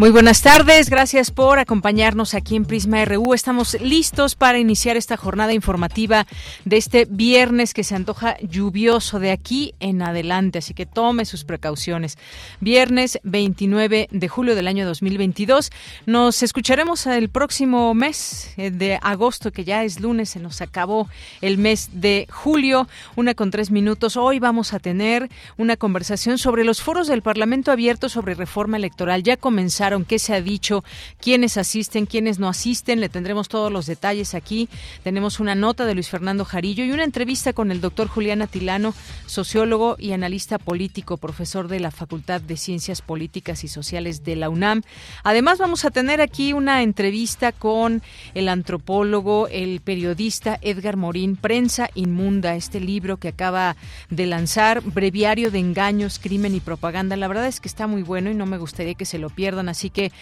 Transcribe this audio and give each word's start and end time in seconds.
Muy 0.00 0.08
buenas 0.08 0.40
tardes, 0.40 0.88
gracias 0.88 1.30
por 1.30 1.58
acompañarnos 1.58 2.32
aquí 2.32 2.56
en 2.56 2.64
Prisma 2.64 3.04
RU. 3.04 3.34
Estamos 3.34 3.78
listos 3.82 4.34
para 4.34 4.58
iniciar 4.58 4.96
esta 4.96 5.18
jornada 5.18 5.52
informativa 5.52 6.26
de 6.64 6.78
este 6.78 7.04
viernes 7.04 7.74
que 7.74 7.84
se 7.84 7.96
antoja 7.96 8.38
lluvioso 8.38 9.18
de 9.18 9.30
aquí 9.30 9.74
en 9.78 10.00
adelante, 10.00 10.60
así 10.60 10.72
que 10.72 10.86
tome 10.86 11.26
sus 11.26 11.44
precauciones. 11.44 12.16
Viernes 12.60 13.18
29 13.24 14.08
de 14.10 14.28
julio 14.28 14.54
del 14.54 14.68
año 14.68 14.86
2022. 14.86 15.70
Nos 16.06 16.42
escucharemos 16.42 17.06
el 17.06 17.28
próximo 17.28 17.92
mes 17.92 18.54
eh, 18.56 18.70
de 18.70 18.98
agosto, 19.02 19.52
que 19.52 19.64
ya 19.64 19.84
es 19.84 20.00
lunes, 20.00 20.30
se 20.30 20.40
nos 20.40 20.62
acabó 20.62 21.10
el 21.42 21.58
mes 21.58 21.90
de 21.92 22.26
julio, 22.30 22.88
una 23.16 23.34
con 23.34 23.50
tres 23.50 23.70
minutos. 23.70 24.16
Hoy 24.16 24.38
vamos 24.38 24.72
a 24.72 24.78
tener 24.78 25.28
una 25.58 25.76
conversación 25.76 26.38
sobre 26.38 26.64
los 26.64 26.80
foros 26.80 27.06
del 27.06 27.20
Parlamento 27.20 27.70
abierto 27.70 28.08
sobre 28.08 28.32
reforma 28.32 28.78
electoral. 28.78 29.22
Ya 29.22 29.36
comenzaron 29.36 29.89
qué 30.04 30.18
se 30.18 30.34
ha 30.34 30.40
dicho, 30.40 30.84
quiénes 31.20 31.56
asisten, 31.56 32.06
quiénes 32.06 32.38
no 32.38 32.48
asisten. 32.48 33.00
Le 33.00 33.08
tendremos 33.08 33.48
todos 33.48 33.72
los 33.72 33.86
detalles 33.86 34.34
aquí. 34.34 34.68
Tenemos 35.02 35.40
una 35.40 35.54
nota 35.54 35.84
de 35.84 35.94
Luis 35.94 36.08
Fernando 36.08 36.44
Jarillo 36.44 36.84
y 36.84 36.92
una 36.92 37.04
entrevista 37.04 37.52
con 37.52 37.70
el 37.70 37.80
doctor 37.80 38.08
Julián 38.08 38.42
Atilano, 38.42 38.94
sociólogo 39.26 39.96
y 39.98 40.12
analista 40.12 40.58
político, 40.58 41.16
profesor 41.16 41.68
de 41.68 41.80
la 41.80 41.90
Facultad 41.90 42.40
de 42.40 42.56
Ciencias 42.56 43.02
Políticas 43.02 43.64
y 43.64 43.68
Sociales 43.68 44.24
de 44.24 44.36
la 44.36 44.50
UNAM. 44.50 44.82
Además, 45.24 45.58
vamos 45.58 45.84
a 45.84 45.90
tener 45.90 46.20
aquí 46.20 46.52
una 46.52 46.82
entrevista 46.82 47.52
con 47.52 48.02
el 48.34 48.48
antropólogo, 48.48 49.48
el 49.48 49.80
periodista 49.80 50.58
Edgar 50.60 50.96
Morín, 50.96 51.36
Prensa 51.36 51.88
Inmunda, 51.94 52.54
este 52.54 52.80
libro 52.80 53.16
que 53.16 53.28
acaba 53.28 53.76
de 54.10 54.26
lanzar, 54.26 54.82
Breviario 54.82 55.50
de 55.50 55.58
Engaños, 55.58 56.18
Crimen 56.18 56.54
y 56.54 56.60
Propaganda. 56.60 57.16
La 57.16 57.28
verdad 57.28 57.46
es 57.46 57.60
que 57.60 57.68
está 57.68 57.86
muy 57.86 58.02
bueno 58.02 58.30
y 58.30 58.34
no 58.34 58.44
me 58.44 58.58
gustaría 58.58 58.94
que 58.94 59.06
se 59.06 59.18
lo 59.18 59.30
pierdan. 59.30 59.68
Así 59.68 59.79
que 59.88 60.12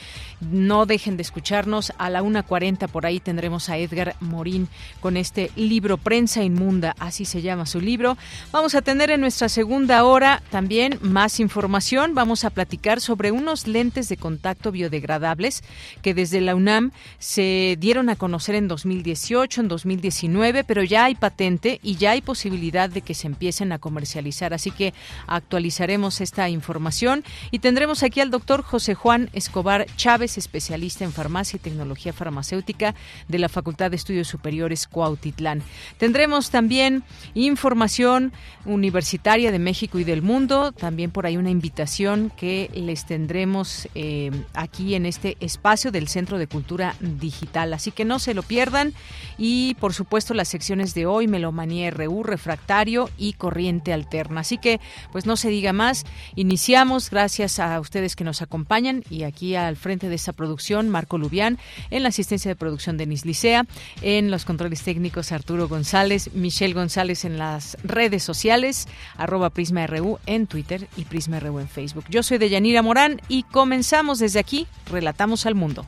no 0.41 0.87
dejen 0.87 1.17
de 1.17 1.23
escucharnos. 1.23 1.92
A 1.98 2.11
la 2.11 2.23
1.40 2.23 2.89
por 2.89 3.06
ahí 3.06 3.20
tendremos 3.20 3.69
a 3.69 3.77
Edgar 3.77 4.15
Morín 4.20 4.69
con 5.00 5.17
este 5.17 5.50
libro 5.56 5.97
Prensa 5.98 6.42
Inmunda, 6.45 6.95
así 6.98 7.25
se 7.25 7.42
llama 7.42 7.67
su 7.67 7.81
libro. 7.81 8.17
Vamos 8.53 8.75
a 8.75 8.83
tener 8.83 9.11
en 9.11 9.20
nuestra 9.20 9.48
segunda 9.48 10.05
hora 10.05 10.42
también 10.50 10.98
más 11.00 11.41
información. 11.41 12.15
Vamos 12.15 12.45
a 12.45 12.50
platicar 12.50 13.00
sobre 13.00 13.33
unos 13.33 13.67
lentes 13.67 14.09
de 14.09 14.17
contacto 14.17 14.70
biodegradables 14.70 15.62
que 16.03 16.15
desde 16.15 16.41
la 16.41 16.55
UNAM 16.55 16.93
se 17.19 17.77
dieron 17.81 18.09
a 18.09 18.17
conocer 18.17 18.55
en 18.55 18.69
2018, 18.69 19.62
en 19.62 19.69
2019, 19.69 20.65
pero 20.65 20.83
ya 20.83 21.04
hay 21.04 21.15
patente 21.15 21.81
y 21.83 21.97
ya 21.97 22.12
hay 22.12 22.21
posibilidad 22.21 22.91
de 22.91 23.00
que 23.03 23.15
se 23.15 23.27
empiecen 23.27 23.72
a 23.72 23.78
comercializar. 23.78 24.54
Así 24.54 24.71
que 24.71 24.94
actualizaremos 25.27 26.21
esta 26.21 26.49
información 26.49 27.25
y 27.50 27.59
tendremos 27.59 28.03
aquí 28.03 28.21
al 28.21 28.31
doctor 28.31 28.62
José 28.62 28.94
Juan 28.94 29.31
Escobar 29.33 29.47
Chávez, 29.97 30.38
especialista 30.38 31.04
en 31.04 31.12
farmacia 31.12 31.56
y 31.56 31.60
tecnología 31.60 32.12
farmacéutica 32.12 32.94
de 33.28 33.38
la 33.38 33.48
Facultad 33.48 33.91
de 33.91 33.97
Estudios 33.97 34.28
Superiores 34.28 34.86
Cuautitlán. 34.86 35.62
Tendremos 35.98 36.50
también 36.50 37.03
información 37.34 38.32
universitaria 38.64 39.50
de 39.50 39.59
México 39.59 39.98
y 39.98 40.04
del 40.04 40.22
mundo, 40.22 40.72
también 40.72 41.10
por 41.10 41.26
ahí 41.26 41.36
una 41.36 41.50
invitación 41.50 42.31
que 42.36 42.70
les 42.75 43.06
tendremos 43.06 43.88
eh, 43.94 44.31
aquí 44.54 44.94
en 44.94 45.06
este 45.06 45.36
espacio 45.41 45.91
del 45.91 46.09
Centro 46.09 46.38
de 46.38 46.47
Cultura 46.47 46.94
Digital. 47.00 47.72
Así 47.72 47.91
que 47.91 48.04
no 48.04 48.19
se 48.19 48.34
lo 48.34 48.42
pierdan 48.42 48.92
y 49.36 49.75
por 49.80 49.94
supuesto 49.94 50.34
las 50.34 50.48
secciones 50.48 50.94
de 50.94 51.06
hoy, 51.06 51.26
Melomanía 51.26 51.91
RU, 51.91 52.22
Refractario 52.22 53.10
y 53.19 53.34
Corriente 53.34 53.92
Alterna. 53.92 54.41
Así 54.41 54.59
que 54.59 54.80
pues 55.12 55.26
no 55.26 55.36
se 55.36 55.48
diga 55.48 55.72
más, 55.72 56.04
iniciamos 56.36 57.10
gracias 57.10 57.59
a 57.59 57.80
ustedes 57.80 58.16
que 58.16 58.25
nos 58.25 58.42
acompañan 58.42 59.04
y 59.10 59.25
aquí 59.28 59.55
al 59.55 59.77
frente 59.77 60.09
de 60.09 60.15
esta 60.15 60.33
producción, 60.33 60.89
Marco 60.89 61.19
Lubián, 61.19 61.59
en 61.91 62.03
la 62.03 62.09
asistencia 62.09 62.50
de 62.50 62.56
producción 62.56 62.97
Denis 62.97 63.25
Licea, 63.25 63.66
en 64.03 64.31
los 64.31 64.44
controles 64.44 64.83
técnicos 64.83 65.33
Arturo 65.33 65.69
González, 65.69 66.31
Michelle 66.34 66.75
González 66.75 67.25
en 67.25 67.39
las 67.39 67.77
redes 67.84 68.22
sociales, 68.22 68.89
arroba 69.16 69.50
Prisma 69.50 69.87
RU 69.87 70.19
en 70.27 70.47
Twitter 70.47 70.89
y 70.97 71.05
Prisma 71.05 71.41
RU 71.41 71.61
en 71.61 71.69
Facebook. 71.69 72.05
Yo 72.09 72.22
soy 72.22 72.39
Deyanira 72.39 72.83
Morán 72.83 73.21
y 73.28 73.44
comenzamos 73.44 74.19
desde 74.19 74.41
aquí, 74.41 74.66
Relatamos 74.91 75.47
al 75.47 75.55
Mundo. 75.55 75.87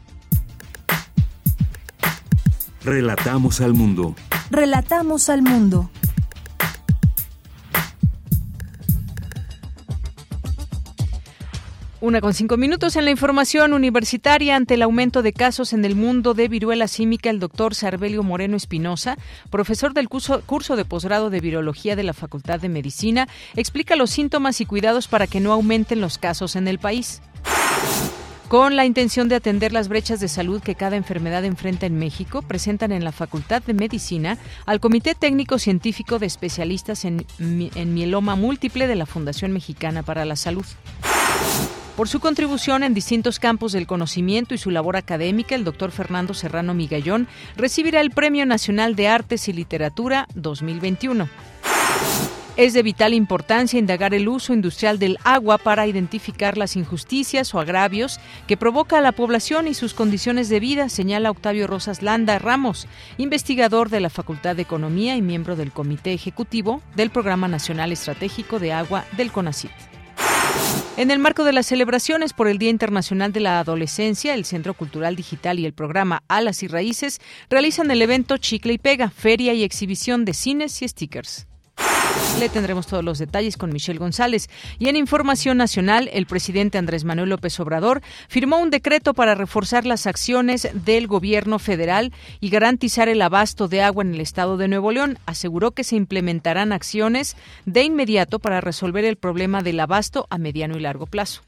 Relatamos 2.82 3.60
al 3.60 3.74
mundo. 3.74 4.14
Relatamos 4.50 5.28
al 5.28 5.42
mundo. 5.42 5.90
Una 12.02 12.22
con 12.22 12.32
cinco 12.32 12.56
minutos 12.56 12.96
en 12.96 13.04
la 13.04 13.10
información 13.10 13.74
universitaria 13.74 14.56
ante 14.56 14.72
el 14.72 14.80
aumento 14.80 15.20
de 15.20 15.34
casos 15.34 15.74
en 15.74 15.84
el 15.84 15.96
mundo 15.96 16.32
de 16.32 16.48
viruela 16.48 16.88
símica, 16.88 17.28
el 17.28 17.40
doctor 17.40 17.74
Sarbelio 17.74 18.22
Moreno 18.22 18.56
Espinosa, 18.56 19.18
profesor 19.50 19.92
del 19.92 20.08
curso, 20.08 20.40
curso 20.46 20.76
de 20.76 20.86
posgrado 20.86 21.28
de 21.28 21.40
virología 21.40 21.96
de 21.96 22.02
la 22.02 22.14
Facultad 22.14 22.58
de 22.58 22.70
Medicina, 22.70 23.28
explica 23.54 23.96
los 23.96 24.08
síntomas 24.08 24.62
y 24.62 24.64
cuidados 24.64 25.08
para 25.08 25.26
que 25.26 25.40
no 25.40 25.52
aumenten 25.52 26.00
los 26.00 26.16
casos 26.16 26.56
en 26.56 26.68
el 26.68 26.78
país. 26.78 27.20
Con 28.48 28.76
la 28.76 28.86
intención 28.86 29.28
de 29.28 29.34
atender 29.34 29.74
las 29.74 29.88
brechas 29.88 30.20
de 30.20 30.28
salud 30.28 30.62
que 30.62 30.76
cada 30.76 30.96
enfermedad 30.96 31.44
enfrenta 31.44 31.84
en 31.84 31.98
México, 31.98 32.40
presentan 32.40 32.92
en 32.92 33.04
la 33.04 33.12
Facultad 33.12 33.62
de 33.62 33.74
Medicina 33.74 34.38
al 34.64 34.80
Comité 34.80 35.14
Técnico 35.14 35.58
Científico 35.58 36.18
de 36.18 36.26
Especialistas 36.26 37.04
en, 37.04 37.26
en 37.38 37.94
Mieloma 37.94 38.36
Múltiple 38.36 38.86
de 38.86 38.96
la 38.96 39.04
Fundación 39.04 39.52
Mexicana 39.52 40.02
para 40.02 40.24
la 40.24 40.36
Salud. 40.36 40.64
Por 42.00 42.08
su 42.08 42.18
contribución 42.18 42.82
en 42.82 42.94
distintos 42.94 43.38
campos 43.38 43.72
del 43.72 43.86
conocimiento 43.86 44.54
y 44.54 44.58
su 44.58 44.70
labor 44.70 44.96
académica, 44.96 45.54
el 45.54 45.64
doctor 45.64 45.90
Fernando 45.90 46.32
Serrano 46.32 46.72
Migallón 46.72 47.28
recibirá 47.58 48.00
el 48.00 48.10
Premio 48.10 48.46
Nacional 48.46 48.96
de 48.96 49.08
Artes 49.08 49.48
y 49.48 49.52
Literatura 49.52 50.26
2021. 50.34 51.28
Es 52.56 52.72
de 52.72 52.82
vital 52.82 53.12
importancia 53.12 53.78
indagar 53.78 54.14
el 54.14 54.28
uso 54.28 54.54
industrial 54.54 54.98
del 54.98 55.18
agua 55.24 55.58
para 55.58 55.86
identificar 55.86 56.56
las 56.56 56.74
injusticias 56.74 57.54
o 57.54 57.60
agravios 57.60 58.18
que 58.46 58.56
provoca 58.56 58.96
a 58.96 59.02
la 59.02 59.12
población 59.12 59.68
y 59.68 59.74
sus 59.74 59.92
condiciones 59.92 60.48
de 60.48 60.58
vida, 60.58 60.88
señala 60.88 61.30
Octavio 61.30 61.66
Rosas 61.66 62.00
Landa 62.00 62.38
Ramos, 62.38 62.88
investigador 63.18 63.90
de 63.90 64.00
la 64.00 64.08
Facultad 64.08 64.56
de 64.56 64.62
Economía 64.62 65.16
y 65.16 65.20
miembro 65.20 65.54
del 65.54 65.70
Comité 65.70 66.14
Ejecutivo 66.14 66.80
del 66.96 67.10
Programa 67.10 67.46
Nacional 67.46 67.92
Estratégico 67.92 68.58
de 68.58 68.72
Agua 68.72 69.04
del 69.18 69.30
CONACYT. 69.30 69.89
En 71.00 71.10
el 71.10 71.18
marco 71.18 71.44
de 71.44 71.54
las 71.54 71.64
celebraciones 71.64 72.34
por 72.34 72.46
el 72.46 72.58
Día 72.58 72.68
Internacional 72.68 73.32
de 73.32 73.40
la 73.40 73.58
Adolescencia, 73.58 74.34
el 74.34 74.44
Centro 74.44 74.74
Cultural 74.74 75.16
Digital 75.16 75.58
y 75.58 75.64
el 75.64 75.72
programa 75.72 76.22
Alas 76.28 76.62
y 76.62 76.68
Raíces 76.68 77.22
realizan 77.48 77.90
el 77.90 78.02
evento 78.02 78.36
Chicle 78.36 78.74
y 78.74 78.78
Pega, 78.78 79.08
feria 79.08 79.54
y 79.54 79.62
exhibición 79.62 80.26
de 80.26 80.34
cines 80.34 80.82
y 80.82 80.88
stickers. 80.88 81.46
Le 82.38 82.48
tendremos 82.48 82.86
todos 82.86 83.04
los 83.04 83.18
detalles 83.18 83.56
con 83.56 83.72
Michelle 83.72 83.98
González. 83.98 84.48
Y 84.78 84.88
en 84.88 84.96
Información 84.96 85.58
Nacional, 85.58 86.08
el 86.12 86.26
presidente 86.26 86.78
Andrés 86.78 87.04
Manuel 87.04 87.28
López 87.28 87.60
Obrador 87.60 88.00
firmó 88.28 88.58
un 88.58 88.70
decreto 88.70 89.12
para 89.12 89.34
reforzar 89.34 89.84
las 89.84 90.06
acciones 90.06 90.68
del 90.72 91.06
gobierno 91.06 91.58
federal 91.58 92.12
y 92.40 92.48
garantizar 92.48 93.08
el 93.08 93.20
abasto 93.20 93.68
de 93.68 93.82
agua 93.82 94.04
en 94.04 94.14
el 94.14 94.20
estado 94.20 94.56
de 94.56 94.68
Nuevo 94.68 94.90
León. 94.90 95.18
Aseguró 95.26 95.72
que 95.72 95.84
se 95.84 95.96
implementarán 95.96 96.72
acciones 96.72 97.36
de 97.66 97.82
inmediato 97.82 98.38
para 98.38 98.62
resolver 98.62 99.04
el 99.04 99.16
problema 99.16 99.62
del 99.62 99.78
abasto 99.80 100.26
a 100.30 100.38
mediano 100.38 100.78
y 100.78 100.80
largo 100.80 101.06
plazo. 101.06 101.42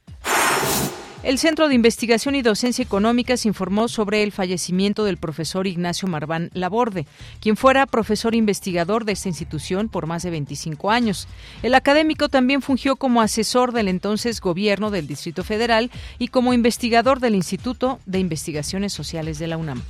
El 1.22 1.38
Centro 1.38 1.68
de 1.68 1.76
Investigación 1.76 2.34
y 2.34 2.42
Docencia 2.42 2.82
Económicas 2.82 3.46
informó 3.46 3.86
sobre 3.86 4.24
el 4.24 4.32
fallecimiento 4.32 5.04
del 5.04 5.18
profesor 5.18 5.68
Ignacio 5.68 6.08
Marván 6.08 6.50
Laborde, 6.52 7.06
quien 7.40 7.56
fuera 7.56 7.86
profesor 7.86 8.34
investigador 8.34 9.04
de 9.04 9.12
esta 9.12 9.28
institución 9.28 9.88
por 9.88 10.08
más 10.08 10.24
de 10.24 10.30
25 10.30 10.90
años. 10.90 11.28
El 11.62 11.76
académico 11.76 12.28
también 12.28 12.60
fungió 12.60 12.96
como 12.96 13.20
asesor 13.20 13.72
del 13.72 13.86
entonces 13.86 14.40
gobierno 14.40 14.90
del 14.90 15.06
Distrito 15.06 15.44
Federal 15.44 15.92
y 16.18 16.26
como 16.26 16.54
investigador 16.54 17.20
del 17.20 17.36
Instituto 17.36 18.00
de 18.04 18.18
Investigaciones 18.18 18.92
Sociales 18.92 19.38
de 19.38 19.46
la 19.46 19.58
UNAM. 19.58 19.80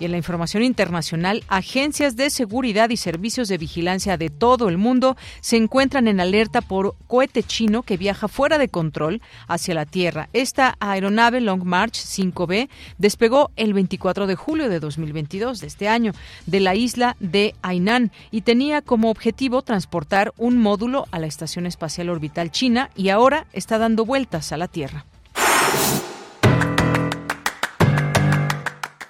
Y 0.00 0.06
en 0.06 0.10
la 0.10 0.16
información 0.16 0.62
internacional, 0.62 1.44
agencias 1.48 2.16
de 2.16 2.30
seguridad 2.30 2.90
y 2.90 2.96
servicios 2.96 3.48
de 3.48 3.58
vigilancia 3.58 4.16
de 4.16 4.28
todo 4.28 4.68
el 4.68 4.76
mundo 4.76 5.16
se 5.40 5.56
encuentran 5.56 6.08
en 6.08 6.20
alerta 6.20 6.60
por 6.60 6.96
cohete 7.06 7.42
chino 7.42 7.82
que 7.82 7.96
viaja 7.96 8.26
fuera 8.26 8.58
de 8.58 8.68
control 8.68 9.22
hacia 9.46 9.74
la 9.74 9.86
Tierra. 9.86 10.28
Esta 10.32 10.76
aeronave 10.80 11.40
Long 11.40 11.62
March 11.64 11.94
5B 11.94 12.68
despegó 12.98 13.50
el 13.56 13.72
24 13.72 14.26
de 14.26 14.34
julio 14.34 14.68
de 14.68 14.80
2022 14.80 15.60
de 15.60 15.66
este 15.66 15.88
año 15.88 16.12
de 16.46 16.60
la 16.60 16.74
isla 16.74 17.16
de 17.20 17.54
Hainan 17.62 18.10
y 18.30 18.40
tenía 18.40 18.82
como 18.82 19.10
objetivo 19.10 19.62
transportar 19.62 20.32
un 20.36 20.58
módulo 20.58 21.06
a 21.12 21.18
la 21.18 21.26
Estación 21.26 21.66
Espacial 21.66 22.08
Orbital 22.08 22.50
China 22.50 22.90
y 22.96 23.10
ahora 23.10 23.46
está 23.52 23.78
dando 23.78 24.04
vueltas 24.04 24.52
a 24.52 24.56
la 24.56 24.68
Tierra. 24.68 25.04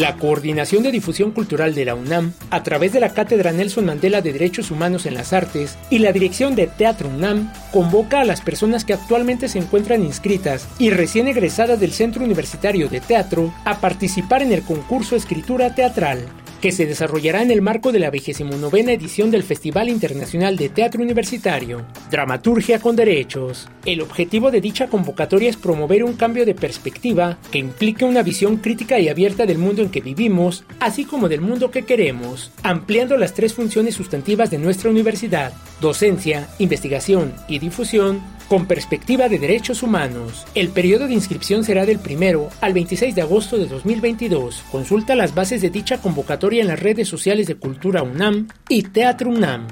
La 0.00 0.16
Coordinación 0.16 0.82
de 0.82 0.92
Difusión 0.92 1.30
Cultural 1.30 1.74
de 1.74 1.84
la 1.84 1.94
UNAM, 1.94 2.32
a 2.48 2.62
través 2.62 2.94
de 2.94 3.00
la 3.00 3.12
Cátedra 3.12 3.52
Nelson 3.52 3.84
Mandela 3.84 4.22
de 4.22 4.32
Derechos 4.32 4.70
Humanos 4.70 5.04
en 5.04 5.12
las 5.12 5.34
Artes 5.34 5.76
y 5.90 5.98
la 5.98 6.10
Dirección 6.10 6.54
de 6.54 6.68
Teatro 6.68 7.10
UNAM, 7.10 7.52
convoca 7.70 8.22
a 8.22 8.24
las 8.24 8.40
personas 8.40 8.86
que 8.86 8.94
actualmente 8.94 9.46
se 9.46 9.58
encuentran 9.58 10.02
inscritas 10.02 10.66
y 10.78 10.88
recién 10.88 11.28
egresadas 11.28 11.80
del 11.80 11.92
Centro 11.92 12.24
Universitario 12.24 12.88
de 12.88 13.00
Teatro 13.00 13.52
a 13.66 13.78
participar 13.82 14.40
en 14.40 14.52
el 14.52 14.62
concurso 14.62 15.16
Escritura 15.16 15.74
Teatral 15.74 16.26
que 16.60 16.72
se 16.72 16.86
desarrollará 16.86 17.42
en 17.42 17.50
el 17.50 17.62
marco 17.62 17.90
de 17.90 17.98
la 17.98 18.10
29 18.10 18.92
edición 18.92 19.30
del 19.30 19.42
Festival 19.42 19.88
Internacional 19.88 20.56
de 20.56 20.68
Teatro 20.68 21.02
Universitario, 21.02 21.86
Dramaturgia 22.10 22.78
con 22.80 22.96
Derechos. 22.96 23.68
El 23.86 24.02
objetivo 24.02 24.50
de 24.50 24.60
dicha 24.60 24.88
convocatoria 24.88 25.48
es 25.48 25.56
promover 25.56 26.04
un 26.04 26.14
cambio 26.14 26.44
de 26.44 26.54
perspectiva 26.54 27.38
que 27.50 27.58
implique 27.58 28.04
una 28.04 28.22
visión 28.22 28.58
crítica 28.58 28.98
y 28.98 29.08
abierta 29.08 29.46
del 29.46 29.58
mundo 29.58 29.82
en 29.82 29.88
que 29.90 30.00
vivimos, 30.00 30.64
así 30.78 31.04
como 31.04 31.28
del 31.28 31.40
mundo 31.40 31.70
que 31.70 31.84
queremos, 31.84 32.50
ampliando 32.62 33.16
las 33.16 33.34
tres 33.34 33.54
funciones 33.54 33.94
sustantivas 33.94 34.50
de 34.50 34.58
nuestra 34.58 34.90
universidad, 34.90 35.52
docencia, 35.80 36.48
investigación 36.58 37.32
y 37.48 37.58
difusión, 37.58 38.20
con 38.48 38.66
perspectiva 38.66 39.28
de 39.28 39.38
derechos 39.38 39.84
humanos. 39.84 40.44
El 40.56 40.70
periodo 40.70 41.06
de 41.06 41.14
inscripción 41.14 41.62
será 41.62 41.86
del 41.86 41.98
1 41.98 42.48
al 42.60 42.72
26 42.72 43.14
de 43.14 43.22
agosto 43.22 43.56
de 43.56 43.66
2022. 43.66 44.64
Consulta 44.72 45.14
las 45.14 45.34
bases 45.34 45.62
de 45.62 45.70
dicha 45.70 45.98
convocatoria 45.98 46.62
en 46.62 46.68
las 46.68 46.80
redes 46.80 47.06
sociales 47.06 47.46
de 47.46 47.54
Cultura 47.54 48.02
UNAM 48.02 48.48
y 48.68 48.82
Teatro 48.82 49.30
UNAM. 49.30 49.68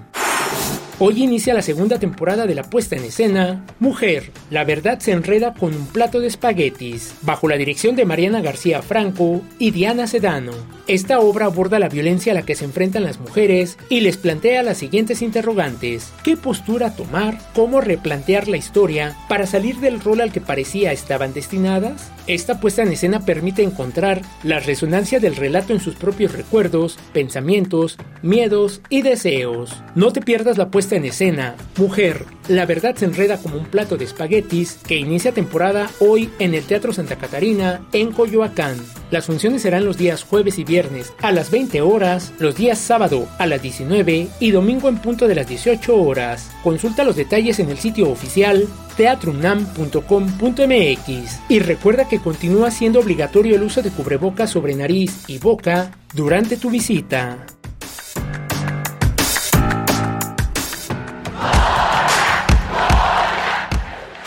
Hoy 1.01 1.23
inicia 1.23 1.55
la 1.55 1.63
segunda 1.63 2.01
temporada 2.01 2.45
de 2.49 2.57
la 2.57 2.65
puesta 2.65 2.97
en 2.97 3.05
escena 3.05 3.65
Mujer, 3.79 4.33
la 4.51 4.65
verdad 4.65 4.99
se 4.99 5.13
enreda 5.13 5.55
con 5.55 5.73
un 5.73 5.87
plato 5.87 6.19
de 6.19 6.27
espaguetis, 6.27 7.15
bajo 7.23 7.47
la 7.47 7.57
dirección 7.57 7.95
de 7.95 8.05
Mariana 8.05 8.41
García 8.41 8.83
Franco 8.83 9.43
y 9.61 9.71
Diana 9.71 10.09
Sedano. 10.09 10.51
Esta 10.89 11.21
obra 11.21 11.47
aborda 11.47 11.79
la 11.79 11.89
violencia 11.89 12.33
a 12.33 12.35
la 12.35 12.43
que 12.43 12.57
se 12.57 12.65
enfrentan 12.65 13.05
las 13.05 13.21
mujeres 13.21 13.79
y 13.89 14.01
les 14.01 14.17
plantea 14.17 14.65
las 14.65 14.79
siguientes 14.79 15.23
interrogantes. 15.23 16.13
¿Qué 16.25 16.37
postura 16.37 16.97
tomar? 16.97 17.39
¿Cómo 17.55 17.81
replantear 17.81 18.49
la 18.49 18.57
historia 18.57 19.17
para 19.29 19.47
salir 19.47 19.77
del 19.77 20.01
rol 20.01 20.21
al 20.21 20.33
que 20.33 20.41
parecía 20.41 20.91
estaban 20.91 21.33
destinadas? 21.33 22.11
Esta 22.29 22.61
puesta 22.61 22.83
en 22.83 22.93
escena 22.93 23.25
permite 23.25 23.63
encontrar 23.63 24.21
la 24.43 24.61
resonancia 24.61 25.19
del 25.19 25.35
relato 25.35 25.73
en 25.73 25.81
sus 25.81 25.95
propios 25.95 26.33
recuerdos, 26.33 26.99
pensamientos, 27.15 27.97
miedos 28.21 28.83
y 28.91 29.01
deseos. 29.01 29.83
No 29.95 30.13
te 30.13 30.21
pierdas 30.21 30.59
la 30.59 30.71
puesta 30.71 30.95
en 30.95 31.07
escena, 31.07 31.57
Mujer, 31.79 32.27
la 32.49 32.67
verdad 32.67 32.97
se 32.97 33.05
enreda 33.05 33.39
como 33.39 33.57
un 33.57 33.67
plato 33.67 33.97
de 33.97 34.05
espaguetis, 34.05 34.79
que 34.87 34.97
inicia 34.97 35.33
temporada 35.33 35.91
hoy 36.01 36.31
en 36.39 36.55
el 36.55 36.65
Teatro 36.65 36.93
Santa 36.93 37.17
Catarina, 37.17 37.83
en 37.93 38.11
Coyoacán. 38.11 38.77
Las 39.11 39.27
funciones 39.27 39.63
serán 39.63 39.85
los 39.85 39.97
días 39.97 40.23
jueves 40.23 40.59
y 40.59 40.65
viernes 40.65 41.13
a 41.21 41.31
las 41.31 41.51
20 41.51 41.81
horas, 41.83 42.33
los 42.39 42.57
días 42.57 42.79
sábado 42.79 43.29
a 43.39 43.47
las 43.47 43.63
19 43.63 44.29
y 44.41 44.51
domingo 44.51 44.89
en 44.89 44.99
punto 44.99 45.29
de 45.29 45.35
las 45.35 45.47
18 45.47 45.95
horas. 45.95 46.51
Consulta 46.63 47.05
los 47.05 47.17
detalles 47.17 47.59
en 47.59 47.71
el 47.71 47.79
sitio 47.79 48.11
oficial 48.11 48.67
teatrunam.com.mx 48.97 51.41
y 51.49 51.59
recuerda 51.61 52.09
que 52.09 52.18
continúa 52.21 52.71
siendo 52.71 53.01
obligatorio 53.01 53.57
el 53.57 53.63
uso 53.63 53.83
de 53.83 53.91
cubrebocas 53.91 54.51
sobre 54.51 54.75
nariz 54.75 55.25
y 55.29 55.39
boca 55.39 55.91
durante 56.15 56.57
tu 56.57 56.71
visita. 56.71 57.47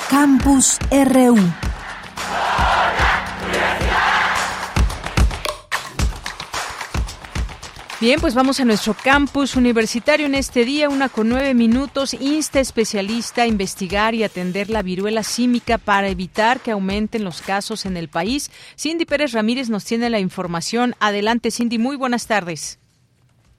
Campus 0.09 0.77
RU. 0.91 1.70
Bien, 8.01 8.19
pues 8.19 8.33
vamos 8.33 8.59
a 8.59 8.65
nuestro 8.65 8.95
campus 8.95 9.55
universitario 9.55 10.25
en 10.25 10.33
este 10.33 10.65
día, 10.65 10.89
una 10.89 11.07
con 11.07 11.29
nueve 11.29 11.53
minutos. 11.53 12.15
Insta 12.15 12.59
especialista 12.59 13.43
a 13.43 13.45
investigar 13.45 14.15
y 14.15 14.23
atender 14.23 14.71
la 14.71 14.81
viruela 14.81 15.21
símica 15.21 15.77
para 15.77 16.07
evitar 16.07 16.61
que 16.61 16.71
aumenten 16.71 17.23
los 17.23 17.43
casos 17.43 17.85
en 17.85 17.97
el 17.97 18.09
país. 18.09 18.49
Cindy 18.75 19.05
Pérez 19.05 19.33
Ramírez 19.33 19.69
nos 19.69 19.85
tiene 19.85 20.09
la 20.09 20.17
información. 20.17 20.95
Adelante, 20.99 21.51
Cindy, 21.51 21.77
muy 21.77 21.95
buenas 21.95 22.25
tardes. 22.25 22.79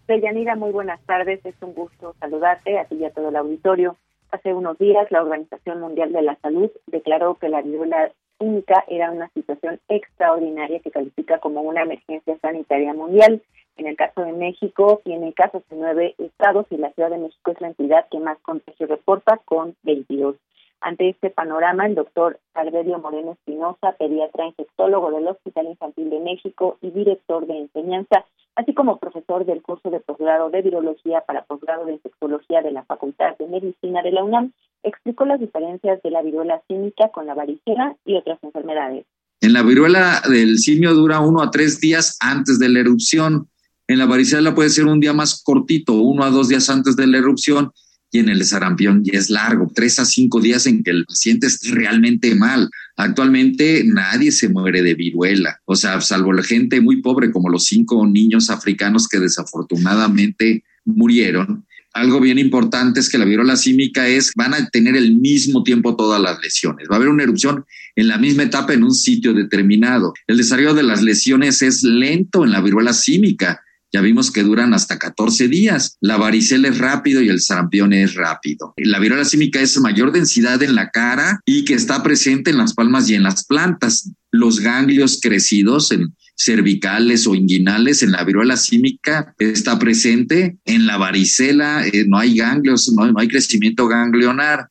Deyanira, 0.08 0.56
muy 0.56 0.72
buenas 0.72 1.00
tardes. 1.02 1.38
Es 1.46 1.54
un 1.60 1.72
gusto 1.74 2.16
saludarte 2.18 2.80
a 2.80 2.84
ti 2.86 2.96
y 2.96 3.04
a 3.04 3.10
todo 3.10 3.28
el 3.28 3.36
auditorio. 3.36 3.96
Hace 4.32 4.52
unos 4.52 4.76
días, 4.76 5.06
la 5.10 5.22
Organización 5.22 5.78
Mundial 5.78 6.10
de 6.10 6.22
la 6.22 6.34
Salud 6.42 6.68
declaró 6.88 7.36
que 7.36 7.48
la 7.48 7.62
viruela 7.62 8.10
única 8.40 8.82
era 8.88 9.12
una 9.12 9.28
situación 9.34 9.78
extraordinaria 9.88 10.80
que 10.80 10.90
califica 10.90 11.38
como 11.38 11.60
una 11.60 11.82
emergencia 11.82 12.36
sanitaria 12.42 12.92
mundial. 12.92 13.40
En 13.76 13.86
el 13.86 13.96
caso 13.96 14.22
de 14.22 14.32
México, 14.32 15.00
tiene 15.04 15.32
casos 15.32 15.62
en 15.70 15.80
nueve 15.80 16.14
estados 16.18 16.66
y 16.70 16.76
la 16.76 16.92
Ciudad 16.92 17.10
de 17.10 17.18
México 17.18 17.50
es 17.50 17.60
la 17.60 17.68
entidad 17.68 18.06
que 18.10 18.18
más 18.18 18.38
contagios 18.42 18.88
reporta 18.88 19.40
con 19.44 19.74
22. 19.82 20.36
Ante 20.80 21.08
este 21.08 21.30
panorama, 21.30 21.86
el 21.86 21.94
doctor 21.94 22.40
Alberio 22.54 22.98
Moreno 22.98 23.32
Espinosa, 23.32 23.92
pediatra 23.98 24.46
infectólogo 24.46 25.12
del 25.12 25.28
Hospital 25.28 25.66
Infantil 25.66 26.10
de 26.10 26.18
México 26.18 26.76
y 26.82 26.90
director 26.90 27.46
de 27.46 27.60
enseñanza, 27.60 28.26
así 28.56 28.74
como 28.74 28.98
profesor 28.98 29.46
del 29.46 29.62
curso 29.62 29.90
de 29.90 30.00
posgrado 30.00 30.50
de 30.50 30.60
virología 30.60 31.20
para 31.20 31.44
posgrado 31.44 31.86
de 31.86 31.94
infectología 31.94 32.62
de 32.62 32.72
la 32.72 32.84
Facultad 32.84 33.38
de 33.38 33.46
Medicina 33.46 34.02
de 34.02 34.10
la 34.10 34.24
UNAM, 34.24 34.52
explicó 34.82 35.24
las 35.24 35.38
diferencias 35.38 36.02
de 36.02 36.10
la 36.10 36.22
viruela 36.22 36.60
símica 36.66 37.10
con 37.10 37.26
la 37.26 37.34
varicela 37.34 37.96
y 38.04 38.16
otras 38.16 38.38
enfermedades. 38.42 39.06
En 39.40 39.52
la 39.52 39.62
viruela 39.62 40.20
del 40.28 40.58
simio 40.58 40.94
dura 40.94 41.20
uno 41.20 41.42
a 41.42 41.50
tres 41.50 41.80
días 41.80 42.16
antes 42.20 42.58
de 42.58 42.68
la 42.68 42.80
erupción. 42.80 43.48
En 43.88 43.98
la 43.98 44.06
varicela 44.06 44.54
puede 44.54 44.70
ser 44.70 44.86
un 44.86 45.00
día 45.00 45.12
más 45.12 45.42
cortito, 45.42 45.94
uno 45.94 46.24
a 46.24 46.30
dos 46.30 46.48
días 46.48 46.70
antes 46.70 46.96
de 46.96 47.06
la 47.06 47.18
erupción 47.18 47.70
y 48.12 48.18
en 48.18 48.28
el 48.28 48.44
sarampión 48.44 49.02
ya 49.02 49.18
es 49.18 49.30
largo, 49.30 49.72
tres 49.74 49.98
a 49.98 50.04
cinco 50.04 50.38
días 50.38 50.66
en 50.66 50.82
que 50.82 50.90
el 50.90 51.06
paciente 51.06 51.46
esté 51.46 51.70
realmente 51.70 52.34
mal. 52.34 52.68
Actualmente 52.96 53.82
nadie 53.86 54.30
se 54.30 54.50
muere 54.50 54.82
de 54.82 54.94
viruela, 54.94 55.58
o 55.64 55.74
sea, 55.74 56.00
salvo 56.02 56.32
la 56.32 56.42
gente 56.42 56.80
muy 56.82 57.00
pobre 57.00 57.32
como 57.32 57.48
los 57.48 57.64
cinco 57.64 58.06
niños 58.06 58.50
africanos 58.50 59.08
que 59.08 59.18
desafortunadamente 59.18 60.62
murieron. 60.84 61.64
Algo 61.94 62.20
bien 62.20 62.38
importante 62.38 63.00
es 63.00 63.08
que 63.08 63.18
la 63.18 63.24
viruela 63.24 63.56
símica 63.56 64.06
es, 64.08 64.32
van 64.36 64.54
a 64.54 64.68
tener 64.68 64.96
el 64.96 65.14
mismo 65.14 65.62
tiempo 65.62 65.96
todas 65.96 66.20
las 66.20 66.40
lesiones. 66.40 66.88
Va 66.90 66.94
a 66.94 66.96
haber 66.96 67.08
una 67.08 67.22
erupción 67.22 67.64
en 67.96 68.08
la 68.08 68.16
misma 68.16 68.44
etapa 68.44 68.72
en 68.72 68.84
un 68.84 68.94
sitio 68.94 69.34
determinado. 69.34 70.14
El 70.26 70.38
desarrollo 70.38 70.72
de 70.72 70.82
las 70.82 71.02
lesiones 71.02 71.60
es 71.60 71.82
lento 71.82 72.44
en 72.44 72.52
la 72.52 72.62
viruela 72.62 72.94
símica 72.94 73.60
ya 73.92 74.00
vimos 74.00 74.30
que 74.30 74.42
duran 74.42 74.72
hasta 74.72 74.98
14 74.98 75.48
días. 75.48 75.98
La 76.00 76.16
varicela 76.16 76.68
es 76.68 76.78
rápido 76.78 77.20
y 77.20 77.28
el 77.28 77.40
sarampión 77.40 77.92
es 77.92 78.14
rápido. 78.14 78.72
La 78.78 78.98
viruela 78.98 79.24
símica 79.24 79.60
es 79.60 79.78
mayor 79.80 80.12
densidad 80.12 80.62
en 80.62 80.74
la 80.74 80.90
cara 80.90 81.40
y 81.44 81.64
que 81.64 81.74
está 81.74 82.02
presente 82.02 82.50
en 82.50 82.58
las 82.58 82.74
palmas 82.74 83.08
y 83.10 83.14
en 83.14 83.22
las 83.22 83.44
plantas. 83.44 84.10
Los 84.30 84.60
ganglios 84.60 85.20
crecidos 85.22 85.92
en 85.92 86.14
cervicales 86.34 87.26
o 87.26 87.34
inguinales 87.34 88.02
en 88.02 88.12
la 88.12 88.24
viruela 88.24 88.56
símica 88.56 89.34
está 89.38 89.78
presente. 89.78 90.56
En 90.64 90.86
la 90.86 90.96
varicela 90.96 91.86
eh, 91.86 92.04
no 92.08 92.18
hay 92.18 92.36
ganglios, 92.36 92.90
no 92.92 93.18
hay 93.18 93.28
crecimiento 93.28 93.86
ganglionar. 93.86 94.68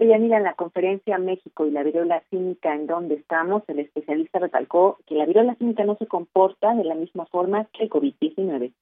Ella 0.00 0.18
mira 0.18 0.38
en 0.38 0.44
la 0.44 0.54
conferencia 0.54 1.18
México 1.18 1.66
y 1.66 1.70
la 1.72 1.82
viruela 1.82 2.22
cínica 2.30 2.74
en 2.74 2.86
donde 2.86 3.16
estamos, 3.16 3.62
el 3.68 3.80
especialista 3.80 4.38
recalcó 4.38 4.98
que 5.06 5.14
la 5.14 5.26
viruela 5.26 5.54
cínica 5.56 5.84
no 5.84 5.94
se 5.98 6.06
comporta 6.06 6.74
de 6.74 6.84
la 6.84 6.94
misma 6.94 7.26
forma 7.26 7.68
que 7.76 7.84
el 7.84 7.90
COVID-19. 7.90 8.72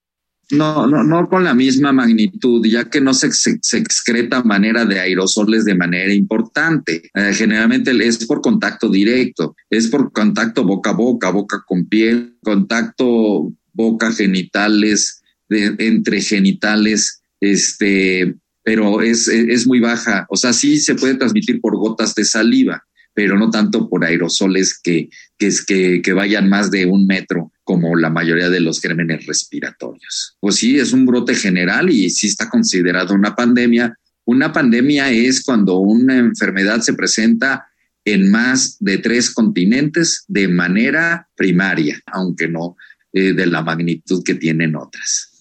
No, 0.53 0.87
no, 0.87 1.03
no 1.03 1.29
con 1.29 1.43
la 1.43 1.55
misma 1.55 1.93
magnitud, 1.93 2.65
ya 2.65 2.89
que 2.89 3.01
no 3.01 3.13
se, 3.15 3.33
se, 3.33 3.79
excreta 3.79 4.45
manera 4.45 4.85
de 4.85 5.01
aerosoles 5.01 5.65
de 5.65 5.75
manera 5.75 6.13
importante. 6.13 7.11
Eh, 7.13 7.33
generalmente 7.35 7.91
es 7.91 8.25
por 8.25 8.41
contacto 8.41 8.89
directo, 8.89 9.57
es 9.69 9.89
por 9.89 10.13
contacto 10.13 10.65
boca 10.65 10.91
a 10.91 10.95
boca, 10.95 11.31
boca 11.31 11.65
con 11.67 11.87
piel, 11.89 12.37
contacto 12.45 13.53
boca 13.73 14.13
genitales, 14.13 15.21
entre 15.51 16.21
genitales, 16.21 17.23
este, 17.41 18.37
pero 18.69 19.01
es, 19.01 19.29
es 19.29 19.67
muy 19.67 19.81
baja. 19.81 20.27
O 20.29 20.37
sea, 20.37 20.53
sí 20.53 20.79
se 20.79 20.95
puede 20.95 21.15
transmitir 21.15 21.59
por 21.59 21.75
gotas 21.79 22.15
de 22.15 22.27
saliva, 22.27 22.85
pero 23.15 23.39
no 23.39 23.49
tanto 23.49 23.89
por 23.89 24.05
aerosoles 24.05 24.79
que, 24.79 25.09
que, 25.39 26.03
que, 26.03 26.13
vayan 26.13 26.51
más 26.51 26.71
de 26.71 26.85
un 26.85 27.07
metro 27.07 27.51
como 27.65 27.97
la 27.97 28.11
mayoría 28.11 28.51
de 28.51 28.61
los 28.61 28.83
gérmenes 28.83 29.25
respiratorios. 29.25 30.37
Pues 30.39 30.57
sí, 30.57 30.79
es 30.79 30.93
un 30.93 31.07
brote 31.07 31.35
general 31.35 31.89
y 31.89 32.11
sí 32.11 32.27
está 32.27 32.51
considerado 32.51 33.15
una 33.15 33.35
pandemia. 33.35 33.97
Una 34.27 34.53
pandemia 34.53 35.11
es 35.13 35.43
cuando 35.43 35.79
una 35.79 36.19
enfermedad 36.19 36.83
se 36.83 36.93
presenta 36.93 37.69
en 38.05 38.31
más 38.31 38.77
de 38.81 38.99
tres 38.99 39.31
continentes 39.31 40.25
de 40.29 40.47
manera 40.47 41.27
primaria, 41.35 41.99
aunque 42.05 42.49
no 42.49 42.77
eh, 43.15 43.33
de 43.33 43.47
la 43.47 43.63
magnitud 43.63 44.23
que 44.23 44.35
tienen 44.35 44.77
otras. 44.77 45.38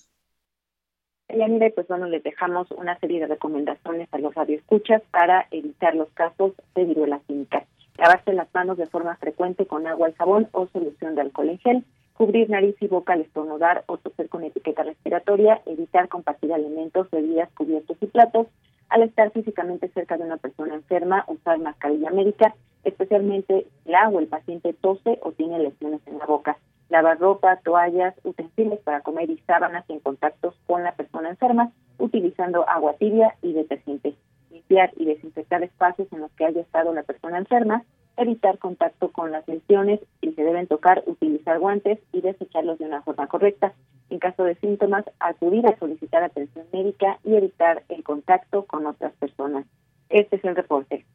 Yanire, 1.29 1.71
pues 1.71 1.87
bueno, 1.87 2.07
les 2.07 2.23
dejamos 2.23 2.71
una 2.71 2.97
serie 2.99 3.19
de 3.19 3.27
recomendaciones 3.27 4.07
a 4.13 4.17
los 4.17 4.33
radioescuchas 4.33 5.01
para 5.11 5.47
evitar 5.51 5.93
los 5.93 6.09
casos 6.11 6.53
de 6.73 6.85
viruela 6.85 7.19
química. 7.27 7.65
Lavarse 7.97 8.31
las 8.33 8.47
manos 8.53 8.77
de 8.77 8.85
forma 8.85 9.15
frecuente 9.17 9.65
con 9.65 9.87
agua 9.87 10.09
y 10.09 10.13
jabón 10.13 10.47
o 10.53 10.67
solución 10.67 11.15
de 11.15 11.21
alcohol 11.21 11.49
en 11.49 11.59
gel, 11.59 11.83
cubrir 12.13 12.49
nariz 12.49 12.75
y 12.79 12.87
boca 12.87 13.13
al 13.13 13.21
estornudar 13.21 13.83
o 13.87 13.97
toser 13.97 14.29
con 14.29 14.43
etiqueta 14.43 14.83
respiratoria, 14.83 15.61
evitar 15.65 16.07
compartir 16.07 16.53
alimentos, 16.53 17.09
bebidas, 17.11 17.51
cubiertos 17.53 17.97
y 18.01 18.05
platos, 18.05 18.47
al 18.89 19.03
estar 19.03 19.31
físicamente 19.31 19.89
cerca 19.89 20.17
de 20.17 20.23
una 20.23 20.37
persona 20.37 20.75
enferma, 20.75 21.25
usar 21.27 21.59
mascarilla 21.59 22.09
médica, 22.09 22.55
especialmente 22.85 23.67
la 23.85 24.07
o 24.07 24.19
el 24.19 24.27
paciente 24.27 24.73
tose 24.73 25.19
o 25.21 25.33
tiene 25.33 25.59
lesiones 25.59 25.99
en 26.07 26.19
la 26.19 26.25
boca, 26.25 26.57
lavar 26.89 27.19
ropa, 27.19 27.57
toallas, 27.57 28.15
utensilios 28.23 28.79
para 28.79 29.01
comer 29.01 29.29
y 29.29 29.37
sábanas 29.47 29.85
en 29.89 29.99
contactos 29.99 30.55
con 30.65 30.83
la 30.83 30.93
persona 30.93 31.29
enferma, 31.29 31.71
utilizando 31.97 32.67
agua 32.67 32.93
tibia 32.93 33.35
y 33.41 33.53
detergente 33.53 34.15
limpiar 34.49 34.91
y 34.97 35.05
desinfectar 35.05 35.63
espacios 35.63 36.07
en 36.11 36.19
los 36.19 36.31
que 36.31 36.45
haya 36.45 36.61
estado 36.61 36.93
la 36.93 37.03
persona 37.03 37.37
enferma, 37.37 37.83
evitar 38.17 38.57
contacto 38.57 39.11
con 39.11 39.31
las 39.31 39.47
lesiones, 39.47 39.99
si 40.21 40.31
se 40.33 40.43
deben 40.43 40.67
tocar, 40.67 41.03
utilizar 41.05 41.59
guantes 41.59 41.99
y 42.11 42.21
desecharlos 42.21 42.79
de 42.79 42.85
una 42.85 43.01
forma 43.03 43.27
correcta. 43.27 43.73
En 44.09 44.19
caso 44.19 44.43
de 44.43 44.55
síntomas, 44.55 45.05
acudir 45.19 45.67
a 45.67 45.77
solicitar 45.77 46.23
atención 46.23 46.65
médica 46.73 47.19
y 47.23 47.35
evitar 47.35 47.83
el 47.89 48.03
contacto 48.03 48.65
con 48.65 48.85
otras 48.87 49.13
personas. 49.13 49.65
Este 50.09 50.37
es 50.37 50.43
el 50.45 50.55
reporte. 50.55 51.05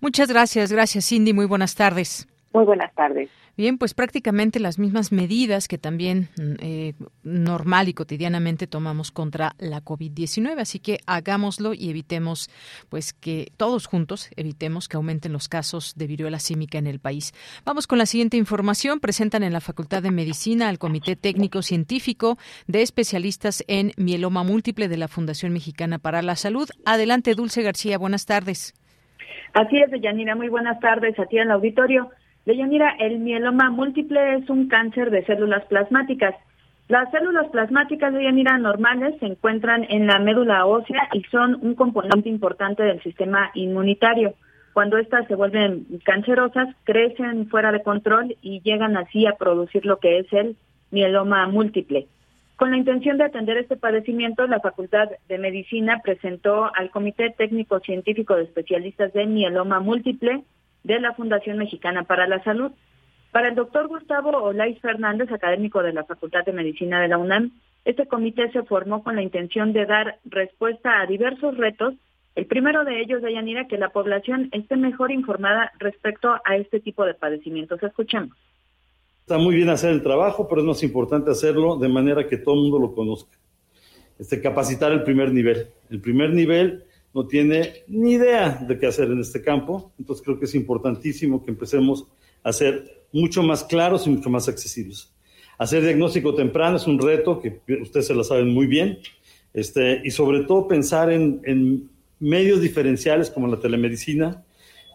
Muchas 0.00 0.30
gracias, 0.30 0.70
gracias 0.70 1.08
Cindy, 1.08 1.32
muy 1.32 1.46
buenas 1.46 1.74
tardes. 1.74 2.28
Muy 2.52 2.64
buenas 2.64 2.94
tardes. 2.94 3.30
Bien, 3.56 3.78
pues 3.78 3.94
prácticamente 3.94 4.60
las 4.60 4.78
mismas 4.78 5.12
medidas 5.12 5.66
que 5.66 5.78
también 5.78 6.28
mm, 6.36 6.54
eh, 6.60 6.94
normal 7.22 7.88
y 7.88 7.94
cotidianamente 7.94 8.66
tomamos 8.66 9.10
contra 9.10 9.52
la 9.58 9.82
COVID-19, 9.82 10.60
así 10.60 10.78
que 10.78 10.98
hagámoslo 11.06 11.72
y 11.72 11.88
evitemos, 11.88 12.50
pues 12.90 13.14
que 13.14 13.48
todos 13.56 13.86
juntos 13.86 14.28
evitemos 14.36 14.88
que 14.88 14.98
aumenten 14.98 15.32
los 15.32 15.48
casos 15.48 15.94
de 15.96 16.06
viruela 16.06 16.38
símica 16.38 16.76
en 16.76 16.86
el 16.86 17.00
país. 17.00 17.32
Vamos 17.64 17.86
con 17.86 17.96
la 17.96 18.04
siguiente 18.04 18.36
información. 18.36 19.00
Presentan 19.00 19.42
en 19.42 19.54
la 19.54 19.60
Facultad 19.60 20.02
de 20.02 20.10
Medicina 20.10 20.68
al 20.68 20.78
Comité 20.78 21.16
Técnico 21.16 21.62
Científico 21.62 22.36
de 22.66 22.82
Especialistas 22.82 23.64
en 23.68 23.92
Mieloma 23.96 24.42
Múltiple 24.42 24.88
de 24.88 24.98
la 24.98 25.08
Fundación 25.08 25.54
Mexicana 25.54 25.98
para 25.98 26.20
la 26.20 26.36
Salud. 26.36 26.68
Adelante, 26.84 27.34
Dulce 27.34 27.62
García. 27.62 27.96
Buenas 27.96 28.26
tardes. 28.26 28.74
Así 29.54 29.78
es, 29.78 29.90
Yanira. 30.02 30.34
Muy 30.34 30.48
buenas 30.48 30.78
tardes 30.80 31.18
a 31.18 31.22
en 31.30 31.38
el 31.38 31.50
auditorio. 31.52 32.10
Deyanira, 32.46 32.94
el 33.00 33.18
mieloma 33.18 33.70
múltiple 33.70 34.36
es 34.36 34.48
un 34.48 34.68
cáncer 34.68 35.10
de 35.10 35.24
células 35.24 35.64
plasmáticas. 35.64 36.36
Las 36.86 37.10
células 37.10 37.48
plasmáticas 37.48 38.14
de 38.14 38.32
normales 38.60 39.16
se 39.18 39.26
encuentran 39.26 39.84
en 39.88 40.06
la 40.06 40.20
médula 40.20 40.64
ósea 40.64 41.08
y 41.12 41.24
son 41.24 41.58
un 41.60 41.74
componente 41.74 42.28
importante 42.28 42.84
del 42.84 43.02
sistema 43.02 43.50
inmunitario. 43.54 44.34
Cuando 44.74 44.96
éstas 44.96 45.26
se 45.26 45.34
vuelven 45.34 45.86
cancerosas, 46.04 46.68
crecen 46.84 47.48
fuera 47.48 47.72
de 47.72 47.82
control 47.82 48.36
y 48.42 48.60
llegan 48.60 48.96
así 48.96 49.26
a 49.26 49.32
producir 49.32 49.84
lo 49.84 49.98
que 49.98 50.20
es 50.20 50.32
el 50.32 50.56
mieloma 50.92 51.48
múltiple. 51.48 52.06
Con 52.54 52.70
la 52.70 52.76
intención 52.76 53.18
de 53.18 53.24
atender 53.24 53.56
este 53.56 53.76
padecimiento, 53.76 54.46
la 54.46 54.60
Facultad 54.60 55.08
de 55.28 55.38
Medicina 55.38 56.00
presentó 56.00 56.70
al 56.76 56.90
Comité 56.90 57.34
Técnico 57.36 57.80
Científico 57.80 58.36
de 58.36 58.44
Especialistas 58.44 59.12
de 59.14 59.26
Mieloma 59.26 59.80
Múltiple 59.80 60.44
de 60.86 61.00
la 61.00 61.14
Fundación 61.14 61.58
Mexicana 61.58 62.04
para 62.04 62.28
la 62.28 62.42
Salud. 62.44 62.70
Para 63.32 63.48
el 63.48 63.56
doctor 63.56 63.88
Gustavo 63.88 64.30
Olais 64.30 64.80
Fernández, 64.80 65.30
académico 65.32 65.82
de 65.82 65.92
la 65.92 66.04
Facultad 66.04 66.44
de 66.44 66.52
Medicina 66.52 67.00
de 67.00 67.08
la 67.08 67.18
UNAM, 67.18 67.50
este 67.84 68.06
comité 68.06 68.50
se 68.52 68.62
formó 68.62 69.02
con 69.02 69.16
la 69.16 69.22
intención 69.22 69.72
de 69.72 69.84
dar 69.84 70.18
respuesta 70.24 71.00
a 71.00 71.06
diversos 71.06 71.56
retos. 71.56 71.94
El 72.36 72.46
primero 72.46 72.84
de 72.84 73.00
ellos, 73.00 73.20
Dayanira, 73.20 73.66
que 73.66 73.78
la 73.78 73.90
población 73.90 74.48
esté 74.52 74.76
mejor 74.76 75.10
informada 75.10 75.72
respecto 75.78 76.34
a 76.44 76.56
este 76.56 76.80
tipo 76.80 77.04
de 77.04 77.14
padecimientos. 77.14 77.82
Escuchemos. 77.82 78.36
Está 79.20 79.38
muy 79.38 79.56
bien 79.56 79.68
hacer 79.70 79.90
el 79.90 80.02
trabajo, 80.02 80.48
pero 80.48 80.60
es 80.60 80.66
más 80.66 80.82
importante 80.84 81.30
hacerlo 81.30 81.76
de 81.76 81.88
manera 81.88 82.28
que 82.28 82.36
todo 82.36 82.54
el 82.54 82.60
mundo 82.62 82.78
lo 82.78 82.94
conozca. 82.94 83.36
Este, 84.18 84.40
capacitar 84.40 84.92
el 84.92 85.02
primer 85.02 85.32
nivel. 85.32 85.66
El 85.90 86.00
primer 86.00 86.30
nivel 86.30 86.84
no 87.16 87.26
tiene 87.26 87.82
ni 87.88 88.12
idea 88.12 88.62
de 88.68 88.78
qué 88.78 88.88
hacer 88.88 89.10
en 89.10 89.20
este 89.20 89.40
campo. 89.40 89.90
Entonces 89.98 90.22
creo 90.22 90.38
que 90.38 90.44
es 90.44 90.54
importantísimo 90.54 91.42
que 91.42 91.50
empecemos 91.50 92.04
a 92.42 92.52
ser 92.52 93.06
mucho 93.10 93.42
más 93.42 93.64
claros 93.64 94.06
y 94.06 94.10
mucho 94.10 94.28
más 94.28 94.50
accesibles. 94.50 95.10
Hacer 95.56 95.82
diagnóstico 95.82 96.34
temprano 96.34 96.76
es 96.76 96.86
un 96.86 96.98
reto 96.98 97.40
que 97.40 97.62
ustedes 97.80 98.08
se 98.08 98.14
lo 98.14 98.22
saben 98.22 98.52
muy 98.52 98.66
bien. 98.66 98.98
Este, 99.54 100.02
y 100.04 100.10
sobre 100.10 100.44
todo 100.44 100.68
pensar 100.68 101.10
en, 101.10 101.88
medios 102.20 102.60
diferenciales 102.60 103.30
como 103.30 103.46
la 103.46 103.60
telemedicina, 103.60 104.44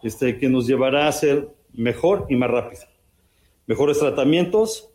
este, 0.04 0.38
que 0.38 0.48
nos 0.48 0.68
llevará 0.68 1.08
a 1.08 1.12
ser 1.12 1.48
mejor 1.72 2.26
y 2.28 2.36
más 2.36 2.50
rápido. 2.50 2.82
Mejores 3.66 3.98
tratamientos 3.98 4.90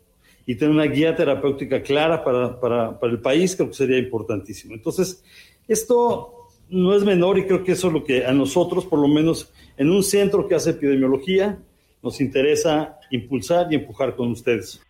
y 0.46 0.54
tener 0.54 0.74
una 0.74 0.84
guía 0.86 1.14
terapéutica 1.14 1.82
clara 1.82 2.24
para, 2.24 2.58
para, 2.58 2.98
para 2.98 3.12
el 3.12 3.20
país, 3.20 3.54
creo 3.54 3.68
que 3.68 3.74
sería 3.74 3.98
importantísimo. 3.98 4.72
Entonces, 4.72 5.22
esto 5.66 6.37
no 6.70 6.94
es 6.94 7.04
menor 7.04 7.38
y 7.38 7.46
creo 7.46 7.64
que 7.64 7.72
eso 7.72 7.88
es 7.88 7.92
lo 7.92 8.04
que 8.04 8.26
a 8.26 8.32
nosotros, 8.32 8.86
por 8.86 8.98
lo 8.98 9.08
menos 9.08 9.52
en 9.76 9.90
un 9.90 10.02
centro 10.02 10.46
que 10.46 10.54
hace 10.54 10.70
epidemiología, 10.70 11.58
nos 12.02 12.20
interesa 12.20 12.98
impulsar 13.10 13.66
y 13.70 13.76
empujar 13.76 14.14
con 14.14 14.30
ustedes. 14.30 14.84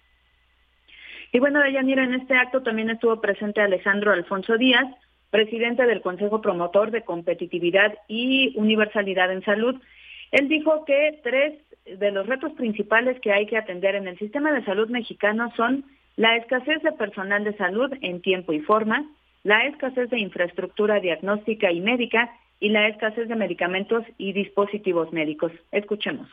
Y 1.33 1.39
bueno, 1.39 1.61
Deyanira, 1.61 2.05
en 2.05 2.15
este 2.15 2.35
acto 2.35 2.63
también 2.63 2.91
estuvo 2.91 3.21
presente 3.21 3.61
Alejandro 3.61 4.13
Alfonso 4.13 4.57
Díaz, 4.57 4.87
presidente 5.31 5.85
del 5.85 6.01
Consejo 6.01 6.41
Promotor 6.41 6.91
de 6.91 7.05
Competitividad 7.05 7.95
y 8.09 8.57
Universalidad 8.57 9.31
en 9.31 9.45
Salud. 9.45 9.77
Él 10.31 10.49
dijo 10.49 10.85
que 10.85 11.21
tres 11.23 11.59
de 11.99 12.11
los 12.11 12.27
retos 12.27 12.53
principales 12.53 13.21
que 13.21 13.33
hay 13.33 13.47
que 13.47 13.57
atender 13.57 13.95
en 13.95 14.09
el 14.09 14.19
sistema 14.19 14.53
de 14.53 14.65
salud 14.65 14.89
mexicano 14.89 15.53
son 15.57 15.85
la 16.17 16.37
escasez 16.37 16.83
de 16.83 16.93
personal 16.93 17.45
de 17.45 17.57
salud 17.57 17.93
en 18.01 18.21
tiempo 18.21 18.53
y 18.53 18.61
forma, 18.61 19.07
la 19.43 19.67
escasez 19.67 20.11
de 20.11 20.21
infraestructura 20.21 21.01
diagnóstica 21.01 21.73
y 21.73 21.81
médica 21.81 22.31
y 22.61 22.71
la 22.71 22.89
escasez 22.89 23.29
de 23.29 23.37
medicamentos 23.37 24.05
y 24.17 24.33
dispositivos 24.33 25.13
médicos. 25.13 25.53
Escuchemos. 25.71 26.29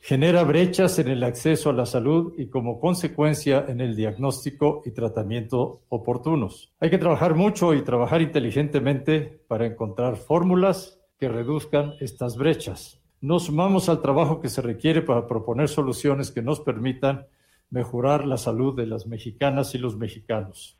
Genera 0.00 0.42
brechas 0.42 0.98
en 0.98 1.08
el 1.08 1.24
acceso 1.24 1.70
a 1.70 1.72
la 1.72 1.86
salud 1.86 2.34
y 2.36 2.48
como 2.48 2.78
consecuencia 2.78 3.64
en 3.68 3.80
el 3.80 3.96
diagnóstico 3.96 4.82
y 4.84 4.90
tratamiento 4.90 5.80
oportunos. 5.88 6.74
Hay 6.78 6.90
que 6.90 6.98
trabajar 6.98 7.34
mucho 7.34 7.72
y 7.72 7.82
trabajar 7.82 8.20
inteligentemente 8.20 9.40
para 9.48 9.64
encontrar 9.64 10.16
fórmulas 10.16 11.00
que 11.18 11.30
reduzcan 11.30 11.94
estas 12.00 12.36
brechas. 12.36 13.00
Nos 13.22 13.44
sumamos 13.44 13.88
al 13.88 14.02
trabajo 14.02 14.42
que 14.42 14.50
se 14.50 14.60
requiere 14.60 15.00
para 15.00 15.26
proponer 15.26 15.68
soluciones 15.68 16.30
que 16.30 16.42
nos 16.42 16.60
permitan 16.60 17.26
mejorar 17.70 18.26
la 18.26 18.36
salud 18.36 18.76
de 18.76 18.86
las 18.86 19.06
mexicanas 19.06 19.74
y 19.74 19.78
los 19.78 19.96
mexicanos. 19.96 20.76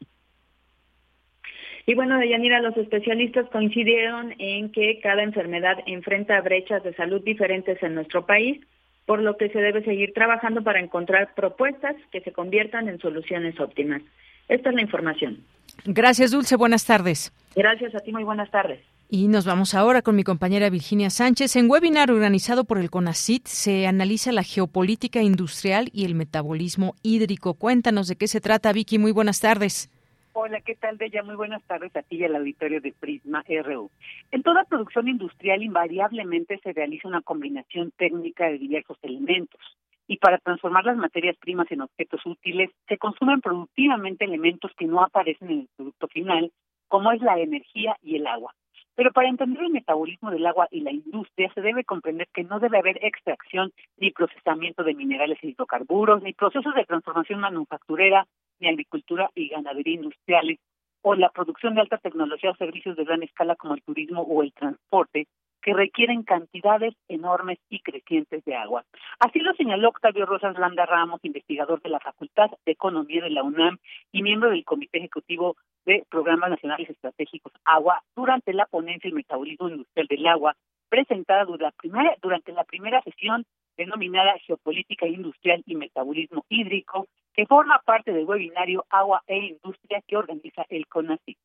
Y 1.86 1.94
bueno, 1.94 2.18
Deyanira, 2.18 2.60
los 2.60 2.76
especialistas 2.76 3.48
coincidieron 3.50 4.34
en 4.38 4.72
que 4.72 5.00
cada 5.02 5.22
enfermedad 5.22 5.78
enfrenta 5.86 6.40
brechas 6.40 6.82
de 6.82 6.94
salud 6.94 7.22
diferentes 7.22 7.82
en 7.82 7.94
nuestro 7.94 8.24
país, 8.24 8.60
por 9.04 9.20
lo 9.20 9.36
que 9.36 9.50
se 9.50 9.58
debe 9.58 9.84
seguir 9.84 10.14
trabajando 10.14 10.62
para 10.62 10.80
encontrar 10.80 11.34
propuestas 11.34 11.94
que 12.10 12.22
se 12.22 12.32
conviertan 12.32 12.88
en 12.88 12.98
soluciones 13.00 13.60
óptimas. 13.60 14.00
Esta 14.48 14.70
es 14.70 14.74
la 14.74 14.82
información. 14.82 15.40
Gracias, 15.84 16.30
Dulce. 16.30 16.56
Buenas 16.56 16.86
tardes. 16.86 17.32
Gracias 17.54 17.94
a 17.94 18.00
ti, 18.00 18.12
muy 18.12 18.24
buenas 18.24 18.50
tardes. 18.50 18.80
Y 19.10 19.28
nos 19.28 19.44
vamos 19.44 19.74
ahora 19.74 20.00
con 20.00 20.16
mi 20.16 20.24
compañera 20.24 20.70
Virginia 20.70 21.10
Sánchez. 21.10 21.56
En 21.56 21.70
webinar 21.70 22.10
organizado 22.10 22.64
por 22.64 22.78
el 22.78 22.90
CONACIT 22.90 23.46
se 23.46 23.86
analiza 23.86 24.32
la 24.32 24.42
geopolítica 24.42 25.20
industrial 25.20 25.90
y 25.92 26.06
el 26.06 26.14
metabolismo 26.14 26.94
hídrico. 27.02 27.54
Cuéntanos 27.54 28.08
de 28.08 28.16
qué 28.16 28.26
se 28.26 28.40
trata, 28.40 28.72
Vicky. 28.72 28.98
Muy 28.98 29.12
buenas 29.12 29.40
tardes. 29.40 29.90
Hola, 30.36 30.60
¿qué 30.62 30.74
tal, 30.74 30.98
Deya? 30.98 31.22
Muy 31.22 31.36
buenas 31.36 31.62
tardes 31.62 31.94
a 31.94 32.02
ti 32.02 32.16
y 32.16 32.24
al 32.24 32.34
auditorio 32.34 32.80
de 32.80 32.92
Prisma 32.92 33.44
RU. 33.48 33.88
En 34.32 34.42
toda 34.42 34.64
producción 34.64 35.06
industrial 35.06 35.62
invariablemente 35.62 36.58
se 36.58 36.72
realiza 36.72 37.06
una 37.06 37.22
combinación 37.22 37.92
técnica 37.96 38.46
de 38.46 38.58
diversos 38.58 38.98
elementos 39.02 39.60
y 40.08 40.16
para 40.16 40.38
transformar 40.38 40.86
las 40.86 40.96
materias 40.96 41.36
primas 41.36 41.70
en 41.70 41.82
objetos 41.82 42.20
útiles 42.26 42.70
se 42.88 42.98
consumen 42.98 43.42
productivamente 43.42 44.24
elementos 44.24 44.72
que 44.76 44.86
no 44.86 45.04
aparecen 45.04 45.52
en 45.52 45.60
el 45.60 45.68
producto 45.76 46.08
final, 46.08 46.50
como 46.88 47.12
es 47.12 47.22
la 47.22 47.38
energía 47.38 47.96
y 48.02 48.16
el 48.16 48.26
agua. 48.26 48.52
Pero 48.96 49.12
para 49.12 49.28
entender 49.28 49.62
el 49.62 49.70
metabolismo 49.70 50.30
del 50.30 50.46
agua 50.46 50.68
y 50.70 50.80
la 50.80 50.92
industria 50.92 51.52
se 51.54 51.60
debe 51.60 51.84
comprender 51.84 52.28
que 52.32 52.44
no 52.44 52.60
debe 52.60 52.78
haber 52.78 53.04
extracción 53.04 53.72
ni 53.96 54.10
procesamiento 54.10 54.84
de 54.84 54.94
minerales 54.94 55.38
y 55.42 55.48
hidrocarburos, 55.48 56.22
ni 56.22 56.32
procesos 56.32 56.74
de 56.74 56.84
transformación 56.84 57.40
manufacturera, 57.40 58.26
ni 58.60 58.68
agricultura 58.68 59.30
y 59.34 59.48
ganadería 59.48 59.94
industriales, 59.94 60.58
o 61.02 61.14
la 61.14 61.28
producción 61.30 61.74
de 61.74 61.80
alta 61.80 61.98
tecnología 61.98 62.50
o 62.50 62.56
servicios 62.56 62.96
de 62.96 63.04
gran 63.04 63.22
escala 63.22 63.56
como 63.56 63.74
el 63.74 63.82
turismo 63.82 64.22
o 64.22 64.42
el 64.42 64.52
transporte, 64.52 65.26
que 65.60 65.72
requieren 65.72 66.22
cantidades 66.22 66.94
enormes 67.08 67.58
y 67.70 67.80
crecientes 67.80 68.44
de 68.44 68.54
agua. 68.54 68.84
Así 69.18 69.38
lo 69.40 69.54
señaló 69.54 69.88
Octavio 69.88 70.26
Rosas 70.26 70.58
Landa 70.58 70.84
Ramos, 70.84 71.24
investigador 71.24 71.80
de 71.80 71.88
la 71.88 72.00
Facultad 72.00 72.50
de 72.66 72.72
Economía 72.72 73.22
de 73.22 73.30
la 73.30 73.42
UNAM 73.42 73.78
y 74.12 74.22
miembro 74.22 74.50
del 74.50 74.64
Comité 74.64 74.98
Ejecutivo 74.98 75.56
de 75.86 76.04
Programas 76.10 76.50
Nacionales 76.50 76.90
Estratégicos 76.90 77.52
Agua 77.64 78.02
durante 78.14 78.52
la 78.52 78.66
ponencia 78.66 79.08
El 79.08 79.14
Metabolismo 79.14 79.68
Industrial 79.68 80.06
del 80.06 80.26
Agua, 80.26 80.56
presentada 80.88 81.44
durante 81.44 81.64
la 81.64 81.72
primera, 81.72 82.16
durante 82.22 82.52
la 82.52 82.64
primera 82.64 83.02
sesión 83.02 83.44
denominada 83.76 84.38
Geopolítica 84.46 85.06
Industrial 85.06 85.62
y 85.66 85.74
Metabolismo 85.74 86.44
Hídrico, 86.48 87.06
que 87.34 87.46
forma 87.46 87.80
parte 87.84 88.12
del 88.12 88.24
webinario 88.24 88.84
Agua 88.90 89.22
e 89.26 89.36
Industria 89.36 90.02
que 90.06 90.16
organiza 90.16 90.64
el 90.68 90.86
CONACYT. 90.86 91.38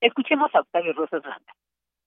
Escuchemos 0.00 0.54
a 0.54 0.60
Octavio 0.60 0.92
Rosas 0.92 1.24
Landa. 1.24 1.52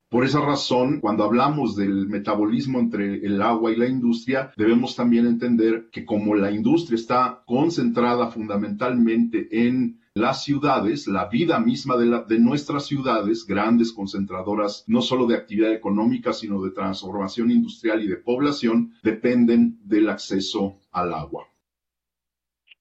Por 0.09 0.23
esa 0.23 0.39
razón, 0.39 0.99
cuando 1.01 1.23
hablamos 1.23 1.75
del 1.75 2.07
metabolismo 2.07 2.79
entre 2.79 3.25
el 3.25 3.41
agua 3.41 3.71
y 3.71 3.75
la 3.75 3.87
industria, 3.87 4.51
debemos 4.55 4.95
también 4.95 5.25
entender 5.25 5.89
que 5.91 6.05
como 6.05 6.35
la 6.35 6.51
industria 6.51 6.95
está 6.95 7.43
concentrada 7.45 8.29
fundamentalmente 8.29 9.67
en 9.67 9.99
las 10.13 10.45
ciudades, 10.45 11.07
la 11.07 11.27
vida 11.27 11.59
misma 11.59 11.97
de, 11.97 12.39
nuestras 12.39 12.85
ciudades, 12.85 13.45
grandes 13.45 13.91
concentradoras 13.91 14.85
no 14.87 15.01
solo 15.01 15.25
de 15.25 15.35
actividad 15.35 15.73
económica, 15.73 16.31
sino 16.31 16.61
de 16.61 16.71
transformación 16.71 17.51
industrial 17.51 18.01
y 18.01 18.07
de 18.07 18.15
población, 18.15 18.93
dependen 19.03 19.77
del 19.83 20.07
acceso 20.07 20.77
al 20.93 21.13
agua. 21.13 21.47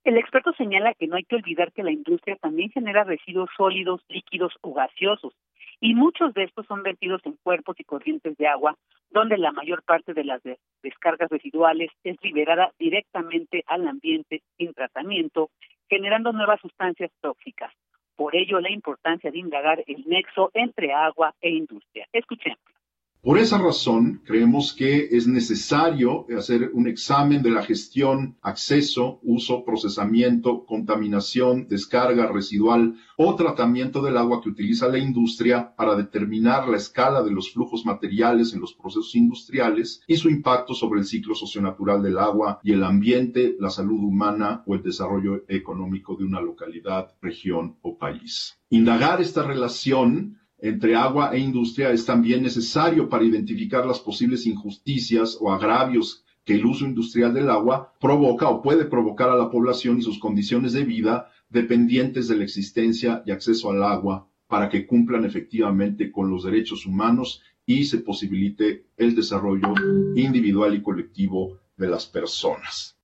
El 0.05 0.19
experto 0.19 0.53
señala 0.53 0.95
que 0.95 1.09
no 1.09 1.17
hay 1.17 1.25
que 1.25 1.35
olvidar 1.35 1.73
que 1.73 1.83
la 1.83 1.91
industria 1.91 2.37
también 2.37 2.71
genera 2.71 3.03
residuos 3.03 3.51
sólidos, 3.57 4.03
líquidos 4.09 4.53
o 4.61 4.73
gaseosos, 4.75 5.35
y 5.85 5.95
muchos 5.95 6.33
de 6.33 6.45
estos 6.45 6.65
son 6.65 6.83
vertidos 6.83 7.21
en 7.27 7.37
cuerpos 7.43 7.79
y 7.79 7.85
corrientes 7.85 8.39
de 8.39 8.47
agua, 8.49 8.75
donde 9.11 9.37
la 9.37 9.53
mayor 9.53 9.83
parte 9.83 10.15
de 10.15 10.25
las 10.25 10.41
descargas 10.83 11.29
residuales 11.29 11.91
es 12.05 12.17
liberada 12.23 12.73
directamente 12.79 13.65
al 13.67 13.87
ambiente 13.87 14.41
sin 14.57 14.73
tratamiento, 14.73 15.51
generando 15.91 16.33
nuevas 16.33 16.59
sustancias 16.63 17.11
tóxicas. 17.21 17.71
Por 18.17 18.35
ello, 18.35 18.61
la 18.61 18.71
importancia 18.71 19.31
de 19.31 19.37
indagar 19.37 19.85
el 19.87 20.05
nexo 20.07 20.51
entre 20.55 20.95
agua 20.95 21.35
e 21.43 21.51
industria. 21.51 22.07
Escuchemos. 22.15 22.65
Por 23.25 23.39
esa 23.39 23.57
razón, 23.57 24.21
creemos 24.23 24.75
que 24.75 25.09
es 25.11 25.27
necesario 25.27 26.27
hacer 26.37 26.71
un 26.75 26.87
examen 26.87 27.43
de 27.43 27.49
la 27.49 27.63
gestión, 27.63 28.37
acceso, 28.43 29.19
uso, 29.23 29.65
procesamiento, 29.65 30.67
contaminación, 30.67 31.67
descarga 31.67 32.31
residual 32.31 32.97
o 33.17 33.35
tratamiento 33.35 34.03
del 34.03 34.19
agua 34.19 34.43
que 34.43 34.51
utiliza 34.51 34.89
la 34.89 34.99
industria 34.99 35.75
para 35.75 35.97
determinar 35.97 36.69
la 36.69 36.77
escala 36.77 37.23
de 37.23 37.31
los 37.31 37.51
flujos 37.51 37.87
materiales 37.87 38.53
en 38.53 38.61
los 38.61 38.75
procesos 38.75 39.15
industriales 39.15 40.03
y 40.07 40.17
su 40.17 40.29
impacto 40.29 40.75
sobre 40.75 41.01
el 41.01 41.07
ciclo 41.07 41.35
socionatural 41.35 42.03
del 42.03 42.19
agua 42.19 42.61
y 42.63 42.73
el 42.73 42.85
ambiente, 42.85 43.57
la 43.59 43.71
salud 43.71 44.01
humana 44.01 44.63
o 44.67 44.75
el 44.75 44.83
desarrollo 44.83 45.45
económico 45.49 46.15
de 46.15 46.25
una 46.25 46.43
localidad, 46.43 47.15
región 47.23 47.79
o 47.81 47.97
país. 47.97 48.59
Indagar 48.69 49.23
esta 49.23 49.43
relación 49.45 50.44
entre 50.59 50.95
agua 50.95 51.35
e 51.35 51.39
industria 51.39 51.91
es 51.91 52.07
también 52.07 52.43
necesario 52.43 53.09
para 53.09 53.25
identificar 53.25 53.85
las 53.85 54.01
posibles 54.01 54.47
injusticias 54.47 55.37
o 55.41 55.53
agravios 55.53 56.25
que 56.45 56.55
el 56.55 56.67
uso 56.67 56.85
industrial 56.85 57.35
del 57.35 57.51
agua 57.51 57.93
provoca 58.01 58.49
o 58.49 58.63
puede 58.63 58.85
provocar 58.85 59.31
a 59.31 59.37
la 59.37 59.51
población 59.51 59.99
y 59.99 60.03
sus 60.03 60.19
condiciones 60.19 60.73
de 60.73 60.85
vida 60.85 61.31
dependientes 61.49 62.29
de 62.29 62.37
la 62.37 62.45
existencia 62.45 63.23
y 63.27 63.31
acceso 63.31 63.71
al 63.71 63.83
agua 63.83 64.29
para 64.47 64.69
que 64.69 64.87
cumplan 64.87 65.25
efectivamente 65.25 66.13
con 66.13 66.31
los 66.31 66.45
derechos 66.45 66.87
humanos 66.87 67.43
y 67.67 67.85
se 67.85 67.99
posibilite 67.99 68.87
el 68.97 69.15
desarrollo 69.15 69.75
individual 70.17 70.75
y 70.75 70.83
colectivo 70.83 71.59
de 71.77 71.89
las 71.89 72.07
personas. 72.07 72.99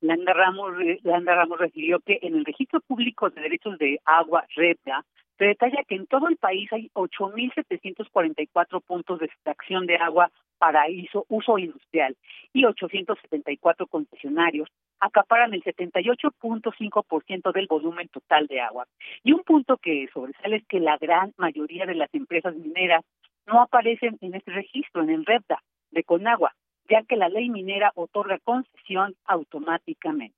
Landa 0.00 0.32
Ramos, 0.32 0.72
Landa 1.02 1.34
Ramos 1.34 1.58
refirió 1.58 2.00
que 2.00 2.18
en 2.22 2.34
el 2.34 2.44
registro 2.44 2.80
público 2.80 3.30
de 3.30 3.40
derechos 3.40 3.78
de 3.78 4.00
agua, 4.04 4.44
REPA, 4.54 5.04
se 5.38 5.44
detalla 5.44 5.84
que 5.86 5.94
en 5.94 6.06
todo 6.06 6.28
el 6.28 6.36
país 6.36 6.72
hay 6.72 6.90
8.744 6.94 8.82
puntos 8.82 9.20
de 9.20 9.26
extracción 9.26 9.86
de 9.86 9.96
agua 9.96 10.30
para 10.58 10.86
uso 11.28 11.58
industrial 11.58 12.16
y 12.52 12.64
874 12.64 13.86
concesionarios 13.86 14.68
acaparan 14.98 15.54
el 15.54 15.62
78.5% 15.62 17.52
del 17.52 17.68
volumen 17.68 18.08
total 18.08 18.48
de 18.48 18.60
agua. 18.60 18.88
Y 19.22 19.32
un 19.32 19.44
punto 19.44 19.76
que 19.76 20.08
sobresale 20.12 20.56
es 20.56 20.66
que 20.66 20.80
la 20.80 20.98
gran 20.98 21.32
mayoría 21.36 21.86
de 21.86 21.94
las 21.94 22.12
empresas 22.12 22.56
mineras 22.56 23.04
no 23.46 23.62
aparecen 23.62 24.18
en 24.20 24.34
este 24.34 24.50
registro, 24.50 25.02
en 25.02 25.10
el 25.10 25.24
REPDA 25.24 25.62
de 25.92 26.02
Conagua, 26.02 26.54
ya 26.90 27.02
que 27.04 27.16
la 27.16 27.28
ley 27.28 27.48
minera 27.48 27.92
otorga 27.94 28.38
concesión 28.40 29.14
automáticamente. 29.24 30.34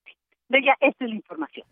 De 0.49 0.59
esta 0.59 1.05
es 1.05 1.11
la 1.11 1.15
información. 1.15 1.67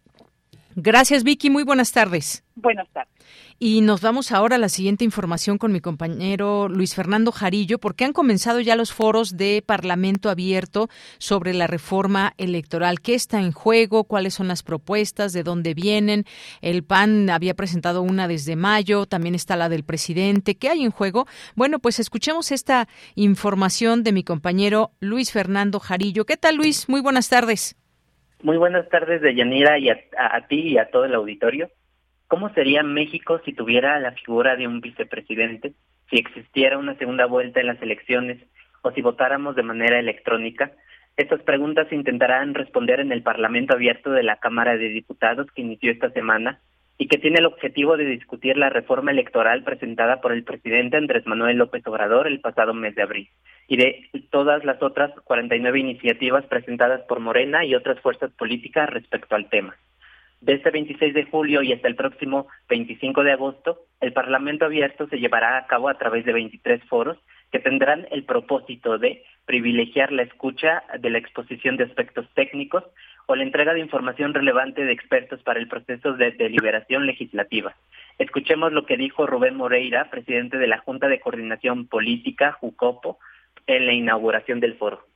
Gracias, 0.80 1.24
Vicky. 1.24 1.50
Muy 1.50 1.64
buenas 1.64 1.90
tardes. 1.90 2.44
Buenas 2.54 2.88
tardes. 2.90 3.12
Y 3.58 3.80
nos 3.80 4.00
vamos 4.00 4.30
ahora 4.30 4.54
a 4.54 4.58
la 4.60 4.68
siguiente 4.68 5.04
información 5.04 5.58
con 5.58 5.72
mi 5.72 5.80
compañero 5.80 6.68
Luis 6.68 6.94
Fernando 6.94 7.32
Jarillo, 7.32 7.80
porque 7.80 8.04
han 8.04 8.12
comenzado 8.12 8.60
ya 8.60 8.76
los 8.76 8.92
foros 8.92 9.36
de 9.36 9.60
Parlamento 9.66 10.30
abierto 10.30 10.88
sobre 11.18 11.52
la 11.52 11.66
reforma 11.66 12.32
electoral. 12.38 13.00
¿Qué 13.00 13.16
está 13.16 13.40
en 13.40 13.50
juego? 13.50 14.04
¿Cuáles 14.04 14.34
son 14.34 14.46
las 14.46 14.62
propuestas? 14.62 15.32
¿De 15.32 15.42
dónde 15.42 15.74
vienen? 15.74 16.26
El 16.60 16.84
PAN 16.84 17.28
había 17.28 17.54
presentado 17.54 18.00
una 18.00 18.28
desde 18.28 18.54
mayo, 18.54 19.06
también 19.06 19.34
está 19.34 19.56
la 19.56 19.68
del 19.68 19.82
presidente. 19.82 20.58
¿Qué 20.58 20.68
hay 20.68 20.84
en 20.84 20.92
juego? 20.92 21.26
Bueno, 21.56 21.80
pues 21.80 21.98
escuchemos 21.98 22.52
esta 22.52 22.86
información 23.16 24.04
de 24.04 24.12
mi 24.12 24.22
compañero 24.22 24.92
Luis 25.00 25.32
Fernando 25.32 25.80
Jarillo. 25.80 26.24
¿Qué 26.24 26.36
tal, 26.36 26.54
Luis? 26.54 26.88
Muy 26.88 27.00
buenas 27.00 27.28
tardes. 27.28 27.74
Muy 28.42 28.57
buenas 28.57 28.88
tardes, 28.88 29.20
Deyanira, 29.20 29.79
y 29.79 29.90
a, 29.90 29.96
ti 30.48 30.61
y 30.61 30.79
a 30.79 30.90
todo 30.90 31.05
el 31.05 31.14
auditorio. 31.14 31.70
¿Cómo 32.29 32.51
sería 32.51 32.85
México 32.85 33.40
si 33.44 33.53
tuviera 33.53 33.98
la 33.98 34.12
figura 34.12 34.55
de 34.55 34.68
un 34.68 34.81
vicepresidente, 34.81 35.72
si 36.09 36.18
existiera 36.18 36.79
una 36.79 36.94
segunda 36.96 37.27
vuelta 37.27 37.61
en 37.61 37.66
las 37.66 37.83
elecciones 37.83 38.38
o 38.83 38.92
si 38.92 39.03
votáramos 39.03 39.57
de 39.57 39.64
manera 39.64 39.98
electrónica? 39.98 40.70
Estas 41.16 41.42
preguntas 41.42 41.88
se 41.88 41.96
intentarán 41.96 42.55
responder 42.55 43.01
en 43.01 43.11
el 43.11 43.24
Parlamento 43.24 43.74
Abierto 43.74 44.11
de 44.12 44.22
la 44.22 44.37
Cámara 44.37 44.77
de 44.77 44.88
Diputados 44.88 45.51
que 45.51 45.62
inició 45.62 45.90
esta 45.90 46.11
semana 46.11 46.61
y 46.98 47.06
que 47.06 47.18
tiene 47.18 47.38
el 47.38 47.46
objetivo 47.46 47.96
de 47.96 48.04
discutir 48.04 48.56
la 48.56 48.70
reforma 48.70 49.12
electoral 49.12 49.62
presentada 49.62 50.20
por 50.20 50.32
el 50.32 50.42
presidente 50.42 50.96
Andrés 50.96 51.24
Manuel 51.26 51.56
López 51.56 51.87
Obrador 51.87 52.26
el 52.26 52.40
pasado 52.40 52.74
mes 52.74 52.96
de 52.96 53.02
abril 53.02 53.28
y 53.68 53.76
de 53.76 54.11
todas 54.30 54.64
las 54.64 54.82
otras 54.82 55.12
49 55.24 55.78
iniciativas 55.78 56.44
presentadas 56.46 57.02
por 57.02 57.20
Morena 57.20 57.64
y 57.64 57.76
otras 57.76 58.00
fuerzas 58.00 58.32
políticas 58.32 58.90
respecto 58.90 59.37
al 59.37 59.48
tema. 59.48 59.76
Desde 60.40 60.58
este 60.58 60.70
26 60.70 61.14
de 61.14 61.24
julio 61.24 61.62
y 61.62 61.72
hasta 61.72 61.88
el 61.88 61.96
próximo 61.96 62.46
25 62.68 63.24
de 63.24 63.32
agosto, 63.32 63.80
el 64.00 64.12
Parlamento 64.12 64.64
Abierto 64.64 65.08
se 65.08 65.18
llevará 65.18 65.58
a 65.58 65.66
cabo 65.66 65.88
a 65.88 65.98
través 65.98 66.24
de 66.24 66.32
23 66.32 66.82
foros 66.84 67.18
que 67.50 67.58
tendrán 67.58 68.06
el 68.11 68.24
propósito 68.24 68.98
de 68.98 69.22
privilegiar 69.46 70.12
la 70.12 70.22
escucha 70.22 70.82
de 71.00 71.11
la 71.11 71.18
exposición 71.18 71.76
de 71.76 71.84
aspectos 71.84 72.26
técnicos 72.34 72.84
o 73.26 73.37
la 73.37 73.44
entrega 73.44 73.74
de 73.74 73.80
información 73.80 74.34
relevante 74.34 74.84
de 74.84 74.92
expertos 74.92 75.42
para 75.42 75.61
el 75.61 75.68
proceso 75.68 76.14
de 76.14 76.32
deliberación 76.32 77.06
legislativa. 77.06 77.74
Escuchemos 78.18 78.72
lo 78.72 78.87
que 78.87 78.96
dijo 78.96 79.26
Rubén 79.26 79.56
Moreira, 79.56 80.11
presidente 80.11 80.58
de 80.58 80.66
la 80.66 80.78
Junta 80.78 81.08
de 81.08 81.20
Coordinación 81.20 81.87
Política, 81.87 82.56
JUCOPO, 82.61 83.18
en 83.66 83.87
la 83.87 83.92
inauguración 83.92 84.61
del 84.61 84.76
foro. 84.76 85.06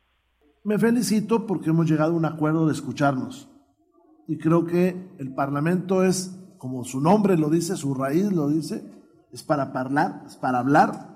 Me 0.65 0.79
felicito 0.79 1.47
porque 1.47 1.71
hemos 1.71 1.91
llegado 1.91 2.13
a 2.13 2.17
un 2.17 2.25
acuerdo 2.25 2.67
de 2.67 2.73
escucharnos. 2.73 3.51
Y 4.29 4.39
creo 4.39 4.65
que 4.67 4.95
el 5.19 5.35
Parlamento 5.35 6.05
es, 6.05 6.39
como 6.59 6.85
su 6.85 7.01
nombre 7.01 7.37
lo 7.37 7.51
dice, 7.51 7.77
su 7.77 7.95
raíz 7.95 8.31
lo 8.31 8.49
dice, 8.49 8.83
es 9.33 9.43
para 9.43 9.65
hablar, 9.75 10.23
es 10.27 10.37
para 10.37 10.59
hablar. 10.59 11.12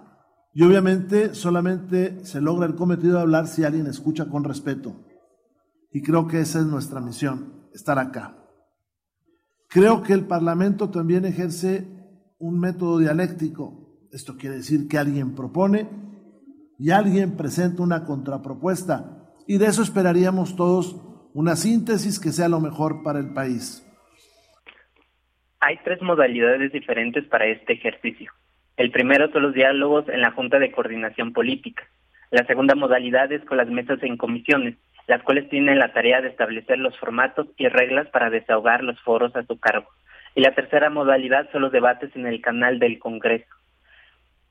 Y 0.56 0.62
obviamente 0.62 1.34
solamente 1.34 2.24
se 2.24 2.40
logra 2.40 2.66
el 2.66 2.76
cometido 2.76 3.16
de 3.16 3.20
hablar 3.20 3.46
si 3.46 3.64
alguien 3.64 3.88
escucha 3.88 4.30
con 4.30 4.42
respeto. 4.42 4.96
Y 5.92 6.00
creo 6.00 6.26
que 6.26 6.40
esa 6.40 6.60
es 6.60 6.64
nuestra 6.64 6.98
misión, 7.02 7.68
estar 7.74 7.98
acá. 7.98 8.38
Creo 9.68 10.02
que 10.02 10.14
el 10.14 10.24
Parlamento 10.24 10.88
también 10.88 11.26
ejerce 11.26 11.86
un 12.38 12.58
método 12.58 13.00
dialéctico. 13.00 14.08
Esto 14.10 14.38
quiere 14.38 14.56
decir 14.56 14.88
que 14.88 14.96
alguien 14.96 15.34
propone 15.34 15.90
y 16.78 16.90
alguien 16.90 17.36
presenta 17.36 17.82
una 17.82 18.06
contrapropuesta. 18.06 19.34
Y 19.46 19.58
de 19.58 19.66
eso 19.66 19.82
esperaríamos 19.82 20.56
todos 20.56 20.96
una 21.34 21.54
síntesis 21.54 22.18
que 22.18 22.32
sea 22.32 22.48
lo 22.48 22.60
mejor 22.60 23.02
para 23.02 23.18
el 23.18 23.34
país. 23.34 23.86
Hay 25.60 25.76
tres 25.84 26.00
modalidades 26.00 26.72
diferentes 26.72 27.26
para 27.26 27.44
este 27.44 27.74
ejercicio. 27.74 28.32
El 28.76 28.90
primero 28.90 29.30
son 29.30 29.42
los 29.42 29.54
diálogos 29.54 30.06
en 30.08 30.20
la 30.20 30.32
Junta 30.32 30.58
de 30.58 30.70
Coordinación 30.70 31.32
Política. 31.32 31.84
La 32.30 32.44
segunda 32.44 32.74
modalidad 32.74 33.32
es 33.32 33.42
con 33.44 33.56
las 33.56 33.68
mesas 33.68 34.02
en 34.02 34.18
comisiones, 34.18 34.74
las 35.06 35.22
cuales 35.22 35.48
tienen 35.48 35.78
la 35.78 35.94
tarea 35.94 36.20
de 36.20 36.28
establecer 36.28 36.78
los 36.78 36.98
formatos 36.98 37.46
y 37.56 37.68
reglas 37.68 38.08
para 38.08 38.28
desahogar 38.28 38.82
los 38.82 39.00
foros 39.00 39.34
a 39.34 39.44
su 39.44 39.58
cargo. 39.58 39.88
Y 40.34 40.42
la 40.42 40.54
tercera 40.54 40.90
modalidad 40.90 41.50
son 41.52 41.62
los 41.62 41.72
debates 41.72 42.14
en 42.16 42.26
el 42.26 42.42
canal 42.42 42.78
del 42.78 42.98
Congreso. 42.98 43.48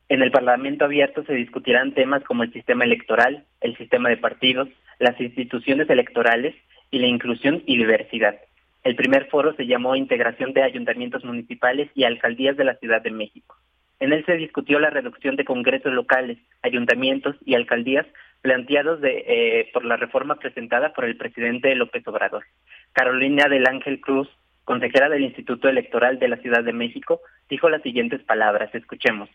En 0.09 0.23
el 0.23 0.31
Parlamento 0.31 0.85
abierto 0.85 1.23
se 1.25 1.33
discutirán 1.33 1.93
temas 1.93 2.23
como 2.23 2.41
el 2.41 2.53
sistema 2.53 2.83
electoral, 2.83 3.43
el 3.61 3.77
sistema 3.77 4.09
de 4.09 4.17
partidos, 4.17 4.69
las 4.97 5.19
instituciones 5.21 5.87
electorales 5.89 6.55
y 6.89 6.97
la 6.97 7.07
inclusión 7.07 7.61
y 7.67 7.77
diversidad. 7.77 8.35
El 8.83 8.95
primer 8.95 9.27
foro 9.27 9.53
se 9.53 9.67
llamó 9.67 9.95
Integración 9.95 10.53
de 10.53 10.63
Ayuntamientos 10.63 11.23
Municipales 11.23 11.91
y 11.93 12.05
Alcaldías 12.05 12.57
de 12.57 12.65
la 12.65 12.75
Ciudad 12.75 13.01
de 13.01 13.11
México. 13.11 13.55
En 13.99 14.13
él 14.13 14.25
se 14.25 14.33
discutió 14.33 14.79
la 14.79 14.89
reducción 14.89 15.35
de 15.35 15.45
congresos 15.45 15.93
locales, 15.93 16.37
ayuntamientos 16.61 17.35
y 17.45 17.55
alcaldías 17.55 18.05
planteados 18.41 19.01
de, 19.01 19.23
eh, 19.27 19.69
por 19.73 19.85
la 19.85 19.97
reforma 19.97 20.35
presentada 20.35 20.93
por 20.93 21.05
el 21.05 21.17
presidente 21.17 21.73
López 21.75 22.07
Obrador. 22.07 22.43
Carolina 22.93 23.47
del 23.47 23.65
Ángel 23.67 23.99
Cruz, 24.01 24.27
consejera 24.65 25.09
del 25.09 25.23
Instituto 25.23 25.69
Electoral 25.69 26.19
de 26.19 26.27
la 26.27 26.37
Ciudad 26.37 26.63
de 26.63 26.73
México, 26.73 27.21
dijo 27.49 27.69
las 27.69 27.81
siguientes 27.81 28.21
palabras. 28.23 28.73
Escuchemos. 28.75 29.29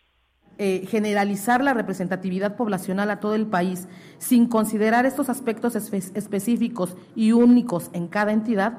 Eh, 0.59 0.85
generalizar 0.87 1.63
la 1.63 1.73
representatividad 1.73 2.55
poblacional 2.55 3.11
a 3.11 3.19
todo 3.19 3.35
el 3.35 3.47
país 3.47 3.89
sin 4.19 4.47
considerar 4.47 5.07
estos 5.07 5.31
aspectos 5.31 5.75
específicos 5.75 6.99
y 7.17 7.33
únicos 7.33 7.91
en 7.95 8.09
cada 8.09 8.33
entidad, 8.33 8.75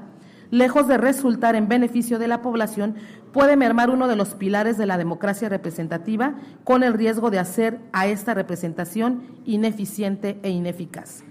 lejos 0.52 0.88
de 0.88 0.98
resultar 0.98 1.56
en 1.56 1.68
beneficio 1.68 2.20
de 2.20 2.28
la 2.28 2.42
población, 2.42 2.96
puede 3.32 3.56
mermar 3.56 3.90
uno 3.90 4.08
de 4.08 4.16
los 4.16 4.36
pilares 4.36 4.78
de 4.78 4.86
la 4.86 4.98
democracia 4.98 5.50
representativa 5.50 6.36
con 6.64 6.84
el 6.84 6.94
riesgo 6.94 7.32
de 7.32 7.40
hacer 7.40 7.80
a 7.94 8.06
esta 8.08 8.34
representación 8.34 9.24
ineficiente 9.46 10.40
e 10.44 10.50
ineficaz. 10.50 11.24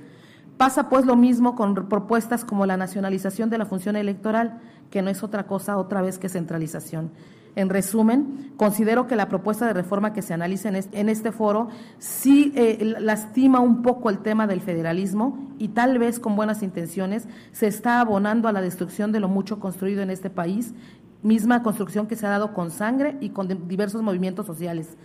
Pasa 0.57 0.89
pues 0.89 1.07
lo 1.07 1.17
mismo 1.17 1.55
con 1.55 1.75
propuestas 1.89 2.45
como 2.45 2.67
la 2.67 2.77
nacionalización 2.77 3.49
de 3.49 3.59
la 3.59 3.67
función 3.67 3.97
electoral, 3.97 4.61
que 4.91 5.03
no 5.03 5.11
es 5.11 5.23
otra 5.23 5.47
cosa 5.47 5.79
otra 5.79 6.03
vez 6.03 6.19
que 6.19 6.29
centralización. 6.29 7.13
En 7.57 7.69
resumen, 7.69 8.53
considero 8.57 9.07
que 9.07 9.17
la 9.17 9.29
propuesta 9.29 9.67
de 9.67 9.73
reforma 9.73 10.13
que 10.13 10.23
se 10.23 10.35
analiza 10.35 10.69
en 10.69 11.09
este, 11.09 11.33
foro 11.33 11.69
sí 11.99 12.53
eh, 12.57 12.79
lastima 13.01 13.61
un 13.61 13.83
poco 13.83 14.09
el 14.09 14.23
tema 14.23 14.47
del 14.47 14.61
federalismo 14.61 15.53
y 15.59 15.69
tal 15.69 15.99
vez 15.99 16.21
con 16.21 16.37
buenas 16.37 16.63
intenciones 16.63 17.29
se 17.53 17.67
está 17.67 18.01
abonando 18.01 18.49
a 18.49 18.53
la 18.53 18.61
destrucción 18.61 19.11
de 19.11 19.21
lo 19.21 19.29
mucho 19.29 19.59
construido 19.59 20.03
en 20.03 20.11
este 20.11 20.31
país, 20.31 20.75
misma 21.23 21.63
construcción 21.63 22.07
que 22.07 22.17
se 22.17 22.27
ha 22.27 22.31
dado 22.31 22.55
con 22.55 22.71
sangre 22.71 23.17
y 23.21 23.31
con 23.31 23.69
diversos 23.69 24.03
movimientos 24.03 24.47
sociales. 24.47 24.97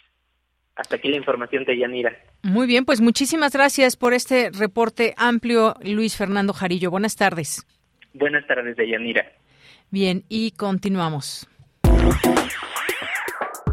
Hasta 0.77 0.97
aquí 0.97 1.09
la 1.09 1.17
información 1.17 1.64
de 1.64 1.77
Yanira. 1.77 2.17
Muy 2.43 2.69
bien, 2.69 2.85
pues 2.85 3.01
muchísimas 3.01 3.53
gracias 3.53 3.97
por 3.97 4.14
este 4.14 4.51
reporte 4.51 5.14
amplio, 5.17 5.75
Luis 5.83 6.17
Fernando 6.17 6.53
Jarillo. 6.53 6.93
Buenas 6.93 7.17
tardes. 7.17 7.67
Buenas 8.14 8.47
tardes, 8.47 8.77
de 8.77 8.88
Yanira. 8.88 9.27
Bien, 9.91 10.23
y 10.29 10.53
continuamos. 10.53 11.49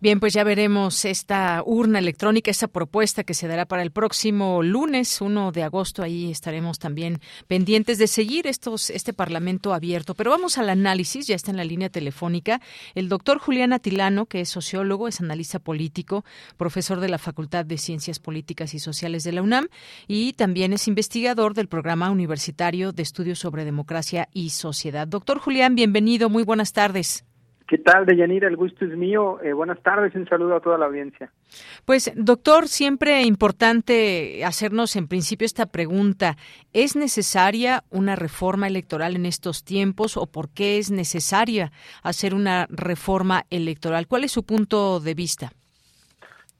Bien, 0.00 0.20
pues 0.20 0.34
ya 0.34 0.44
veremos 0.44 1.04
esta 1.04 1.62
urna 1.64 1.98
electrónica, 1.98 2.50
esta 2.50 2.68
propuesta 2.68 3.24
que 3.24 3.34
se 3.34 3.48
dará 3.48 3.66
para 3.66 3.82
el 3.82 3.90
próximo 3.90 4.62
lunes, 4.62 5.20
1 5.20 5.52
de 5.52 5.62
agosto. 5.62 6.02
Ahí 6.02 6.30
estaremos 6.30 6.78
también 6.78 7.20
pendientes 7.46 7.98
de 7.98 8.06
seguir 8.06 8.46
estos, 8.46 8.90
este 8.90 9.12
Parlamento 9.12 9.72
abierto. 9.72 10.14
Pero 10.14 10.30
vamos 10.30 10.58
al 10.58 10.68
análisis, 10.68 11.26
ya 11.26 11.34
está 11.34 11.50
en 11.50 11.56
la 11.56 11.64
línea 11.64 11.88
telefónica 11.88 12.60
el 12.94 13.08
doctor 13.08 13.38
Julián 13.38 13.72
Atilano, 13.72 14.26
que 14.26 14.40
es 14.40 14.48
sociólogo, 14.48 15.08
es 15.08 15.20
analista 15.20 15.58
político, 15.58 16.24
profesor 16.56 17.00
de 17.00 17.08
la 17.08 17.18
Facultad 17.18 17.64
de 17.64 17.78
Ciencias 17.78 18.18
Políticas 18.18 18.74
y 18.74 18.78
Sociales 18.78 19.24
de 19.24 19.32
la 19.32 19.42
UNAM 19.42 19.68
y 20.06 20.32
también 20.34 20.72
es 20.72 20.88
investigador 20.88 21.54
del 21.54 21.68
Programa 21.68 22.10
Universitario 22.10 22.92
de 22.92 23.02
Estudios 23.02 23.38
sobre 23.38 23.64
Democracia 23.64 24.28
y 24.32 24.50
Sociedad. 24.50 25.06
Doctor 25.08 25.38
Julián, 25.38 25.74
bienvenido, 25.74 26.30
muy 26.30 26.42
buenas 26.42 26.72
tardes. 26.72 27.24
¿Qué 27.66 27.78
tal, 27.78 28.06
Deyanira? 28.06 28.46
El 28.46 28.56
gusto 28.56 28.84
es 28.84 28.96
mío. 28.96 29.40
Eh, 29.42 29.52
buenas 29.52 29.82
tardes 29.82 30.14
un 30.14 30.28
saludo 30.28 30.54
a 30.54 30.60
toda 30.60 30.78
la 30.78 30.86
audiencia. 30.86 31.32
Pues, 31.84 32.12
doctor, 32.14 32.68
siempre 32.68 33.22
importante 33.22 34.44
hacernos 34.44 34.94
en 34.94 35.08
principio 35.08 35.44
esta 35.44 35.66
pregunta. 35.66 36.36
¿Es 36.72 36.94
necesaria 36.94 37.82
una 37.90 38.14
reforma 38.14 38.68
electoral 38.68 39.16
en 39.16 39.26
estos 39.26 39.64
tiempos 39.64 40.16
o 40.16 40.26
por 40.26 40.48
qué 40.50 40.78
es 40.78 40.92
necesaria 40.92 41.72
hacer 42.04 42.34
una 42.34 42.66
reforma 42.70 43.42
electoral? 43.50 44.06
¿Cuál 44.06 44.22
es 44.22 44.30
su 44.30 44.44
punto 44.44 45.00
de 45.00 45.14
vista? 45.14 45.50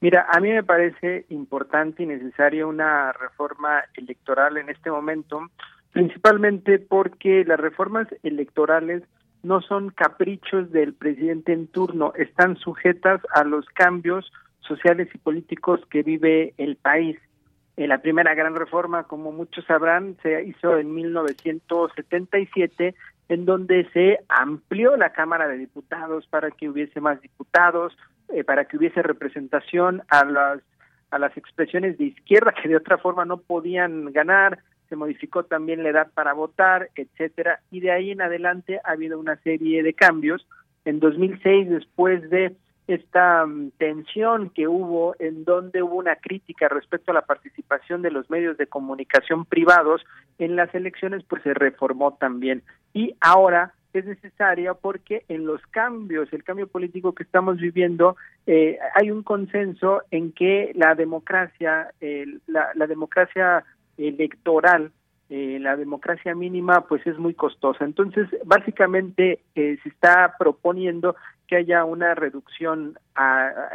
Mira, 0.01 0.27
a 0.29 0.41
mí 0.41 0.49
me 0.49 0.63
parece 0.63 1.25
importante 1.29 2.03
y 2.03 2.05
necesaria 2.05 2.67
una 2.67 3.13
reforma 3.13 3.81
electoral 3.95 4.57
en 4.57 4.69
este 4.69 4.91
momento, 4.91 5.39
principalmente 5.93 6.79
porque 6.79 7.45
las 7.45 7.59
reformas 7.59 8.07
electorales 8.23 9.03
no 9.43 9.61
son 9.61 9.89
caprichos 9.89 10.71
del 10.71 10.93
presidente 10.93 11.53
en 11.53 11.67
turno, 11.67 12.13
están 12.15 12.57
sujetas 12.57 13.21
a 13.33 13.43
los 13.43 13.65
cambios 13.67 14.31
sociales 14.59 15.07
y 15.13 15.17
políticos 15.17 15.79
que 15.89 16.03
vive 16.03 16.53
el 16.57 16.75
país. 16.75 17.17
Eh, 17.77 17.87
la 17.87 17.99
primera 17.99 18.33
gran 18.33 18.55
reforma, 18.55 19.03
como 19.03 19.31
muchos 19.31 19.63
sabrán, 19.65 20.17
se 20.23 20.43
hizo 20.43 20.77
en 20.77 20.93
1977, 20.93 22.95
en 23.29 23.45
donde 23.45 23.87
se 23.93 24.19
amplió 24.27 24.97
la 24.97 25.11
Cámara 25.11 25.47
de 25.47 25.57
Diputados 25.57 26.27
para 26.27 26.51
que 26.51 26.69
hubiese 26.69 26.99
más 27.01 27.21
diputados, 27.21 27.97
eh, 28.29 28.43
para 28.43 28.65
que 28.65 28.77
hubiese 28.77 29.01
representación 29.01 30.03
a 30.09 30.25
las 30.25 30.61
a 31.09 31.19
las 31.19 31.35
expresiones 31.37 31.97
de 31.97 32.05
izquierda 32.05 32.51
que 32.51 32.67
de 32.67 32.75
otra 32.75 32.97
forma 32.97 33.25
no 33.25 33.37
podían 33.37 34.11
ganar, 34.11 34.59
se 34.89 34.95
modificó 34.95 35.43
también 35.43 35.83
la 35.83 35.89
edad 35.89 36.11
para 36.13 36.33
votar, 36.33 36.89
etcétera, 36.95 37.61
y 37.71 37.79
de 37.81 37.91
ahí 37.91 38.11
en 38.11 38.21
adelante 38.21 38.79
ha 38.83 38.91
habido 38.91 39.19
una 39.19 39.35
serie 39.37 39.83
de 39.83 39.93
cambios. 39.93 40.47
En 40.85 40.99
2006, 40.99 41.69
después 41.69 42.29
de 42.29 42.55
esta 42.87 43.45
mm, 43.45 43.71
tensión 43.77 44.49
que 44.49 44.67
hubo 44.67 45.15
en 45.19 45.43
donde 45.43 45.83
hubo 45.83 45.95
una 45.95 46.15
crítica 46.15 46.69
respecto 46.69 47.11
a 47.11 47.15
la 47.15 47.21
participación 47.23 48.01
de 48.01 48.11
los 48.11 48.29
medios 48.29 48.57
de 48.57 48.67
comunicación 48.67 49.45
privados 49.45 50.01
en 50.39 50.55
las 50.55 50.73
elecciones, 50.73 51.23
pues 51.27 51.43
se 51.43 51.53
reformó 51.53 52.13
también. 52.13 52.63
Y 52.93 53.15
ahora 53.19 53.73
es 53.93 54.05
necesaria 54.05 54.73
porque 54.73 55.25
en 55.27 55.45
los 55.45 55.61
cambios, 55.67 56.31
el 56.31 56.43
cambio 56.43 56.67
político 56.67 57.13
que 57.13 57.23
estamos 57.23 57.57
viviendo, 57.57 58.15
eh, 58.45 58.77
hay 58.95 59.11
un 59.11 59.23
consenso 59.23 60.03
en 60.11 60.31
que 60.31 60.71
la 60.75 60.95
democracia, 60.95 61.91
la 62.47 62.87
democracia 62.87 63.65
electoral 63.97 64.91
eh, 65.29 65.57
la 65.59 65.75
democracia 65.75 66.33
mínima 66.35 66.87
pues 66.87 67.05
es 67.05 67.17
muy 67.17 67.33
costosa. 67.33 67.83
Entonces, 67.83 68.29
básicamente 68.45 69.41
eh, 69.55 69.77
se 69.83 69.89
está 69.89 70.35
proponiendo 70.39 71.15
que 71.47 71.57
haya 71.57 71.83
una 71.83 72.15
reducción 72.15 72.97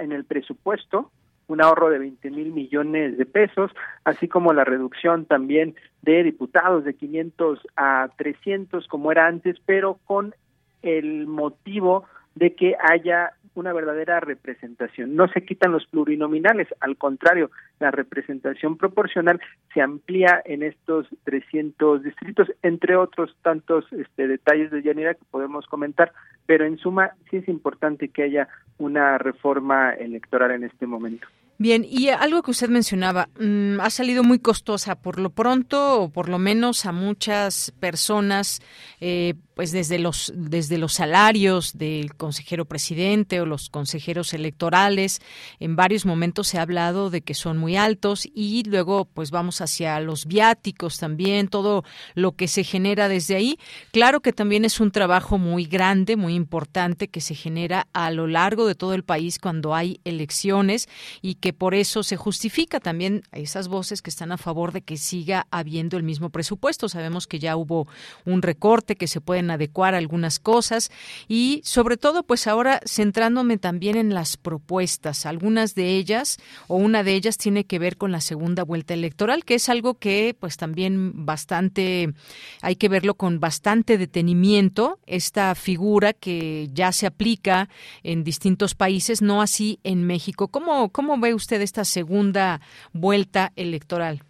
en 0.01 0.13
el 0.13 0.25
presupuesto, 0.25 1.11
un 1.49 1.63
ahorro 1.63 1.91
de 1.91 1.99
20 1.99 2.31
mil 2.31 2.53
millones 2.53 3.19
de 3.19 3.27
pesos, 3.27 3.71
así 4.05 4.29
como 4.29 4.53
la 4.53 4.65
reducción 4.65 5.25
también 5.25 5.75
de 6.03 6.23
diputados 6.23 6.85
de 6.85 6.95
500 6.95 7.61
a 7.77 8.09
300 8.17 8.87
como 8.89 9.11
era 9.11 9.27
antes, 9.27 9.57
pero 9.65 9.99
con 10.05 10.35
el 10.83 11.27
motivo 11.27 12.05
de 12.35 12.55
que 12.55 12.77
haya 12.79 13.33
una 13.55 13.73
verdadera 13.73 14.21
representación. 14.21 15.17
No 15.17 15.29
se 15.29 15.45
quitan 15.45 15.73
los 15.73 15.87
plurinominales, 15.87 16.69
al 16.81 16.97
contrario, 16.97 17.51
la 17.79 17.91
representación 17.91 18.77
proporcional 18.77 19.41
se 19.75 19.81
amplía 19.81 20.43
en 20.45 20.63
estos 20.63 21.07
300 21.25 22.03
distritos, 22.03 22.49
entre 22.63 22.97
otros 22.97 23.37
tantos 23.43 23.85
este, 23.93 24.29
detalles 24.29 24.71
de 24.71 24.83
Yanira 24.83 25.15
que 25.15 25.25
podemos 25.31 25.67
comentar, 25.67 26.13
pero 26.47 26.65
en 26.65 26.79
suma 26.79 27.13
sí 27.31 27.39
es 27.39 27.49
importante 27.49 28.09
que 28.09 28.23
haya 28.25 28.49
una 28.79 29.19
reforma 29.19 29.93
electoral 29.93 30.53
en 30.53 30.65
este 30.65 30.87
momento. 30.87 31.27
Bien, 31.59 31.87
y 31.89 32.09
algo 32.09 32.43
que 32.43 32.51
usted 32.51 32.69
mencionaba, 32.69 33.29
mm, 33.39 33.79
ha 33.81 33.91
salido 33.91 34.25
muy 34.25 34.41
costosa, 34.41 34.97
por 34.97 35.21
lo 35.21 35.31
pronto, 35.31 36.03
o 36.03 36.09
por 36.09 36.29
lo 36.29 36.39
menos 36.39 36.87
a 36.87 36.93
muchas 36.93 37.73
personas, 37.79 38.61
eh, 39.01 39.35
pues 39.63 39.71
desde 39.71 40.01
los 40.01 40.33
desde 40.35 40.77
los 40.77 40.95
salarios 40.95 41.79
del 41.79 42.17
consejero 42.17 42.65
presidente 42.65 43.41
o 43.41 43.47
los 43.47 43.71
consejeros 43.71 44.35
electorales 44.35 45.21
en 45.61 45.77
varios 45.77 46.05
momentos 46.05 46.49
se 46.49 46.59
ha 46.59 46.63
hablado 46.63 47.11
de 47.11 47.21
que 47.21 47.35
son 47.35 47.59
muy 47.59 47.77
altos 47.77 48.27
y 48.35 48.65
luego 48.65 49.05
pues 49.05 49.31
vamos 49.31 49.61
hacia 49.61 50.01
los 50.01 50.27
viáticos 50.27 50.99
también 50.99 51.47
todo 51.47 51.85
lo 52.15 52.33
que 52.33 52.49
se 52.49 52.65
genera 52.65 53.07
desde 53.07 53.37
ahí. 53.37 53.57
Claro 53.93 54.19
que 54.19 54.33
también 54.33 54.65
es 54.65 54.81
un 54.81 54.91
trabajo 54.91 55.39
muy 55.39 55.67
grande 55.67 56.17
muy 56.17 56.35
importante 56.35 57.07
que 57.07 57.21
se 57.21 57.37
genera 57.37 57.87
a 57.93 58.11
lo 58.11 58.27
largo 58.27 58.67
de 58.67 58.75
todo 58.75 58.95
el 58.95 59.05
país 59.05 59.39
cuando 59.39 59.77
hay 59.77 60.01
elecciones 60.03 60.89
y 61.21 61.37
que 61.37 61.53
por 61.53 61.77
eso 61.77 62.03
se 62.03 62.17
justifica 62.17 62.81
también 62.81 63.23
esas 63.31 63.69
voces 63.69 64.03
que 64.03 64.11
están 64.11 64.33
a 64.33 64.39
favor 64.39 64.73
de 64.73 64.83
que 64.83 64.97
siga 64.97 65.47
habiendo 65.53 65.97
el 65.97 66.03
mismo 66.03 66.31
presupuesto. 66.31 66.89
Sabemos 66.89 67.29
que 67.29 67.39
ya 67.39 67.57
hubo 67.57 67.87
un 68.25 68.43
recorte 68.43 68.97
que 68.97 69.07
se 69.07 69.21
puede 69.21 69.52
adecuar 69.53 69.95
algunas 69.95 70.39
cosas 70.39 70.91
y 71.29 71.61
sobre 71.65 71.97
todo 71.97 72.23
pues 72.23 72.47
ahora 72.47 72.81
centrándome 72.87 73.59
también 73.59 73.97
en 73.97 74.15
las 74.15 74.37
propuestas, 74.37 75.27
algunas 75.27 75.75
de 75.75 75.97
ellas 75.97 76.39
o 76.69 76.77
una 76.77 77.03
de 77.03 77.15
ellas 77.15 77.39
tiene 77.39 77.65
que 77.65 77.79
ver 77.79 77.97
con 77.97 78.13
la 78.13 78.21
segunda 78.21 78.65
vuelta 78.65 78.95
electoral, 78.95 79.45
que 79.45 79.55
es 79.55 79.69
algo 79.69 79.95
que 79.95 80.35
pues 80.39 80.57
también 80.57 81.25
bastante 81.27 82.13
hay 82.61 82.77
que 82.77 82.89
verlo 82.89 83.15
con 83.15 83.41
bastante 83.41 83.99
detenimiento, 83.99 84.99
esta 85.07 85.55
figura 85.55 86.13
que 86.13 86.69
ya 86.73 86.93
se 86.93 87.07
aplica 87.07 87.69
en 88.03 88.25
distintos 88.25 88.75
países, 88.75 89.23
no 89.23 89.43
así 89.43 89.79
en 89.85 90.07
México. 90.07 90.49
¿Cómo, 90.49 90.91
cómo 90.91 91.19
ve 91.19 91.35
usted 91.35 91.61
esta 91.61 91.85
segunda 91.85 92.61
vuelta 92.93 93.53
electoral? 93.57 94.23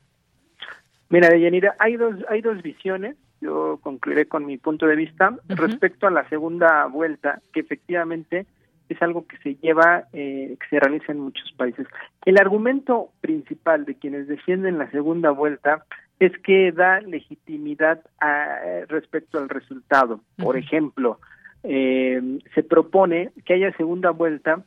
Mira, 1.09 1.29
Deyanira, 1.29 1.77
hay 1.79 1.97
dos, 1.97 2.15
hay 2.29 2.41
dos 2.41 2.63
visiones 2.63 3.17
yo 3.43 3.79
concluiré 3.83 4.27
con 4.27 4.47
mi 4.47 4.57
punto 4.57 4.87
de 4.87 4.97
vista 4.97 5.37
respecto 5.49 6.07
a 6.07 6.11
la 6.11 6.29
segunda 6.29 6.87
vuelta, 6.87 7.43
que 7.53 7.61
efectivamente 7.61 8.47
es 8.89 9.03
algo 9.03 9.27
que 9.27 9.37
se 9.39 9.57
lleva, 9.57 10.05
eh, 10.13 10.57
que 10.61 10.69
se 10.69 10.81
realiza 10.81 11.13
en 11.13 11.21
muchos 11.21 11.51
países. 11.57 11.87
El 12.25 12.39
argumento 12.39 13.11
principal 13.21 13.85
de 13.85 13.97
quienes 13.97 14.29
defienden 14.29 14.79
la 14.79 14.91
segunda 14.91 15.31
vuelta 15.31 15.85
es 16.21 16.33
que 16.39 16.71
da 16.71 17.01
legitimidad 17.01 18.01
a, 18.21 18.85
respecto 18.89 19.39
al 19.39 19.49
resultado. 19.49 20.21
Por 20.37 20.57
ejemplo, 20.57 21.19
eh, 21.65 22.39
se 22.55 22.63
propone 22.63 23.33
que 23.45 23.55
haya 23.55 23.77
segunda 23.77 24.11
vuelta 24.11 24.63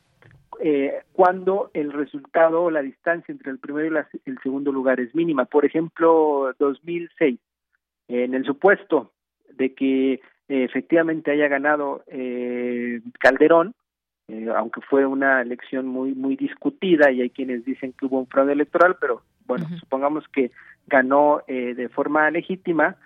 eh, 0.60 0.92
cuando 1.12 1.70
el 1.72 1.92
resultado 1.92 2.64
o 2.64 2.70
la 2.70 2.82
distancia 2.82 3.32
entre 3.32 3.50
el 3.50 3.58
primero 3.58 4.04
y 4.24 4.30
el 4.30 4.38
segundo 4.42 4.70
lugar 4.70 5.00
es 5.00 5.14
mínima. 5.14 5.46
Por 5.46 5.64
ejemplo, 5.64 6.52
2006 6.58 7.38
en 8.08 8.34
el 8.34 8.44
supuesto 8.44 9.12
de 9.56 9.74
que 9.74 10.12
eh, 10.14 10.20
efectivamente 10.48 11.30
haya 11.30 11.48
ganado 11.48 12.04
eh, 12.06 13.00
Calderón, 13.18 13.74
eh, 14.28 14.48
aunque 14.56 14.80
fue 14.80 15.06
una 15.06 15.42
elección 15.42 15.86
muy 15.86 16.14
muy 16.14 16.36
discutida 16.36 17.10
y 17.10 17.22
hay 17.22 17.30
quienes 17.30 17.64
dicen 17.64 17.92
que 17.92 18.06
hubo 18.06 18.18
un 18.20 18.26
fraude 18.26 18.52
electoral, 18.52 18.96
pero 19.00 19.22
bueno, 19.46 19.66
supongamos 19.78 20.24
que 20.28 20.50
ganó 20.88 21.40
de 21.46 21.88
forma 21.88 22.28
legítima, 22.32 22.96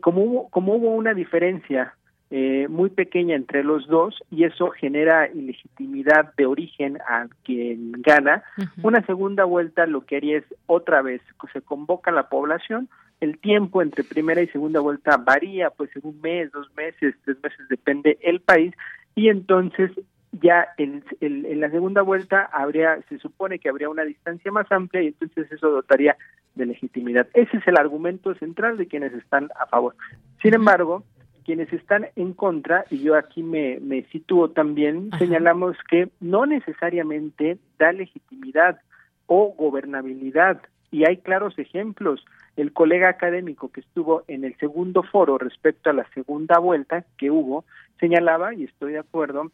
como 0.00 0.22
hubo 0.22 0.48
como 0.48 0.74
hubo 0.74 0.90
una 0.90 1.12
diferencia 1.12 1.94
muy 2.30 2.90
pequeña 2.90 3.34
entre 3.34 3.64
los 3.64 3.88
dos 3.88 4.22
y 4.30 4.44
eso 4.44 4.70
genera 4.70 5.28
ilegitimidad 5.28 6.32
de 6.36 6.46
origen 6.46 6.98
a 7.08 7.26
quien 7.42 7.92
gana. 7.92 8.44
Una 8.82 9.04
segunda 9.06 9.44
vuelta 9.44 9.86
lo 9.86 10.02
que 10.02 10.16
haría 10.18 10.38
es 10.38 10.44
otra 10.66 11.02
vez 11.02 11.20
se 11.52 11.62
convoca 11.62 12.12
a 12.12 12.14
la 12.14 12.28
población 12.28 12.88
el 13.20 13.38
tiempo 13.38 13.82
entre 13.82 14.04
primera 14.04 14.40
y 14.40 14.48
segunda 14.48 14.80
vuelta 14.80 15.16
varía, 15.16 15.70
pues 15.70 15.94
en 15.96 16.02
un 16.04 16.20
mes, 16.20 16.52
dos 16.52 16.70
meses, 16.76 17.14
tres 17.24 17.36
meses, 17.42 17.68
depende 17.68 18.18
el 18.22 18.40
país, 18.40 18.74
y 19.14 19.28
entonces 19.28 19.90
ya 20.32 20.68
en, 20.76 21.04
en, 21.20 21.60
la 21.60 21.70
segunda 21.70 22.02
vuelta 22.02 22.48
habría, 22.52 23.00
se 23.08 23.18
supone 23.18 23.58
que 23.58 23.68
habría 23.68 23.88
una 23.88 24.04
distancia 24.04 24.52
más 24.52 24.70
amplia 24.70 25.02
y 25.02 25.08
entonces 25.08 25.50
eso 25.50 25.70
dotaría 25.70 26.16
de 26.54 26.66
legitimidad. 26.66 27.26
Ese 27.34 27.56
es 27.56 27.66
el 27.66 27.78
argumento 27.78 28.34
central 28.34 28.76
de 28.76 28.86
quienes 28.86 29.12
están 29.14 29.48
a 29.58 29.66
favor. 29.66 29.96
Sin 30.42 30.54
embargo, 30.54 31.04
quienes 31.44 31.72
están 31.72 32.08
en 32.14 32.34
contra, 32.34 32.84
y 32.90 32.98
yo 32.98 33.16
aquí 33.16 33.42
me, 33.42 33.78
me 33.80 34.02
sitúo 34.04 34.50
también, 34.50 35.10
señalamos 35.18 35.76
que 35.88 36.10
no 36.20 36.44
necesariamente 36.44 37.58
da 37.78 37.90
legitimidad 37.92 38.80
o 39.26 39.54
gobernabilidad, 39.56 40.60
y 40.90 41.04
hay 41.04 41.18
claros 41.18 41.58
ejemplos 41.58 42.24
el 42.56 42.72
colega 42.72 43.08
académico 43.08 43.70
que 43.70 43.80
estuvo 43.80 44.24
en 44.26 44.44
el 44.44 44.56
segundo 44.56 45.02
foro 45.02 45.38
respecto 45.38 45.90
a 45.90 45.92
la 45.92 46.08
segunda 46.12 46.58
vuelta 46.58 47.04
que 47.16 47.30
hubo 47.30 47.64
señalaba, 48.00 48.54
y 48.54 48.64
estoy 48.64 48.92
de 48.92 48.98
acuerdo, 48.98 49.50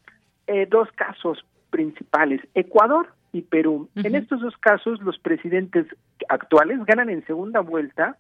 eh, 0.46 0.66
dos 0.70 0.88
casos 0.92 1.44
principales, 1.70 2.40
Ecuador 2.54 3.08
y 3.32 3.42
Perú. 3.42 3.88
En 3.96 4.14
estos 4.14 4.40
dos 4.40 4.56
casos, 4.58 5.00
los 5.02 5.18
presidentes 5.18 5.86
actuales 6.28 6.84
ganan 6.84 7.10
en 7.10 7.26
segunda 7.26 7.60
vuelta 7.60 8.16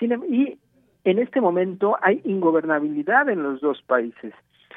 em, 0.00 0.22
y 0.28 0.58
en 1.04 1.18
este 1.18 1.40
momento 1.40 1.96
hay 2.00 2.20
ingobernabilidad 2.24 3.28
en 3.28 3.42
los 3.42 3.60
dos 3.60 3.82
países. 3.82 4.32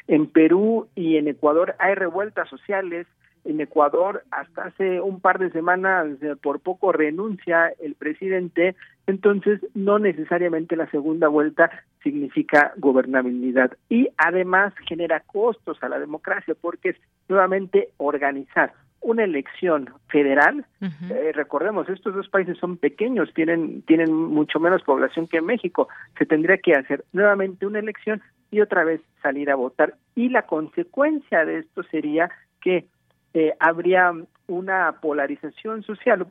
En 0.08 0.28
Perú 0.28 0.88
y 0.96 1.18
en 1.18 1.28
Ecuador 1.28 1.76
hay 1.80 1.96
revueltas 1.96 2.50
sociales, 2.50 3.08
en 3.46 3.62
Ecuador 3.62 4.24
hasta 4.32 4.66
hace 4.66 5.02
un 5.02 5.20
par 5.20 5.40
de 5.40 5.52
semanas 5.52 6.08
eh, 6.22 6.36
por 6.42 6.60
poco 6.60 6.92
renuncia 6.92 7.74
el 7.80 7.96
presidente, 7.96 8.76
entonces 9.08 9.60
no 9.74 10.00
necesariamente 10.00 10.76
la 10.76 10.90
segunda 10.92 11.28
vuelta 11.28 11.70
significa 12.04 12.74
gobernabilidad 12.78 13.72
y 13.90 14.10
además 14.18 14.74
genera 14.88 15.22
costos 15.22 15.82
a 15.84 15.90
la 15.90 16.00
democracia 16.00 16.56
porque 16.60 16.90
es 16.90 16.98
nuevamente 17.28 17.90
organizar 17.98 18.74
una 19.02 19.24
elección 19.24 19.90
federal, 20.10 20.66
eh, 20.82 21.32
recordemos, 21.34 21.88
estos 21.90 22.14
dos 22.14 22.28
países 22.28 22.58
son 22.58 22.78
pequeños, 22.78 23.34
tienen, 23.34 23.82
tienen 23.84 24.14
mucho 24.14 24.60
menos 24.60 24.84
población 24.84 25.28
que 25.28 25.42
México, 25.42 25.88
se 26.18 26.26
tendría 26.26 26.58
que 26.58 26.74
hacer 26.74 27.06
nuevamente 27.14 27.66
una 27.66 27.80
elección 27.80 28.22
y 28.52 28.62
otra 28.62 28.84
vez 28.84 29.02
salir 29.22 29.50
a 29.52 29.56
votar. 29.56 29.96
Y 30.16 30.30
la 30.30 30.44
consecuencia 30.44 31.46
de 31.46 31.60
esto 31.60 31.84
sería 31.84 32.30
que 32.62 32.86
eh, 33.34 33.54
habría 33.60 34.14
una 34.48 34.96
polarización 35.02 35.84
social 35.84 36.28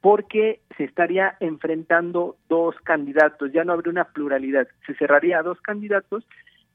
porque 0.00 0.60
se 0.76 0.84
estaría 0.84 1.36
enfrentando 1.40 2.36
dos 2.48 2.76
candidatos, 2.84 3.52
ya 3.52 3.64
no 3.64 3.72
habría 3.72 3.90
una 3.90 4.04
pluralidad, 4.04 4.68
se 4.86 4.94
cerraría 4.94 5.38
a 5.40 5.42
dos 5.42 5.60
candidatos 5.60 6.24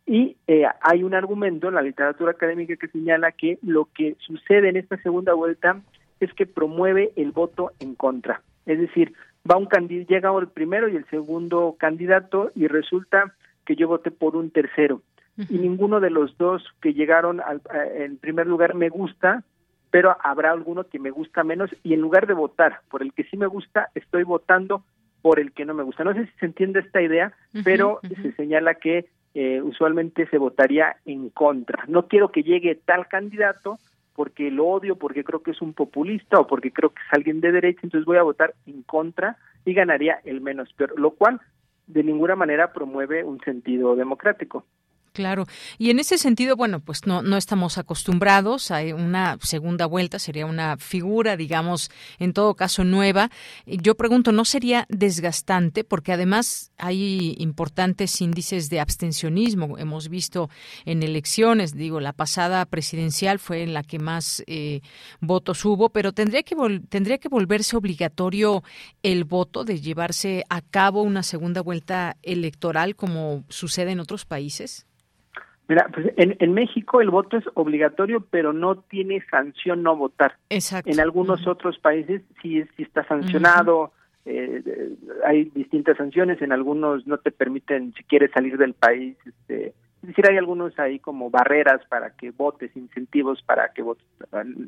y 0.06 0.36
eh, 0.47 0.65
hay 0.82 1.04
un 1.04 1.13
argumento 1.13 1.67
en 1.67 1.76
la 1.76 1.82
literatura 1.82 2.32
académica 2.32 2.76
que 2.76 2.88
señala 2.88 3.32
que 3.32 3.60
lo 3.62 3.88
que 3.93 4.15
sucede 4.19 4.69
en 4.69 4.78
esta 4.78 4.97
segunda 4.97 5.34
vuelta 5.34 5.80
es 6.19 6.34
que 6.34 6.45
promueve 6.45 7.12
el 7.15 7.32
voto 7.32 7.71
en 7.80 7.95
contra, 7.95 8.41
es 8.65 8.80
decir, 8.80 9.13
va 9.50 9.58
un 9.58 9.67
llega 9.88 10.38
el 10.38 10.47
primero 10.47 10.88
y 10.88 10.95
el 10.95 11.06
segundo 11.06 11.76
candidato 11.80 12.52
y 12.56 12.67
resulta 12.67 13.34
que 13.65 13.76
yo 13.76 13.88
voté 13.88 14.12
por 14.12 14.36
un 14.36 14.52
tercero. 14.52 15.02
Y 15.50 15.58
ninguno 15.58 16.00
de 16.00 16.10
los 16.10 16.38
dos 16.38 16.63
que 16.82 16.93
llegaron 16.93 17.39
al, 17.39 17.62
en 17.95 18.17
primer 18.17 18.45
lugar 18.45 18.76
me 18.76 18.89
gusta 18.89 19.43
pero 19.91 20.15
habrá 20.23 20.51
alguno 20.51 20.86
que 20.86 20.99
me 20.99 21.12
gusta 21.12 21.43
menos 21.43 21.69
y 21.84 21.93
en 21.93 22.01
lugar 22.01 22.25
de 22.25 22.34
votar 22.34 22.80
por 22.89 23.04
el 23.04 23.13
que 23.13 23.25
sí 23.25 23.38
me 23.38 23.45
gusta, 23.45 23.89
estoy 23.93 24.23
votando 24.23 24.84
por 25.21 25.39
el 25.39 25.51
que 25.51 25.65
no 25.65 25.73
me 25.73 25.84
gusta. 25.84 26.04
No 26.04 26.13
sé 26.13 26.25
si 26.25 26.32
se 26.39 26.45
entiende 26.47 26.80
esta 26.80 27.01
idea, 27.01 27.34
pero 27.63 27.99
se 28.21 28.32
señala 28.32 28.75
que 28.75 29.06
eh, 29.36 29.62
usualmente 29.62 30.25
se 30.27 30.38
votaría 30.38 30.95
en 31.06 31.30
contra. 31.30 31.84
No 31.88 32.08
quiero 32.08 32.32
que 32.32 32.43
llegue 32.43 32.75
tal 32.75 33.08
candidato 33.08 33.77
porque 34.15 34.49
lo 34.49 34.67
odio, 34.67 34.95
porque 34.95 35.23
creo 35.23 35.41
que 35.41 35.51
es 35.51 35.62
un 35.62 35.73
populista 35.73 36.39
o 36.39 36.47
porque 36.47 36.71
creo 36.71 36.89
que 36.89 37.01
es 37.01 37.13
alguien 37.13 37.39
de 37.39 37.51
derecha, 37.51 37.82
entonces 37.84 38.06
voy 38.06 38.17
a 38.17 38.23
votar 38.23 38.54
en 38.65 38.84
contra 38.84 39.38
y 39.65 39.73
ganaría 39.73 40.19
el 40.25 40.41
menos 40.41 40.73
peor, 40.73 40.99
lo 40.99 41.12
cual 41.12 41.39
de 41.88 42.04
ninguna 42.04 42.36
manera 42.36 42.73
promueve 42.73 43.23
un 43.23 43.39
sentido 43.41 43.95
democrático. 43.95 44.65
Claro. 45.13 45.45
Y 45.78 45.89
en 45.89 46.00
ese 46.00 46.17
sentido, 46.17 46.56
bueno, 46.56 46.80
pues 46.80 47.06
no, 47.06 47.21
no 47.21 47.36
estamos 47.36 47.78
acostumbrados 47.78 48.71
a 48.71 48.80
una 48.95 49.38
segunda 49.41 49.86
vuelta, 49.86 50.19
sería 50.19 50.45
una 50.45 50.78
figura, 50.78 51.36
digamos, 51.36 51.91
en 52.17 52.32
todo 52.32 52.56
caso 52.56 52.86
nueva. 52.86 53.30
Yo 53.65 53.95
pregunto, 53.95 54.32
¿no 54.32 54.45
sería 54.45 54.86
desgastante? 54.88 55.84
Porque 55.84 56.13
además 56.13 56.71
hay 56.78 57.36
importantes 57.39 58.21
índices 58.21 58.69
de 58.69 58.80
abstencionismo. 58.80 59.78
Hemos 59.78 60.08
visto 60.08 60.50
en 60.86 61.04
elecciones, 61.04 61.76
digo, 61.76 62.00
la 62.00 62.13
pasada 62.13 62.65
presidencial 62.65 63.38
fue 63.38 63.63
en 63.63 63.74
la 63.74 63.84
que 63.84 64.00
más 64.00 64.43
eh, 64.47 64.80
votos 65.19 65.65
hubo, 65.65 65.89
pero 65.89 66.13
tendría 66.13 66.43
que, 66.43 66.56
tendría 66.88 67.17
que 67.17 67.28
volverse 67.28 67.76
obligatorio 67.76 68.63
el 69.04 69.26
voto 69.26 69.65
de 69.65 69.82
llevarse 69.82 70.45
a 70.47 70.62
cabo 70.62 71.02
una 71.02 71.24
segunda 71.24 71.60
vuelta 71.60 72.15
electoral 72.21 72.95
como 72.95 73.43
sucede 73.50 73.91
en 73.91 74.00
otros 74.00 74.24
países. 74.24 74.86
Mira, 75.71 75.88
pues 75.88 76.07
en, 76.17 76.53
México 76.53 76.99
el 76.99 77.10
voto 77.10 77.38
es 77.38 77.45
obligatorio, 77.53 78.19
pero 78.29 78.51
no 78.51 78.75
tiene 78.75 79.23
sanción 79.31 79.84
no 79.84 79.95
votar. 79.95 80.36
Exacto. 80.49 80.91
En 80.91 80.99
algunos 80.99 81.47
otros 81.47 81.79
países 81.79 82.23
sí, 82.41 82.62
sí 82.75 82.84
está 82.84 83.07
sancionado, 83.07 83.93
eh, 84.25 84.62
hay 85.25 85.45
distintas 85.45 85.95
sanciones, 85.95 86.41
en 86.41 86.51
algunos 86.51 87.07
no 87.07 87.19
te 87.19 87.31
permiten, 87.31 87.93
si 87.93 88.03
quieres 88.03 88.31
salir 88.31 88.57
del 88.57 88.73
país, 88.73 89.15
este, 89.25 89.67
es 89.67 90.07
decir, 90.10 90.25
hay 90.29 90.36
algunos 90.36 90.77
ahí 90.77 90.99
como 90.99 91.29
barreras 91.29 91.79
para 91.88 92.10
que 92.17 92.31
votes, 92.31 92.75
incentivos 92.75 93.41
para 93.41 93.69
que 93.69 93.81
votes, 93.81 94.05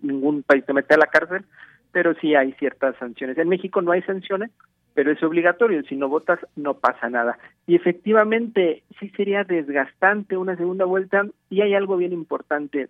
ningún 0.04 0.42
país 0.44 0.66
te 0.66 0.72
mete 0.72 0.94
a 0.94 1.00
la 1.00 1.08
cárcel, 1.08 1.44
pero 1.92 2.16
sí 2.22 2.34
hay 2.34 2.54
ciertas 2.54 2.96
sanciones. 2.96 3.38
En 3.38 3.50
México 3.50 3.82
no 3.82 3.92
hay 3.92 4.04
sanciones, 4.04 4.52
pero 4.94 5.12
es 5.12 5.22
obligatorio, 5.24 5.84
si 5.84 5.96
no 5.96 6.10
votas 6.10 6.40
no 6.56 6.76
pasa 6.76 7.10
nada. 7.10 7.38
Y 7.68 7.76
efectivamente 7.76 8.84
sí 9.00 9.10
sería 9.10 9.44
desgastante 9.44 10.38
una 10.38 10.56
segunda 10.56 10.86
vuelta 10.86 11.26
y 11.50 11.62
hay 11.62 11.74
algo 11.74 11.98
bien 11.98 12.14
importante. 12.14 12.90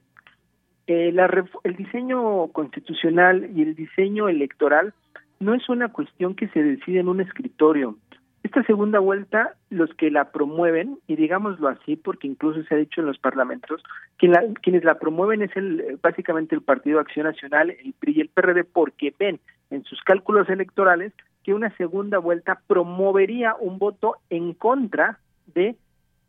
Eh, 0.87 1.15
el 1.63 1.75
diseño 1.75 2.47
constitucional 2.47 3.49
y 3.55 3.61
el 3.61 3.75
diseño 3.75 4.27
electoral 4.27 4.93
no 5.39 5.53
es 5.53 5.67
una 5.69 5.89
cuestión 5.89 6.35
que 6.35 6.47
se 6.49 6.63
decide 6.63 6.99
en 6.99 7.09
un 7.09 7.21
escritorio. 7.21 7.97
Esta 8.43 8.61
segunda 8.63 8.99
vuelta, 8.99 9.55
los 9.69 9.93
que 9.93 10.11
la 10.11 10.31
promueven, 10.31 10.99
y 11.07 11.15
digámoslo 11.15 11.69
así, 11.69 11.95
porque 11.95 12.27
incluso 12.27 12.61
se 12.63 12.75
ha 12.75 12.77
dicho 12.77 12.99
en 12.99 13.07
los 13.07 13.17
parlamentos, 13.17 13.81
quienes 14.17 14.83
la 14.83 14.99
promueven 14.99 15.43
es 15.43 15.55
el, 15.55 15.97
básicamente 16.01 16.53
el 16.53 16.61
Partido 16.61 16.99
Acción 16.99 17.25
Nacional, 17.25 17.69
el 17.69 17.93
PRI 17.93 18.13
y 18.17 18.21
el 18.21 18.29
PRD, 18.29 18.65
porque 18.65 19.13
ven 19.17 19.39
en 19.69 19.85
sus 19.85 20.01
cálculos 20.01 20.49
electorales 20.49 21.13
que 21.43 21.53
una 21.53 21.75
segunda 21.77 22.17
vuelta 22.17 22.61
promovería 22.67 23.55
un 23.59 23.77
voto 23.79 24.17
en 24.29 24.53
contra 24.53 25.19
de 25.53 25.75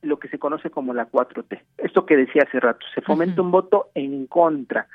lo 0.03 0.19
que 0.19 0.29
se 0.29 0.39
conoce 0.39 0.71
como 0.71 0.93
la 0.95 1.11
4T. 1.11 1.61
Esto 1.79 2.07
que 2.07 2.17
decía 2.17 2.43
hace 2.47 2.61
rato, 2.61 2.85
se 2.95 3.01
fomenta 3.01 3.43
un 3.43 3.51
voto 3.51 3.89
en 3.95 4.27
contra. 4.27 4.87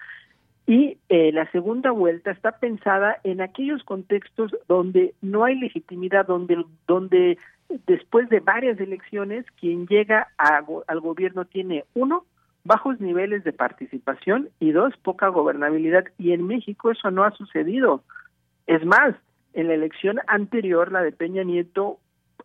Y 0.67 0.97
eh, 1.09 1.31
la 1.31 1.49
segunda 1.51 1.89
vuelta 1.91 2.29
está 2.29 2.59
pensada 2.59 3.17
en 3.23 3.41
aquellos 3.41 3.83
contextos 3.83 4.55
donde 4.67 5.15
no 5.21 5.43
hay 5.43 5.55
legitimidad, 5.55 6.27
donde, 6.27 6.63
donde 6.85 7.39
después 7.87 8.29
de 8.29 8.39
varias 8.39 8.79
elecciones 8.79 9.45
quien 9.59 9.87
llega 9.87 10.27
al 10.37 10.99
gobierno 10.99 11.45
tiene 11.45 11.85
uno, 11.95 12.23
bajos 12.63 12.99
niveles 12.99 13.43
de 13.43 13.53
participación 13.53 14.49
y 14.59 14.71
dos, 14.71 14.95
poca 14.97 15.29
gobernabilidad. 15.29 16.05
Y 16.19 16.33
en 16.33 16.45
México 16.45 16.91
eso 16.91 17.09
no 17.09 17.23
ha 17.23 17.31
sucedido. 17.31 18.03
Es 18.67 18.85
más, 18.85 19.15
en 19.59 19.67
la 19.67 19.73
elección 19.73 20.19
anterior, 20.27 20.91
la 20.91 21.01
de 21.01 21.11
Peña 21.11 21.43
Nieto, 21.43 21.99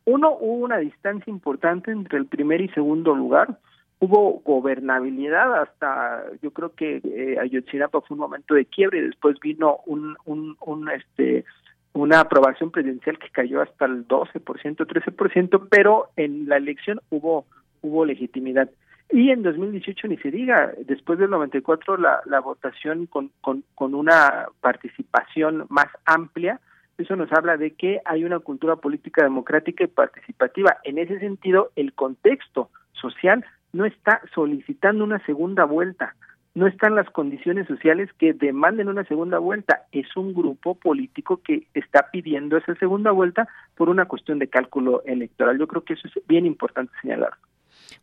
uno, 0.05 0.37
hubo 0.39 0.65
una 0.65 0.79
distancia 0.79 1.31
importante 1.31 1.91
entre 1.91 2.19
el 2.19 2.27
primer 2.27 2.61
y 2.61 2.69
segundo 2.71 3.15
lugar, 3.15 3.59
hubo 4.01 4.41
gobernabilidad 4.45 5.63
hasta, 5.63 6.25
yo 6.43 6.51
creo 6.51 6.75
que 6.75 7.01
eh, 7.05 7.39
Ayotzinapa 7.41 8.01
fue 8.03 8.17
un 8.17 8.21
momento 8.21 8.55
de 8.55 8.67
quiebre 8.67 8.99
y 8.99 9.07
después 9.07 9.39
vino 9.41 9.79
un, 9.87 10.17
un, 10.25 10.57
un 10.61 10.91
este 10.91 11.45
una 11.93 12.19
aprobación 12.19 12.73
presidencial 12.73 13.21
que 13.21 13.31
cayó 13.31 13.63
hasta 13.63 13.85
el 13.85 14.09
12%, 14.09 14.43
13%, 14.43 15.69
pero 15.71 16.09
en 16.17 16.49
la 16.49 16.57
elección 16.57 17.01
hubo 17.11 17.47
hubo 17.83 18.05
legitimidad. 18.05 18.69
Y 19.11 19.31
en 19.31 19.43
2018 19.45 20.09
ni 20.09 20.17
se 20.17 20.33
diga, 20.33 20.73
después 20.87 21.21
del 21.21 21.31
94 21.31 21.97
la, 21.99 22.21
la 22.25 22.41
votación 22.41 23.07
con, 23.07 23.31
con, 23.41 23.63
con 23.77 23.95
una 23.95 24.47
participación 24.61 25.67
más 25.69 25.87
amplia, 26.05 26.59
eso 26.99 27.17
nos 27.17 27.33
habla 27.33 27.57
de 27.57 27.73
que 27.73 28.01
hay 28.05 28.25
una 28.25 28.39
cultura 28.39 28.77
política 28.77 29.25
democrática 29.25 29.85
y 29.85 29.89
participativa. 29.89 30.79
En 30.85 30.99
ese 30.99 31.19
sentido, 31.19 31.71
el 31.77 31.93
contexto 31.93 32.71
social 32.93 33.45
no 33.73 33.85
está 33.85 34.21
solicitando 34.35 35.05
una 35.05 35.25
segunda 35.27 35.65
vuelta, 35.65 36.15
no 36.55 36.69
están 36.69 36.95
las 36.95 37.11
condiciones 37.11 37.67
sociales 37.67 38.09
que 38.17 38.33
demanden 38.33 38.89
una 38.89 39.05
segunda 39.05 39.39
vuelta. 39.39 39.83
Es 39.91 40.17
un 40.17 40.33
grupo 40.33 40.77
político 40.77 41.41
que 41.43 41.67
está 41.75 42.11
pidiendo 42.13 42.57
esa 42.57 42.77
segunda 42.77 43.11
vuelta 43.11 43.49
por 43.77 43.89
una 43.89 44.07
cuestión 44.07 44.39
de 44.39 44.49
cálculo 44.49 45.03
electoral. 45.05 45.59
Yo 45.59 45.67
creo 45.67 45.83
que 45.83 45.95
eso 45.95 46.07
es 46.07 46.27
bien 46.29 46.47
importante 46.47 46.93
señalar. 47.03 47.33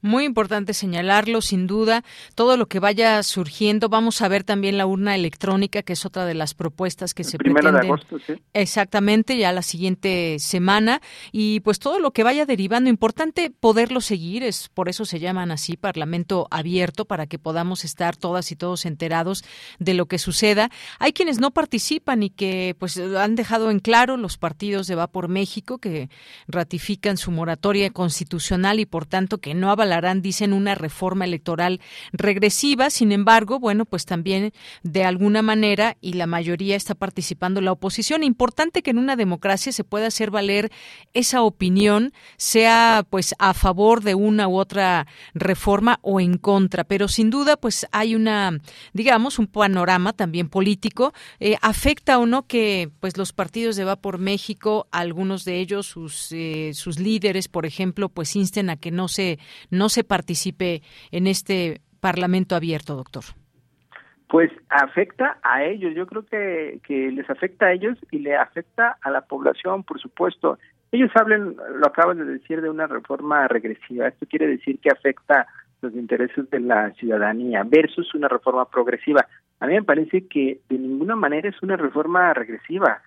Muy 0.01 0.25
importante 0.25 0.73
señalarlo, 0.73 1.41
sin 1.41 1.67
duda. 1.67 2.03
Todo 2.35 2.57
lo 2.57 2.67
que 2.67 2.79
vaya 2.79 3.21
surgiendo, 3.23 3.89
vamos 3.89 4.21
a 4.21 4.27
ver 4.27 4.43
también 4.43 4.77
la 4.77 4.85
urna 4.85 5.15
electrónica, 5.15 5.81
que 5.81 5.93
es 5.93 6.05
otra 6.05 6.25
de 6.25 6.33
las 6.33 6.53
propuestas 6.53 7.13
que 7.13 7.23
se 7.23 7.37
Primero 7.37 7.71
de 7.71 7.79
agosto, 7.79 8.17
sí. 8.25 8.33
Exactamente, 8.53 9.37
ya 9.37 9.51
la 9.51 9.61
siguiente 9.61 10.37
semana. 10.39 11.01
Y 11.31 11.59
pues 11.61 11.79
todo 11.79 11.99
lo 11.99 12.11
que 12.11 12.23
vaya 12.23 12.45
derivando, 12.45 12.89
importante 12.89 13.51
poderlo 13.51 14.01
seguir, 14.01 14.43
es 14.43 14.69
por 14.69 14.89
eso 14.89 15.05
se 15.05 15.19
llaman 15.19 15.51
así 15.51 15.77
Parlamento 15.77 16.47
abierto, 16.51 17.05
para 17.05 17.27
que 17.27 17.39
podamos 17.39 17.83
estar 17.83 18.15
todas 18.15 18.51
y 18.51 18.55
todos 18.55 18.85
enterados 18.85 19.43
de 19.79 19.93
lo 19.93 20.05
que 20.05 20.19
suceda. 20.19 20.69
Hay 20.99 21.13
quienes 21.13 21.39
no 21.39 21.51
participan 21.51 22.23
y 22.23 22.29
que 22.29 22.75
pues 22.79 22.97
han 22.97 23.35
dejado 23.35 23.71
en 23.71 23.79
claro 23.79 24.17
los 24.17 24.37
partidos 24.37 24.87
de 24.87 24.95
Va 24.95 25.07
por 25.07 25.27
México, 25.27 25.77
que 25.77 26.09
ratifican 26.47 27.17
su 27.17 27.31
moratoria 27.31 27.89
constitucional 27.89 28.79
y 28.79 28.85
por 28.85 29.05
tanto 29.05 29.39
que 29.39 29.53
no 29.53 29.71
avalarán, 29.81 30.21
dicen, 30.21 30.53
una 30.53 30.75
reforma 30.75 31.25
electoral 31.25 31.81
regresiva. 32.13 32.89
Sin 32.89 33.11
embargo, 33.11 33.59
bueno, 33.59 33.85
pues 33.85 34.05
también 34.05 34.53
de 34.83 35.03
alguna 35.03 35.41
manera, 35.41 35.97
y 36.01 36.13
la 36.13 36.27
mayoría 36.27 36.75
está 36.75 36.95
participando 36.95 37.61
la 37.61 37.71
oposición. 37.71 38.23
Importante 38.23 38.83
que 38.83 38.91
en 38.91 38.99
una 38.99 39.15
democracia 39.15 39.71
se 39.71 39.83
pueda 39.83 40.07
hacer 40.07 40.31
valer 40.31 40.71
esa 41.13 41.41
opinión, 41.41 42.13
sea 42.37 43.05
pues 43.09 43.35
a 43.39 43.53
favor 43.53 44.03
de 44.03 44.15
una 44.15 44.47
u 44.47 44.57
otra 44.57 45.07
reforma 45.33 45.99
o 46.01 46.19
en 46.19 46.37
contra. 46.37 46.83
Pero 46.83 47.07
sin 47.07 47.29
duda, 47.29 47.57
pues 47.57 47.87
hay 47.91 48.15
una, 48.15 48.59
digamos, 48.93 49.39
un 49.39 49.47
panorama 49.47 50.13
también 50.13 50.49
político. 50.49 51.13
Eh, 51.39 51.57
afecta 51.61 52.19
o 52.19 52.25
no 52.25 52.45
que 52.45 52.89
pues 52.99 53.17
los 53.17 53.33
partidos 53.33 53.75
de 53.75 53.81
Va 53.83 53.95
por 53.95 54.19
México, 54.19 54.87
algunos 54.91 55.43
de 55.43 55.59
ellos, 55.59 55.87
sus, 55.87 56.31
eh, 56.31 56.71
sus 56.75 56.99
líderes, 56.99 57.47
por 57.47 57.65
ejemplo, 57.65 58.09
pues 58.09 58.35
insten 58.35 58.69
a 58.69 58.75
que 58.75 58.91
no 58.91 59.07
se 59.07 59.39
no 59.71 59.89
se 59.89 60.03
participe 60.03 60.81
en 61.11 61.27
este 61.27 61.81
Parlamento 61.99 62.55
abierto, 62.55 62.95
doctor? 62.95 63.23
Pues 64.27 64.51
afecta 64.69 65.39
a 65.43 65.63
ellos, 65.63 65.93
yo 65.95 66.07
creo 66.07 66.25
que, 66.25 66.79
que 66.87 67.11
les 67.11 67.29
afecta 67.29 67.65
a 67.67 67.73
ellos 67.73 67.97
y 68.11 68.19
le 68.19 68.35
afecta 68.35 68.97
a 69.01 69.11
la 69.11 69.21
población, 69.21 69.83
por 69.83 69.99
supuesto. 69.99 70.57
Ellos 70.91 71.11
hablan, 71.15 71.55
lo 71.75 71.87
acabas 71.87 72.17
de 72.17 72.25
decir, 72.25 72.61
de 72.61 72.69
una 72.69 72.87
reforma 72.87 73.47
regresiva. 73.47 74.07
Esto 74.07 74.25
quiere 74.27 74.47
decir 74.47 74.79
que 74.79 74.89
afecta 74.89 75.47
los 75.81 75.93
intereses 75.95 76.49
de 76.49 76.59
la 76.59 76.91
ciudadanía 76.91 77.63
versus 77.65 78.13
una 78.13 78.27
reforma 78.27 78.65
progresiva. 78.65 79.27
A 79.59 79.67
mí 79.67 79.73
me 79.73 79.83
parece 79.83 80.27
que 80.27 80.59
de 80.69 80.77
ninguna 80.77 81.15
manera 81.15 81.49
es 81.49 81.61
una 81.61 81.75
reforma 81.75 82.33
regresiva 82.33 83.01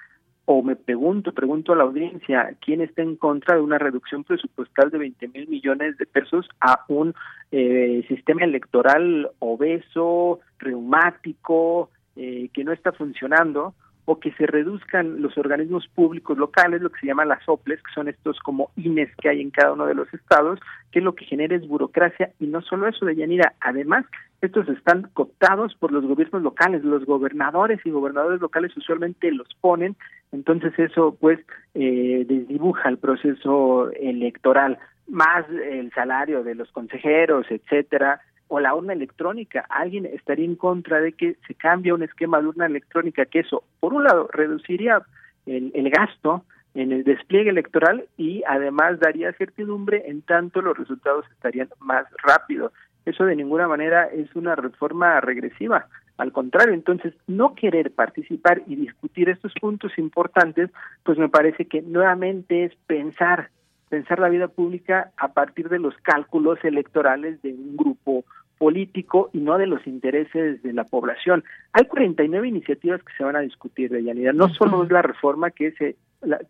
o 0.46 0.62
me 0.62 0.76
pregunto, 0.76 1.33
pregunto 1.33 1.72
a 1.72 1.76
la 1.76 1.85
audiencia, 1.85 2.54
¿quién 2.61 2.80
está 2.80 3.02
en 3.02 3.16
contra 3.16 3.57
de 3.57 3.62
una 3.62 3.78
reducción 3.78 4.24
presupuestal 4.24 4.90
de 4.90 4.98
20 4.98 5.28
mil 5.28 5.48
millones 5.48 5.96
de 5.96 6.07
pesos 6.07 6.46
a 6.61 6.85
un 6.88 7.14
eh, 7.50 8.04
sistema 8.09 8.44
electoral 8.44 9.30
obeso, 9.38 10.40
reumático, 10.59 11.90
eh, 12.16 12.48
que 12.52 12.64
no 12.64 12.72
está 12.72 12.92
funcionando? 12.92 13.74
o 14.07 14.20
que 14.20 14.33
se 14.33 14.46
reduzcan 14.46 15.22
los 15.22 15.37
organismos 15.38 15.88
públicos 15.88 16.37
locales, 16.37 16.83
lo 16.83 16.90
que 16.90 17.00
se 17.00 17.07
llama 17.07 17.24
las 17.24 17.48
OPLES, 17.48 17.83
que 17.83 17.92
son 17.94 18.09
estos 18.09 18.38
como 18.40 18.70
INES 18.76 19.09
que 19.16 19.30
hay 19.30 19.40
en 19.40 19.51
cada 19.51 19.72
uno 19.72 19.86
de 19.86 19.95
los 19.95 20.12
estados, 20.12 20.61
que 20.92 21.01
lo 21.01 21.14
que 21.14 21.24
genera 21.24 21.57
es 21.57 21.66
burocracia 21.66 22.30
y 22.38 22.47
no 22.47 22.61
solo 22.61 22.86
eso, 22.86 23.07
de 23.07 23.16
Yanira, 23.16 23.55
además 23.61 24.05
estos 24.45 24.68
están 24.68 25.11
cooptados 25.14 25.74
por 25.74 25.92
los 25.92 26.05
gobiernos 26.05 26.42
locales, 26.42 26.84
los 26.84 27.05
gobernadores 27.05 27.80
y 27.84 27.90
gobernadores 27.90 28.40
locales 28.40 28.76
usualmente 28.76 29.30
los 29.32 29.49
ponen, 29.61 29.97
entonces 30.32 30.72
eso 30.78 31.16
pues 31.20 31.40
eh, 31.74 32.24
desdibuja 32.28 32.88
el 32.88 32.99
proceso 32.99 33.90
electoral, 33.92 34.78
más 35.09 35.45
el 35.51 35.92
salario 35.92 36.45
de 36.45 36.55
los 36.55 36.70
consejeros, 36.72 37.47
etcétera, 37.51 38.20
o 38.49 38.61
la 38.61 38.74
urna 38.74 38.92
electrónica. 38.92 39.64
Alguien 39.68 40.07
estaría 40.07 40.45
en 40.45 40.57
contra 40.57 41.01
de 41.01 41.12
que 41.12 41.36
se 41.47 41.55
cambie 41.55 41.92
un 41.92 42.03
esquema 42.03 42.40
de 42.40 42.49
urna 42.49 42.66
electrónica, 42.66 43.24
que 43.26 43.40
eso, 43.40 43.64
por 43.80 43.95
un 43.95 44.05
lado, 44.05 44.28
reduciría 44.32 45.03
el, 45.47 45.72
el 45.74 45.90
gasto, 45.90 46.45
en 46.74 46.92
el 46.92 47.05
despliegue 47.05 47.51
electoral 47.51 48.07
y 48.16 48.42
además 48.47 48.99
daría 48.99 49.32
certidumbre 49.34 50.03
en 50.07 50.22
tanto 50.22 50.61
los 50.61 50.76
resultados 50.76 51.24
estarían 51.30 51.68
más 51.78 52.07
rápidos. 52.22 52.72
Eso 53.05 53.24
de 53.24 53.36
ninguna 53.36 53.68
manera 53.68 54.05
es 54.07 54.34
una 54.34 54.55
reforma 54.57 55.20
regresiva. 55.20 55.88
Al 56.16 56.32
contrario, 56.32 56.74
entonces, 56.74 57.12
no 57.26 57.55
querer 57.55 57.90
participar 57.90 58.62
y 58.66 58.76
discutir 58.76 59.28
estos 59.28 59.52
puntos 59.61 59.98
importantes, 59.98 60.70
pues 61.02 61.18
me 61.18 61.28
parece 61.28 61.66
que 61.66 61.82
nuevamente 61.82 62.64
es 62.64 62.74
pensar, 62.86 63.50
pensar 63.88 64.20
la 64.20 64.28
vida 64.28 64.48
pública 64.48 65.11
a 65.16 65.32
partir 65.32 65.68
de 65.68 65.80
los 65.80 65.96
cálculos 65.98 66.59
electorales 66.64 67.42
de 67.42 67.52
un 67.52 67.76
grupo 67.76 68.24
político 68.59 69.30
y 69.32 69.38
no 69.38 69.59
de 69.59 69.66
los 69.66 69.84
intereses 69.86 70.62
de 70.62 70.72
la 70.72 70.84
población. 70.84 71.42
Hay 71.72 71.86
49 71.86 72.46
iniciativas 72.46 73.02
que 73.02 73.12
se 73.16 73.24
van 73.24 73.36
a 73.36 73.40
discutir 73.40 73.90
de 73.90 74.05
Yanida. 74.05 74.32
No 74.32 74.48
solo 74.48 74.84
es 74.84 74.90
la 74.90 75.02
reforma 75.02 75.50
que 75.50 75.72
se 75.72 75.96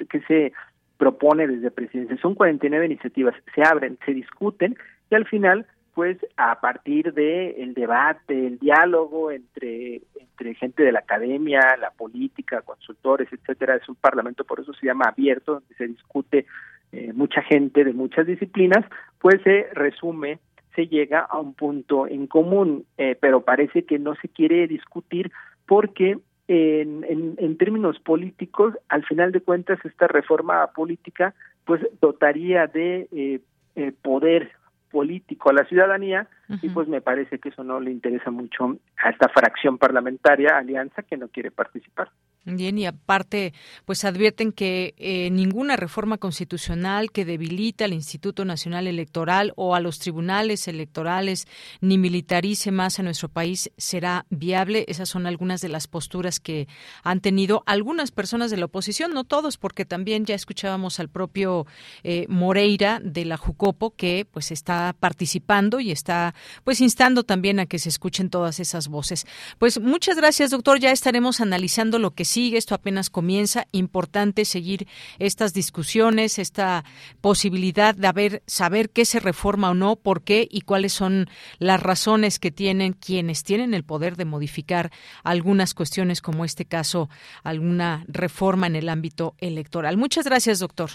que 0.08 0.20
se 0.20 0.52
propone 0.98 1.48
desde 1.48 1.72
presidencia, 1.72 2.16
son 2.18 2.36
49 2.36 2.86
iniciativas, 2.86 3.34
se 3.54 3.62
abren, 3.64 3.98
se 4.06 4.14
discuten 4.14 4.76
y 5.10 5.14
al 5.16 5.26
final 5.26 5.66
pues 5.94 6.18
a 6.36 6.60
partir 6.60 7.14
de 7.14 7.62
el 7.62 7.74
debate, 7.74 8.46
el 8.46 8.58
diálogo 8.58 9.30
entre 9.30 10.02
entre 10.34 10.54
gente 10.54 10.82
de 10.82 10.90
la 10.90 10.98
academia, 10.98 11.60
la 11.80 11.92
política, 11.92 12.62
consultores, 12.62 13.28
etcétera, 13.32 13.76
es 13.76 13.88
un 13.88 13.94
parlamento 13.94 14.44
por 14.44 14.58
eso 14.58 14.72
se 14.74 14.86
llama 14.86 15.06
abierto, 15.06 15.54
donde 15.54 15.74
se 15.76 15.86
discute 15.86 16.46
eh, 16.90 17.12
mucha 17.12 17.40
gente 17.42 17.84
de 17.84 17.92
muchas 17.92 18.26
disciplinas, 18.26 18.84
pues 19.20 19.40
se 19.42 19.68
resume, 19.72 20.40
se 20.74 20.88
llega 20.88 21.20
a 21.20 21.38
un 21.38 21.54
punto 21.54 22.08
en 22.08 22.26
común, 22.26 22.84
eh, 22.98 23.16
pero 23.20 23.42
parece 23.42 23.84
que 23.84 23.98
no 23.98 24.16
se 24.16 24.28
quiere 24.28 24.66
discutir 24.66 25.30
porque 25.66 26.18
en, 26.46 27.04
en, 27.38 27.56
términos 27.56 27.98
políticos, 28.00 28.74
al 28.88 29.04
final 29.04 29.32
de 29.32 29.40
cuentas, 29.40 29.78
esta 29.84 30.08
reforma 30.08 30.66
política 30.74 31.34
pues 31.64 31.80
dotaría 32.00 32.66
de 32.66 33.08
eh, 33.12 33.40
eh 33.76 33.92
poder 34.02 34.50
político 34.94 35.50
a 35.50 35.52
la 35.52 35.64
ciudadanía 35.64 36.28
y 36.62 36.68
pues 36.68 36.86
me 36.86 37.00
parece 37.00 37.40
que 37.40 37.48
eso 37.48 37.64
no 37.64 37.80
le 37.80 37.90
interesa 37.90 38.30
mucho 38.30 38.78
a 38.96 39.10
esta 39.10 39.28
fracción 39.28 39.76
parlamentaria, 39.76 40.56
alianza, 40.56 41.02
que 41.02 41.16
no 41.16 41.26
quiere 41.26 41.50
participar. 41.50 42.10
Bien, 42.46 42.76
y 42.76 42.84
aparte, 42.84 43.54
pues 43.86 44.04
advierten 44.04 44.52
que 44.52 44.94
eh, 44.98 45.30
ninguna 45.30 45.76
reforma 45.76 46.18
constitucional 46.18 47.10
que 47.10 47.24
debilite 47.24 47.84
al 47.84 47.94
Instituto 47.94 48.44
Nacional 48.44 48.86
Electoral 48.86 49.54
o 49.56 49.74
a 49.74 49.80
los 49.80 49.98
tribunales 49.98 50.68
electorales 50.68 51.46
ni 51.80 51.96
militarice 51.96 52.70
más 52.70 52.98
a 52.98 53.02
nuestro 53.02 53.30
país 53.30 53.70
será 53.78 54.26
viable. 54.28 54.84
Esas 54.88 55.08
son 55.08 55.26
algunas 55.26 55.62
de 55.62 55.70
las 55.70 55.86
posturas 55.86 56.38
que 56.38 56.68
han 57.02 57.20
tenido 57.20 57.62
algunas 57.64 58.10
personas 58.10 58.50
de 58.50 58.58
la 58.58 58.66
oposición, 58.66 59.14
no 59.14 59.24
todos, 59.24 59.56
porque 59.56 59.86
también 59.86 60.26
ya 60.26 60.34
escuchábamos 60.34 61.00
al 61.00 61.08
propio 61.08 61.66
eh, 62.02 62.26
Moreira 62.28 63.00
de 63.02 63.24
la 63.24 63.38
Jucopo 63.38 63.94
que 63.96 64.26
pues 64.30 64.50
está 64.50 64.94
participando 65.00 65.80
y 65.80 65.92
está 65.92 66.34
pues 66.62 66.82
instando 66.82 67.22
también 67.22 67.58
a 67.58 67.64
que 67.64 67.78
se 67.78 67.88
escuchen 67.88 68.28
todas 68.28 68.60
esas 68.60 68.88
voces. 68.88 69.26
Pues 69.58 69.80
muchas 69.80 70.18
gracias, 70.18 70.50
doctor. 70.50 70.78
Ya 70.78 70.90
estaremos 70.90 71.40
analizando 71.40 71.98
lo 71.98 72.10
que 72.10 72.26
sigue, 72.34 72.58
esto 72.58 72.74
apenas 72.74 73.10
comienza. 73.10 73.66
Importante 73.72 74.44
seguir 74.44 74.86
estas 75.18 75.54
discusiones, 75.54 76.38
esta 76.38 76.84
posibilidad 77.20 77.94
de 77.94 78.08
haber, 78.08 78.42
saber 78.46 78.90
qué 78.90 79.04
se 79.04 79.20
reforma 79.20 79.70
o 79.70 79.74
no, 79.74 79.96
por 79.96 80.22
qué 80.22 80.46
y 80.50 80.62
cuáles 80.62 80.92
son 80.92 81.26
las 81.58 81.82
razones 81.82 82.38
que 82.38 82.50
tienen 82.50 82.92
quienes 82.92 83.44
tienen 83.44 83.72
el 83.72 83.84
poder 83.84 84.16
de 84.16 84.24
modificar 84.24 84.90
algunas 85.22 85.74
cuestiones, 85.74 86.20
como 86.20 86.44
este 86.44 86.64
caso, 86.64 87.08
alguna 87.44 88.04
reforma 88.08 88.66
en 88.66 88.76
el 88.76 88.88
ámbito 88.88 89.34
electoral. 89.38 89.96
Muchas 89.96 90.26
gracias, 90.26 90.58
doctor. 90.58 90.90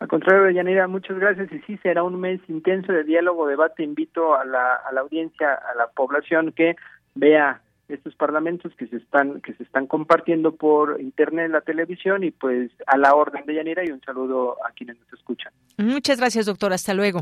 Al 0.00 0.08
contrario, 0.08 0.50
Yanira, 0.50 0.88
muchas 0.88 1.16
gracias. 1.18 1.50
Y 1.52 1.60
sí, 1.60 1.78
será 1.82 2.02
un 2.02 2.20
mes 2.20 2.40
intenso 2.48 2.92
de 2.92 3.04
diálogo, 3.04 3.46
debate. 3.46 3.84
Invito 3.84 4.34
a 4.34 4.44
la, 4.44 4.74
a 4.74 4.92
la 4.92 5.00
audiencia, 5.00 5.54
a 5.54 5.76
la 5.76 5.86
población 5.86 6.52
que 6.52 6.74
vea 7.14 7.62
estos 7.92 8.14
parlamentos 8.14 8.72
que 8.76 8.86
se 8.86 8.96
están 8.96 9.40
que 9.40 9.54
se 9.54 9.62
están 9.62 9.86
compartiendo 9.86 10.54
por 10.54 11.00
internet, 11.00 11.50
la 11.50 11.60
televisión 11.60 12.24
y 12.24 12.30
pues 12.30 12.70
a 12.86 12.96
la 12.96 13.14
orden 13.14 13.44
de 13.46 13.54
Yanira 13.54 13.84
y 13.84 13.90
un 13.90 14.00
saludo 14.00 14.56
a 14.66 14.72
quienes 14.72 14.98
nos 14.98 15.12
escuchan. 15.12 15.52
Muchas 15.78 16.18
gracias, 16.18 16.46
doctor. 16.46 16.72
Hasta 16.72 16.94
luego. 16.94 17.20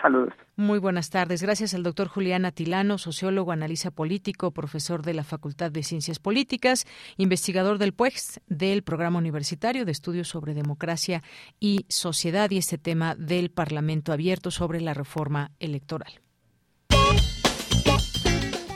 Saludos. 0.00 0.34
Muy 0.56 0.78
buenas 0.78 1.08
tardes. 1.10 1.42
Gracias 1.42 1.72
al 1.72 1.82
doctor 1.82 2.08
Julián 2.08 2.44
Atilano, 2.44 2.98
sociólogo, 2.98 3.52
analista 3.52 3.90
político, 3.90 4.50
profesor 4.50 5.02
de 5.02 5.14
la 5.14 5.24
Facultad 5.24 5.70
de 5.70 5.82
Ciencias 5.82 6.18
Políticas, 6.18 6.84
investigador 7.16 7.78
del 7.78 7.94
PUEX, 7.94 8.40
del 8.46 8.82
Programa 8.82 9.18
Universitario 9.18 9.84
de 9.84 9.92
Estudios 9.92 10.28
sobre 10.28 10.52
Democracia 10.52 11.22
y 11.60 11.86
Sociedad 11.88 12.50
y 12.50 12.58
este 12.58 12.76
tema 12.76 13.14
del 13.14 13.50
Parlamento 13.50 14.12
Abierto 14.12 14.50
sobre 14.50 14.80
la 14.80 14.94
reforma 14.94 15.52
electoral. 15.58 16.23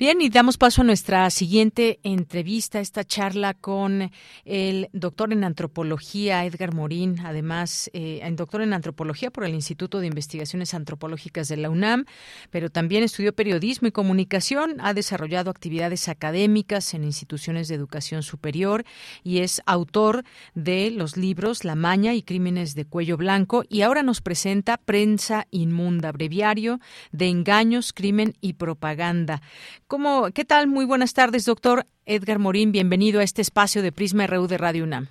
Bien, 0.00 0.18
y 0.22 0.30
damos 0.30 0.56
paso 0.56 0.80
a 0.80 0.84
nuestra 0.84 1.28
siguiente 1.28 2.00
entrevista, 2.04 2.80
esta 2.80 3.04
charla 3.04 3.52
con 3.52 4.10
el 4.46 4.88
doctor 4.94 5.30
en 5.30 5.44
antropología, 5.44 6.46
Edgar 6.46 6.72
Morín, 6.72 7.20
además, 7.22 7.90
eh, 7.92 8.26
doctor 8.32 8.62
en 8.62 8.72
antropología 8.72 9.30
por 9.30 9.44
el 9.44 9.52
Instituto 9.52 10.00
de 10.00 10.06
Investigaciones 10.06 10.72
Antropológicas 10.72 11.48
de 11.48 11.58
la 11.58 11.68
UNAM, 11.68 12.06
pero 12.48 12.70
también 12.70 13.02
estudió 13.02 13.34
periodismo 13.34 13.88
y 13.88 13.92
comunicación, 13.92 14.76
ha 14.78 14.94
desarrollado 14.94 15.50
actividades 15.50 16.08
académicas 16.08 16.94
en 16.94 17.04
instituciones 17.04 17.68
de 17.68 17.74
educación 17.74 18.22
superior 18.22 18.86
y 19.22 19.40
es 19.40 19.60
autor 19.66 20.24
de 20.54 20.90
los 20.92 21.18
libros 21.18 21.62
La 21.62 21.74
Maña 21.74 22.14
y 22.14 22.22
Crímenes 22.22 22.74
de 22.74 22.86
Cuello 22.86 23.18
Blanco 23.18 23.64
y 23.68 23.82
ahora 23.82 24.02
nos 24.02 24.22
presenta 24.22 24.78
Prensa 24.78 25.46
Inmunda, 25.50 26.10
breviario 26.10 26.80
de 27.12 27.28
engaños, 27.28 27.92
crimen 27.92 28.32
y 28.40 28.54
propaganda. 28.54 29.42
¿Cómo, 29.90 30.30
¿Qué 30.32 30.44
tal? 30.44 30.68
Muy 30.68 30.84
buenas 30.84 31.14
tardes, 31.14 31.46
doctor 31.46 31.84
Edgar 32.06 32.38
Morín. 32.38 32.70
Bienvenido 32.70 33.18
a 33.18 33.24
este 33.24 33.42
espacio 33.42 33.82
de 33.82 33.90
Prisma 33.90 34.24
RU 34.28 34.46
de 34.46 34.56
Radio 34.56 34.84
UNAM. 34.84 35.08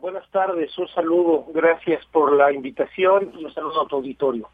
Buenas 0.00 0.28
tardes, 0.30 0.76
un 0.78 0.88
saludo, 0.88 1.46
gracias 1.54 2.04
por 2.06 2.34
la 2.34 2.52
invitación 2.52 3.32
y 3.38 3.44
un 3.44 3.54
saludo 3.54 3.82
a 3.82 3.86
tu 3.86 3.96
auditorio. 3.96 4.48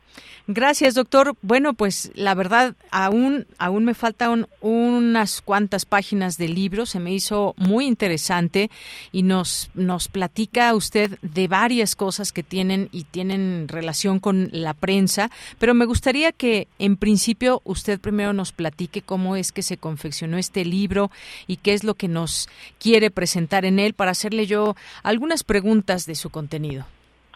Gracias, 0.47 0.95
doctor. 0.95 1.35
Bueno, 1.43 1.75
pues 1.75 2.11
la 2.15 2.35
verdad, 2.35 2.75
aún, 2.91 3.47
aún 3.59 3.85
me 3.85 3.95
faltan 3.95 4.47
unas 4.61 5.43
cuantas 5.43 5.85
páginas 5.85 6.39
de 6.39 6.49
libro, 6.49 6.87
se 6.87 7.01
me 7.01 7.13
hizo 7.13 7.55
muy 7.57 7.87
interesante 7.87 8.71
y 9.13 9.23
nos, 9.23 9.71
nos 9.75 10.09
platica 10.09 10.75
usted 10.75 11.19
de 11.23 11.49
varias 11.49 11.97
cosas 11.97 12.33
que 12.33 12.43
tienen 12.43 12.89
y 12.93 13.05
tienen 13.05 13.69
relación 13.69 14.21
con 14.21 14.49
la 14.53 14.75
prensa, 14.75 15.31
pero 15.59 15.75
me 15.75 15.85
gustaría 15.85 16.33
que 16.33 16.69
en 16.79 16.97
principio 16.97 17.61
usted 17.65 18.01
primero 18.01 18.33
nos 18.33 18.53
platique 18.53 19.03
cómo 19.03 19.37
es 19.37 19.53
que 19.53 19.63
se 19.63 19.77
confeccionó 19.77 20.39
este 20.39 20.65
libro 20.65 21.11
y 21.47 21.57
qué 21.57 21.75
es 21.75 21.85
lo 21.85 21.95
que 21.95 22.09
nos 22.09 22.49
quiere 22.79 23.11
presentar 23.11 23.65
en 23.65 23.79
él 23.79 23.93
para 23.93 24.13
hacerle 24.13 24.47
yo 24.47 24.77
algunas 25.03 25.45
preguntas 25.45 26.07
de 26.07 26.15
su 26.15 26.31
contenido. 26.31 26.85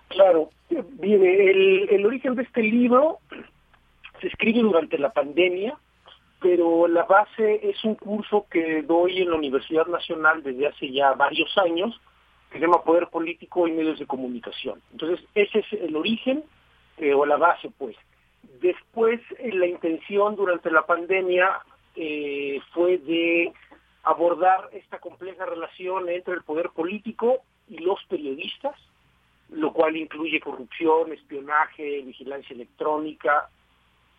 Claro, 0.08 0.50
el, 0.70 1.88
el 1.90 2.06
origen 2.06 2.34
de 2.34 2.42
este 2.42 2.62
libro 2.62 3.18
se 4.20 4.28
escribe 4.28 4.60
durante 4.60 4.98
la 4.98 5.10
pandemia, 5.10 5.76
pero 6.40 6.88
la 6.88 7.04
base 7.04 7.60
es 7.68 7.82
un 7.84 7.94
curso 7.94 8.46
que 8.50 8.82
doy 8.82 9.22
en 9.22 9.30
la 9.30 9.36
Universidad 9.36 9.86
Nacional 9.86 10.42
desde 10.42 10.66
hace 10.66 10.90
ya 10.90 11.12
varios 11.12 11.56
años, 11.58 12.00
que 12.50 12.58
se 12.58 12.64
llama 12.64 12.84
Poder 12.84 13.08
Político 13.08 13.66
y 13.66 13.72
Medios 13.72 13.98
de 13.98 14.06
Comunicación. 14.06 14.80
Entonces, 14.92 15.24
ese 15.34 15.60
es 15.60 15.72
el 15.72 15.96
origen 15.96 16.44
eh, 16.98 17.14
o 17.14 17.24
la 17.24 17.36
base, 17.36 17.70
pues. 17.78 17.96
Después, 18.60 19.20
eh, 19.38 19.52
la 19.52 19.66
intención 19.66 20.36
durante 20.36 20.70
la 20.70 20.84
pandemia 20.84 21.60
eh, 21.96 22.60
fue 22.72 22.98
de 22.98 23.52
abordar 24.04 24.68
esta 24.72 24.98
compleja 24.98 25.46
relación 25.46 26.08
entre 26.08 26.34
el 26.34 26.42
poder 26.42 26.70
político 26.70 27.42
y 27.68 27.78
los 27.78 28.02
periodistas, 28.08 28.76
lo 29.50 29.72
cual 29.72 29.96
incluye 29.96 30.40
corrupción, 30.40 31.12
espionaje, 31.12 32.02
vigilancia 32.02 32.54
electrónica, 32.54 33.48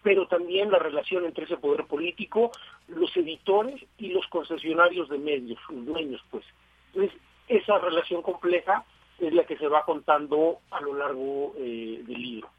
pero 0.04 0.28
también 0.28 0.70
la 0.70 0.80
relación 0.80 1.26
entre 1.26 1.46
ese 1.46 1.58
poder 1.58 1.86
político, 1.86 2.52
los 2.88 3.16
editores 3.16 3.84
y 3.98 4.10
los 4.10 4.28
concesionarios 4.28 5.10
de 5.10 5.18
medios, 5.18 5.60
sus 5.66 5.86
dueños, 5.86 6.22
pues. 6.30 6.46
Entonces, 6.94 7.20
esa 7.48 7.80
relación 7.80 8.22
compleja 8.22 8.84
es 9.20 9.34
la 9.34 9.46
que 9.46 9.58
se 9.58 9.68
va 9.68 9.86
contando 9.86 10.60
a 10.72 10.82
lo 10.82 10.94
largo 10.96 11.54
eh, 11.58 12.02
del 12.06 12.22
libro. 12.22 12.50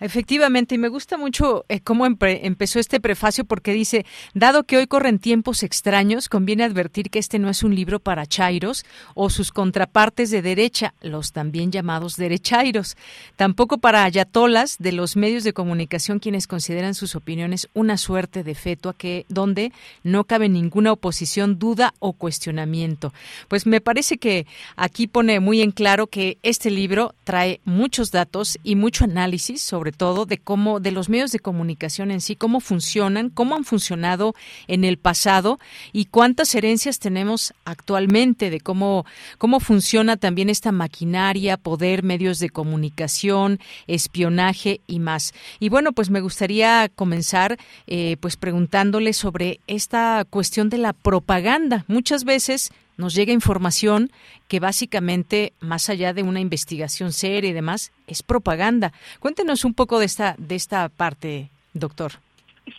Efectivamente, 0.00 0.74
y 0.74 0.78
me 0.78 0.88
gusta 0.88 1.16
mucho 1.16 1.64
eh, 1.68 1.80
cómo 1.80 2.06
empezó 2.06 2.78
este 2.78 3.00
prefacio 3.00 3.44
porque 3.44 3.72
dice, 3.72 4.06
dado 4.34 4.64
que 4.64 4.76
hoy 4.76 4.86
corren 4.86 5.18
tiempos 5.18 5.62
extraños, 5.62 6.28
conviene 6.28 6.64
advertir 6.64 7.10
que 7.10 7.18
este 7.18 7.38
no 7.38 7.48
es 7.48 7.62
un 7.62 7.74
libro 7.74 7.98
para 7.98 8.26
chairos 8.26 8.84
o 9.14 9.30
sus 9.30 9.52
contrapartes 9.52 10.30
de 10.30 10.42
derecha, 10.42 10.94
los 11.00 11.32
también 11.32 11.72
llamados 11.72 12.16
derechairos, 12.16 12.96
tampoco 13.36 13.78
para 13.78 14.04
ayatolas 14.04 14.76
de 14.78 14.92
los 14.92 15.16
medios 15.16 15.44
de 15.44 15.52
comunicación 15.52 16.18
quienes 16.18 16.46
consideran 16.46 16.94
sus 16.94 17.14
opiniones 17.14 17.68
una 17.74 17.96
suerte 17.96 18.44
de 18.44 18.54
feto 18.54 18.88
a 18.88 18.94
que 18.94 19.26
donde 19.28 19.72
no 20.02 20.24
cabe 20.24 20.48
ninguna 20.48 20.92
oposición, 20.92 21.58
duda 21.58 21.94
o 21.98 22.12
cuestionamiento. 22.12 23.12
Pues 23.48 23.66
me 23.66 23.80
parece 23.80 24.18
que 24.18 24.46
aquí 24.76 25.06
pone 25.06 25.40
muy 25.40 25.60
en 25.60 25.70
claro 25.70 26.06
que 26.06 26.38
este 26.42 26.70
libro 26.70 27.14
trae 27.24 27.60
muchos 27.64 28.10
datos 28.10 28.58
y 28.62 28.74
mucho 28.74 29.04
análisis 29.04 29.57
sobre 29.62 29.92
todo 29.92 30.26
de 30.26 30.38
cómo, 30.38 30.80
de 30.80 30.92
los 30.92 31.08
medios 31.08 31.32
de 31.32 31.38
comunicación 31.38 32.10
en 32.10 32.20
sí, 32.20 32.36
cómo 32.36 32.60
funcionan, 32.60 33.30
cómo 33.30 33.54
han 33.54 33.64
funcionado 33.64 34.34
en 34.66 34.84
el 34.84 34.98
pasado 34.98 35.58
y 35.92 36.06
cuántas 36.06 36.54
herencias 36.54 36.98
tenemos 36.98 37.54
actualmente 37.64 38.50
de 38.50 38.60
cómo, 38.60 39.06
cómo 39.38 39.60
funciona 39.60 40.16
también 40.16 40.50
esta 40.50 40.72
maquinaria, 40.72 41.56
poder, 41.56 42.02
medios 42.02 42.38
de 42.38 42.50
comunicación, 42.50 43.60
espionaje 43.86 44.80
y 44.86 44.98
más. 44.98 45.32
Y 45.60 45.68
bueno, 45.68 45.92
pues 45.92 46.10
me 46.10 46.20
gustaría 46.20 46.88
comenzar 46.94 47.58
eh, 47.86 48.16
pues 48.20 48.36
preguntándole 48.36 49.12
sobre 49.12 49.60
esta 49.66 50.24
cuestión 50.28 50.68
de 50.68 50.78
la 50.78 50.92
propaganda. 50.92 51.84
Muchas 51.88 52.24
veces 52.24 52.70
nos 52.98 53.14
llega 53.14 53.32
información 53.32 54.10
que 54.48 54.60
básicamente, 54.60 55.54
más 55.60 55.88
allá 55.88 56.12
de 56.12 56.22
una 56.22 56.40
investigación 56.40 57.12
seria 57.12 57.50
y 57.50 57.54
demás, 57.54 57.92
es 58.06 58.22
propaganda. 58.22 58.92
Cuéntenos 59.20 59.64
un 59.64 59.72
poco 59.72 59.98
de 59.98 60.04
esta, 60.04 60.34
de 60.36 60.56
esta 60.56 60.88
parte, 60.90 61.50
doctor. 61.72 62.12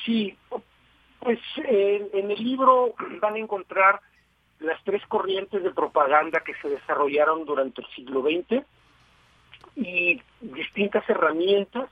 Sí, 0.06 0.36
pues 1.20 1.40
en 1.58 2.30
el 2.30 2.44
libro 2.44 2.94
van 3.20 3.36
a 3.36 3.40
encontrar 3.40 4.02
las 4.60 4.82
tres 4.84 5.02
corrientes 5.08 5.64
de 5.64 5.72
propaganda 5.72 6.42
que 6.42 6.54
se 6.62 6.70
desarrollaron 6.70 7.46
durante 7.46 7.82
el 7.82 7.88
siglo 7.96 8.22
XX 8.22 8.64
y 9.76 10.22
distintas 10.42 11.10
herramientas 11.10 11.90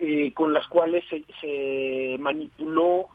eh, 0.00 0.32
con 0.32 0.52
las 0.52 0.66
cuales 0.66 1.04
se, 1.08 1.24
se 1.40 2.16
manipuló 2.18 3.08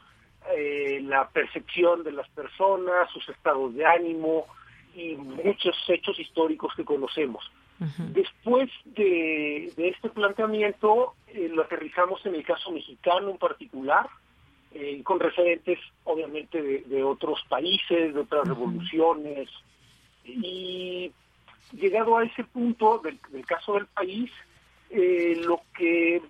eh, 0.54 1.02
la 1.04 1.28
percepción 1.30 2.04
de 2.04 2.12
las 2.12 2.30
personas, 2.30 3.10
sus 3.12 3.28
estados 3.30 3.74
de 3.74 3.86
ánimo 3.86 4.46
y 4.93 5.16
muchos 5.16 5.76
hechos 5.88 6.20
históricos 6.20 6.74
que 6.76 6.86
conocemos. 6.86 7.52
Después 7.98 8.70
de, 8.86 9.74
este 9.76 10.10
planteamiento, 10.10 11.16
eh, 11.28 11.50
lo 11.52 11.64
aterrizamos 11.64 12.26
en 12.26 12.36
el 12.36 12.46
caso 12.46 12.72
mexicano 12.72 13.32
en 13.32 13.38
particular, 13.38 14.08
eh, 14.74 15.02
con 15.04 15.20
referentes 15.20 15.80
obviamente 16.06 16.62
de, 16.62 17.04
otros 17.04 17.43
países, 17.50 18.14
de 18.14 18.20
otras 18.20 18.48
revoluciones, 18.48 19.50
y 20.24 21.12
llegado 21.74 22.18
a 22.18 22.24
ese 22.24 22.46
punto 22.46 23.00
del, 23.00 23.20
caso 23.46 23.74
del 23.74 23.88
país, 23.88 24.32
lo 25.46 25.60
que 25.78 26.22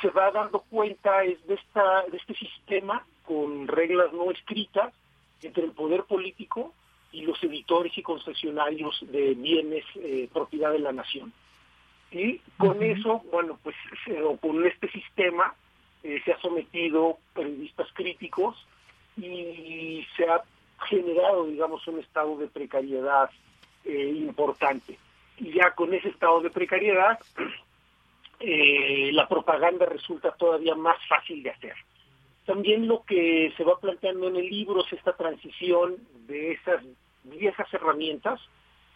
se 0.00 0.10
va 0.10 0.30
dando 0.30 0.60
cuenta 0.60 1.24
es 1.24 1.44
de, 1.48 1.54
esta, 1.54 2.04
de 2.10 2.18
este 2.18 2.34
sistema 2.34 3.04
con 3.26 3.66
reglas 3.66 4.12
no 4.12 4.30
escritas 4.30 4.92
entre 5.42 5.64
el 5.64 5.72
poder 5.72 6.04
político 6.04 6.72
y 7.12 7.22
los 7.22 7.42
editores 7.44 7.96
y 7.96 8.02
concesionarios 8.02 8.98
de 9.02 9.34
bienes 9.34 9.84
eh, 9.96 10.28
propiedad 10.32 10.72
de 10.72 10.80
la 10.80 10.92
nación. 10.92 11.32
Y 12.10 12.38
con 12.58 12.82
eso, 12.82 13.22
bueno, 13.30 13.58
pues 13.62 13.76
o 14.24 14.36
con 14.36 14.64
este 14.66 14.88
sistema 14.90 15.54
eh, 16.02 16.20
se 16.24 16.32
ha 16.32 16.40
sometido 16.40 17.18
periodistas 17.34 17.88
críticos 17.92 18.56
y 19.16 20.04
se 20.16 20.24
ha 20.24 20.42
generado, 20.88 21.46
digamos, 21.46 21.86
un 21.86 22.00
estado 22.00 22.36
de 22.36 22.48
precariedad 22.48 23.30
eh, 23.84 24.12
importante. 24.16 24.98
Y 25.38 25.52
ya 25.52 25.70
con 25.72 25.92
ese 25.94 26.08
estado 26.08 26.40
de 26.40 26.50
precariedad, 26.50 27.18
la 28.40 29.28
propaganda 29.28 29.86
resulta 29.86 30.32
todavía 30.32 30.74
más 30.74 30.98
fácil 31.08 31.42
de 31.42 31.50
hacer. 31.50 31.74
También 32.46 32.86
lo 32.86 33.04
que 33.04 33.52
se 33.56 33.64
va 33.64 33.78
planteando 33.78 34.28
en 34.28 34.36
el 34.36 34.48
libro 34.48 34.84
es 34.84 34.92
esta 34.92 35.16
transición 35.16 35.96
de 36.26 36.52
esas 36.52 36.82
viejas 37.24 37.72
herramientas 37.72 38.40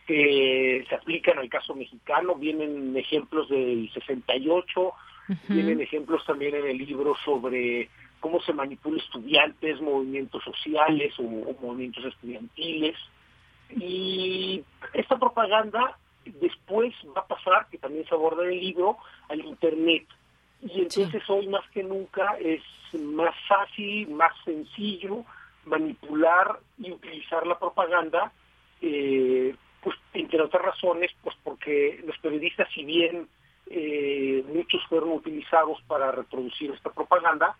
que 0.07 0.85
se 0.89 0.95
aplican 0.95 1.39
al 1.39 1.49
caso 1.51 1.75
mexicano, 1.75 2.35
vienen 2.35 2.97
ejemplos 2.97 3.49
del 3.49 3.91
68, 3.93 4.93
vienen 5.49 5.81
ejemplos 5.81 6.25
también 6.25 6.55
en 6.55 6.67
el 6.67 6.79
libro 6.79 7.15
sobre 7.25 7.91
cómo 8.21 8.41
se 8.41 8.53
manipula 8.53 9.03
estudiantes, 9.03 9.81
movimientos 9.81 10.43
sociales 10.43 11.15
o, 11.19 11.23
movimientos 11.23 12.05
estudiantiles. 12.05 12.97
Y 13.77 14.65
esta 14.95 15.19
propaganda 15.19 15.99
después 16.25 16.95
va 17.17 17.21
a 17.21 17.27
pasar, 17.27 17.69
que 17.71 17.79
también 17.79 18.07
se 18.07 18.15
aborda 18.15 18.45
en 18.45 18.53
el 18.53 18.61
libro, 18.61 18.97
al 19.29 19.41
Internet. 19.45 20.07
Y 20.63 20.81
entonces 20.81 21.23
hoy 21.29 21.47
más 21.49 21.69
que 21.71 21.83
nunca 21.83 22.37
es 22.41 22.63
más 22.93 23.35
fácil, 23.49 24.11
más 24.11 24.33
sencillo 24.45 25.25
manipular 25.69 26.59
y 26.79 26.91
utilizar 26.91 27.47
la 27.47 27.59
propaganda, 27.59 28.33
eh, 28.81 29.55
pues 29.83 29.97
entre 30.15 30.41
otras 30.43 30.65
razones, 30.65 31.13
pues 31.23 31.37
porque 31.45 32.03
los 32.05 32.19
periodistas, 32.19 32.69
si 32.75 32.85
bien 32.85 33.29
eh, 33.67 34.45
muchos 34.53 34.85
fueron 34.89 35.13
utilizados 35.13 35.81
para 35.87 36.11
reproducir 36.11 36.71
esta 36.73 36.91
propaganda, 36.91 37.57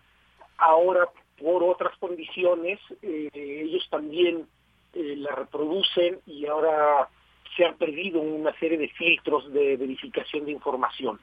ahora 0.57 1.07
por 1.39 1.63
otras 1.63 1.95
condiciones 1.99 2.79
eh, 3.01 3.29
ellos 3.33 3.87
también 3.89 4.47
la 4.91 5.35
reproducen 5.35 6.19
y 6.25 6.47
ahora 6.47 7.07
se 7.55 7.63
han 7.63 7.75
perdido 7.75 8.19
una 8.19 8.51
serie 8.57 8.77
de 8.77 8.89
filtros 8.89 9.53
de 9.53 9.77
verificación 9.77 10.45
de 10.45 10.51
información. 10.51 11.19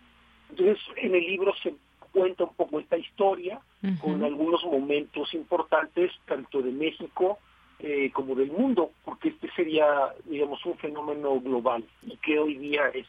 Entonces, 0.51 0.79
en 0.97 1.15
el 1.15 1.27
libro 1.27 1.55
se 1.63 1.75
cuenta 2.13 2.45
un 2.45 2.55
poco 2.55 2.81
esta 2.81 2.97
historia 2.97 3.61
con 4.01 4.25
algunos 4.25 4.65
momentos 4.65 5.35
importantes, 5.35 6.13
tanto 6.27 6.63
de 6.63 6.73
México 6.73 7.39
eh, 7.79 8.11
como 8.13 8.35
del 8.35 8.51
mundo, 8.51 8.91
porque 9.05 9.29
este 9.29 9.51
sería, 9.55 9.87
digamos, 10.25 10.65
un 10.65 10.79
fenómeno 10.79 11.39
global 11.41 11.85
y 12.03 12.17
que 12.17 12.39
hoy 12.39 12.57
día 12.57 12.89
es, 12.89 13.07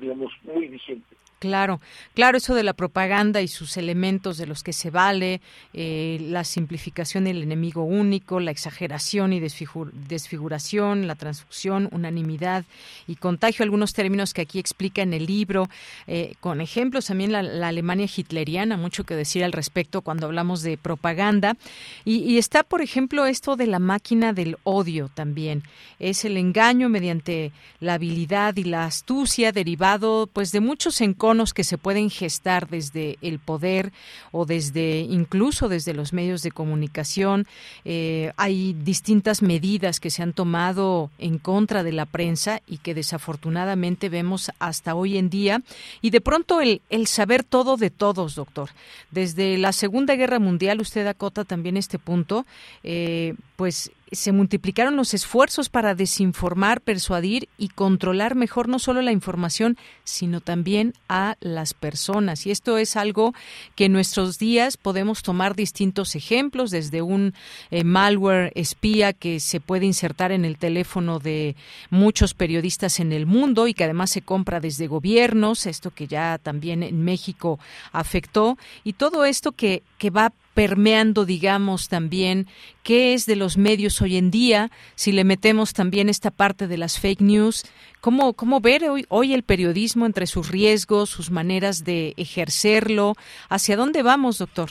digamos, 0.00 0.32
muy 0.42 0.66
vigente. 0.66 1.16
Claro, 1.38 1.80
claro, 2.14 2.38
eso 2.38 2.56
de 2.56 2.64
la 2.64 2.72
propaganda 2.72 3.40
y 3.40 3.46
sus 3.46 3.76
elementos 3.76 4.38
de 4.38 4.46
los 4.46 4.64
que 4.64 4.72
se 4.72 4.90
vale, 4.90 5.40
eh, 5.72 6.18
la 6.20 6.42
simplificación 6.42 7.24
del 7.24 7.44
enemigo 7.44 7.84
único, 7.84 8.40
la 8.40 8.50
exageración 8.50 9.32
y 9.32 9.38
desfiguración, 9.38 11.06
la 11.06 11.14
transfusión, 11.14 11.88
unanimidad 11.92 12.64
y 13.06 13.14
contagio, 13.16 13.62
algunos 13.62 13.92
términos 13.92 14.34
que 14.34 14.40
aquí 14.40 14.58
explica 14.58 15.02
en 15.02 15.14
el 15.14 15.26
libro, 15.26 15.68
eh, 16.08 16.34
con 16.40 16.60
ejemplos 16.60 17.06
también 17.06 17.30
la, 17.30 17.68
Alemania 17.68 18.08
hitleriana, 18.12 18.76
mucho 18.76 19.04
que 19.04 19.14
decir 19.14 19.44
al 19.44 19.52
respecto 19.52 20.02
cuando 20.02 20.26
hablamos 20.26 20.62
de 20.62 20.76
propaganda. 20.76 21.56
Y, 22.04 22.38
está, 22.38 22.64
por 22.64 22.82
ejemplo, 22.82 23.26
esto 23.26 23.54
de 23.54 23.66
la 23.68 23.78
máquina 23.78 24.32
del 24.32 24.56
odio 24.64 25.08
también. 25.14 25.62
Es 26.00 26.24
el 26.24 26.36
engaño 26.36 26.88
mediante 26.88 27.52
la 27.78 27.94
habilidad 27.94 28.56
y 28.56 28.64
la 28.64 28.86
astucia 28.86 29.52
derivado 29.52 30.28
pues 30.32 30.50
de 30.50 30.60
muchos 30.60 31.00
encuentros 31.00 31.27
que 31.28 31.62
se 31.62 31.76
pueden 31.76 32.08
gestar 32.08 32.68
desde 32.68 33.18
el 33.20 33.38
poder 33.38 33.92
o 34.32 34.46
desde 34.46 35.00
incluso 35.00 35.68
desde 35.68 35.92
los 35.92 36.14
medios 36.14 36.42
de 36.42 36.50
comunicación. 36.50 37.46
Eh, 37.84 38.32
hay 38.38 38.72
distintas 38.72 39.42
medidas 39.42 40.00
que 40.00 40.08
se 40.08 40.22
han 40.22 40.32
tomado 40.32 41.10
en 41.18 41.36
contra 41.38 41.82
de 41.82 41.92
la 41.92 42.06
prensa 42.06 42.62
y 42.66 42.78
que 42.78 42.94
desafortunadamente 42.94 44.08
vemos 44.08 44.50
hasta 44.58 44.94
hoy 44.94 45.18
en 45.18 45.28
día. 45.28 45.60
Y 46.00 46.08
de 46.10 46.22
pronto 46.22 46.62
el, 46.62 46.80
saber 47.06 47.44
todo 47.44 47.76
de 47.76 47.90
todos, 47.90 48.34
doctor. 48.34 48.70
Desde 49.10 49.58
la 49.58 49.72
Segunda 49.72 50.16
Guerra 50.16 50.38
Mundial, 50.38 50.80
usted 50.80 51.06
acota 51.06 51.44
también 51.44 51.76
este 51.76 51.98
punto, 51.98 52.46
eh, 52.82 53.34
pues 53.56 53.92
se 54.12 54.32
multiplicaron 54.32 54.96
los 54.96 55.14
esfuerzos 55.14 55.68
para 55.68 55.94
desinformar, 55.94 56.80
persuadir 56.80 57.48
y 57.58 57.68
controlar 57.68 58.34
mejor 58.34 58.68
no 58.68 58.78
solo 58.78 59.02
la 59.02 59.12
información, 59.12 59.76
sino 60.04 60.40
también 60.40 60.94
a 61.08 61.36
las 61.40 61.74
personas. 61.74 62.46
Y 62.46 62.50
esto 62.50 62.78
es 62.78 62.96
algo 62.96 63.34
que 63.74 63.86
en 63.86 63.92
nuestros 63.92 64.38
días 64.38 64.76
podemos 64.76 65.22
tomar 65.22 65.54
distintos 65.54 66.14
ejemplos, 66.14 66.70
desde 66.70 67.02
un 67.02 67.34
eh, 67.70 67.84
malware 67.84 68.52
espía 68.54 69.12
que 69.12 69.40
se 69.40 69.60
puede 69.60 69.86
insertar 69.86 70.32
en 70.32 70.44
el 70.44 70.58
teléfono 70.58 71.18
de 71.18 71.56
muchos 71.90 72.34
periodistas 72.34 73.00
en 73.00 73.12
el 73.12 73.26
mundo 73.26 73.68
y 73.68 73.74
que 73.74 73.84
además 73.84 74.10
se 74.10 74.22
compra 74.22 74.60
desde 74.60 74.86
gobiernos, 74.86 75.66
esto 75.66 75.90
que 75.90 76.06
ya 76.06 76.38
también 76.38 76.82
en 76.82 77.04
México 77.04 77.58
afectó, 77.92 78.58
y 78.84 78.94
todo 78.94 79.24
esto 79.24 79.52
que, 79.52 79.82
que 79.98 80.10
va 80.10 80.32
permeando, 80.58 81.24
digamos, 81.24 81.88
también 81.88 82.48
qué 82.82 83.14
es 83.14 83.26
de 83.26 83.36
los 83.36 83.56
medios 83.56 84.02
hoy 84.02 84.16
en 84.16 84.32
día, 84.32 84.70
si 84.96 85.12
le 85.12 85.22
metemos 85.22 85.72
también 85.72 86.08
esta 86.08 86.32
parte 86.32 86.66
de 86.66 86.76
las 86.76 86.98
fake 86.98 87.20
news, 87.20 87.62
cómo, 88.00 88.32
cómo 88.32 88.58
ver 88.58 88.90
hoy, 88.90 89.04
hoy 89.08 89.34
el 89.34 89.44
periodismo 89.44 90.04
entre 90.04 90.26
sus 90.26 90.50
riesgos, 90.50 91.10
sus 91.10 91.30
maneras 91.30 91.84
de 91.84 92.12
ejercerlo, 92.16 93.14
hacia 93.48 93.76
dónde 93.76 94.02
vamos, 94.02 94.38
doctor. 94.38 94.70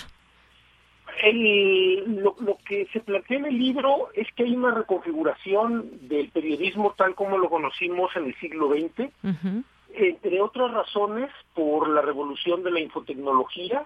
lo, 1.23 2.35
lo, 2.38 2.57
que 2.67 2.88
se 2.91 2.99
plantea 2.99 3.38
en 3.38 3.45
el 3.45 3.57
libro 3.57 4.09
es 4.13 4.27
que 4.35 4.43
hay 4.43 4.57
una 4.57 4.75
reconfiguración 4.75 5.89
del 6.01 6.31
periodismo 6.31 6.95
tal 6.97 7.15
como 7.15 7.38
lo 7.38 7.49
conocimos 7.49 8.13
en 8.17 8.25
el 8.25 8.35
siglo 8.41 8.71
XX, 8.73 9.09
entre 9.93 10.41
otras 10.41 10.69
razones 10.69 11.29
por 11.53 11.88
la 11.88 12.01
revolución 12.01 12.61
de 12.63 12.71
la 12.71 12.81
infotecnología, 12.81 13.85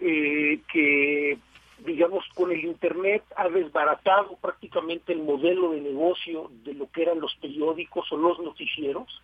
eh, 0.00 0.60
que 0.72 1.38
digamos 1.84 2.24
con 2.34 2.50
el 2.52 2.64
internet 2.64 3.22
ha 3.36 3.48
desbaratado 3.48 4.36
prácticamente 4.40 5.12
el 5.12 5.22
modelo 5.22 5.72
de 5.72 5.80
negocio 5.80 6.50
de 6.64 6.74
lo 6.74 6.90
que 6.90 7.02
eran 7.02 7.20
los 7.20 7.34
periódicos 7.36 8.10
o 8.10 8.16
los 8.16 8.38
noticieros 8.38 9.22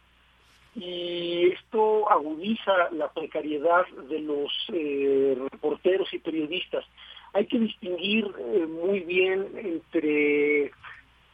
y 0.75 1.49
esto 1.49 2.11
agudiza 2.11 2.91
la 2.93 3.09
precariedad 3.13 3.87
de 4.09 4.21
los 4.21 4.53
eh, 4.73 5.37
reporteros 5.51 6.13
y 6.13 6.19
periodistas. 6.19 6.85
Hay 7.33 7.47
que 7.47 7.59
distinguir 7.59 8.27
eh, 8.39 8.67
muy 8.67 9.01
bien 9.01 9.49
entre 9.57 10.71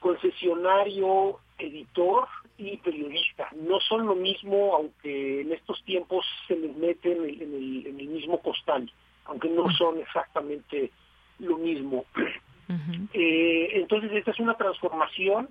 concesionario, 0.01 1.39
editor 1.59 2.29
y 2.59 2.77
periodista. 2.79 3.49
No 3.55 3.81
son 3.81 4.07
lo 4.07 4.15
mismo, 4.15 4.75
aunque 4.75 5.43
en 5.43 5.53
estos 5.53 5.83
tiempos 5.85 6.25
se 6.49 6.57
les 6.57 6.75
mete 6.77 7.13
en 7.13 7.25
el, 7.25 7.87
en 7.87 8.01
el, 8.01 8.09
mismo 8.09 8.41
costal, 8.41 8.91
aunque 9.29 9.49
no 9.49 9.71
son 9.73 9.99
exactamente 9.99 10.91
lo 11.39 11.59
mismo. 11.59 12.05
eh, 13.13 13.69
entonces 13.73 14.13
esta 14.13 14.31
es 14.31 14.41
una 14.41 14.55
transformación 14.55 15.49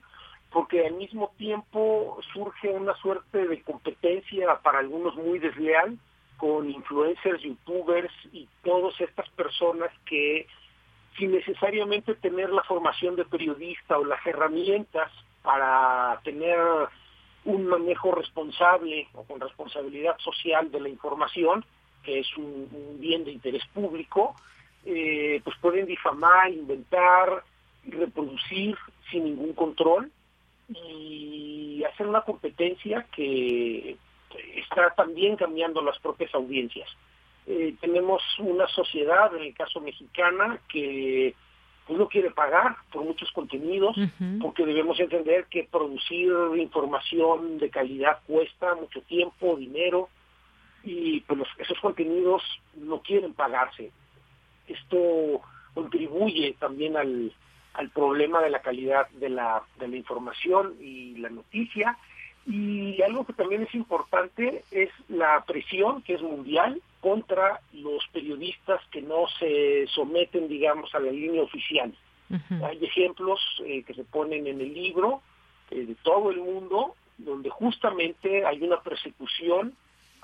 porque 0.51 0.85
al 0.85 0.93
mismo 0.93 1.31
tiempo 1.37 2.17
surge 2.33 2.69
una 2.69 2.95
suerte 2.95 3.47
de 3.47 3.61
competencia 3.61 4.57
para 4.63 4.79
algunos 4.79 5.15
muy 5.15 5.39
desleal 5.39 5.97
con 6.37 6.69
influencers, 6.69 7.41
youtubers 7.41 8.13
y 8.31 8.47
todas 8.63 8.99
estas 9.01 9.29
personas 9.31 9.91
que 10.05 10.47
sin 11.17 11.31
necesariamente 11.31 12.15
tener 12.15 12.49
la 12.49 12.63
formación 12.63 13.15
de 13.15 13.25
periodista 13.25 13.97
o 13.97 14.05
las 14.05 14.25
herramientas 14.25 15.11
para 15.43 16.19
tener 16.23 16.57
un 17.45 17.67
manejo 17.67 18.11
responsable 18.11 19.07
o 19.13 19.23
con 19.23 19.39
responsabilidad 19.39 20.17
social 20.19 20.71
de 20.71 20.79
la 20.81 20.89
información, 20.89 21.63
que 22.05 22.19
es 22.19 22.37
un, 22.37 22.97
bien 22.99 23.25
de 23.25 23.31
interés 23.31 23.63
público, 23.73 24.35
eh, 24.85 25.41
pues 25.43 25.57
pueden 25.59 25.87
difamar, 25.87 26.51
inventar, 26.51 27.43
reproducir 27.87 28.77
sin 29.09 29.25
ningún 29.25 29.53
control 29.53 30.11
y 30.69 31.83
hacer 31.83 32.07
una 32.07 32.21
competencia 32.21 33.05
que 33.15 33.97
está 34.55 34.91
también 34.91 35.35
cambiando 35.35 35.81
las 35.81 35.97
propias 35.99 36.33
audiencias. 36.33 36.87
Eh, 37.47 37.75
tenemos 37.79 38.21
una 38.39 38.67
sociedad, 38.67 39.35
en 39.35 39.43
el 39.43 39.53
caso 39.53 39.79
mexicana, 39.79 40.59
que 40.67 41.35
pues 41.85 41.99
no 41.99 42.07
quiere 42.07 42.31
pagar 42.31 42.75
por 42.91 43.03
muchos 43.03 43.31
contenidos, 43.31 43.95
porque 44.41 44.65
debemos 44.65 44.99
entender 44.99 45.45
que 45.51 45.67
producir 45.69 46.31
información 46.57 47.59
de 47.59 47.69
calidad 47.69 48.19
cuesta 48.25 48.73
mucho 48.73 49.01
tiempo, 49.01 49.55
dinero, 49.55 50.09
y 50.85 51.21
pues 51.21 51.41
esos 51.57 51.79
contenidos 51.79 52.43
no 52.75 53.01
quieren 53.01 53.33
pagarse. 53.33 53.91
Esto 54.67 55.41
contribuye 55.73 56.55
también 56.59 56.95
al, 56.95 57.33
al 57.73 57.89
problema 57.89 58.41
de 58.41 58.51
la 58.51 58.61
calidad 58.61 59.09
de 59.09 59.29
la, 59.29 59.63
de 59.79 59.87
la 59.87 59.97
información 59.97 60.75
y 60.79 61.15
la 61.17 61.29
noticia. 61.29 61.97
Y 62.47 63.01
algo 63.01 63.25
que 63.25 63.33
también 63.33 63.63
es 63.63 63.73
importante 63.73 64.63
es 64.69 64.91
la 65.09 65.43
presión, 65.45 66.03
que 66.03 66.13
es 66.13 66.21
mundial, 66.21 66.79
contra 67.01 67.59
los 67.73 68.07
periodistas 68.13 68.81
que 68.91 69.01
no 69.01 69.27
se 69.39 69.87
someten, 69.87 70.47
digamos, 70.47 70.93
a 70.93 70.99
la 70.99 71.11
línea 71.11 71.41
oficial. 71.41 71.93
Hay 72.63 72.83
ejemplos 72.83 73.39
eh, 73.65 73.83
que 73.83 73.93
se 73.93 74.03
ponen 74.03 74.47
en 74.47 74.59
el 74.59 74.73
libro 74.73 75.21
eh, 75.69 75.85
de 75.85 75.95
todo 75.95 76.31
el 76.31 76.37
mundo 76.37 76.95
donde 77.17 77.49
justamente 77.49 78.45
hay 78.45 78.61
una 78.63 78.81
persecución 78.81 79.75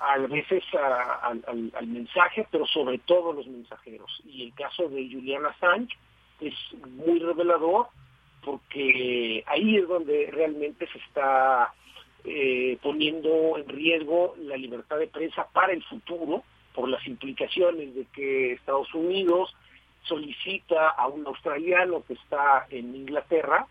a 0.02 0.18
veces 0.18 0.64
al, 0.74 1.86
mensaje, 1.86 2.46
pero 2.50 2.66
sobre 2.66 2.98
todo 2.98 3.32
los 3.32 3.46
mensajeros. 3.46 4.22
Y 4.26 4.44
el 4.44 4.54
caso 4.54 4.88
de 4.88 5.08
Juliana 5.10 5.50
Assange 5.50 5.96
es 6.40 6.54
muy 6.96 7.20
revelador 7.20 7.88
porque 8.44 9.44
ahí 9.46 9.76
es 9.76 9.86
donde 9.86 10.28
realmente 10.32 10.88
se 10.88 10.98
está 10.98 11.72
eh, 12.24 12.78
poniendo 12.82 13.56
en 13.58 13.68
riesgo 13.68 14.34
la 14.38 14.56
libertad 14.56 14.98
de 14.98 15.06
prensa 15.06 15.46
para 15.52 15.72
el 15.72 15.82
futuro 15.84 16.42
por 16.74 16.88
las 16.88 17.06
implicaciones 17.06 17.94
de 17.94 18.06
que 18.06 18.52
Estados 18.54 18.92
Unidos 18.94 19.54
solicita 20.02 20.88
a 20.88 21.06
un 21.06 21.26
australiano 21.26 22.02
que 22.06 22.14
está 22.14 22.66
en 22.70 22.94
Inglaterra 22.94 23.66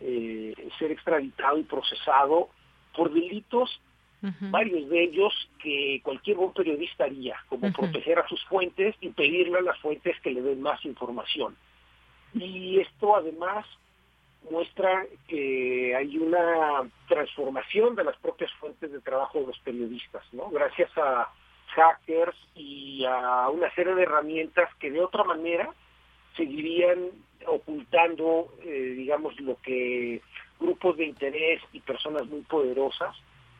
eh, 0.00 0.54
ser 0.78 0.92
extraditado 0.92 1.58
y 1.58 1.64
procesado 1.64 2.48
por 2.94 3.12
delitos, 3.12 3.80
varios 4.20 4.88
de 4.88 5.04
ellos 5.04 5.32
que 5.62 6.00
cualquier 6.02 6.36
buen 6.36 6.52
periodista 6.52 7.04
haría, 7.04 7.36
como 7.48 7.72
proteger 7.72 8.18
a 8.18 8.28
sus 8.28 8.44
fuentes 8.46 8.96
y 9.00 9.10
pedirle 9.10 9.58
a 9.58 9.62
las 9.62 9.78
fuentes 9.78 10.18
que 10.20 10.30
le 10.30 10.42
den 10.42 10.60
más 10.60 10.84
información. 10.84 11.56
Y 12.34 12.80
esto 12.80 13.16
además 13.16 13.64
muestra 14.50 15.06
que 15.26 15.94
hay 15.94 16.16
una 16.18 16.88
transformación 17.08 17.94
de 17.94 18.04
las 18.04 18.16
propias 18.18 18.52
fuentes 18.54 18.90
de 18.90 19.00
trabajo 19.00 19.40
de 19.40 19.46
los 19.46 19.58
periodistas, 19.60 20.22
¿no? 20.32 20.48
Gracias 20.50 20.90
a 20.96 21.28
hackers 21.68 22.36
y 22.54 23.04
a 23.04 23.48
una 23.50 23.72
serie 23.74 23.94
de 23.94 24.02
herramientas 24.02 24.68
que 24.76 24.90
de 24.90 25.00
otra 25.00 25.24
manera 25.24 25.70
seguirían 26.36 27.10
ocultando, 27.46 28.52
eh, 28.64 28.94
digamos, 28.96 29.38
lo 29.40 29.56
que 29.60 30.22
grupos 30.58 30.96
de 30.96 31.06
interés 31.06 31.62
y 31.72 31.80
personas 31.80 32.26
muy 32.26 32.40
poderosas 32.42 33.14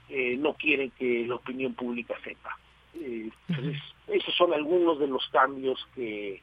eh, 0.09 0.37
no 0.39 0.55
quieren 0.55 0.91
que 0.93 1.27
la 1.27 1.37
opinión 1.37 1.75
pública 1.75 2.15
sepa. 2.25 2.59
Eh, 2.95 3.31
entonces, 3.49 3.81
esos 4.09 4.35
son 4.35 4.53
algunos 4.53 4.99
de 4.99 5.07
los 5.07 5.29
cambios 5.29 5.87
que, 5.95 6.43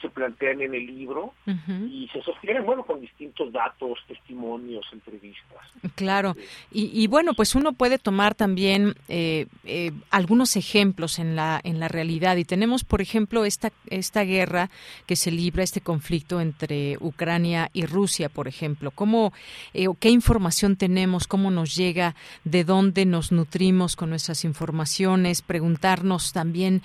se 0.00 0.08
plantean 0.08 0.60
en 0.60 0.74
el 0.74 0.86
libro 0.86 1.34
y 1.46 2.08
se 2.12 2.22
sostienen, 2.22 2.64
bueno, 2.64 2.84
con 2.84 3.00
distintos 3.00 3.52
datos, 3.52 3.98
testimonios, 4.06 4.84
entrevistas. 4.92 5.58
Claro, 5.94 6.36
y, 6.70 7.06
bueno, 7.06 7.34
pues 7.34 7.54
uno 7.54 7.72
puede 7.72 7.98
tomar 7.98 8.34
también 8.34 8.94
eh, 9.08 9.46
eh, 9.64 9.92
algunos 10.10 10.56
ejemplos 10.56 11.18
en 11.18 11.36
la, 11.36 11.60
en 11.64 11.80
la 11.80 11.88
realidad 11.88 12.36
y 12.36 12.44
tenemos, 12.44 12.84
por 12.84 13.00
ejemplo, 13.00 13.44
esta, 13.44 13.72
esta 13.88 14.22
guerra 14.22 14.70
que 15.06 15.16
se 15.16 15.30
libra, 15.30 15.62
este 15.62 15.80
conflicto 15.80 16.40
entre 16.40 16.96
Ucrania 17.00 17.70
y 17.72 17.86
Rusia, 17.86 18.28
por 18.28 18.48
ejemplo. 18.48 18.90
¿Cómo, 18.90 19.32
eh, 19.72 19.86
¿Qué 20.00 20.10
información 20.10 20.76
tenemos? 20.76 21.26
¿Cómo 21.26 21.50
nos 21.50 21.74
llega? 21.74 22.14
¿De 22.44 22.64
dónde 22.64 23.06
nos 23.06 23.32
nutrimos 23.32 23.96
con 23.96 24.10
nuestras 24.10 24.44
informaciones? 24.44 25.42
Preguntarnos 25.42 26.32
también 26.32 26.82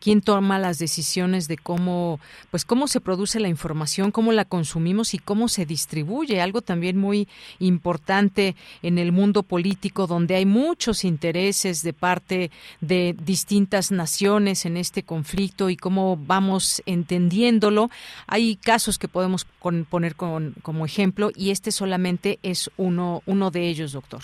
quién 0.00 0.20
toma 0.20 0.58
las 0.58 0.78
decisiones 0.78 1.48
de 1.48 1.58
cómo 1.58 2.20
pues 2.50 2.64
cómo 2.64 2.88
se 2.88 3.00
produce 3.00 3.40
la 3.40 3.48
información, 3.48 4.10
cómo 4.10 4.32
la 4.32 4.44
consumimos 4.44 5.14
y 5.14 5.18
cómo 5.18 5.48
se 5.48 5.66
distribuye, 5.66 6.40
algo 6.40 6.62
también 6.62 6.96
muy 6.96 7.28
importante 7.58 8.56
en 8.82 8.98
el 8.98 9.12
mundo 9.12 9.42
político 9.42 10.06
donde 10.06 10.36
hay 10.36 10.46
muchos 10.46 11.04
intereses 11.04 11.82
de 11.82 11.92
parte 11.92 12.50
de 12.80 13.16
distintas 13.24 13.90
naciones 13.90 14.66
en 14.66 14.76
este 14.76 15.02
conflicto 15.02 15.70
y 15.70 15.76
cómo 15.76 16.16
vamos 16.16 16.82
entendiéndolo. 16.86 17.90
Hay 18.26 18.56
casos 18.56 18.98
que 18.98 19.08
podemos 19.08 19.46
poner 19.90 20.16
como 20.16 20.84
ejemplo 20.84 21.30
y 21.34 21.50
este 21.50 21.72
solamente 21.72 22.38
es 22.42 22.70
uno, 22.76 23.22
uno 23.26 23.50
de 23.50 23.68
ellos, 23.68 23.92
doctor. 23.92 24.22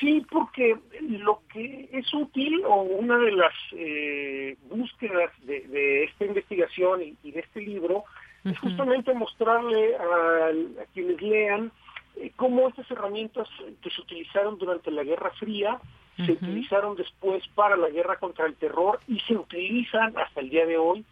Sí, 0.00 0.24
porque 0.30 0.78
lo 1.02 1.42
que 1.52 1.90
es 1.92 2.12
útil 2.14 2.64
o 2.64 2.82
una 2.82 3.18
de 3.18 3.32
las 3.32 3.52
eh, 3.72 4.56
búsquedas 4.70 5.30
de, 5.42 6.04
esta 6.04 6.24
investigación 6.24 7.02
y, 7.22 7.30
de 7.30 7.40
este 7.40 7.60
libro 7.60 8.04
es 8.44 8.58
justamente 8.58 9.12
mostrarle 9.12 9.94
a, 9.96 10.50
quienes 10.94 11.20
lean 11.20 11.70
eh, 12.16 12.32
cómo 12.36 12.68
estas 12.68 12.90
herramientas 12.90 13.46
que 13.82 13.90
se 13.90 14.00
utilizaron 14.00 14.58
durante 14.58 14.90
la 14.90 15.04
Guerra 15.04 15.30
Fría 15.38 15.78
se 16.16 16.32
utilizaron 16.32 16.96
después 16.96 17.42
para 17.54 17.76
la 17.76 17.88
guerra 17.88 18.18
contra 18.18 18.46
el 18.46 18.54
terror 18.54 19.00
y 19.08 19.20
se 19.20 19.34
utilizan 19.34 20.16
hasta 20.18 20.40
el 20.40 20.50
día 20.50 20.66
de 20.66 20.76
hoy 20.76 21.04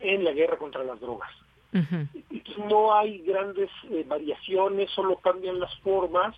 en 0.00 0.24
la 0.24 0.32
guerra 0.32 0.56
contra 0.56 0.82
las 0.84 1.00
drogas. 1.00 1.30
No 2.68 2.94
hay 2.94 3.18
grandes 3.18 3.70
eh, 3.90 4.04
variaciones, 4.06 4.90
solo 4.90 5.16
cambian 5.16 5.60
las 5.60 5.74
formas 5.80 6.34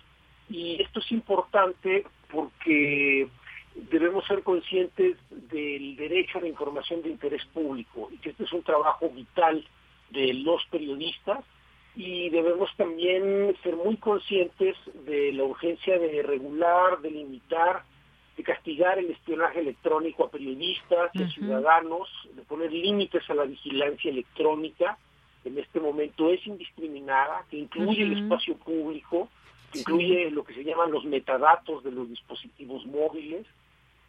y 0.51 0.81
esto 0.81 0.99
es 0.99 1.11
importante 1.11 2.05
porque 2.31 3.27
debemos 3.75 4.25
ser 4.25 4.43
conscientes 4.43 5.17
del 5.29 5.95
derecho 5.95 6.37
a 6.37 6.41
la 6.41 6.47
información 6.47 7.01
de 7.01 7.09
interés 7.09 7.45
público 7.53 8.09
y 8.11 8.17
que 8.17 8.31
este 8.31 8.43
es 8.43 8.53
un 8.53 8.63
trabajo 8.63 9.09
vital 9.09 9.65
de 10.09 10.33
los 10.33 10.63
periodistas 10.65 11.39
y 11.95 12.29
debemos 12.29 12.69
también 12.77 13.55
ser 13.63 13.75
muy 13.75 13.97
conscientes 13.97 14.77
de 15.05 15.33
la 15.33 15.43
urgencia 15.43 15.97
de 15.97 16.21
regular, 16.23 16.99
de 17.01 17.11
limitar, 17.11 17.83
de 18.37 18.43
castigar 18.43 18.97
el 18.99 19.11
espionaje 19.11 19.59
electrónico 19.59 20.25
a 20.25 20.31
periodistas, 20.31 21.11
a 21.15 21.27
ciudadanos, 21.29 22.09
de 22.33 22.41
poner 22.43 22.71
límites 22.71 23.29
a 23.29 23.35
la 23.35 23.43
vigilancia 23.43 24.09
electrónica, 24.09 24.97
en 25.43 25.57
este 25.57 25.79
momento 25.79 26.29
es 26.29 26.45
indiscriminada, 26.45 27.45
que 27.49 27.57
incluye 27.57 28.03
el 28.03 28.23
espacio 28.23 28.55
público, 28.57 29.27
que 29.27 29.40
incluye 29.73 30.29
lo 30.31 30.43
que 30.43 30.53
se 30.53 30.63
llaman 30.63 30.91
los 30.91 31.05
metadatos 31.05 31.83
de 31.83 31.91
los 31.91 32.09
dispositivos 32.09 32.85
móviles, 32.85 33.45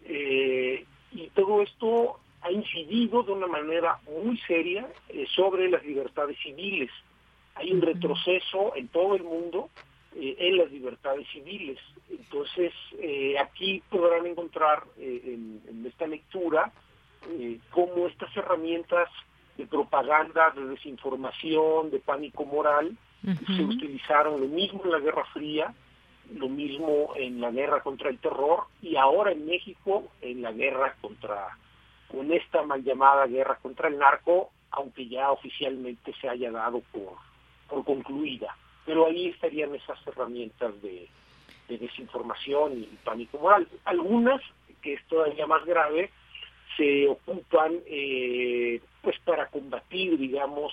eh, 0.04 0.84
y 1.12 1.28
todo 1.28 1.62
esto 1.62 2.18
ha 2.42 2.50
incidido 2.50 3.22
de 3.22 3.32
una 3.32 3.46
manera 3.46 3.98
muy 4.06 4.36
seria 4.38 4.88
eh, 5.08 5.26
sobre 5.34 5.70
las 5.70 5.84
libertades 5.84 6.36
civiles. 6.42 6.90
Hay 7.54 7.72
un 7.72 7.80
retroceso 7.80 8.74
en 8.74 8.88
todo 8.88 9.14
el 9.14 9.22
mundo 9.22 9.70
eh, 10.16 10.36
en 10.38 10.56
las 10.56 10.70
libertades 10.70 11.26
civiles. 11.32 11.78
Entonces, 12.10 12.72
eh, 12.98 13.36
aquí 13.38 13.82
podrán 13.88 14.26
encontrar 14.26 14.82
en, 14.98 15.84
esta 15.86 16.06
lectura 16.06 16.72
cómo 17.70 18.08
estas 18.08 18.36
herramientas 18.36 19.08
de 19.56 19.66
propaganda, 19.66 20.50
de 20.50 20.66
desinformación, 20.66 21.90
de 21.90 22.00
pánico 22.00 22.44
moral, 22.44 22.96
se 23.22 23.62
utilizaron 23.62 24.40
lo 24.40 24.48
mismo 24.48 24.82
en 24.84 24.90
la 24.90 24.98
Guerra 24.98 25.24
Fría, 25.32 25.74
lo 26.34 26.48
mismo 26.48 27.12
en 27.16 27.40
la 27.40 27.50
guerra 27.50 27.82
contra 27.82 28.10
el 28.10 28.18
terror 28.18 28.64
y 28.80 28.96
ahora 28.96 29.32
en 29.32 29.46
México 29.46 30.08
en 30.20 30.42
la 30.42 30.52
guerra 30.52 30.96
contra 31.00 31.56
con 32.08 32.30
esta 32.32 32.62
mal 32.62 32.82
llamada 32.84 33.26
guerra 33.26 33.58
contra 33.62 33.88
el 33.88 33.98
narco, 33.98 34.50
aunque 34.70 35.08
ya 35.08 35.30
oficialmente 35.30 36.12
se 36.20 36.28
haya 36.28 36.50
dado 36.50 36.82
por, 36.92 37.14
por 37.68 37.84
concluida. 37.84 38.54
Pero 38.84 39.06
ahí 39.06 39.28
estarían 39.28 39.74
esas 39.74 39.98
herramientas 40.06 40.80
de, 40.82 41.08
desinformación 41.68 42.82
y 42.82 42.98
pánico 43.02 43.38
moral. 43.38 43.66
Algunas, 43.86 44.42
que 44.82 44.92
es 44.92 45.06
todavía 45.06 45.46
más 45.46 45.64
grave, 45.64 46.10
se 46.76 47.08
ocupan 47.08 47.78
eh, 47.86 48.78
pues 49.00 49.18
para 49.20 49.46
combatir, 49.46 50.18
digamos, 50.18 50.70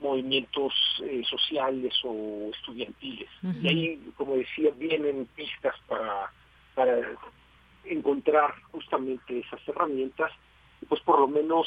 movimientos 0.00 0.72
eh, 1.02 1.22
sociales 1.28 1.94
o 2.04 2.50
estudiantiles. 2.52 3.28
Y 3.62 3.68
ahí, 3.68 4.12
como 4.16 4.36
decía, 4.36 4.70
vienen 4.76 5.26
pistas 5.34 5.74
para, 5.86 6.32
para 6.74 6.98
encontrar 7.84 8.54
justamente 8.70 9.40
esas 9.40 9.60
herramientas 9.68 10.32
pues 10.88 11.00
por 11.02 11.18
lo 11.18 11.26
menos 11.26 11.66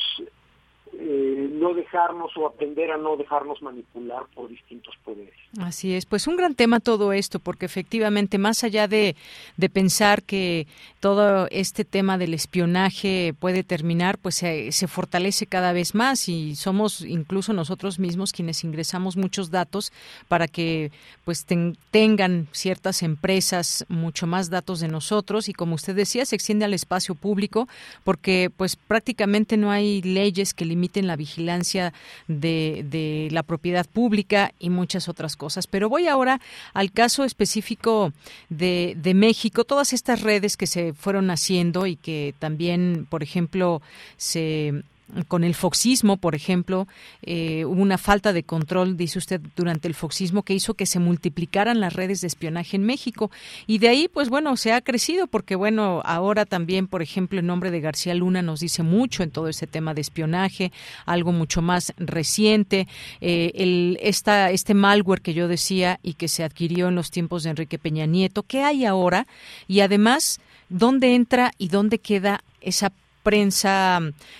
eh, 0.93 1.49
no 1.53 1.73
dejarnos 1.73 2.35
o 2.35 2.45
aprender 2.45 2.91
a 2.91 2.97
no 2.97 3.15
dejarnos 3.15 3.61
manipular 3.61 4.23
por 4.35 4.49
distintos 4.49 4.93
poderes. 5.05 5.33
Así 5.59 5.93
es, 5.93 6.05
pues 6.05 6.27
un 6.27 6.35
gran 6.35 6.53
tema 6.53 6.81
todo 6.81 7.13
esto, 7.13 7.39
porque 7.39 7.65
efectivamente, 7.65 8.37
más 8.37 8.65
allá 8.65 8.89
de, 8.89 9.15
de 9.55 9.69
pensar 9.69 10.21
que 10.21 10.67
todo 10.99 11.47
este 11.49 11.85
tema 11.85 12.17
del 12.17 12.33
espionaje 12.33 13.33
puede 13.39 13.63
terminar, 13.63 14.17
pues 14.17 14.35
se, 14.35 14.71
se 14.73 14.87
fortalece 14.87 15.45
cada 15.45 15.71
vez 15.71 15.95
más 15.95 16.27
y 16.27 16.55
somos 16.55 17.01
incluso 17.01 17.53
nosotros 17.53 17.97
mismos 17.97 18.33
quienes 18.33 18.63
ingresamos 18.65 19.15
muchos 19.15 19.49
datos 19.49 19.93
para 20.27 20.47
que 20.47 20.91
pues 21.23 21.45
tengan 21.91 22.47
ciertas 22.51 23.01
empresas 23.01 23.85
mucho 23.87 24.27
más 24.27 24.49
datos 24.49 24.81
de 24.81 24.89
nosotros 24.89 25.47
y 25.47 25.53
como 25.53 25.75
usted 25.75 25.95
decía, 25.95 26.25
se 26.25 26.35
extiende 26.35 26.65
al 26.65 26.73
espacio 26.73 27.15
público 27.15 27.69
porque 28.03 28.51
pues 28.55 28.75
prácticamente 28.75 29.55
no 29.55 29.71
hay 29.71 30.01
leyes 30.01 30.53
que 30.53 30.65
limiten 30.65 30.80
permiten 30.81 31.05
la 31.05 31.15
vigilancia 31.15 31.93
de, 32.27 32.83
de 32.89 33.27
la 33.31 33.43
propiedad 33.43 33.85
pública 33.85 34.51
y 34.57 34.71
muchas 34.71 35.07
otras 35.09 35.35
cosas. 35.35 35.67
Pero 35.67 35.89
voy 35.89 36.07
ahora 36.07 36.41
al 36.73 36.91
caso 36.91 37.23
específico 37.23 38.13
de, 38.49 38.95
de 38.97 39.13
México, 39.13 39.63
todas 39.63 39.93
estas 39.93 40.21
redes 40.21 40.57
que 40.57 40.65
se 40.65 40.93
fueron 40.93 41.29
haciendo 41.29 41.85
y 41.85 41.97
que 41.97 42.33
también, 42.39 43.05
por 43.11 43.21
ejemplo, 43.21 43.83
se 44.17 44.81
con 45.27 45.43
el 45.43 45.55
foxismo, 45.55 46.17
por 46.17 46.35
ejemplo, 46.35 46.87
eh, 47.21 47.65
hubo 47.65 47.81
una 47.81 47.97
falta 47.97 48.33
de 48.33 48.43
control, 48.43 48.97
dice 48.97 49.19
usted, 49.19 49.41
durante 49.55 49.87
el 49.87 49.93
foxismo 49.93 50.43
que 50.43 50.53
hizo 50.53 50.73
que 50.73 50.85
se 50.85 50.99
multiplicaran 50.99 51.79
las 51.79 51.93
redes 51.93 52.21
de 52.21 52.27
espionaje 52.27 52.77
en 52.77 52.83
México. 52.83 53.31
Y 53.67 53.79
de 53.79 53.89
ahí, 53.89 54.07
pues 54.07 54.29
bueno, 54.29 54.55
se 54.57 54.73
ha 54.73 54.81
crecido 54.81 55.27
porque, 55.27 55.55
bueno, 55.55 56.01
ahora 56.05 56.45
también, 56.45 56.87
por 56.87 57.01
ejemplo, 57.01 57.39
el 57.39 57.45
nombre 57.45 57.71
de 57.71 57.81
García 57.81 58.13
Luna 58.13 58.41
nos 58.41 58.59
dice 58.59 58.83
mucho 58.83 59.23
en 59.23 59.31
todo 59.31 59.47
ese 59.47 59.67
tema 59.67 59.93
de 59.93 60.01
espionaje, 60.01 60.71
algo 61.05 61.31
mucho 61.31 61.61
más 61.61 61.93
reciente. 61.97 62.87
Eh, 63.19 63.51
el, 63.55 63.97
esta, 64.01 64.51
este 64.51 64.73
malware 64.73 65.21
que 65.21 65.33
yo 65.33 65.47
decía 65.47 65.99
y 66.03 66.13
que 66.13 66.27
se 66.27 66.43
adquirió 66.43 66.87
en 66.87 66.95
los 66.95 67.11
tiempos 67.11 67.43
de 67.43 67.51
Enrique 67.51 67.77
Peña 67.77 68.05
Nieto, 68.05 68.43
¿qué 68.43 68.63
hay 68.63 68.85
ahora? 68.85 69.27
Y 69.67 69.81
además, 69.81 70.39
¿dónde 70.69 71.15
entra 71.15 71.51
y 71.57 71.67
dónde 71.67 71.99
queda 71.99 72.43
esa 72.61 72.91
prensa, 73.23 73.99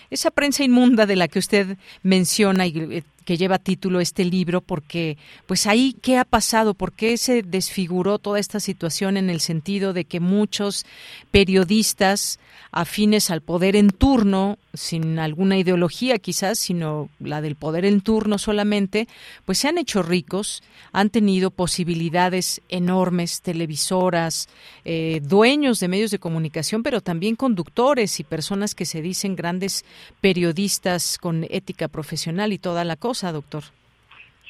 esa 0.09 0.31
prensa 0.31 0.63
inmunda 0.63 1.05
de 1.05 1.15
la 1.15 1.27
que 1.27 1.39
usted 1.39 1.77
menciona 2.03 2.65
y 2.67 2.77
eh, 2.77 3.03
que 3.31 3.37
lleva 3.37 3.59
título 3.59 4.01
este 4.01 4.25
libro, 4.25 4.59
porque 4.59 5.17
pues 5.45 5.65
ahí 5.65 5.95
qué 6.01 6.17
ha 6.17 6.25
pasado, 6.25 6.73
por 6.73 6.91
qué 6.91 7.15
se 7.15 7.43
desfiguró 7.43 8.19
toda 8.19 8.39
esta 8.39 8.59
situación 8.59 9.15
en 9.15 9.29
el 9.29 9.39
sentido 9.39 9.93
de 9.93 10.03
que 10.03 10.19
muchos 10.19 10.85
periodistas 11.31 12.41
afines 12.71 13.29
al 13.29 13.39
poder 13.39 13.77
en 13.77 13.89
turno, 13.89 14.57
sin 14.73 15.19
alguna 15.19 15.57
ideología 15.57 16.17
quizás, 16.19 16.59
sino 16.59 17.09
la 17.19 17.41
del 17.41 17.55
poder 17.55 17.85
en 17.85 18.01
turno 18.01 18.37
solamente, 18.37 19.07
pues 19.45 19.59
se 19.59 19.67
han 19.67 19.77
hecho 19.77 20.03
ricos, 20.03 20.63
han 20.91 21.09
tenido 21.09 21.51
posibilidades 21.51 22.61
enormes, 22.69 23.41
televisoras, 23.41 24.47
eh, 24.85 25.21
dueños 25.23 25.79
de 25.79 25.87
medios 25.87 26.11
de 26.11 26.19
comunicación, 26.19 26.83
pero 26.83 27.01
también 27.01 27.35
conductores 27.35 28.19
y 28.19 28.23
personas 28.23 28.75
que 28.75 28.85
se 28.85 29.01
dicen 29.01 29.35
grandes 29.35 29.85
periodistas 30.21 31.17
con 31.17 31.45
ética 31.49 31.87
profesional 31.87 32.53
y 32.53 32.57
toda 32.57 32.85
la 32.85 32.95
cosa, 32.95 33.20
doctor. 33.29 33.63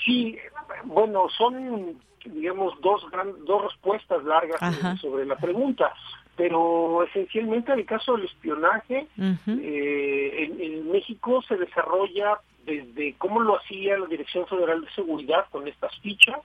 Sí, 0.05 0.37
bueno, 0.85 1.27
son 1.37 1.99
digamos 2.23 2.79
dos 2.81 3.03
dos 3.45 3.63
respuestas 3.63 4.23
largas 4.23 4.59
sobre 5.01 5.25
la 5.25 5.35
pregunta 5.35 5.91
pero 6.35 7.03
esencialmente 7.03 7.71
el 7.73 7.85
caso 7.85 8.15
del 8.15 8.25
espionaje 8.25 9.07
eh, 9.47 10.51
en, 10.59 10.91
México 10.91 11.41
se 11.47 11.55
desarrolla 11.55 12.39
desde 12.65 13.13
cómo 13.19 13.41
lo 13.41 13.57
hacía 13.57 13.97
la 13.97 14.07
Dirección 14.07 14.47
Federal 14.47 14.81
de 14.81 14.91
Seguridad 14.91 15.45
con 15.51 15.67
estas 15.67 15.95
fichas 15.99 16.39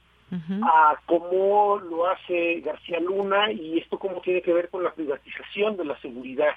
a 0.62 0.96
cómo 1.06 1.78
lo 1.78 2.08
hace 2.08 2.60
García 2.60 3.00
Luna 3.00 3.52
y 3.52 3.78
esto 3.78 3.98
cómo 3.98 4.20
tiene 4.20 4.42
que 4.42 4.52
ver 4.52 4.68
con 4.70 4.82
la 4.82 4.92
privatización 4.92 5.76
de 5.76 5.84
la 5.84 5.98
seguridad. 6.00 6.52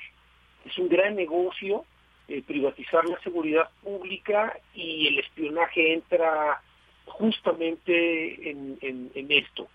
Es 0.66 0.78
un 0.78 0.90
gran 0.90 1.16
negocio 1.16 1.86
eh, 2.30 2.44
privatizar 2.46 3.06
la 3.06 3.20
seguridad 3.20 3.70
pública 3.84 4.58
y 4.74 5.08
el 5.08 5.20
espionaje 5.20 5.94
entra 5.94 6.62
justamente 7.06 8.50
en, 8.52 8.78
en 8.82 9.32
esto. 9.32 9.68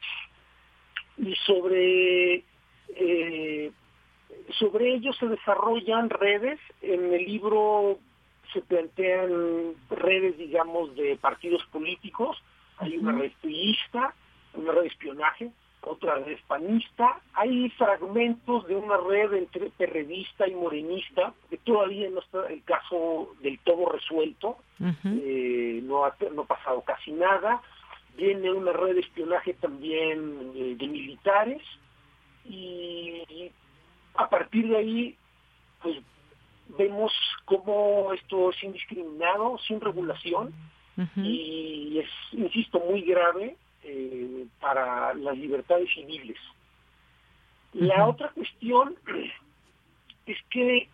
Y 1.18 1.34
sobre 1.46 2.44
eh, 2.96 3.72
sobre 4.58 4.94
ello 4.94 5.12
se 5.14 5.26
desarrollan 5.26 6.10
redes. 6.10 6.60
En 6.82 7.12
el 7.12 7.24
libro 7.24 7.98
se 8.52 8.60
plantean 8.60 9.74
redes, 9.90 10.38
digamos, 10.38 10.94
de 10.96 11.16
partidos 11.16 11.64
políticos. 11.66 12.42
Hay 12.78 12.96
una 12.96 13.12
red 13.12 13.32
una 14.54 14.72
red 14.72 14.82
de 14.82 14.88
espionaje, 14.88 15.50
otra 15.86 16.16
red 16.16 16.38
panista. 16.46 17.20
Hay 17.34 17.70
fragmentos 17.70 18.66
de 18.66 18.76
una 18.76 18.96
red 18.96 19.32
entre 19.34 19.70
perredista 19.70 20.48
y 20.48 20.54
morenista, 20.54 21.32
que 21.50 21.58
todavía 21.58 22.08
no 22.10 22.20
está 22.20 22.46
el 22.48 22.62
caso 22.64 23.34
del 23.40 23.58
todo 23.60 23.90
resuelto. 23.90 24.58
Eh, 25.04 25.80
no, 25.84 26.04
ha, 26.04 26.14
no 26.34 26.42
ha 26.42 26.46
pasado 26.46 26.82
casi 26.82 27.12
nada. 27.12 27.62
Viene 28.16 28.52
una 28.52 28.72
red 28.72 28.94
de 28.94 29.00
espionaje 29.00 29.54
también 29.54 30.52
eh, 30.54 30.76
de 30.78 30.86
militares 30.86 31.62
y 32.44 33.50
a 34.14 34.28
partir 34.28 34.68
de 34.68 34.76
ahí 34.76 35.16
pues 35.82 35.96
vemos 36.78 37.12
cómo 37.44 38.12
esto 38.12 38.50
es 38.50 38.62
indiscriminado, 38.62 39.58
sin 39.66 39.80
regulación 39.80 40.52
y 41.16 41.98
es, 41.98 42.08
insisto, 42.32 42.78
muy 42.78 43.02
grave 43.02 43.56
eh, 43.84 44.46
para 44.60 45.14
las 45.14 45.36
libertades 45.36 45.88
civiles. 45.94 46.38
La 47.72 48.06
otra 48.06 48.30
cuestión 48.30 48.94
es 50.26 50.38
que 50.50 50.88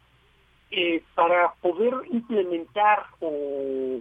eh, 0.71 1.03
para 1.15 1.53
poder 1.55 1.95
implementar 2.11 3.07
o 3.21 4.01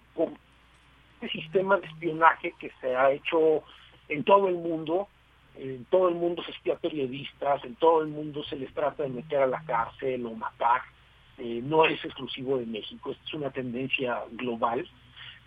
este 1.22 1.42
sistema 1.42 1.78
de 1.78 1.88
espionaje 1.88 2.54
que 2.60 2.72
se 2.80 2.96
ha 2.96 3.12
hecho 3.12 3.64
en 4.08 4.24
todo 4.24 4.48
el 4.48 4.56
mundo, 4.56 5.08
en 5.56 5.86
todo 5.86 6.10
el 6.10 6.16
mundo 6.16 6.44
se 6.44 6.52
espía 6.52 6.76
periodistas, 6.76 7.64
en 7.66 7.76
todo 7.76 8.02
el 8.02 8.08
mundo 8.08 8.44
se 8.44 8.56
les 8.56 8.74
trata 8.74 9.04
de 9.04 9.10
meter 9.10 9.42
a 9.42 9.48
la 9.48 9.64
cárcel 9.64 10.26
o 10.26 10.34
matar. 10.34 10.82
Eh, 11.38 11.62
no 11.64 11.86
es 11.86 12.04
exclusivo 12.04 12.58
de 12.58 12.66
México, 12.66 13.12
es 13.12 13.34
una 13.34 13.50
tendencia 13.50 14.24
global. 14.32 14.88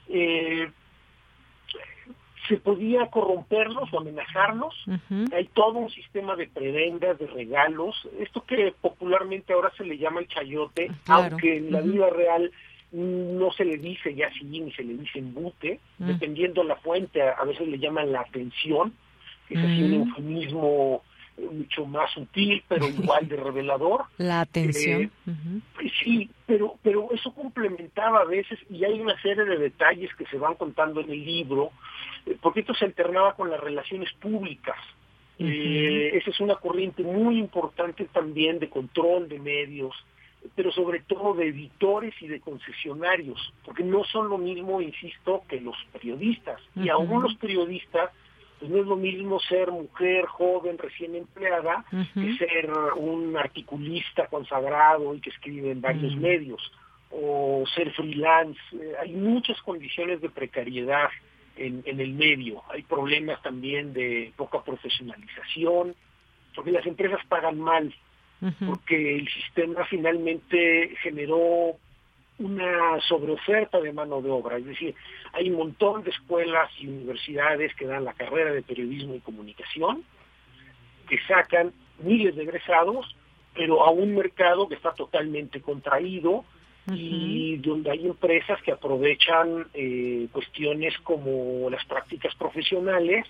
Eh, 0.09 0.70
se 2.49 2.57
podía 2.57 3.07
corromperlos 3.07 3.93
o 3.93 4.01
amenazarlos. 4.01 4.74
Hay 5.32 5.47
todo 5.55 5.78
un 5.78 5.90
sistema 5.90 6.36
de 6.36 6.49
prebendas, 6.49 7.18
de 7.18 7.26
regalos. 7.26 7.97
Esto 8.18 8.45
que 8.45 8.74
popularmente 8.80 9.53
ahora 9.53 9.70
se 9.76 9.84
le 9.84 9.99
llama 9.99 10.20
el 10.20 10.28
chayote, 10.28 10.90
aunque 11.07 11.59
en 11.59 11.72
la 11.72 11.80
vida 11.80 12.11
real 12.11 12.51
no 12.93 13.51
se 13.53 13.64
le 13.64 13.78
dice 13.78 14.14
ya 14.14 14.26
así 14.26 14.45
ni 14.45 14.70
se 14.72 14.82
le 14.82 14.95
dice 14.95 15.18
embute, 15.18 15.80
dependiendo 15.99 16.62
la 16.62 16.76
fuente, 16.76 17.22
a 17.22 17.45
veces 17.45 17.66
le 17.68 17.78
llaman 17.78 18.12
la 18.12 18.20
atención, 18.20 18.93
que 19.49 19.55
es 19.55 19.61
así 19.61 19.82
un 19.82 19.95
eufemismo 19.95 21.03
mucho 21.39 21.87
más 21.87 22.11
sutil, 22.12 22.62
pero 22.68 22.87
igual 22.89 23.28
de 23.28 23.37
revelador. 23.37 24.05
La 24.18 24.41
atención. 24.41 25.11
Eh, 25.26 25.91
sí, 26.03 26.30
pero, 26.47 26.76
pero 26.83 27.09
eso 27.12 27.33
complementaba 27.35 28.20
a 28.20 28.24
veces, 28.24 28.59
y 28.70 28.85
hay 28.85 29.01
una 29.01 29.20
serie 29.20 29.45
de 29.45 29.59
detalles 29.59 30.14
que 30.16 30.26
se 30.26 30.39
van 30.39 30.55
contando 30.55 31.01
en 31.01 31.11
el 31.11 31.24
libro, 31.24 31.70
eh, 32.26 32.37
porque 32.41 32.61
esto 32.61 32.74
se 32.74 32.85
alternaba 32.85 33.35
con 33.35 33.51
las 33.51 33.61
relaciones 33.61 34.12
públicas. 34.14 34.76
eh, 35.39 36.11
esa 36.14 36.30
es 36.30 36.41
una 36.41 36.57
corriente 36.57 37.03
muy 37.03 37.39
importante 37.39 38.05
también 38.12 38.59
de 38.59 38.68
control 38.68 39.28
de 39.28 39.41
medios, 39.41 39.95
pero 40.55 40.72
sobre 40.72 41.01
todo 41.01 41.35
de 41.35 41.49
editores 41.49 42.14
y 42.20 42.26
de 42.26 42.41
concesionarios, 42.41 43.53
porque 43.64 43.85
no 43.85 44.05
son 44.05 44.28
lo 44.28 44.39
mismo, 44.39 44.80
insisto, 44.80 45.43
que 45.49 45.61
los 45.61 45.76
periodistas. 45.93 46.61
Y 46.74 46.89
aún 46.89 47.22
los 47.22 47.35
periodistas 47.37 48.11
pues 48.62 48.70
no 48.70 48.78
es 48.80 48.86
lo 48.86 48.94
mismo 48.94 49.40
ser 49.40 49.72
mujer 49.72 50.24
joven 50.26 50.78
recién 50.78 51.16
empleada 51.16 51.84
que 52.14 52.36
ser 52.36 52.70
un 52.96 53.36
articulista 53.36 54.28
consagrado 54.28 55.12
y 55.16 55.20
que 55.20 55.30
escribe 55.30 55.72
en 55.72 55.80
varios 55.80 56.14
medios 56.14 56.62
o 57.10 57.64
ser 57.74 57.90
freelance. 57.90 58.60
Eh, 58.72 58.92
hay 59.00 59.14
muchas 59.14 59.60
condiciones 59.62 60.20
de 60.20 60.30
precariedad 60.30 61.08
en, 61.56 61.82
en 61.86 61.98
el 61.98 62.12
medio. 62.12 62.62
Hay 62.70 62.82
problemas 62.82 63.42
también 63.42 63.92
de 63.94 64.32
poca 64.36 64.62
profesionalización, 64.62 65.96
porque 66.54 66.70
las 66.70 66.86
empresas 66.86 67.18
pagan 67.28 67.58
mal, 67.58 67.92
porque 68.64 69.16
el 69.16 69.28
sistema 69.28 69.84
finalmente 69.86 70.94
generó 71.02 71.78
una 72.43 73.01
sobreoferta 73.09 73.80
de 73.80 73.93
mano 73.93 74.20
de 74.20 74.30
obra, 74.30 74.59
es 74.59 74.66
decir, 74.66 74.95
hay 75.32 75.51
un 75.51 75.57
montón 75.57 76.03
de 76.03 76.11
escuelas 76.11 76.70
y 76.78 76.88
universidades 76.88 77.74
que 77.74 77.86
dan 77.86 78.05
la 78.05 78.14
carrera 78.14 78.53
de 78.53 78.62
periodismo 78.62 79.14
y 79.14 79.20
comunicación, 79.20 80.05
que 81.09 81.18
sacan 81.26 81.72
miles 81.99 82.34
de 82.36 82.43
egresados, 82.43 83.14
pero 83.55 83.84
a 83.84 83.90
un 83.90 84.14
mercado 84.14 84.68
que 84.68 84.74
está 84.74 84.93
totalmente 84.93 85.61
contraído 85.61 86.45
y 86.90 87.59
donde 87.59 87.93
hay 87.93 88.07
empresas 88.07 88.61
que 88.62 88.72
aprovechan 88.72 89.68
eh, 89.72 90.26
cuestiones 90.32 90.99
como 91.05 91.70
las 91.70 91.84
prácticas 91.84 92.34
profesionales 92.34 93.26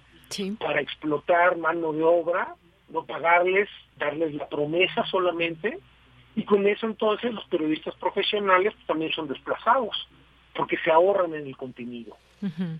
para 0.58 0.80
explotar 0.80 1.58
mano 1.58 1.92
de 1.92 2.02
obra, 2.02 2.54
no 2.88 3.04
pagarles, 3.04 3.68
darles 3.98 4.34
la 4.34 4.48
promesa 4.48 5.04
solamente 5.04 5.78
y 6.34 6.44
con 6.44 6.66
eso 6.66 6.86
entonces 6.86 7.32
los 7.32 7.44
periodistas 7.46 7.94
profesionales 7.96 8.74
también 8.86 9.12
son 9.12 9.28
desplazados, 9.28 10.08
porque 10.54 10.78
se 10.78 10.90
ahorran 10.90 11.34
en 11.34 11.46
el 11.46 11.56
contenido. 11.56 12.16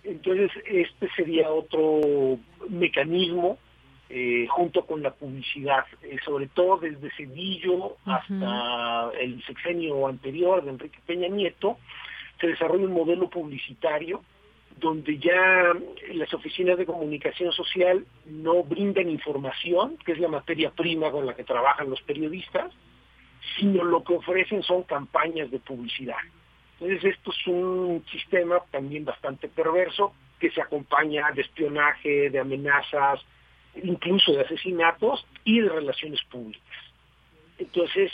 Entonces 0.03 0.51
este 0.67 1.09
sería 1.15 1.49
otro 1.51 2.39
mecanismo 2.69 3.59
eh, 4.11 4.47
junto 4.51 4.85
con 4.85 5.03
la 5.03 5.13
publicidad, 5.13 5.87
eh, 6.03 6.17
sobre 6.25 6.49
todo 6.49 6.79
desde 6.79 7.11
Cedillo 7.17 7.97
hasta 8.05 9.11
el 9.19 9.43
sexenio 9.45 10.07
anterior 10.07 10.63
de 10.65 10.71
Enrique 10.71 10.99
Peña 11.07 11.29
Nieto, 11.29 11.79
se 12.41 12.49
desarrolla 12.49 12.87
un 12.87 12.93
modelo 12.93 13.31
publicitario 13.31 14.23
donde 14.79 15.19
ya 15.19 15.73
las 16.13 16.35
oficinas 16.35 16.77
de 16.77 16.87
comunicación 16.87 17.53
social 17.53 18.05
no 18.27 18.65
brindan 18.65 19.09
información, 19.09 19.97
que 20.05 20.13
es 20.13 20.19
la 20.19 20.29
materia 20.29 20.71
prima 20.71 21.11
con 21.11 21.25
la 21.25 21.35
que 21.35 21.45
trabajan 21.45 21.89
los 21.89 22.03
periodistas, 22.03 22.73
sino 23.59 23.85
lo 23.85 24.03
que 24.05 24.15
ofrecen 24.15 24.63
son 24.63 24.83
campañas 24.85 25.51
de 25.51 25.59
publicidad. 25.59 26.17
Entonces 26.81 27.17
esto 27.17 27.31
es 27.31 27.47
un 27.47 28.05
sistema 28.11 28.61
también 28.71 29.05
bastante 29.05 29.49
perverso 29.49 30.15
que 30.41 30.51
se 30.51 30.61
acompaña 30.61 31.31
de 31.33 31.43
espionaje, 31.43 32.31
de 32.31 32.39
amenazas, 32.41 33.21
incluso 33.83 34.33
de 34.33 34.43
asesinatos 34.43 35.25
y 35.45 35.61
de 35.61 35.69
relaciones 35.69 36.21
públicas. 36.25 36.77
Entonces, 37.59 38.11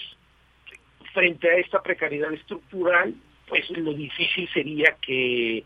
frente 1.15 1.49
a 1.51 1.57
esta 1.57 1.83
precariedad 1.83 2.33
estructural, 2.33 3.15
pues 3.49 3.71
lo 3.71 3.95
difícil 3.95 4.49
sería 4.53 4.97
que 5.01 5.65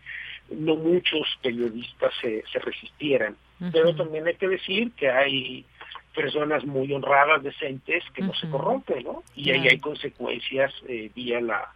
no 0.50 0.76
muchos 0.76 1.26
periodistas 1.42 2.12
se, 2.20 2.44
se 2.52 2.58
resistieran. 2.60 3.36
Pero 3.72 3.94
también 3.94 4.26
hay 4.26 4.34
que 4.34 4.48
decir 4.48 4.90
que 4.92 5.08
hay 5.08 5.64
personas 6.14 6.64
muy 6.64 6.92
honradas, 6.92 7.42
decentes, 7.42 8.04
que 8.14 8.22
no 8.22 8.34
se 8.34 8.48
corrompen, 8.48 9.04
¿no? 9.04 9.22
Y 9.34 9.50
ahí 9.50 9.68
hay 9.68 9.78
consecuencias 9.78 10.72
eh, 10.88 11.10
vía 11.14 11.40
la 11.40 11.72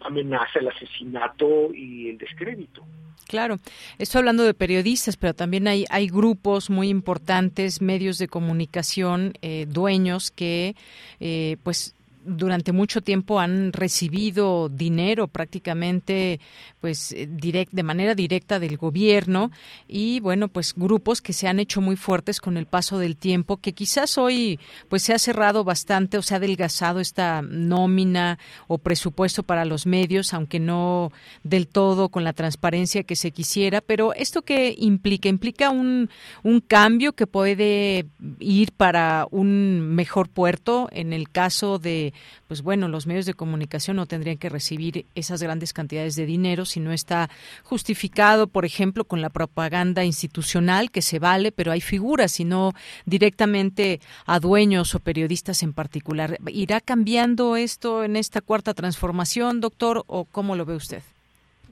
amenaza, 0.00 0.58
el 0.60 0.68
asesinato 0.68 1.72
y 1.74 2.10
el 2.10 2.18
descrédito. 2.18 2.84
Claro, 3.26 3.58
estoy 3.98 4.20
hablando 4.20 4.44
de 4.44 4.54
periodistas, 4.54 5.16
pero 5.16 5.34
también 5.34 5.66
hay, 5.66 5.86
hay 5.88 6.08
grupos 6.08 6.68
muy 6.68 6.88
importantes, 6.88 7.80
medios 7.80 8.18
de 8.18 8.28
comunicación, 8.28 9.32
eh, 9.40 9.66
dueños 9.68 10.30
que, 10.30 10.76
eh, 11.20 11.56
pues, 11.62 11.93
durante 12.24 12.72
mucho 12.72 13.02
tiempo 13.02 13.38
han 13.38 13.72
recibido 13.72 14.68
dinero 14.68 15.28
prácticamente 15.28 16.40
pues 16.80 17.12
eh, 17.12 17.28
direct, 17.30 17.72
de 17.72 17.82
manera 17.82 18.14
directa 18.14 18.58
del 18.58 18.76
gobierno 18.76 19.50
y 19.86 20.20
bueno 20.20 20.48
pues 20.48 20.74
grupos 20.74 21.20
que 21.20 21.32
se 21.32 21.48
han 21.48 21.60
hecho 21.60 21.80
muy 21.80 21.96
fuertes 21.96 22.40
con 22.40 22.56
el 22.56 22.66
paso 22.66 22.98
del 22.98 23.16
tiempo 23.16 23.58
que 23.58 23.72
quizás 23.72 24.16
hoy 24.18 24.58
pues 24.88 25.02
se 25.02 25.12
ha 25.12 25.18
cerrado 25.18 25.64
bastante 25.64 26.18
o 26.18 26.22
se 26.22 26.34
ha 26.34 26.38
adelgazado 26.38 27.00
esta 27.00 27.42
nómina 27.42 28.38
o 28.68 28.78
presupuesto 28.78 29.42
para 29.42 29.64
los 29.64 29.86
medios 29.86 30.32
aunque 30.32 30.60
no 30.60 31.12
del 31.42 31.68
todo 31.68 32.08
con 32.08 32.24
la 32.24 32.32
transparencia 32.32 33.02
que 33.02 33.16
se 33.16 33.30
quisiera 33.30 33.80
pero 33.80 34.14
esto 34.14 34.42
que 34.42 34.74
implica 34.78 35.28
implica 35.28 35.70
un, 35.70 36.08
un 36.42 36.60
cambio 36.60 37.12
que 37.12 37.26
puede 37.26 38.06
ir 38.38 38.72
para 38.72 39.26
un 39.30 39.80
mejor 39.94 40.30
puerto 40.30 40.88
en 40.92 41.12
el 41.12 41.28
caso 41.28 41.78
de 41.78 42.13
pues 42.48 42.62
bueno, 42.62 42.88
los 42.88 43.06
medios 43.06 43.26
de 43.26 43.34
comunicación 43.34 43.96
no 43.96 44.06
tendrían 44.06 44.38
que 44.38 44.48
recibir 44.48 45.06
esas 45.14 45.42
grandes 45.42 45.72
cantidades 45.72 46.16
de 46.16 46.26
dinero 46.26 46.64
si 46.64 46.80
no 46.80 46.92
está 46.92 47.30
justificado, 47.62 48.46
por 48.46 48.64
ejemplo, 48.64 49.04
con 49.04 49.20
la 49.20 49.30
propaganda 49.30 50.04
institucional 50.04 50.90
que 50.90 51.02
se 51.02 51.18
vale, 51.18 51.52
pero 51.52 51.72
hay 51.72 51.80
figuras 51.80 52.40
y 52.40 52.44
no 52.44 52.72
directamente 53.04 54.00
a 54.26 54.40
dueños 54.40 54.94
o 54.94 55.00
periodistas 55.00 55.62
en 55.62 55.72
particular. 55.72 56.38
¿Irá 56.48 56.80
cambiando 56.80 57.56
esto 57.56 58.04
en 58.04 58.16
esta 58.16 58.40
cuarta 58.40 58.74
transformación, 58.74 59.60
doctor, 59.60 60.04
o 60.06 60.24
cómo 60.24 60.56
lo 60.56 60.64
ve 60.64 60.76
usted? 60.76 61.02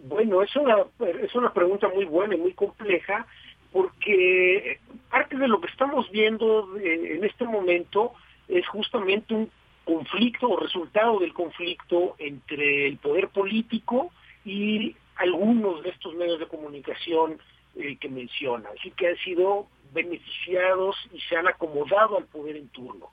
Bueno, 0.04 0.42
es 0.42 0.54
una, 0.56 0.78
es 1.22 1.34
una 1.34 1.52
pregunta 1.52 1.88
muy 1.94 2.04
buena 2.04 2.34
y 2.34 2.38
muy 2.38 2.52
compleja 2.54 3.26
porque 3.72 4.78
parte 5.10 5.36
de 5.36 5.48
lo 5.48 5.60
que 5.60 5.68
estamos 5.68 6.10
viendo 6.10 6.68
en 6.78 7.24
este 7.24 7.44
momento 7.44 8.12
es 8.48 8.66
justamente 8.68 9.34
un 9.34 9.50
conflicto 9.84 10.48
o 10.48 10.60
resultado 10.60 11.18
del 11.18 11.32
conflicto 11.32 12.14
entre 12.18 12.86
el 12.86 12.98
poder 12.98 13.28
político 13.28 14.10
y 14.44 14.94
algunos 15.16 15.82
de 15.82 15.90
estos 15.90 16.14
medios 16.14 16.38
de 16.38 16.46
comunicación 16.46 17.38
eh, 17.76 17.96
que 17.96 18.08
menciona, 18.08 18.68
así 18.78 18.90
que 18.92 19.08
han 19.08 19.16
sido 19.18 19.66
beneficiados 19.92 20.96
y 21.12 21.20
se 21.20 21.36
han 21.36 21.48
acomodado 21.48 22.18
al 22.18 22.26
poder 22.26 22.56
en 22.56 22.68
turno. 22.68 23.10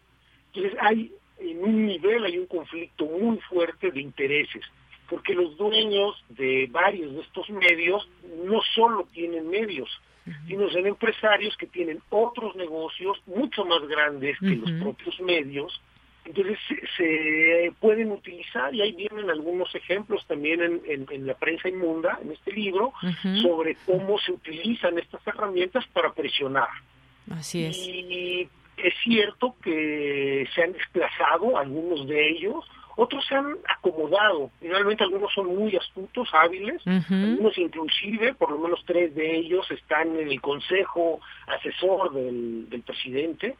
Entonces 0.48 0.78
hay 0.82 1.12
en 1.40 1.64
un 1.64 1.86
nivel 1.86 2.26
hay 2.26 2.38
un 2.38 2.48
conflicto 2.48 3.06
muy 3.06 3.38
fuerte 3.42 3.92
de 3.92 4.02
intereses, 4.02 4.64
porque 5.10 5.34
los 5.34 5.58
dueños 5.58 6.24
de 6.30 6.68
varios 6.70 7.14
de 7.14 7.22
estos 7.22 7.50
medios 7.50 8.08
no 8.46 8.62
solo 8.76 9.08
tienen 9.14 9.50
medios, 9.50 9.90
sino 10.48 10.70
son 10.70 10.86
empresarios 10.86 11.58
que 11.58 11.66
tienen 11.66 12.00
otros 12.10 12.56
negocios 12.56 13.18
mucho 13.26 13.66
más 13.66 13.82
grandes 13.88 14.38
que 14.40 14.56
los 14.58 14.72
propios 14.74 15.20
medios 15.22 15.82
entonces 16.26 16.60
se, 16.96 17.72
pueden 17.80 18.12
utilizar, 18.12 18.74
y 18.74 18.82
ahí 18.82 18.92
vienen 18.94 19.30
algunos 19.30 19.74
ejemplos 19.74 20.26
también 20.28 20.62
en, 20.62 21.08
en, 21.10 21.28
la 21.28 21.34
prensa 21.34 21.70
inmunda, 21.70 22.20
en 22.22 22.32
este 22.32 22.52
libro, 22.52 22.94
sobre 23.42 23.76
cómo 23.86 24.20
se 24.20 24.32
utilizan 24.32 24.98
estas 25.00 25.26
herramientas 25.26 25.86
para 25.94 26.14
presionar. 26.14 26.70
Así 27.32 27.66
es. 27.66 27.78
Y 27.78 28.48
es 28.78 28.94
cierto 29.04 29.56
que 29.64 30.48
se 30.54 30.64
han 30.64 30.74
desplazado 30.74 31.58
algunos 31.58 32.08
de 32.08 32.30
ellos, 32.30 32.66
otros 32.96 33.26
se 33.26 33.36
han 33.36 33.56
acomodado. 33.68 34.52
Realmente 34.62 35.04
algunos 35.04 35.34
son 35.34 35.56
muy 35.56 35.76
astutos, 35.76 36.28
hábiles, 36.34 36.86
algunos 36.86 37.58
inclusive, 37.58 38.34
por 38.34 38.52
lo 38.52 38.60
menos 38.60 38.84
tres 38.86 39.16
de 39.16 39.38
ellos 39.38 39.70
están 39.72 40.18
en 40.18 40.30
el 40.30 40.42
consejo 40.42 41.22
asesor 41.48 42.14
del, 42.14 42.84
presidente. 42.86 43.56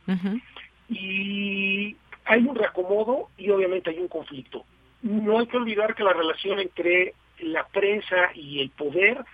Y 0.90 1.96
hay 2.30 2.46
un 2.46 2.56
reacomodo 2.56 3.30
y 3.38 3.50
obviamente 3.50 3.90
hay 3.90 3.98
un 3.98 4.08
conflicto. 4.08 4.64
No 5.02 5.40
hay 5.40 5.48
que 5.48 5.58
olvidar 5.58 5.96
que 5.96 6.04
la 6.04 6.14
relación 6.14 6.60
entre 6.60 7.16
la 7.40 7.66
prensa 7.68 8.32
y 8.36 8.62
el 8.62 8.70
poder 8.70 9.26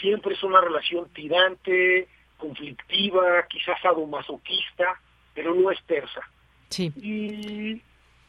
siempre 0.00 0.34
es 0.34 0.42
una 0.42 0.60
relación 0.60 1.08
tirante, 1.10 2.08
conflictiva, 2.38 3.46
quizás 3.48 3.78
masoquista, 4.08 5.00
pero 5.32 5.54
no 5.54 5.70
es 5.70 5.78
tersa. 5.84 6.22
Sí. 6.70 6.92
Y 6.96 7.82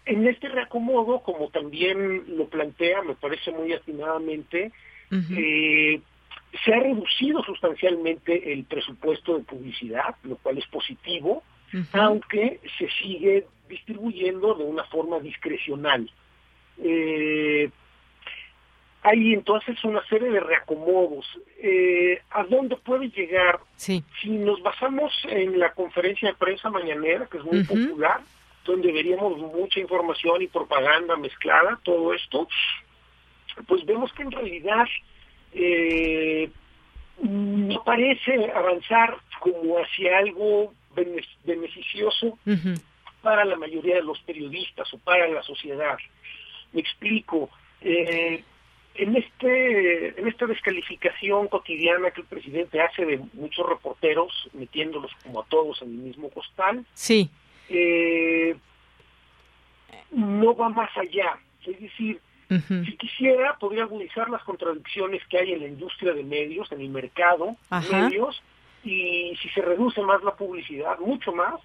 en 0.05 0.27
este 0.27 0.49
reacomodo, 0.49 1.21
como 1.21 1.49
también 1.49 2.37
lo 2.37 2.47
plantea, 2.47 3.01
me 3.01 3.15
parece 3.15 3.51
muy 3.51 3.73
atinadamente, 3.73 4.71
eh, 5.11 5.99
se 6.63 6.73
ha 6.73 6.79
reducido 6.79 7.43
sustancialmente 7.43 8.53
el 8.53 8.65
presupuesto 8.65 9.37
de 9.37 9.43
publicidad, 9.45 10.15
lo 10.23 10.35
cual 10.37 10.59
es 10.59 10.67
positivo, 10.67 11.41
aunque 11.93 12.59
se 12.77 12.87
sigue 13.01 13.47
distribuyendo 13.71 14.53
de 14.53 14.63
una 14.63 14.83
forma 14.85 15.19
discrecional. 15.19 16.09
Eh, 16.83 17.69
hay 19.03 19.33
entonces 19.33 19.83
una 19.83 20.05
serie 20.07 20.29
de 20.29 20.39
reacomodos. 20.39 21.25
Eh, 21.57 22.21
¿A 22.31 22.43
dónde 22.43 22.75
puede 22.75 23.09
llegar? 23.09 23.59
Si 24.21 24.29
nos 24.29 24.61
basamos 24.61 25.11
en 25.27 25.57
la 25.57 25.73
conferencia 25.73 26.29
de 26.29 26.35
prensa 26.35 26.69
mañanera, 26.69 27.25
que 27.25 27.39
es 27.39 27.43
muy 27.43 27.63
popular, 27.63 28.21
donde 28.63 28.91
veríamos 28.91 29.39
mucha 29.39 29.79
información 29.79 30.41
y 30.41 30.47
propaganda 30.47 31.15
mezclada, 31.15 31.79
todo 31.83 32.13
esto, 32.13 32.47
pues 33.67 33.83
vemos 33.85 34.13
que 34.13 34.21
en 34.21 34.31
realidad 34.31 34.85
eh, 35.53 36.49
no 37.21 37.83
parece 37.83 38.51
avanzar 38.51 39.17
como 39.39 39.77
hacia 39.77 40.19
algo 40.19 40.73
beneficioso 41.45 42.37
para 43.21 43.45
la 43.45 43.55
mayoría 43.55 43.95
de 43.95 44.03
los 44.03 44.19
periodistas 44.21 44.93
o 44.93 44.97
para 44.99 45.27
la 45.27 45.43
sociedad. 45.43 45.97
Me 46.73 46.81
explico. 46.81 47.49
Eh, 47.81 48.43
en 48.95 49.15
este 49.15 50.19
en 50.19 50.27
esta 50.27 50.45
descalificación 50.45 51.47
cotidiana 51.47 52.11
que 52.11 52.21
el 52.21 52.27
presidente 52.27 52.81
hace 52.81 53.05
de 53.05 53.21
muchos 53.33 53.67
reporteros 53.67 54.49
metiéndolos 54.53 55.11
como 55.23 55.41
a 55.41 55.45
todos 55.45 55.81
en 55.81 55.89
el 55.89 55.97
mismo 55.97 56.29
costal 56.29 56.85
sí 56.93 57.29
eh, 57.69 58.55
no 60.11 60.55
va 60.55 60.69
más 60.69 60.89
allá 60.97 61.39
es 61.65 61.79
decir 61.79 62.19
si 62.49 62.97
quisiera 62.97 63.57
podría 63.57 63.83
agudizar 63.83 64.29
las 64.29 64.43
contradicciones 64.43 65.25
que 65.27 65.37
hay 65.37 65.53
en 65.53 65.61
la 65.61 65.67
industria 65.67 66.13
de 66.13 66.23
medios 66.23 66.69
en 66.73 66.81
el 66.81 66.89
mercado 66.89 67.55
de 67.69 67.95
medios 67.95 68.43
y 68.83 69.37
si 69.41 69.49
se 69.49 69.61
reduce 69.61 70.01
más 70.01 70.21
la 70.21 70.35
publicidad 70.35 70.99
mucho 70.99 71.31
más 71.31 71.61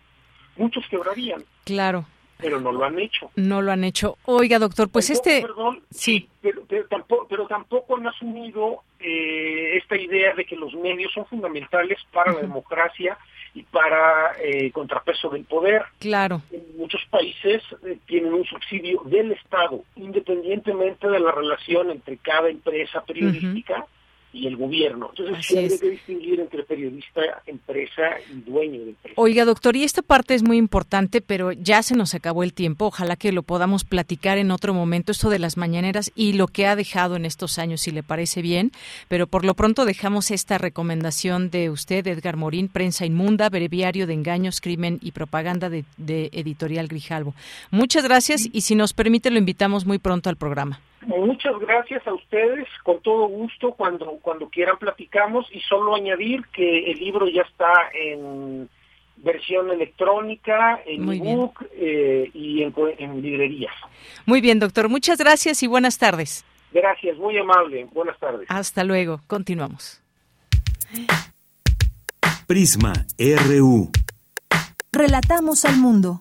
muchos 0.56 0.84
quebrarían 0.88 1.44
claro 1.64 2.06
pero 2.38 2.60
no 2.60 2.72
lo 2.72 2.84
han 2.84 2.98
hecho. 2.98 3.30
No 3.36 3.62
lo 3.62 3.72
han 3.72 3.84
hecho. 3.84 4.18
Oiga, 4.24 4.58
doctor, 4.58 4.88
pues 4.88 5.10
este... 5.10 5.42
Perdón, 5.42 5.80
sí. 5.90 6.28
Pero, 6.40 6.62
tampoco, 6.88 7.26
pero 7.28 7.46
tampoco 7.46 7.96
han 7.96 8.06
asumido 8.06 8.82
eh, 9.00 9.76
esta 9.76 9.96
idea 9.96 10.34
de 10.34 10.44
que 10.44 10.56
los 10.56 10.74
medios 10.74 11.12
son 11.12 11.26
fundamentales 11.26 11.98
para 12.12 12.32
la 12.32 12.40
democracia 12.40 13.16
y 13.54 13.62
para 13.62 14.32
eh, 14.42 14.70
contrapeso 14.70 15.30
del 15.30 15.44
poder. 15.44 15.84
Claro. 15.98 16.42
En 16.52 16.76
muchos 16.76 17.00
países 17.10 17.62
eh, 17.84 17.98
tienen 18.06 18.34
un 18.34 18.44
subsidio 18.44 19.02
del 19.06 19.32
Estado, 19.32 19.82
independientemente 19.96 21.08
de 21.08 21.20
la 21.20 21.32
relación 21.32 21.90
entre 21.90 22.18
cada 22.18 22.50
empresa 22.50 23.02
periodística 23.04 23.86
y 24.32 24.46
el 24.46 24.56
gobierno. 24.56 25.10
Entonces, 25.16 25.46
sí 25.46 25.58
hay 25.58 25.78
que 25.78 25.90
distinguir 25.90 26.40
entre 26.40 26.62
periodista, 26.62 27.42
empresa 27.46 28.02
y 28.30 28.40
dueño 28.48 28.80
de 28.80 28.88
empresa. 28.90 29.14
Oiga, 29.16 29.44
doctor, 29.44 29.76
y 29.76 29.84
esta 29.84 30.02
parte 30.02 30.34
es 30.34 30.42
muy 30.42 30.58
importante, 30.58 31.20
pero 31.20 31.52
ya 31.52 31.82
se 31.82 31.96
nos 31.96 32.14
acabó 32.14 32.42
el 32.42 32.52
tiempo. 32.52 32.86
Ojalá 32.86 33.16
que 33.16 33.32
lo 33.32 33.42
podamos 33.42 33.84
platicar 33.84 34.38
en 34.38 34.50
otro 34.50 34.74
momento, 34.74 35.12
esto 35.12 35.30
de 35.30 35.38
las 35.38 35.56
mañaneras 35.56 36.12
y 36.14 36.34
lo 36.34 36.48
que 36.48 36.66
ha 36.66 36.76
dejado 36.76 37.16
en 37.16 37.24
estos 37.24 37.58
años, 37.58 37.80
si 37.80 37.90
le 37.92 38.02
parece 38.02 38.42
bien. 38.42 38.72
Pero 39.08 39.26
por 39.26 39.44
lo 39.44 39.54
pronto 39.54 39.84
dejamos 39.84 40.30
esta 40.30 40.58
recomendación 40.58 41.50
de 41.50 41.70
usted, 41.70 42.06
Edgar 42.06 42.36
Morín, 42.36 42.68
Prensa 42.68 43.06
Inmunda, 43.06 43.48
Breviario 43.48 44.06
de 44.06 44.14
Engaños, 44.14 44.60
Crimen 44.60 44.98
y 45.02 45.12
Propaganda 45.12 45.70
de, 45.70 45.84
de 45.96 46.28
Editorial 46.32 46.88
Grijalvo. 46.88 47.34
Muchas 47.70 48.04
gracias 48.04 48.48
y 48.52 48.60
si 48.60 48.74
nos 48.74 48.92
permite 48.92 49.30
lo 49.30 49.38
invitamos 49.38 49.86
muy 49.86 49.98
pronto 49.98 50.28
al 50.28 50.36
programa. 50.36 50.80
Muchas 51.06 51.56
gracias 51.60 52.04
a 52.06 52.12
ustedes, 52.12 52.66
con 52.82 53.00
todo 53.00 53.28
gusto, 53.28 53.72
cuando, 53.72 54.18
cuando 54.20 54.48
quieran 54.48 54.76
platicamos 54.76 55.46
y 55.52 55.60
solo 55.60 55.94
añadir 55.94 56.44
que 56.52 56.90
el 56.90 56.98
libro 56.98 57.28
ya 57.28 57.42
está 57.42 57.72
en 57.94 58.68
versión 59.18 59.70
electrónica, 59.70 60.80
en 60.84 61.10
ebook 61.10 61.64
eh, 61.72 62.28
y 62.34 62.62
en, 62.62 62.74
en 62.98 63.22
librerías. 63.22 63.74
Muy 64.26 64.40
bien, 64.40 64.58
doctor, 64.58 64.88
muchas 64.88 65.18
gracias 65.18 65.62
y 65.62 65.68
buenas 65.68 65.96
tardes. 65.96 66.44
Gracias, 66.72 67.16
muy 67.18 67.38
amable, 67.38 67.86
buenas 67.92 68.18
tardes. 68.18 68.46
Hasta 68.50 68.82
luego, 68.82 69.20
continuamos. 69.28 70.02
Prisma 72.48 72.92
RU. 73.18 73.90
Relatamos 74.92 75.64
al 75.64 75.76
mundo. 75.76 76.20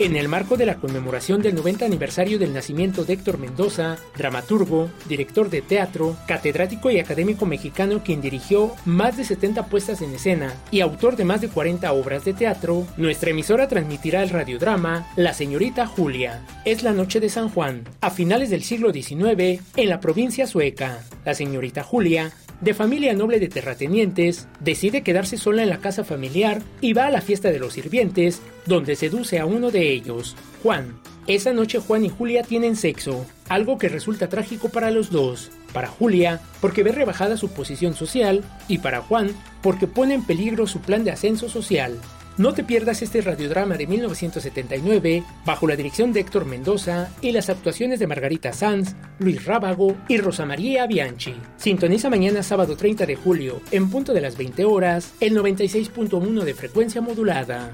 En 0.00 0.16
el 0.16 0.28
marco 0.28 0.56
de 0.56 0.64
la 0.64 0.76
conmemoración 0.76 1.42
del 1.42 1.54
90 1.54 1.84
aniversario 1.84 2.38
del 2.38 2.54
nacimiento 2.54 3.04
de 3.04 3.12
Héctor 3.12 3.36
Mendoza, 3.36 3.98
dramaturgo, 4.16 4.88
director 5.06 5.50
de 5.50 5.60
teatro, 5.60 6.16
catedrático 6.26 6.90
y 6.90 6.98
académico 6.98 7.44
mexicano 7.44 8.02
quien 8.02 8.22
dirigió 8.22 8.72
más 8.86 9.18
de 9.18 9.24
70 9.24 9.66
puestas 9.66 10.00
en 10.00 10.14
escena 10.14 10.54
y 10.70 10.80
autor 10.80 11.16
de 11.16 11.26
más 11.26 11.42
de 11.42 11.50
40 11.50 11.92
obras 11.92 12.24
de 12.24 12.32
teatro, 12.32 12.86
nuestra 12.96 13.28
emisora 13.28 13.68
transmitirá 13.68 14.22
el 14.22 14.30
radiodrama 14.30 15.06
La 15.16 15.34
señorita 15.34 15.86
Julia. 15.86 16.46
Es 16.64 16.82
la 16.82 16.94
noche 16.94 17.20
de 17.20 17.28
San 17.28 17.50
Juan, 17.50 17.84
a 18.00 18.08
finales 18.08 18.48
del 18.48 18.62
siglo 18.62 18.94
XIX, 18.94 19.60
en 19.76 19.88
la 19.90 20.00
provincia 20.00 20.46
sueca. 20.46 21.04
La 21.26 21.34
señorita 21.34 21.82
Julia 21.82 22.32
de 22.60 22.74
familia 22.74 23.14
noble 23.14 23.40
de 23.40 23.48
terratenientes, 23.48 24.48
decide 24.60 25.02
quedarse 25.02 25.36
sola 25.36 25.62
en 25.62 25.70
la 25.70 25.78
casa 25.78 26.04
familiar 26.04 26.62
y 26.80 26.92
va 26.92 27.06
a 27.06 27.10
la 27.10 27.20
fiesta 27.20 27.50
de 27.50 27.58
los 27.58 27.72
sirvientes, 27.72 28.42
donde 28.66 28.96
seduce 28.96 29.38
a 29.38 29.46
uno 29.46 29.70
de 29.70 29.90
ellos, 29.90 30.36
Juan. 30.62 30.98
Esa 31.26 31.52
noche 31.52 31.78
Juan 31.78 32.04
y 32.04 32.08
Julia 32.08 32.42
tienen 32.42 32.76
sexo, 32.76 33.24
algo 33.48 33.78
que 33.78 33.88
resulta 33.88 34.28
trágico 34.28 34.68
para 34.68 34.90
los 34.90 35.10
dos. 35.10 35.50
Para 35.72 35.88
Julia, 35.88 36.40
porque 36.60 36.82
ve 36.82 36.92
rebajada 36.92 37.36
su 37.36 37.48
posición 37.50 37.94
social, 37.94 38.42
y 38.68 38.78
para 38.78 39.00
Juan, 39.00 39.30
porque 39.62 39.86
pone 39.86 40.14
en 40.14 40.24
peligro 40.24 40.66
su 40.66 40.80
plan 40.80 41.04
de 41.04 41.12
ascenso 41.12 41.48
social. 41.48 41.98
No 42.36 42.54
te 42.54 42.64
pierdas 42.64 43.02
este 43.02 43.20
radiodrama 43.20 43.76
de 43.76 43.86
1979 43.86 45.24
bajo 45.44 45.66
la 45.66 45.76
dirección 45.76 46.12
de 46.12 46.20
Héctor 46.20 46.46
Mendoza 46.46 47.10
y 47.20 47.32
las 47.32 47.50
actuaciones 47.50 47.98
de 47.98 48.06
Margarita 48.06 48.52
Sanz, 48.52 48.94
Luis 49.18 49.44
Rábago 49.44 49.96
y 50.08 50.16
Rosa 50.18 50.46
María 50.46 50.86
Bianchi. 50.86 51.34
Sintoniza 51.56 52.08
mañana 52.08 52.42
sábado 52.42 52.76
30 52.76 53.04
de 53.04 53.16
julio 53.16 53.60
en 53.70 53.90
punto 53.90 54.14
de 54.14 54.22
las 54.22 54.36
20 54.38 54.64
horas 54.64 55.12
el 55.20 55.36
96.1 55.36 56.42
de 56.42 56.54
frecuencia 56.54 57.00
modulada. 57.00 57.72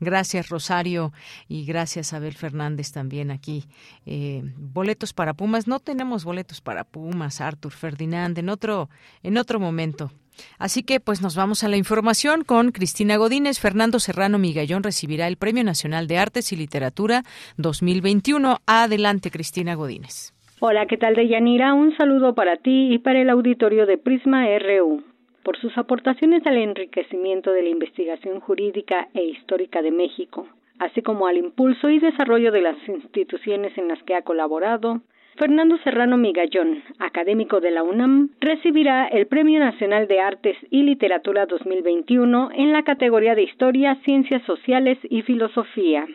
Gracias, 0.00 0.48
Rosario, 0.48 1.12
y 1.48 1.64
gracias, 1.64 2.12
Abel 2.12 2.34
Fernández, 2.34 2.92
también 2.92 3.30
aquí. 3.30 3.64
Eh, 4.06 4.42
boletos 4.56 5.12
para 5.12 5.34
Pumas. 5.34 5.66
No 5.66 5.80
tenemos 5.80 6.24
boletos 6.24 6.60
para 6.60 6.84
Pumas, 6.84 7.40
Artur 7.40 7.72
Ferdinand, 7.72 8.38
en 8.38 8.48
otro, 8.48 8.88
en 9.22 9.36
otro 9.38 9.60
momento. 9.60 10.10
Así 10.58 10.82
que 10.82 10.98
pues 11.00 11.22
nos 11.22 11.36
vamos 11.36 11.62
a 11.62 11.68
la 11.68 11.76
información 11.76 12.42
con 12.42 12.72
Cristina 12.72 13.16
Godínez. 13.16 13.60
Fernando 13.60 14.00
Serrano 14.00 14.38
Migallón 14.38 14.82
recibirá 14.82 15.28
el 15.28 15.36
Premio 15.36 15.62
Nacional 15.62 16.08
de 16.08 16.18
Artes 16.18 16.52
y 16.52 16.56
Literatura 16.56 17.22
2021. 17.56 18.58
Adelante, 18.66 19.30
Cristina 19.30 19.74
Godínez. 19.74 20.32
Hola, 20.60 20.86
¿qué 20.86 20.96
tal, 20.96 21.14
Deyanira? 21.14 21.74
Un 21.74 21.96
saludo 21.96 22.34
para 22.34 22.56
ti 22.56 22.94
y 22.94 22.98
para 22.98 23.20
el 23.20 23.30
auditorio 23.30 23.86
de 23.86 23.98
Prisma 23.98 24.46
RU 24.58 25.13
por 25.44 25.56
sus 25.58 25.76
aportaciones 25.78 26.44
al 26.46 26.56
enriquecimiento 26.56 27.52
de 27.52 27.62
la 27.62 27.68
investigación 27.68 28.40
jurídica 28.40 29.08
e 29.14 29.22
histórica 29.22 29.82
de 29.82 29.92
México, 29.92 30.48
así 30.80 31.02
como 31.02 31.26
al 31.26 31.36
impulso 31.36 31.88
y 31.90 32.00
desarrollo 32.00 32.50
de 32.50 32.62
las 32.62 32.76
instituciones 32.88 33.76
en 33.78 33.88
las 33.88 34.02
que 34.02 34.16
ha 34.16 34.22
colaborado, 34.22 35.02
Fernando 35.36 35.76
Serrano 35.78 36.16
Migallón, 36.16 36.82
académico 36.98 37.60
de 37.60 37.72
la 37.72 37.82
UNAM, 37.82 38.30
recibirá 38.40 39.06
el 39.08 39.26
Premio 39.26 39.58
Nacional 39.58 40.06
de 40.06 40.20
Artes 40.20 40.56
y 40.70 40.82
Literatura 40.82 41.46
2021 41.46 42.50
en 42.54 42.72
la 42.72 42.84
categoría 42.84 43.34
de 43.34 43.42
Historia, 43.42 43.96
Ciencias 44.04 44.42
Sociales 44.42 44.98
y 45.10 45.22
Filosofía. 45.22 46.06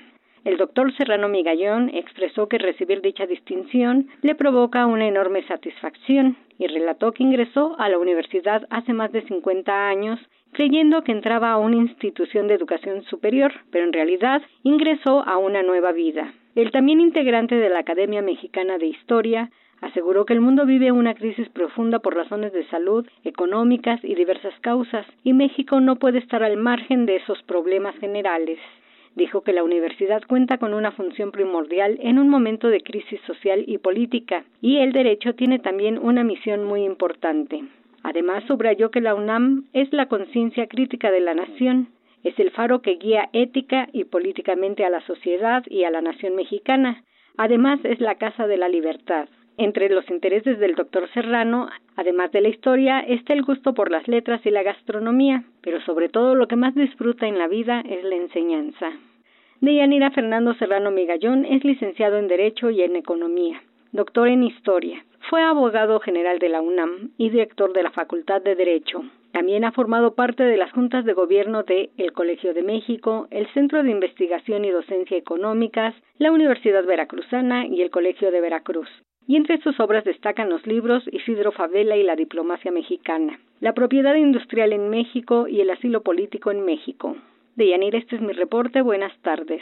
El 0.45 0.57
doctor 0.57 0.95
Serrano 0.95 1.27
Migallón 1.27 1.89
expresó 1.93 2.47
que 2.47 2.57
recibir 2.57 3.01
dicha 3.01 3.25
distinción 3.25 4.07
le 4.21 4.35
provoca 4.35 4.85
una 4.85 5.07
enorme 5.07 5.45
satisfacción 5.47 6.37
y 6.57 6.67
relató 6.67 7.11
que 7.11 7.23
ingresó 7.23 7.75
a 7.79 7.89
la 7.89 7.97
universidad 7.97 8.65
hace 8.69 8.93
más 8.93 9.11
de 9.11 9.21
50 9.23 9.87
años 9.87 10.19
creyendo 10.51 11.03
que 11.03 11.11
entraba 11.11 11.51
a 11.51 11.57
una 11.57 11.75
institución 11.75 12.47
de 12.47 12.55
educación 12.55 13.03
superior, 13.03 13.53
pero 13.71 13.85
en 13.85 13.93
realidad 13.93 14.41
ingresó 14.63 15.27
a 15.27 15.37
una 15.37 15.63
nueva 15.63 15.91
vida. 15.91 16.33
El 16.55 16.71
también 16.71 16.99
integrante 16.99 17.55
de 17.55 17.69
la 17.69 17.79
Academia 17.79 18.21
Mexicana 18.21 18.77
de 18.77 18.87
Historia 18.87 19.51
aseguró 19.81 20.25
que 20.25 20.33
el 20.33 20.41
mundo 20.41 20.65
vive 20.65 20.91
una 20.91 21.13
crisis 21.13 21.47
profunda 21.49 21.99
por 21.99 22.15
razones 22.15 22.51
de 22.51 22.67
salud, 22.67 23.07
económicas 23.23 24.03
y 24.03 24.15
diversas 24.15 24.53
causas, 24.59 25.05
y 25.23 25.33
México 25.33 25.79
no 25.79 25.95
puede 25.97 26.19
estar 26.19 26.43
al 26.43 26.57
margen 26.57 27.05
de 27.05 27.17
esos 27.17 27.41
problemas 27.43 27.95
generales. 27.99 28.59
Dijo 29.15 29.41
que 29.41 29.53
la 29.53 29.63
universidad 29.63 30.21
cuenta 30.27 30.57
con 30.57 30.73
una 30.73 30.91
función 30.91 31.31
primordial 31.31 31.97
en 32.01 32.19
un 32.19 32.29
momento 32.29 32.69
de 32.69 32.81
crisis 32.81 33.19
social 33.27 33.63
y 33.67 33.77
política, 33.77 34.45
y 34.61 34.77
el 34.77 34.91
derecho 34.91 35.35
tiene 35.35 35.59
también 35.59 35.97
una 35.97 36.23
misión 36.23 36.63
muy 36.63 36.83
importante. 36.83 37.63
Además, 38.03 38.43
subrayó 38.47 38.91
que 38.91 39.01
la 39.01 39.15
UNAM 39.15 39.65
es 39.73 39.91
la 39.91 40.07
conciencia 40.07 40.67
crítica 40.67 41.11
de 41.11 41.19
la 41.19 41.33
nación, 41.33 41.89
es 42.23 42.37
el 42.39 42.51
faro 42.51 42.81
que 42.81 42.95
guía 42.95 43.29
ética 43.33 43.89
y 43.93 44.03
políticamente 44.05 44.85
a 44.85 44.89
la 44.89 45.01
sociedad 45.01 45.63
y 45.67 45.83
a 45.83 45.91
la 45.91 46.01
nación 46.01 46.35
mexicana. 46.35 47.03
Además, 47.37 47.79
es 47.83 47.99
la 47.99 48.15
casa 48.15 48.47
de 48.47 48.57
la 48.57 48.67
libertad. 48.67 49.29
Entre 49.59 49.89
los 49.89 50.09
intereses 50.09 50.57
del 50.57 50.73
doctor 50.75 51.09
Serrano, 51.13 51.67
además 51.97 52.31
de 52.31 52.39
la 52.39 52.47
historia, 52.47 53.01
está 53.01 53.33
el 53.33 53.43
gusto 53.43 53.73
por 53.73 53.91
las 53.91 54.07
letras 54.07 54.39
y 54.45 54.51
la 54.51 54.63
gastronomía, 54.63 55.43
pero 55.59 55.81
sobre 55.81 56.07
todo 56.07 56.33
lo 56.33 56.47
que 56.47 56.55
más 56.55 56.73
disfruta 56.75 57.27
en 57.27 57.37
la 57.37 57.49
vida 57.49 57.81
es 57.81 58.05
la 58.05 58.15
enseñanza. 58.15 58.89
Deyanira 59.59 60.11
Fernando 60.11 60.53
Serrano 60.53 60.91
Migallón 60.91 61.43
es 61.43 61.61
licenciado 61.65 62.17
en 62.17 62.29
Derecho 62.29 62.69
y 62.69 62.83
en 62.83 62.95
Economía, 62.95 63.61
doctor 63.91 64.29
en 64.29 64.43
Historia. 64.43 65.03
Fue 65.29 65.41
abogado 65.41 65.99
general 65.99 66.39
de 66.39 66.47
la 66.47 66.61
UNAM 66.61 67.11
y 67.17 67.29
director 67.29 67.73
de 67.73 67.83
la 67.83 67.91
Facultad 67.91 68.41
de 68.41 68.55
Derecho. 68.55 69.03
También 69.33 69.65
ha 69.65 69.73
formado 69.73 70.15
parte 70.15 70.43
de 70.43 70.55
las 70.55 70.71
juntas 70.71 71.03
de 71.03 71.11
gobierno 71.11 71.63
de 71.63 71.89
el 71.97 72.13
Colegio 72.13 72.53
de 72.53 72.63
México, 72.63 73.27
el 73.29 73.45
Centro 73.47 73.83
de 73.83 73.91
Investigación 73.91 74.63
y 74.63 74.69
Docencia 74.69 75.17
Económicas, 75.17 75.93
la 76.17 76.31
Universidad 76.31 76.85
Veracruzana 76.85 77.67
y 77.67 77.81
el 77.81 77.89
Colegio 77.89 78.31
de 78.31 78.39
Veracruz 78.39 78.87
y 79.29 79.35
entre 79.35 79.61
sus 79.61 79.79
obras 79.79 80.05
destacan 80.05 80.49
los 80.49 80.65
libros 80.65 81.03
Isidro 81.11 81.51
Favela 81.51 81.95
y 81.95 82.01
la 82.01 82.15
diplomacia 82.15 82.71
mexicana, 82.71 83.39
la 83.59 83.73
propiedad 83.73 84.15
industrial 84.15 84.73
en 84.73 84.89
México 84.89 85.47
y 85.47 85.61
el 85.61 85.69
asilo 85.69 86.01
político 86.01 86.49
en 86.49 86.65
México. 86.65 87.15
Deyanira, 87.55 87.99
este 87.99 88.15
es 88.15 88.23
mi 88.23 88.33
reporte. 88.33 88.81
Buenas 88.81 89.15
tardes. 89.21 89.61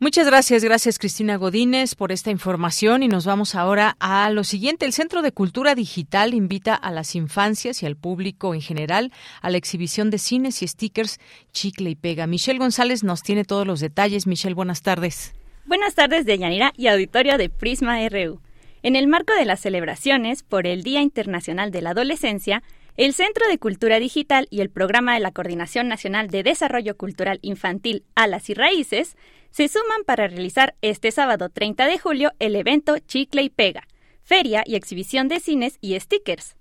Muchas 0.00 0.26
gracias, 0.26 0.64
gracias 0.64 0.98
Cristina 0.98 1.36
Godínez 1.36 1.94
por 1.94 2.10
esta 2.10 2.32
información 2.32 3.04
y 3.04 3.08
nos 3.08 3.24
vamos 3.24 3.54
ahora 3.54 3.94
a 4.00 4.28
lo 4.30 4.42
siguiente. 4.42 4.84
El 4.84 4.92
Centro 4.92 5.22
de 5.22 5.30
Cultura 5.30 5.76
Digital 5.76 6.34
invita 6.34 6.74
a 6.74 6.90
las 6.90 7.14
infancias 7.14 7.84
y 7.84 7.86
al 7.86 7.94
público 7.94 8.52
en 8.52 8.62
general 8.62 9.12
a 9.42 9.50
la 9.50 9.58
exhibición 9.58 10.10
de 10.10 10.18
cines 10.18 10.60
y 10.60 10.66
stickers 10.66 11.20
Chicle 11.52 11.90
y 11.90 11.94
Pega. 11.94 12.26
Michelle 12.26 12.58
González 12.58 13.04
nos 13.04 13.22
tiene 13.22 13.44
todos 13.44 13.64
los 13.64 13.78
detalles. 13.78 14.26
Michelle, 14.26 14.56
buenas 14.56 14.82
tardes. 14.82 15.36
Buenas 15.66 15.94
tardes, 15.94 16.26
Deyanira 16.26 16.72
y 16.76 16.88
auditorio 16.88 17.38
de 17.38 17.48
Prisma 17.48 17.96
RU. 18.08 18.40
En 18.84 18.96
el 18.96 19.06
marco 19.06 19.32
de 19.32 19.44
las 19.44 19.60
celebraciones 19.60 20.42
por 20.42 20.66
el 20.66 20.82
Día 20.82 21.02
Internacional 21.02 21.70
de 21.70 21.82
la 21.82 21.90
Adolescencia, 21.90 22.64
el 22.96 23.14
Centro 23.14 23.46
de 23.46 23.58
Cultura 23.58 24.00
Digital 24.00 24.48
y 24.50 24.60
el 24.60 24.70
Programa 24.70 25.14
de 25.14 25.20
la 25.20 25.30
Coordinación 25.30 25.86
Nacional 25.86 26.28
de 26.28 26.42
Desarrollo 26.42 26.96
Cultural 26.96 27.38
Infantil 27.42 28.04
Alas 28.16 28.50
y 28.50 28.54
Raíces 28.54 29.16
se 29.52 29.68
suman 29.68 30.02
para 30.04 30.26
realizar 30.26 30.74
este 30.82 31.12
sábado 31.12 31.48
30 31.48 31.86
de 31.86 31.98
julio 31.98 32.32
el 32.40 32.56
evento 32.56 32.98
Chicle 32.98 33.42
y 33.42 33.50
Pega, 33.50 33.86
feria 34.24 34.64
y 34.66 34.74
exhibición 34.74 35.28
de 35.28 35.38
cines 35.38 35.78
y 35.80 35.98
stickers. 36.00 36.56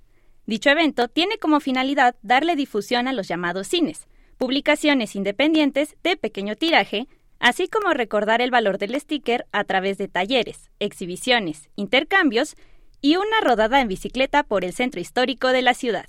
Dicho 0.45 0.69
evento 0.69 1.07
tiene 1.07 1.39
como 1.39 1.59
finalidad 1.59 2.15
darle 2.21 2.55
difusión 2.55 3.07
a 3.07 3.13
los 3.13 3.27
llamados 3.27 3.67
cines, 3.67 4.07
publicaciones 4.37 5.15
independientes 5.15 5.95
de 6.03 6.17
pequeño 6.17 6.55
tiraje 6.55 7.07
así 7.41 7.67
como 7.67 7.93
recordar 7.93 8.41
el 8.41 8.51
valor 8.51 8.77
del 8.77 8.97
sticker 8.97 9.45
a 9.51 9.65
través 9.65 9.97
de 9.97 10.07
talleres, 10.07 10.71
exhibiciones, 10.79 11.69
intercambios 11.75 12.55
y 13.01 13.17
una 13.17 13.41
rodada 13.41 13.81
en 13.81 13.89
bicicleta 13.89 14.43
por 14.43 14.63
el 14.63 14.71
centro 14.71 15.01
histórico 15.01 15.49
de 15.49 15.61
la 15.61 15.73
ciudad. 15.73 16.05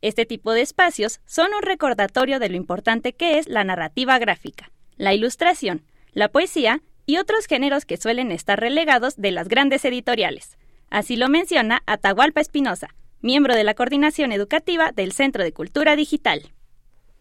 Este 0.00 0.24
tipo 0.24 0.52
de 0.52 0.62
espacios 0.62 1.20
son 1.26 1.52
un 1.52 1.62
recordatorio 1.62 2.38
de 2.38 2.48
lo 2.48 2.56
importante 2.56 3.12
que 3.12 3.38
es 3.38 3.48
la 3.48 3.64
narrativa 3.64 4.18
gráfica, 4.18 4.70
la 4.96 5.12
ilustración, 5.12 5.84
la 6.12 6.28
poesía 6.28 6.80
y 7.04 7.18
otros 7.18 7.46
géneros 7.46 7.84
que 7.84 7.98
suelen 7.98 8.32
estar 8.32 8.58
relegados 8.58 9.16
de 9.16 9.32
las 9.32 9.48
grandes 9.48 9.84
editoriales, 9.84 10.56
Así 10.90 11.16
lo 11.16 11.28
menciona 11.28 11.82
Atahualpa 11.86 12.40
Espinosa, 12.40 12.94
miembro 13.20 13.54
de 13.54 13.64
la 13.64 13.74
coordinación 13.74 14.32
educativa 14.32 14.92
del 14.92 15.12
Centro 15.12 15.42
de 15.42 15.52
Cultura 15.52 15.96
Digital 15.96 16.52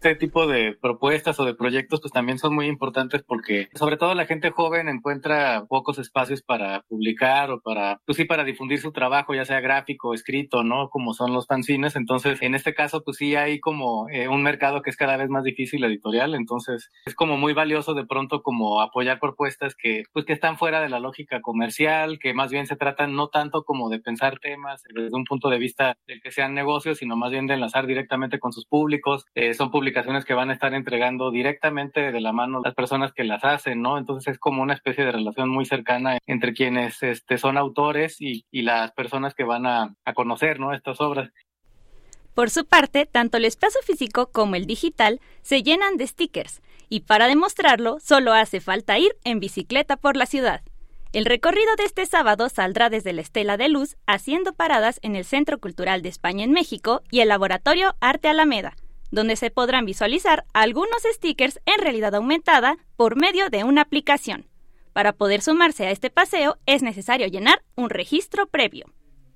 este 0.06 0.28
tipo 0.28 0.46
de 0.46 0.78
propuestas 0.80 1.40
o 1.40 1.46
de 1.46 1.56
proyectos 1.56 2.00
pues 2.00 2.14
también 2.14 2.38
son 2.38 2.54
muy 2.54 2.68
importantes 2.68 3.24
porque 3.24 3.70
sobre 3.74 3.98
todo 3.98 4.14
la 4.14 4.28
gente 4.28 4.52
joven 4.52 4.88
encuentra 4.88 5.66
pocos 5.68 5.98
espacios 5.98 6.44
para 6.44 6.82
publicar 6.82 7.50
o 7.50 7.60
para, 7.60 8.00
pues 8.06 8.18
sí, 8.18 8.26
para 8.26 8.44
difundir 8.44 8.80
su 8.80 8.92
trabajo, 8.92 9.34
ya 9.34 9.46
sea 9.46 9.62
gráfico, 9.62 10.14
escrito, 10.14 10.64
¿no? 10.64 10.90
Como 10.90 11.16
son 11.16 11.34
los 11.34 11.48
fanzines. 11.48 11.96
Entonces, 11.96 12.40
en 12.44 12.54
este 12.54 12.76
caso, 12.76 13.02
pues 13.04 13.18
sí 13.18 13.36
hay 13.36 13.60
como 13.60 14.08
eh, 14.10 14.28
un 14.28 14.44
mercado 14.44 14.84
que 14.84 14.92
es 14.92 14.96
cada 14.96 15.18
vez 15.18 15.30
más 15.30 15.44
difícil 15.44 15.84
editorial. 15.84 16.36
Entonces, 16.36 16.92
es 17.06 17.16
como 17.16 17.36
muy 17.36 17.54
valioso 17.54 17.96
de 17.96 18.06
pronto 18.06 18.44
como 18.44 18.82
apoyar 18.82 19.20
propuestas 19.20 19.74
que, 19.76 20.04
pues 20.14 20.26
que 20.26 20.34
están 20.34 20.60
fuera 20.60 20.82
de 20.82 20.90
la 20.90 21.00
lógica 21.00 21.42
comercial, 21.42 22.20
que 22.20 22.36
más 22.36 22.52
bien 22.52 22.68
se 22.68 22.76
tratan 22.76 23.16
no 23.16 23.30
tanto 23.30 23.64
como 23.64 23.90
de 23.90 24.00
pensar 24.00 24.38
temas 24.38 24.84
desde 24.94 25.16
un 25.16 25.26
punto 25.26 25.50
de 25.50 25.58
vista 25.58 25.98
del 26.06 26.22
que 26.22 26.30
sean 26.30 26.54
negocios, 26.54 27.00
sino 27.00 27.16
más 27.18 27.32
bien 27.32 27.48
de 27.48 27.56
enlazar 27.56 27.88
directamente 27.88 28.38
con 28.38 28.54
sus 28.54 28.68
públicos. 28.68 29.26
Eh, 29.34 29.56
son 29.56 29.72
publicaciones 29.72 29.95
que 30.26 30.34
van 30.34 30.50
a 30.50 30.54
estar 30.54 30.74
entregando 30.74 31.32
directamente 31.32 32.12
de 32.12 32.22
la 32.22 32.32
mano 32.34 32.62
las 32.64 32.76
personas 32.76 33.14
que 33.14 33.24
las 33.24 33.44
hacen, 33.44 33.82
¿no? 33.82 33.98
Entonces 33.98 34.34
es 34.34 34.40
como 34.40 34.62
una 34.62 34.74
especie 34.74 35.06
de 35.06 35.12
relación 35.12 35.50
muy 35.50 35.66
cercana 35.66 36.18
entre 36.26 36.54
quienes 36.54 37.02
este, 37.02 37.38
son 37.38 37.58
autores 37.58 38.18
y, 38.20 38.46
las 38.52 38.92
personas 38.94 39.36
que 39.36 39.44
van 39.44 39.68
a, 39.68 39.96
a 40.06 40.14
conocer, 40.14 40.60
¿no? 40.60 40.74
Estas 40.74 41.00
obras. 41.00 41.30
Por 42.34 42.50
su 42.50 42.66
parte, 42.66 43.06
tanto 43.06 43.38
el 43.38 43.46
espacio 43.46 43.80
físico 43.84 44.32
como 44.32 44.56
el 44.56 44.66
digital 44.66 45.22
se 45.44 45.62
llenan 45.62 45.98
de 45.98 46.08
stickers, 46.08 46.62
y 46.90 47.02
para 47.02 47.28
demostrarlo 47.28 48.00
solo 48.00 48.34
hace 48.34 48.60
falta 48.60 48.98
ir 48.98 49.16
en 49.24 49.40
bicicleta 49.40 49.98
por 49.98 50.18
la 50.18 50.26
ciudad. 50.26 50.62
El 51.14 51.26
recorrido 51.26 51.76
de 51.78 51.86
este 51.86 52.06
sábado 52.06 52.50
saldrá 52.50 52.90
desde 52.90 53.14
la 53.14 53.22
Estela 53.22 53.56
de 53.56 53.70
Luz, 53.70 53.96
haciendo 54.08 54.54
paradas 54.54 55.00
en 55.02 55.16
el 55.16 55.24
Centro 55.24 55.60
Cultural 55.60 56.02
de 56.02 56.10
España 56.10 56.44
en 56.44 56.52
México 56.52 57.04
y 57.10 57.22
el 57.22 57.30
Laboratorio 57.30 57.96
Arte 58.02 58.28
Alameda, 58.28 58.76
donde 59.16 59.36
se 59.36 59.50
podrán 59.50 59.86
visualizar 59.86 60.46
algunos 60.54 61.02
stickers 61.04 61.60
en 61.66 61.82
realidad 61.82 62.14
aumentada 62.14 62.78
por 62.96 63.16
medio 63.16 63.50
de 63.50 63.64
una 63.64 63.82
aplicación. 63.82 64.46
Para 64.94 65.14
poder 65.14 65.42
sumarse 65.42 65.88
a 65.88 65.92
este 65.92 66.10
paseo 66.12 66.58
es 66.66 66.84
necesario 66.84 67.28
llenar 67.28 67.64
un 67.76 67.90
registro 67.90 68.46
previo 68.48 68.86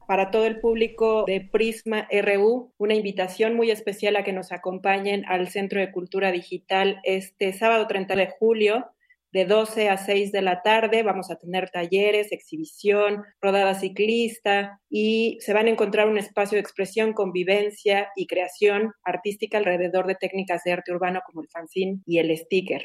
para 0.10 0.32
todo 0.32 0.48
el 0.48 0.60
público 0.60 1.24
de 1.28 1.40
Prisma 1.40 2.08
RU, 2.12 2.74
una 2.80 2.96
invitación 2.96 3.54
muy 3.54 3.70
especial 3.70 4.16
a 4.16 4.24
que 4.24 4.34
nos 4.34 4.52
acompañen 4.52 5.24
al 5.28 5.50
Centro 5.50 5.80
de 5.80 5.92
Cultura 5.92 6.32
Digital 6.32 7.00
este 7.04 7.54
sábado 7.54 7.86
30 7.86 8.16
de 8.16 8.28
julio 8.40 8.88
de 9.32 9.46
12 9.46 9.90
a 9.90 9.98
6 9.98 10.32
de 10.32 10.42
la 10.42 10.62
tarde 10.62 11.04
vamos 11.04 11.30
a 11.30 11.36
tener 11.36 11.70
talleres, 11.70 12.32
exhibición, 12.32 13.24
rodada 13.42 13.76
ciclista 13.76 14.80
y 14.90 15.38
se 15.42 15.54
van 15.54 15.68
a 15.68 15.70
encontrar 15.70 16.08
un 16.08 16.18
espacio 16.18 16.56
de 16.56 16.62
expresión, 16.62 17.14
convivencia 17.14 18.10
y 18.16 18.28
creación 18.28 18.94
artística 19.04 19.58
alrededor 19.58 20.08
de 20.08 20.16
técnicas 20.16 20.64
de 20.64 20.74
arte 20.74 20.92
urbano 20.92 21.22
como 21.26 21.42
el 21.42 21.50
fanzine 21.50 22.00
y 22.06 22.20
el 22.20 22.36
sticker. 22.38 22.84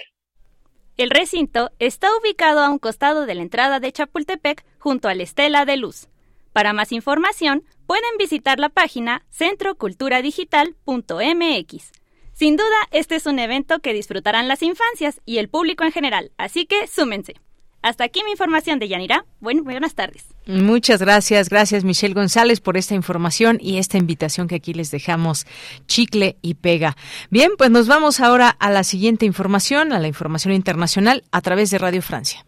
El 0.97 1.11
recinto 1.11 1.73
está 1.81 2.09
ubicado 2.17 2.61
a 2.61 2.71
un 2.71 2.79
costado 2.79 3.27
de 3.27 3.35
la 3.35 3.43
entrada 3.43 3.81
de 3.81 3.91
Chapultepec 3.91 4.65
junto 4.79 5.09
a 5.09 5.15
la 5.15 5.25
Estela 5.25 5.65
de 5.65 5.77
Luz. 5.77 6.07
Para 6.53 6.73
más 6.73 6.93
información, 6.93 7.65
pueden 7.87 8.17
visitar 8.17 8.61
la 8.61 8.69
página 8.69 9.27
centroculturadigital.mx. 9.31 12.04
Sin 12.35 12.57
duda, 12.57 12.67
este 12.91 13.15
es 13.15 13.27
un 13.27 13.39
evento 13.39 13.79
que 13.79 13.95
disfrutarán 13.95 14.49
las 14.49 14.63
infancias 14.63 15.21
y 15.25 15.39
el 15.39 15.49
público 15.49 15.85
en 15.85 15.93
general, 15.93 16.33
así 16.37 16.67
que 16.67 16.87
súmense. 16.89 17.35
Hasta 17.81 18.05
aquí 18.05 18.23
mi 18.25 18.31
información 18.31 18.79
de 18.79 18.89
Yanira. 18.89 19.27
Bueno, 19.41 19.63
buenas 19.63 19.95
tardes. 19.95 20.25
Muchas 20.47 21.01
gracias, 21.01 21.51
gracias 21.51 21.85
Michelle 21.85 22.15
González 22.15 22.61
por 22.61 22.79
esta 22.79 22.95
información 22.95 23.59
y 23.61 23.77
esta 23.77 23.99
invitación 23.99 24.49
que 24.49 24.55
aquí 24.55 24.73
les 24.73 24.91
dejamos 24.91 25.47
chicle 25.87 26.39
y 26.41 26.55
pega. 26.55 26.97
Bien, 27.31 27.53
pues 27.59 27.71
nos 27.71 27.87
vamos 27.87 28.21
ahora 28.21 28.49
a 28.49 28.71
la 28.71 28.85
siguiente 28.85 29.27
información, 29.27 29.93
a 29.93 30.01
la 30.01 30.09
información 30.09 30.55
internacional 30.55 31.25
a 31.31 31.43
través 31.43 31.71
de 31.71 31.79
Radio 31.79 32.01
Francia. 32.01 32.45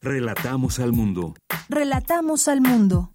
Relatamos 0.00 0.80
al 0.80 0.92
mundo. 0.92 1.34
Relatamos 1.68 2.48
al 2.48 2.62
mundo. 2.62 3.12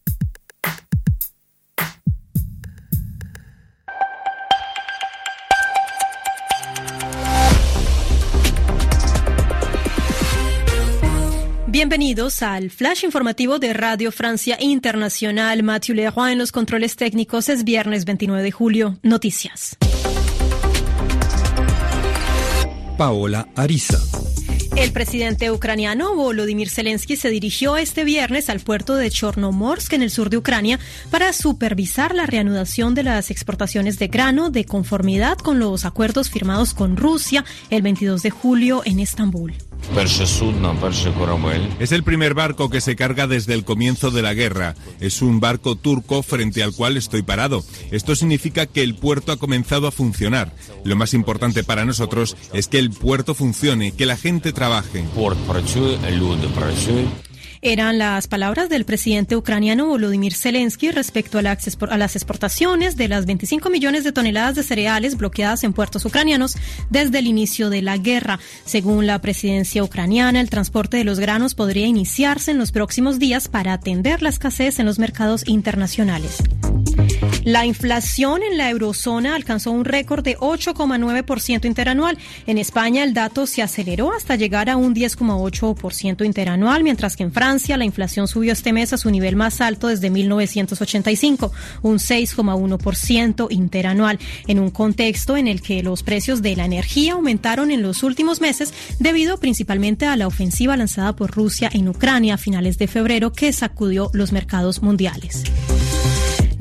Bienvenidos 11.76 12.42
al 12.42 12.72
flash 12.72 13.04
informativo 13.04 13.60
de 13.60 13.74
Radio 13.74 14.10
Francia 14.14 14.56
Internacional. 14.62 15.62
Mathieu 15.62 15.94
Leroy 15.94 16.32
en 16.32 16.38
los 16.38 16.54
controles 16.54 16.96
técnicos. 16.96 17.50
Es 17.50 17.66
viernes 17.66 18.06
29 18.06 18.42
de 18.44 18.52
julio. 18.52 18.98
Noticias. 19.04 19.76
Paola 22.98 23.50
Ariza. 23.58 24.00
El 24.78 24.94
presidente 24.94 25.52
ucraniano 25.52 26.16
Volodymyr 26.16 26.70
Zelensky 26.70 27.18
se 27.18 27.30
dirigió 27.30 27.76
este 27.76 28.06
viernes 28.06 28.50
al 28.50 28.62
puerto 28.62 28.96
de 28.96 29.12
Chornomorsk 29.12 29.92
en 29.92 30.02
el 30.02 30.12
sur 30.12 30.30
de 30.30 30.38
Ucrania 30.38 30.80
para 31.12 31.34
supervisar 31.34 32.16
la 32.16 32.26
reanudación 32.26 32.96
de 32.96 33.04
las 33.04 33.32
exportaciones 33.32 34.00
de 34.00 34.08
grano 34.08 34.50
de 34.50 34.64
conformidad 34.64 35.38
con 35.40 35.60
los 35.60 35.84
acuerdos 35.84 36.30
firmados 36.30 36.74
con 36.74 36.96
Rusia 36.96 37.44
el 37.70 37.82
22 37.82 38.24
de 38.24 38.30
julio 38.30 38.82
en 38.86 39.02
Estambul. 39.02 39.56
Es 41.80 41.92
el 41.92 42.04
primer 42.04 42.34
barco 42.34 42.70
que 42.70 42.82
se 42.82 42.96
carga 42.96 43.28
desde 43.28 43.54
el 43.54 43.64
comienzo 43.64 44.12
de 44.12 44.22
la 44.22 44.34
guerra. 44.34 44.76
Es 45.00 45.22
un 45.22 45.40
barco 45.40 45.76
turco 45.76 46.24
frente 46.24 46.64
al 46.64 46.74
cual 46.74 46.98
estoy 46.98 47.22
parado. 47.22 47.64
Esto 47.92 48.16
significa 48.16 48.66
que 48.66 48.84
el 48.84 48.96
puerto 48.96 49.32
ha 49.32 49.38
comenzado 49.38 49.88
a 49.88 49.92
funcionar. 49.92 50.54
Lo 50.84 50.96
más 50.96 51.14
importante 51.14 51.64
para 51.64 51.86
nosotros 51.86 52.36
es 52.54 52.68
que 52.68 52.80
el 52.80 52.90
puerto 52.90 53.36
funcione, 53.36 53.92
que 53.92 54.06
la 54.06 54.18
gente 54.18 54.54
trabaje. 54.54 55.04
Eran 57.68 57.98
las 57.98 58.28
palabras 58.28 58.70
del 58.70 58.86
presidente 58.86 59.36
ucraniano 59.36 59.88
Volodymyr 59.88 60.36
Zelensky 60.36 60.92
respecto 60.92 61.40
a, 61.40 61.42
las 61.42 62.16
exportaciones 62.16 62.96
de 62.96 63.08
las 63.08 63.26
25 63.26 63.72
millones 63.72 64.04
de 64.04 64.12
toneladas 64.12 64.54
de 64.54 64.62
cereales 64.62 65.18
bloqueadas 65.18 65.64
en 65.64 65.74
puertos 65.74 66.06
ucranianos 66.06 66.58
desde 66.92 67.18
el 67.18 67.26
inicio 67.26 67.72
de 67.72 67.82
la 67.82 67.98
guerra. 67.98 68.40
Según 68.66 69.08
la 69.08 69.18
presidencia 69.18 69.84
ucraniana, 69.84 70.42
el 70.42 70.52
transporte 70.52 70.98
de 70.98 71.06
los 71.06 71.20
granos 71.20 71.56
podría 71.56 71.88
iniciarse 71.88 72.52
en 72.52 72.60
los 72.60 72.72
próximos 72.72 73.18
días 73.18 73.48
para 73.48 73.74
atender 73.74 74.22
la 74.22 74.30
escasez 74.30 74.78
en 74.78 74.86
los 74.86 75.00
mercados 75.00 75.42
internacionales. 75.48 76.44
La 77.46 77.64
inflación 77.64 78.42
en 78.42 78.58
la 78.58 78.72
eurozona 78.72 79.36
alcanzó 79.36 79.70
un 79.70 79.86
récord 79.86 80.24
de 80.24 80.36
8,9% 80.36 81.66
interanual. 81.66 82.18
En 82.48 82.58
España 82.58 83.04
el 83.04 83.14
dato 83.14 83.46
se 83.46 83.62
aceleró 83.62 84.12
hasta 84.12 84.36
llegar 84.36 84.68
a 84.68 84.78
un 84.78 84.96
10,8% 84.96 86.26
interanual, 86.26 86.84
mientras 86.84 87.16
que 87.16 87.22
en 87.22 87.32
Francia 87.32 87.78
la 87.78 87.86
inflación 87.86 88.28
subió 88.28 88.52
este 88.52 88.74
mes 88.74 88.94
a 88.94 88.98
su 88.98 89.12
nivel 89.12 89.36
más 89.36 89.62
alto 89.62 89.90
desde 89.90 90.10
1985, 90.10 91.52
un 91.84 92.00
6,1% 92.00 93.48
interanual, 93.52 94.18
en 94.48 94.60
un 94.60 94.72
contexto 94.72 95.38
en 95.38 95.48
el 95.48 95.62
que 95.62 95.84
los 95.84 96.02
precios 96.02 96.42
de 96.42 96.56
la 96.56 96.66
energía 96.66 97.14
aumentaron 97.14 97.70
en 97.70 97.84
los 97.84 98.02
últimos 98.02 98.42
meses 98.42 98.74
debido 98.98 99.38
principalmente 99.38 100.08
a 100.08 100.16
la 100.16 100.26
ofensiva 100.26 100.76
lanzada 100.78 101.16
por 101.16 101.30
Rusia 101.30 101.70
en 101.72 101.90
Ucrania 101.90 102.34
a 102.34 102.38
finales 102.38 102.80
de 102.80 102.88
febrero 102.88 103.34
que 103.34 103.54
sacudió 103.54 104.10
los 104.14 104.32
mercados 104.32 104.82
mundiales. 104.82 105.44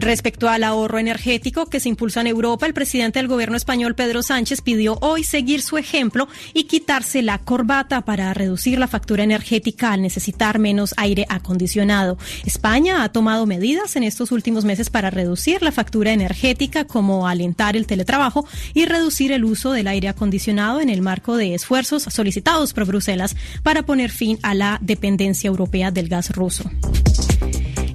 Respecto 0.04 0.50
al 0.50 0.64
ahorro 0.64 0.98
energético 0.98 1.64
que 1.64 1.80
se 1.80 1.88
impulsa 1.88 2.20
en 2.20 2.26
Europa, 2.26 2.66
el 2.66 2.74
presidente 2.74 3.20
del 3.20 3.26
gobierno 3.26 3.56
español, 3.56 3.94
Pedro 3.94 4.22
Sánchez, 4.22 4.60
pidió 4.60 4.98
hoy 5.00 5.24
seguir 5.24 5.62
su 5.62 5.78
ejemplo 5.78 6.28
y 6.52 6.64
quitarse 6.64 7.22
la 7.22 7.38
corbata 7.38 8.02
para 8.02 8.34
reducir 8.34 8.78
la 8.78 8.86
factura 8.86 9.24
energética 9.24 9.92
al 9.92 10.02
necesitar 10.02 10.58
menos 10.58 10.92
aire 10.98 11.24
acondicionado. 11.30 12.18
España 12.44 13.02
ha 13.02 13.08
tomado 13.08 13.46
medidas 13.46 13.96
en 13.96 14.02
estos 14.02 14.30
últimos 14.30 14.66
meses 14.66 14.90
para 14.90 15.08
reducir 15.08 15.62
la 15.62 15.72
factura 15.72 16.12
energética, 16.12 16.84
como 16.84 17.26
alentar 17.26 17.74
el 17.74 17.86
teletrabajo 17.86 18.46
y 18.74 18.84
reducir 18.84 19.32
el 19.32 19.42
uso 19.42 19.72
del 19.72 19.86
aire 19.86 20.08
acondicionado 20.08 20.82
en 20.82 20.90
el 20.90 21.00
marco 21.00 21.38
de 21.38 21.54
esfuerzos 21.54 22.02
solicitados 22.02 22.74
por 22.74 22.84
Bruselas 22.84 23.36
para 23.62 23.84
poner 23.84 24.10
fin 24.10 24.38
a 24.42 24.52
la 24.52 24.76
dependencia 24.82 25.48
europea 25.48 25.90
del 25.90 26.10
gas 26.10 26.28
ruso. 26.36 26.70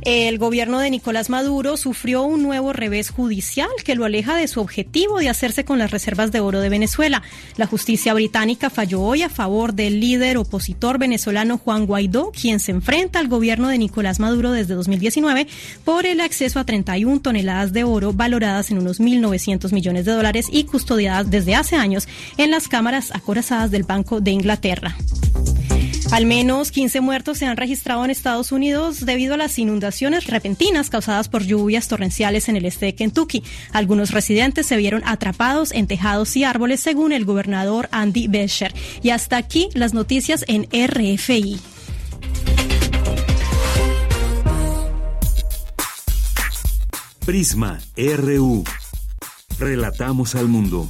El 0.01 0.37
gobierno 0.37 0.79
de 0.79 0.89
Nicolás 0.89 1.29
Maduro 1.29 1.75
sufrió 1.75 2.23
un 2.23 2.41
nuevo 2.41 2.71
revés 2.71 3.09
judicial 3.09 3.69
que 3.83 3.95
lo 3.95 4.05
aleja 4.05 4.35
de 4.35 4.47
su 4.47 4.61
objetivo 4.61 5.19
de 5.19 5.27
hacerse 5.27 5.65
con 5.65 5.77
las 5.77 5.91
reservas 5.91 6.31
de 6.31 6.39
oro 6.39 6.61
de 6.61 6.69
Venezuela. 6.69 7.21
La 7.57 7.65
justicia 7.65 8.13
británica 8.13 8.69
falló 8.69 9.01
hoy 9.01 9.23
a 9.23 9.29
favor 9.29 9.73
del 9.73 9.99
líder 9.99 10.37
opositor 10.37 10.99
venezolano 10.99 11.57
Juan 11.57 11.85
Guaidó, 11.85 12.31
quien 12.31 12.61
se 12.61 12.71
enfrenta 12.71 13.19
al 13.19 13.27
gobierno 13.27 13.67
de 13.67 13.77
Nicolás 13.77 14.21
Maduro 14.21 14.51
desde 14.51 14.73
2019 14.75 15.47
por 15.83 16.05
el 16.05 16.21
acceso 16.21 16.59
a 16.59 16.63
31 16.63 17.19
toneladas 17.19 17.73
de 17.73 17.83
oro 17.83 18.13
valoradas 18.13 18.71
en 18.71 18.77
unos 18.77 19.01
1.900 19.01 19.73
millones 19.73 20.05
de 20.05 20.13
dólares 20.13 20.47
y 20.49 20.63
custodiadas 20.63 21.29
desde 21.29 21.55
hace 21.55 21.75
años 21.75 22.07
en 22.37 22.51
las 22.51 22.69
cámaras 22.69 23.13
acorazadas 23.13 23.69
del 23.69 23.83
Banco 23.83 24.21
de 24.21 24.31
Inglaterra. 24.31 24.95
Al 26.11 26.25
menos 26.25 26.71
15 26.71 27.01
muertos 27.01 27.37
se 27.37 27.45
han 27.45 27.55
registrado 27.55 28.03
en 28.03 28.09
Estados 28.09 28.51
Unidos 28.51 29.05
debido 29.05 29.35
a 29.35 29.37
las 29.37 29.59
inundaciones 29.59 30.25
repentinas 30.25 30.89
causadas 30.89 31.29
por 31.29 31.43
lluvias 31.43 31.87
torrenciales 31.87 32.49
en 32.49 32.55
el 32.55 32.65
este 32.65 32.87
de 32.87 32.95
Kentucky. 32.95 33.43
Algunos 33.73 34.09
residentes 34.09 34.65
se 34.65 34.75
vieron 34.75 35.03
atrapados 35.05 35.71
en 35.71 35.85
tejados 35.85 36.35
y 36.35 36.43
árboles, 36.43 36.79
según 36.79 37.11
el 37.11 37.25
gobernador 37.25 37.89
Andy 37.91 38.27
Beshear. 38.27 38.73
Y 39.03 39.11
hasta 39.11 39.37
aquí 39.37 39.69
las 39.75 39.93
noticias 39.93 40.43
en 40.47 40.67
RFI. 40.71 41.59
Prisma 47.23 47.79
RU. 47.95 48.63
Relatamos 49.59 50.33
al 50.33 50.47
mundo. 50.47 50.89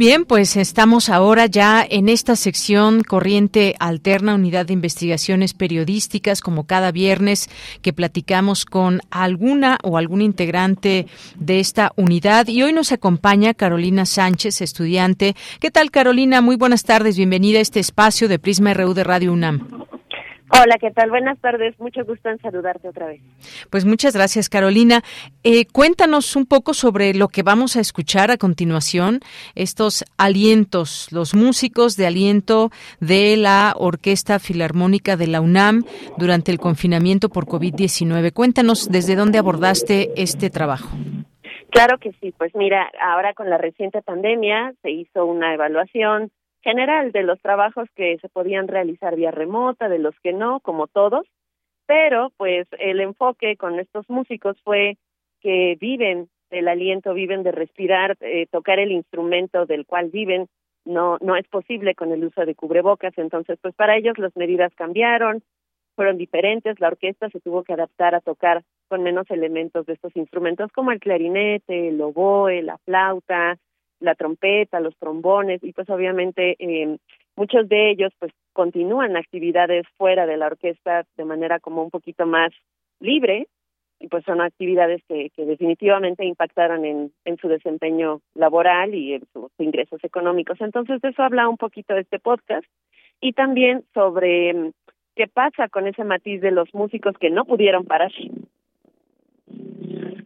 Bien, 0.00 0.24
pues 0.24 0.56
estamos 0.56 1.10
ahora 1.10 1.44
ya 1.44 1.86
en 1.86 2.08
esta 2.08 2.34
sección 2.34 3.02
Corriente 3.02 3.74
Alterna, 3.80 4.34
Unidad 4.34 4.64
de 4.64 4.72
Investigaciones 4.72 5.52
Periodísticas, 5.52 6.40
como 6.40 6.64
cada 6.64 6.90
viernes 6.90 7.50
que 7.82 7.92
platicamos 7.92 8.64
con 8.64 9.02
alguna 9.10 9.76
o 9.82 9.98
algún 9.98 10.22
integrante 10.22 11.06
de 11.38 11.60
esta 11.60 11.92
unidad. 11.96 12.48
Y 12.48 12.62
hoy 12.62 12.72
nos 12.72 12.92
acompaña 12.92 13.52
Carolina 13.52 14.06
Sánchez, 14.06 14.62
estudiante. 14.62 15.36
¿Qué 15.60 15.70
tal, 15.70 15.90
Carolina? 15.90 16.40
Muy 16.40 16.56
buenas 16.56 16.84
tardes. 16.84 17.18
Bienvenida 17.18 17.58
a 17.58 17.62
este 17.62 17.80
espacio 17.80 18.26
de 18.26 18.38
Prisma 18.38 18.72
RU 18.72 18.94
de 18.94 19.04
Radio 19.04 19.34
UNAM. 19.34 19.68
Hola, 20.52 20.78
¿qué 20.80 20.90
tal? 20.90 21.10
Buenas 21.10 21.38
tardes. 21.40 21.78
Mucho 21.78 22.04
gusto 22.04 22.28
en 22.28 22.38
saludarte 22.38 22.88
otra 22.88 23.06
vez. 23.06 23.20
Pues 23.70 23.84
muchas 23.84 24.14
gracias, 24.14 24.48
Carolina. 24.48 25.02
Eh, 25.44 25.64
cuéntanos 25.66 26.34
un 26.34 26.44
poco 26.44 26.74
sobre 26.74 27.14
lo 27.14 27.28
que 27.28 27.42
vamos 27.42 27.76
a 27.76 27.80
escuchar 27.80 28.32
a 28.32 28.36
continuación, 28.36 29.20
estos 29.54 30.04
alientos, 30.18 31.08
los 31.12 31.34
músicos 31.34 31.96
de 31.96 32.06
aliento 32.06 32.70
de 32.98 33.36
la 33.36 33.74
Orquesta 33.76 34.40
Filarmónica 34.40 35.16
de 35.16 35.28
la 35.28 35.40
UNAM 35.40 35.84
durante 36.18 36.50
el 36.50 36.58
confinamiento 36.58 37.28
por 37.28 37.46
COVID-19. 37.46 38.32
Cuéntanos 38.32 38.90
desde 38.90 39.14
dónde 39.14 39.38
abordaste 39.38 40.10
este 40.16 40.50
trabajo. 40.50 40.88
Claro 41.70 41.98
que 41.98 42.10
sí, 42.20 42.34
pues 42.36 42.52
mira, 42.56 42.90
ahora 43.00 43.32
con 43.34 43.48
la 43.48 43.56
reciente 43.56 44.02
pandemia 44.02 44.72
se 44.82 44.90
hizo 44.90 45.24
una 45.24 45.54
evaluación 45.54 46.32
general 46.62 47.12
de 47.12 47.22
los 47.22 47.40
trabajos 47.40 47.88
que 47.94 48.18
se 48.18 48.28
podían 48.28 48.68
realizar 48.68 49.16
vía 49.16 49.30
remota, 49.30 49.88
de 49.88 49.98
los 49.98 50.14
que 50.20 50.32
no, 50.32 50.60
como 50.60 50.86
todos, 50.86 51.26
pero 51.86 52.30
pues 52.36 52.68
el 52.78 53.00
enfoque 53.00 53.56
con 53.56 53.80
estos 53.80 54.08
músicos 54.08 54.56
fue 54.62 54.96
que 55.40 55.76
viven 55.80 56.28
del 56.50 56.68
aliento, 56.68 57.14
viven 57.14 57.42
de 57.42 57.52
respirar, 57.52 58.16
eh, 58.20 58.46
tocar 58.50 58.78
el 58.78 58.92
instrumento 58.92 59.66
del 59.66 59.86
cual 59.86 60.10
viven, 60.10 60.48
no 60.84 61.18
no 61.20 61.36
es 61.36 61.46
posible 61.48 61.94
con 61.94 62.12
el 62.12 62.24
uso 62.24 62.44
de 62.44 62.54
cubrebocas, 62.54 63.16
entonces 63.16 63.58
pues 63.60 63.74
para 63.74 63.96
ellos 63.96 64.18
las 64.18 64.34
medidas 64.36 64.72
cambiaron, 64.74 65.42
fueron 65.96 66.16
diferentes, 66.16 66.80
la 66.80 66.88
orquesta 66.88 67.28
se 67.30 67.40
tuvo 67.40 67.62
que 67.62 67.72
adaptar 67.72 68.14
a 68.14 68.20
tocar 68.20 68.62
con 68.88 69.02
menos 69.02 69.30
elementos 69.30 69.86
de 69.86 69.92
estos 69.94 70.14
instrumentos 70.16 70.72
como 70.72 70.92
el 70.92 71.00
clarinete, 71.00 71.88
el 71.88 72.00
oboe, 72.00 72.62
la 72.62 72.78
flauta, 72.78 73.58
la 74.00 74.14
trompeta, 74.14 74.80
los 74.80 74.96
trombones 74.96 75.62
y 75.62 75.72
pues 75.72 75.88
obviamente 75.90 76.56
eh, 76.58 76.96
muchos 77.36 77.68
de 77.68 77.90
ellos 77.90 78.12
pues 78.18 78.32
continúan 78.52 79.16
actividades 79.16 79.86
fuera 79.96 80.26
de 80.26 80.36
la 80.36 80.46
orquesta 80.46 81.04
de 81.16 81.24
manera 81.24 81.60
como 81.60 81.82
un 81.82 81.90
poquito 81.90 82.26
más 82.26 82.52
libre 82.98 83.46
y 84.00 84.08
pues 84.08 84.24
son 84.24 84.40
actividades 84.40 85.02
que, 85.06 85.30
definitivamente 85.36 86.24
impactaron 86.24 86.84
en, 86.86 87.12
en 87.26 87.36
su 87.36 87.48
desempeño 87.48 88.20
laboral 88.34 88.94
y 88.94 89.14
en 89.14 89.22
sus 89.32 89.50
ingresos 89.58 90.02
económicos. 90.02 90.58
Entonces 90.60 91.00
de 91.02 91.10
eso 91.10 91.22
habla 91.22 91.48
un 91.48 91.58
poquito 91.58 91.96
este 91.96 92.18
podcast 92.18 92.66
y 93.20 93.34
también 93.34 93.84
sobre 93.92 94.54
mm, 94.54 94.72
qué 95.14 95.26
pasa 95.28 95.68
con 95.68 95.86
ese 95.86 96.04
matiz 96.04 96.40
de 96.40 96.50
los 96.50 96.72
músicos 96.74 97.16
que 97.18 97.30
no 97.30 97.44
pudieron 97.44 97.84
parar. 97.84 98.10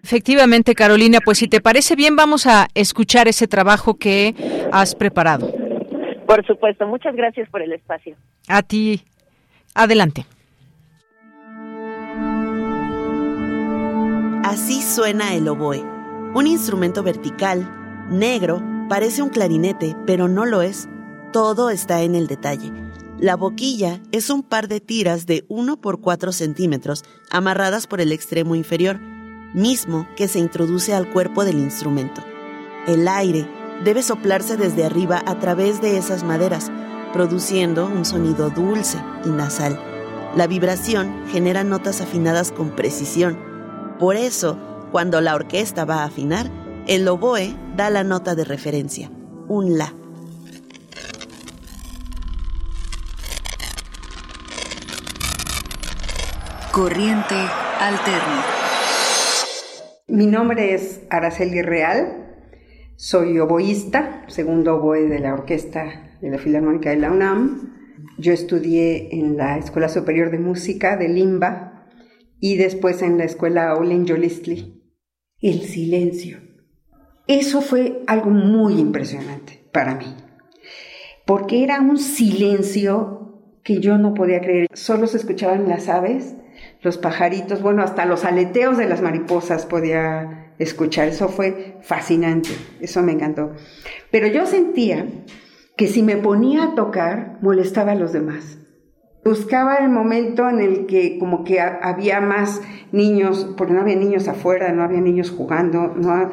Efectivamente, 0.05 0.75
Carolina, 0.75 1.21
pues 1.25 1.39
si 1.39 1.49
te 1.49 1.63
parece 1.63 1.97
bien, 1.97 2.15
vamos 2.15 2.47
a 2.47 2.69
escuchar 2.75 3.27
ese 3.27 3.49
trabajo 3.49 3.95
que 3.95 4.35
has 4.71 4.95
preparado. 4.95 5.51
Por 6.27 6.47
supuesto, 6.47 6.87
muchas 6.87 7.17
gracias 7.17 7.49
por 7.49 7.63
el 7.63 7.73
espacio. 7.73 8.15
A 8.47 8.61
ti, 8.61 9.03
adelante. 9.75 10.27
Así 14.45 14.83
suena 14.83 15.33
el 15.33 15.49
oboe, 15.49 15.83
un 16.35 16.47
instrumento 16.47 17.03
vertical, 17.03 17.67
negro, 18.11 18.63
parece 18.91 19.23
un 19.23 19.31
clarinete, 19.31 19.97
pero 20.07 20.29
no 20.29 20.45
lo 20.45 20.61
es. 20.61 20.87
Todo 21.33 21.71
está 21.71 22.03
en 22.03 22.15
el 22.15 22.27
detalle. 22.27 22.71
La 23.19 23.37
boquilla 23.37 24.01
es 24.13 24.29
un 24.29 24.43
par 24.43 24.69
de 24.69 24.81
tiras 24.81 25.25
de 25.25 25.47
1 25.49 25.81
por 25.81 26.03
4 26.03 26.31
centímetros 26.33 27.05
amarradas 27.31 27.87
por 27.87 28.03
el 28.03 28.13
extremo 28.13 28.55
inferior 28.55 29.01
mismo 29.55 30.07
que 30.17 30.29
se 30.29 30.41
introduce 30.41 30.93
al 30.93 31.09
cuerpo 31.11 31.45
del 31.45 31.59
instrumento. 31.59 32.23
El 32.87 33.09
aire 33.09 33.49
debe 33.83 34.03
soplarse 34.03 34.57
desde 34.57 34.85
arriba 34.85 35.23
a 35.25 35.39
través 35.39 35.81
de 35.81 35.97
esas 35.97 36.25
maderas, 36.25 36.71
produciendo 37.13 37.87
un 37.87 38.05
sonido 38.05 38.51
dulce 38.51 38.99
y 39.25 39.31
nasal. 39.31 39.81
La 40.37 40.47
vibración 40.47 41.25
genera 41.31 41.65
notas 41.65 42.01
afinadas 42.01 42.51
con 42.51 42.71
precisión. 42.71 43.39
Por 43.99 44.17
eso, 44.17 44.59
cuando 44.91 45.21
la 45.21 45.35
orquesta 45.35 45.85
va 45.85 46.03
a 46.03 46.07
afinar, 46.07 46.51
el 46.87 47.07
oboe 47.09 47.57
da 47.77 47.89
la 47.89 48.05
nota 48.05 48.35
de 48.35 48.45
referencia, 48.45 49.11
un 49.49 49.79
la. 49.79 49.95
Corriente 56.73 57.37
alterna. 57.79 58.54
Mi 60.07 60.27
nombre 60.27 60.75
es 60.75 61.01
Araceli 61.09 61.63
Real, 61.63 62.37
soy 62.95 63.39
oboísta, 63.39 64.27
segundo 64.29 64.77
oboe 64.77 65.09
de 65.09 65.19
la 65.19 65.33
orquesta 65.33 66.19
de 66.21 66.29
la 66.29 66.37
Filarmónica 66.37 66.91
de 66.91 66.97
la 66.97 67.11
UNAM. 67.11 67.75
Yo 68.19 68.35
estudié 68.35 69.09
en 69.19 69.39
la 69.39 69.57
Escuela 69.57 69.89
Superior 69.89 70.31
de 70.31 70.39
Música 70.39 70.99
de 70.99 71.09
Limba 71.09 71.87
y 72.39 72.57
después 72.57 73.01
en 73.01 73.17
la 73.17 73.25
Escuela 73.25 73.75
Olin 73.77 74.07
Jolistli. 74.07 74.83
El 75.41 75.63
silencio. 75.63 76.37
Eso 77.27 77.63
fue 77.63 78.03
algo 78.07 78.29
muy 78.29 78.79
impresionante 78.81 79.65
para 79.73 79.95
mí, 79.95 80.15
porque 81.25 81.65
era 81.65 81.81
un 81.81 81.97
silencio 81.97 83.59
que 83.65 83.81
yo 83.81 83.97
no 83.97 84.13
podía 84.13 84.43
creer. 84.43 84.69
Solo 84.75 85.07
se 85.07 85.17
escuchaban 85.17 85.67
las 85.67 85.89
aves 85.89 86.37
los 86.85 86.99
pajaritos, 86.99 87.63
bueno, 87.63 87.83
hasta 87.83 88.05
los 88.05 88.25
aleteos 88.25 88.77
de 88.77 88.87
las 88.87 89.01
mariposas 89.01 89.65
podía 89.65 90.53
escuchar. 90.59 91.09
Eso 91.09 91.29
fue 91.29 91.79
fascinante, 91.81 92.51
eso 92.81 93.03
me 93.03 93.13
encantó. 93.13 93.53
Pero 94.11 94.27
yo 94.27 94.45
sentía 94.45 95.07
que 95.77 95.89
si 95.89 96.03
me 96.03 96.19
ponía 96.19 96.63
a 96.63 96.75
tocar, 96.75 97.39
molestaba 97.41 97.93
a 97.93 97.97
los 97.97 98.13
demás. 98.13 98.59
Buscaba 99.25 99.77
el 99.77 99.89
momento 99.89 100.47
en 100.51 100.61
el 100.61 100.85
que 100.85 101.19
como 101.19 101.43
que 101.43 101.59
había 101.59 102.21
más 102.21 102.61
niños, 102.93 103.55
porque 103.57 103.73
no 103.73 103.81
había 103.81 103.97
niños 103.97 104.29
afuera, 104.29 104.71
no 104.73 104.83
había 104.83 105.01
niños 105.01 105.31
jugando, 105.31 105.95
no, 105.97 106.31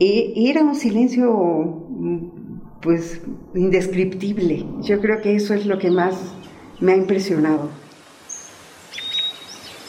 era 0.00 0.62
un 0.64 0.74
silencio 0.74 1.86
pues 2.82 3.22
indescriptible. 3.54 4.66
Yo 4.80 5.00
creo 5.00 5.22
que 5.22 5.36
eso 5.36 5.54
es 5.54 5.66
lo 5.66 5.78
que 5.78 5.92
más 5.92 6.34
me 6.80 6.92
ha 6.92 6.96
impresionado. 6.96 7.83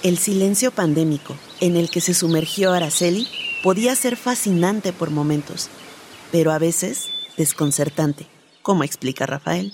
El 0.06 0.18
silencio 0.18 0.70
pandémico 0.70 1.36
en 1.62 1.76
el 1.76 1.90
que 1.90 2.00
se 2.00 2.14
sumergió 2.14 2.74
Araceli 2.74 3.26
podía 3.64 3.96
ser 3.96 4.18
fascinante 4.18 4.94
por 4.94 5.10
momentos, 5.10 5.68
pero 6.32 6.52
a 6.52 6.60
veces 6.60 7.10
desconcertante, 7.38 8.28
como 8.62 8.84
explica 8.84 9.26
Rafael. 9.26 9.72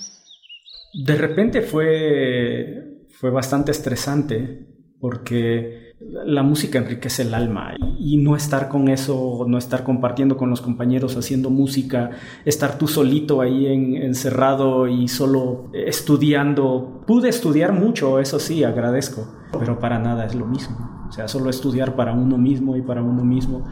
De 0.94 1.16
repente 1.16 1.60
fue, 1.60 3.04
fue 3.10 3.28
bastante 3.28 3.72
estresante 3.72 4.68
porque 4.98 5.96
la 6.00 6.42
música 6.42 6.78
enriquece 6.78 7.24
el 7.24 7.34
alma 7.34 7.74
y 7.98 8.16
no 8.16 8.34
estar 8.34 8.70
con 8.70 8.88
eso, 8.88 9.44
no 9.46 9.58
estar 9.58 9.84
compartiendo 9.84 10.38
con 10.38 10.48
los 10.48 10.62
compañeros 10.62 11.14
haciendo 11.14 11.50
música, 11.50 12.08
estar 12.46 12.78
tú 12.78 12.88
solito 12.88 13.42
ahí 13.42 13.66
encerrado 13.66 14.88
y 14.88 15.08
solo 15.08 15.70
estudiando. 15.74 17.04
Pude 17.06 17.28
estudiar 17.28 17.74
mucho, 17.74 18.18
eso 18.18 18.40
sí, 18.40 18.64
agradezco, 18.64 19.41
pero 19.58 19.78
para 19.78 19.98
nada 19.98 20.24
es 20.24 20.34
lo 20.34 20.46
mismo. 20.46 21.06
O 21.08 21.12
sea, 21.12 21.28
solo 21.28 21.50
estudiar 21.50 21.94
para 21.94 22.12
uno 22.12 22.38
mismo 22.38 22.76
y 22.76 22.82
para 22.82 23.02
uno 23.02 23.24
mismo, 23.24 23.66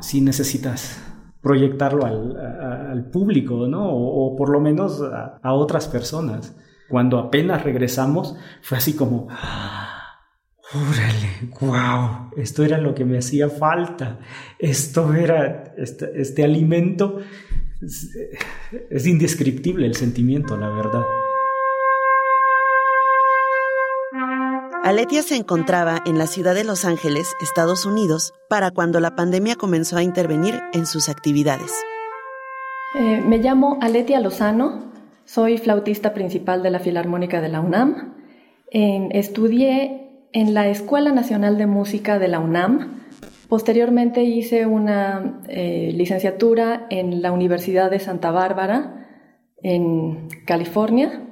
sí 0.00 0.20
necesitas 0.20 1.00
proyectarlo 1.40 2.06
al, 2.06 3.10
público, 3.12 3.66
¿no? 3.66 3.88
O, 3.90 4.36
por 4.36 4.48
lo 4.48 4.60
menos 4.60 5.02
a, 5.02 5.52
otras 5.52 5.88
personas. 5.88 6.56
Cuando 6.88 7.18
apenas 7.18 7.62
regresamos, 7.64 8.36
fue 8.62 8.78
así 8.78 8.94
como, 8.94 9.28
¡Órale! 10.74 11.50
¡Wow! 11.60 12.30
Esto 12.36 12.64
era 12.64 12.78
lo 12.78 12.94
que 12.94 13.04
me 13.04 13.18
hacía 13.18 13.48
falta. 13.48 14.18
Esto 14.58 15.12
era 15.14 15.74
este, 15.76 16.20
este 16.20 16.44
alimento. 16.44 17.18
es 18.90 19.06
indescriptible 19.06 19.86
el 19.86 19.94
sentimiento, 19.94 20.56
la 20.56 20.70
verdad. 20.70 21.02
Aletia 24.84 25.22
se 25.22 25.36
encontraba 25.36 26.02
en 26.06 26.18
la 26.18 26.26
ciudad 26.26 26.56
de 26.56 26.64
Los 26.64 26.84
Ángeles, 26.84 27.36
Estados 27.40 27.86
Unidos, 27.86 28.34
para 28.48 28.72
cuando 28.72 28.98
la 28.98 29.14
pandemia 29.14 29.54
comenzó 29.54 29.96
a 29.96 30.02
intervenir 30.02 30.60
en 30.72 30.86
sus 30.86 31.08
actividades. 31.08 31.72
Eh, 32.98 33.22
me 33.24 33.38
llamo 33.38 33.78
Aletia 33.80 34.18
Lozano, 34.18 34.90
soy 35.24 35.58
flautista 35.58 36.12
principal 36.14 36.64
de 36.64 36.70
la 36.70 36.80
Filarmónica 36.80 37.40
de 37.40 37.48
la 37.48 37.60
UNAM. 37.60 38.16
estudié 38.72 40.26
en 40.32 40.52
la 40.52 40.66
Escuela 40.66 41.12
Nacional 41.12 41.58
de 41.58 41.66
Música 41.66 42.18
de 42.18 42.26
la 42.26 42.40
UNAM. 42.40 43.04
Posteriormente 43.48 44.24
hice 44.24 44.66
una 44.66 45.42
eh, 45.46 45.92
licenciatura 45.94 46.88
en 46.90 47.22
la 47.22 47.30
Universidad 47.30 47.88
de 47.88 48.00
Santa 48.00 48.32
Bárbara, 48.32 49.06
en 49.62 50.26
California, 50.44 51.28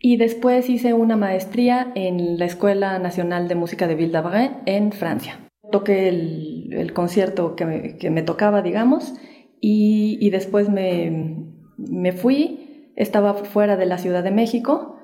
y 0.00 0.16
después 0.16 0.68
hice 0.70 0.92
una 0.94 1.16
maestría 1.16 1.90
en 1.94 2.38
la 2.38 2.44
Escuela 2.44 2.98
Nacional 2.98 3.48
de 3.48 3.54
Música 3.54 3.86
de 3.86 3.94
Ville 3.94 4.12
d'Avray 4.12 4.50
en 4.66 4.92
Francia. 4.92 5.38
Toqué 5.70 6.08
el, 6.08 6.92
concierto 6.94 7.56
que 7.56 8.10
me, 8.10 8.22
tocaba, 8.22 8.62
digamos, 8.62 9.14
y, 9.60 10.30
después 10.30 10.68
me, 10.68 12.12
fui, 12.12 12.92
estaba 12.96 13.34
fuera 13.34 13.76
de 13.76 13.86
la 13.86 13.98
Ciudad 13.98 14.22
de 14.22 14.30
México. 14.30 14.96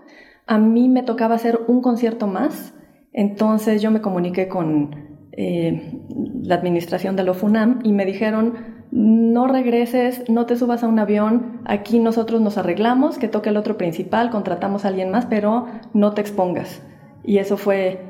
A 0.46 0.58
mí 0.58 0.88
me 0.88 1.02
tocaba 1.02 1.34
hacer 1.34 1.60
un 1.66 1.82
concierto 1.82 2.26
más, 2.26 2.74
entonces 3.12 3.82
yo 3.82 3.90
me 3.90 4.00
comuniqué 4.00 4.48
con 4.48 5.18
eh, 5.32 6.00
la 6.42 6.54
administración 6.54 7.16
de 7.16 7.24
la 7.24 7.34
FUNAM 7.34 7.80
y 7.82 7.92
me 7.92 8.06
dijeron, 8.06 8.73
no 8.94 9.48
regreses, 9.48 10.22
no 10.28 10.46
te 10.46 10.56
subas 10.56 10.84
a 10.84 10.86
un 10.86 11.00
avión, 11.00 11.60
aquí 11.64 11.98
nosotros 11.98 12.40
nos 12.40 12.58
arreglamos, 12.58 13.18
que 13.18 13.26
toque 13.26 13.48
el 13.48 13.56
otro 13.56 13.76
principal, 13.76 14.30
contratamos 14.30 14.84
a 14.84 14.88
alguien 14.88 15.10
más, 15.10 15.26
pero 15.26 15.66
no 15.92 16.12
te 16.12 16.20
expongas. 16.20 16.80
Y 17.24 17.38
eso 17.38 17.56
fue, 17.56 18.04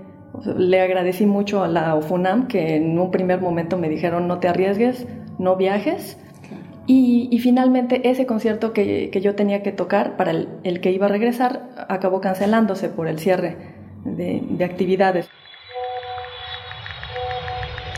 le 0.59 0.83
agradecí 0.83 1.25
mucho 1.25 1.65
a 1.65 1.69
la 1.69 1.95
OFUNAM, 1.95 2.49
que 2.49 2.77
en 2.77 2.99
un 2.99 3.11
primer 3.11 3.41
momento 3.41 3.79
me 3.79 3.89
dijeron 3.89 4.29
no 4.29 4.41
te 4.41 4.49
arriesgues, 4.49 5.07
no 5.39 5.57
viajes. 5.57 6.19
Y, 6.87 7.39
finalmente 7.39 8.11
ese 8.11 8.27
concierto 8.27 8.75
que, 8.75 9.11
yo 9.23 9.35
tenía 9.35 9.63
que 9.63 9.73
tocar, 9.73 10.19
para 10.19 10.33
el, 10.33 10.81
que 10.83 10.93
iba 10.93 11.07
a 11.07 11.09
regresar, 11.09 11.71
acabó 11.89 12.21
cancelándose 12.21 12.91
por 12.91 13.09
el 13.09 13.19
cierre 13.19 13.57
de 14.05 14.63
actividades. 14.63 15.31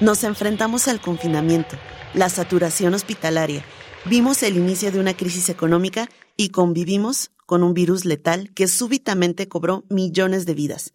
Nos 0.00 0.22
enfrentamos 0.22 0.86
al 0.86 1.00
confinamiento 1.00 1.74
la 2.14 2.28
saturación 2.28 2.94
hospitalaria, 2.94 3.64
vimos 4.04 4.42
el 4.42 4.56
inicio 4.56 4.92
de 4.92 5.00
una 5.00 5.16
crisis 5.16 5.48
económica 5.48 6.08
y 6.36 6.50
convivimos 6.50 7.30
con 7.46 7.62
un 7.62 7.74
virus 7.74 8.04
letal 8.04 8.52
que 8.54 8.68
súbitamente 8.68 9.48
cobró 9.48 9.84
millones 9.88 10.46
de 10.46 10.54
vidas. 10.54 10.94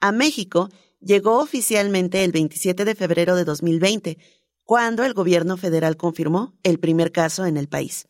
A 0.00 0.12
México 0.12 0.68
llegó 1.00 1.38
oficialmente 1.38 2.24
el 2.24 2.32
27 2.32 2.84
de 2.84 2.94
febrero 2.94 3.36
de 3.36 3.44
2020, 3.44 4.18
cuando 4.64 5.04
el 5.04 5.14
gobierno 5.14 5.56
federal 5.56 5.96
confirmó 5.96 6.54
el 6.62 6.78
primer 6.78 7.12
caso 7.12 7.46
en 7.46 7.56
el 7.56 7.68
país. 7.68 8.06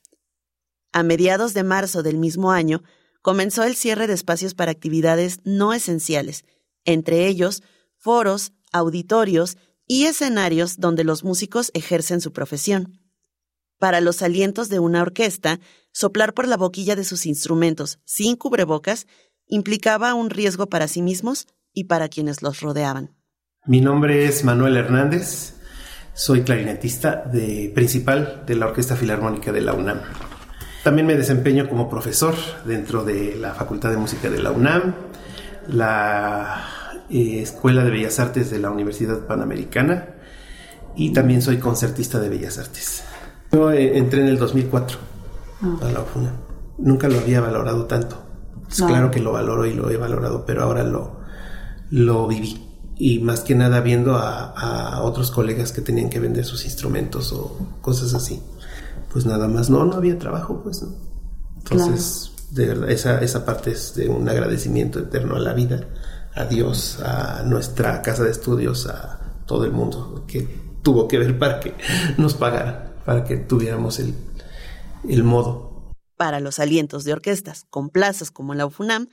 A 0.92 1.02
mediados 1.02 1.54
de 1.54 1.62
marzo 1.62 2.02
del 2.02 2.18
mismo 2.18 2.50
año, 2.50 2.82
comenzó 3.22 3.62
el 3.64 3.76
cierre 3.76 4.06
de 4.06 4.14
espacios 4.14 4.54
para 4.54 4.72
actividades 4.72 5.40
no 5.44 5.72
esenciales, 5.72 6.44
entre 6.84 7.26
ellos 7.26 7.62
foros, 7.96 8.52
auditorios 8.72 9.56
y 9.90 10.04
escenarios 10.04 10.78
donde 10.78 11.02
los 11.02 11.24
músicos 11.24 11.72
ejercen 11.74 12.20
su 12.20 12.32
profesión. 12.32 13.00
Para 13.76 14.00
los 14.00 14.22
alientos 14.22 14.68
de 14.68 14.78
una 14.78 15.02
orquesta, 15.02 15.58
soplar 15.90 16.32
por 16.32 16.46
la 16.46 16.56
boquilla 16.56 16.94
de 16.94 17.02
sus 17.02 17.26
instrumentos 17.26 17.98
sin 18.04 18.36
cubrebocas 18.36 19.08
implicaba 19.48 20.14
un 20.14 20.30
riesgo 20.30 20.68
para 20.68 20.86
sí 20.86 21.02
mismos 21.02 21.48
y 21.72 21.84
para 21.84 22.08
quienes 22.08 22.40
los 22.40 22.60
rodeaban. 22.60 23.16
Mi 23.66 23.80
nombre 23.80 24.26
es 24.26 24.44
Manuel 24.44 24.76
Hernández, 24.76 25.54
soy 26.14 26.42
clarinetista 26.42 27.28
principal 27.74 28.44
de 28.46 28.54
la 28.54 28.66
Orquesta 28.66 28.94
Filarmónica 28.94 29.50
de 29.50 29.60
la 29.60 29.72
UNAM. 29.72 30.02
También 30.84 31.08
me 31.08 31.16
desempeño 31.16 31.68
como 31.68 31.90
profesor 31.90 32.36
dentro 32.64 33.04
de 33.04 33.34
la 33.34 33.54
Facultad 33.54 33.90
de 33.90 33.96
Música 33.96 34.30
de 34.30 34.40
la 34.40 34.52
UNAM, 34.52 34.94
la 35.66 36.79
eh, 37.10 37.42
Escuela 37.42 37.84
de 37.84 37.90
Bellas 37.90 38.20
Artes 38.20 38.50
de 38.50 38.58
la 38.58 38.70
Universidad 38.70 39.26
Panamericana 39.26 40.14
y 40.96 41.12
también 41.12 41.42
soy 41.42 41.58
concertista 41.58 42.20
de 42.20 42.28
Bellas 42.28 42.58
Artes. 42.58 43.02
Yo 43.52 43.70
eh, 43.72 43.98
entré 43.98 44.20
en 44.20 44.28
el 44.28 44.38
2004 44.38 44.98
ah. 45.62 45.78
a 45.82 45.90
la 45.90 46.00
UFUNA. 46.00 46.32
Nunca 46.78 47.08
lo 47.08 47.18
había 47.18 47.40
valorado 47.40 47.86
tanto. 47.86 48.16
Es 48.70 48.80
claro 48.82 49.10
que 49.10 49.18
lo 49.18 49.32
valoro 49.32 49.66
y 49.66 49.74
lo 49.74 49.90
he 49.90 49.96
valorado, 49.96 50.46
pero 50.46 50.62
ahora 50.62 50.84
lo, 50.84 51.20
lo 51.90 52.28
viví. 52.28 52.68
Y 52.96 53.18
más 53.18 53.40
que 53.40 53.56
nada 53.56 53.80
viendo 53.80 54.16
a, 54.16 55.00
otros 55.02 55.32
colegas 55.32 55.72
que 55.72 55.80
tenían 55.80 56.08
que 56.08 56.20
vender 56.20 56.44
sus 56.44 56.64
instrumentos 56.64 57.32
o 57.32 57.58
cosas 57.80 58.14
así. 58.14 58.40
Pues 59.12 59.26
nada 59.26 59.48
más, 59.48 59.70
no, 59.70 59.84
no 59.84 59.94
había 59.94 60.16
trabajo, 60.18 60.60
pues 60.62 60.84
Entonces, 61.56 62.30
de 62.52 62.66
verdad, 62.66 62.90
esa, 62.90 63.18
esa 63.20 63.44
parte 63.44 63.72
es 63.72 63.94
de 63.96 64.08
un 64.08 64.28
agradecimiento 64.28 65.00
eterno 65.00 65.34
a 65.34 65.40
la 65.40 65.52
vida 65.52 65.88
a 66.34 66.44
Dios, 66.44 67.00
a 67.00 67.42
nuestra 67.44 68.02
casa 68.02 68.24
de 68.24 68.30
estudios, 68.30 68.86
a 68.86 69.20
todo 69.46 69.64
el 69.64 69.72
mundo 69.72 70.24
que 70.26 70.42
tuvo 70.82 71.08
que 71.08 71.18
ver 71.18 71.38
para 71.38 71.60
que 71.60 71.74
nos 72.16 72.34
pagaran, 72.34 72.94
para 73.04 73.24
que 73.24 73.36
tuviéramos 73.36 73.98
el, 73.98 74.14
el 75.08 75.24
modo. 75.24 75.92
Para 76.16 76.40
los 76.40 76.58
alientos 76.58 77.04
de 77.04 77.12
orquestas 77.12 77.64
con 77.70 77.90
plazas 77.90 78.30
como 78.30 78.54
la 78.54 78.66
UFUNAM, 78.66 79.08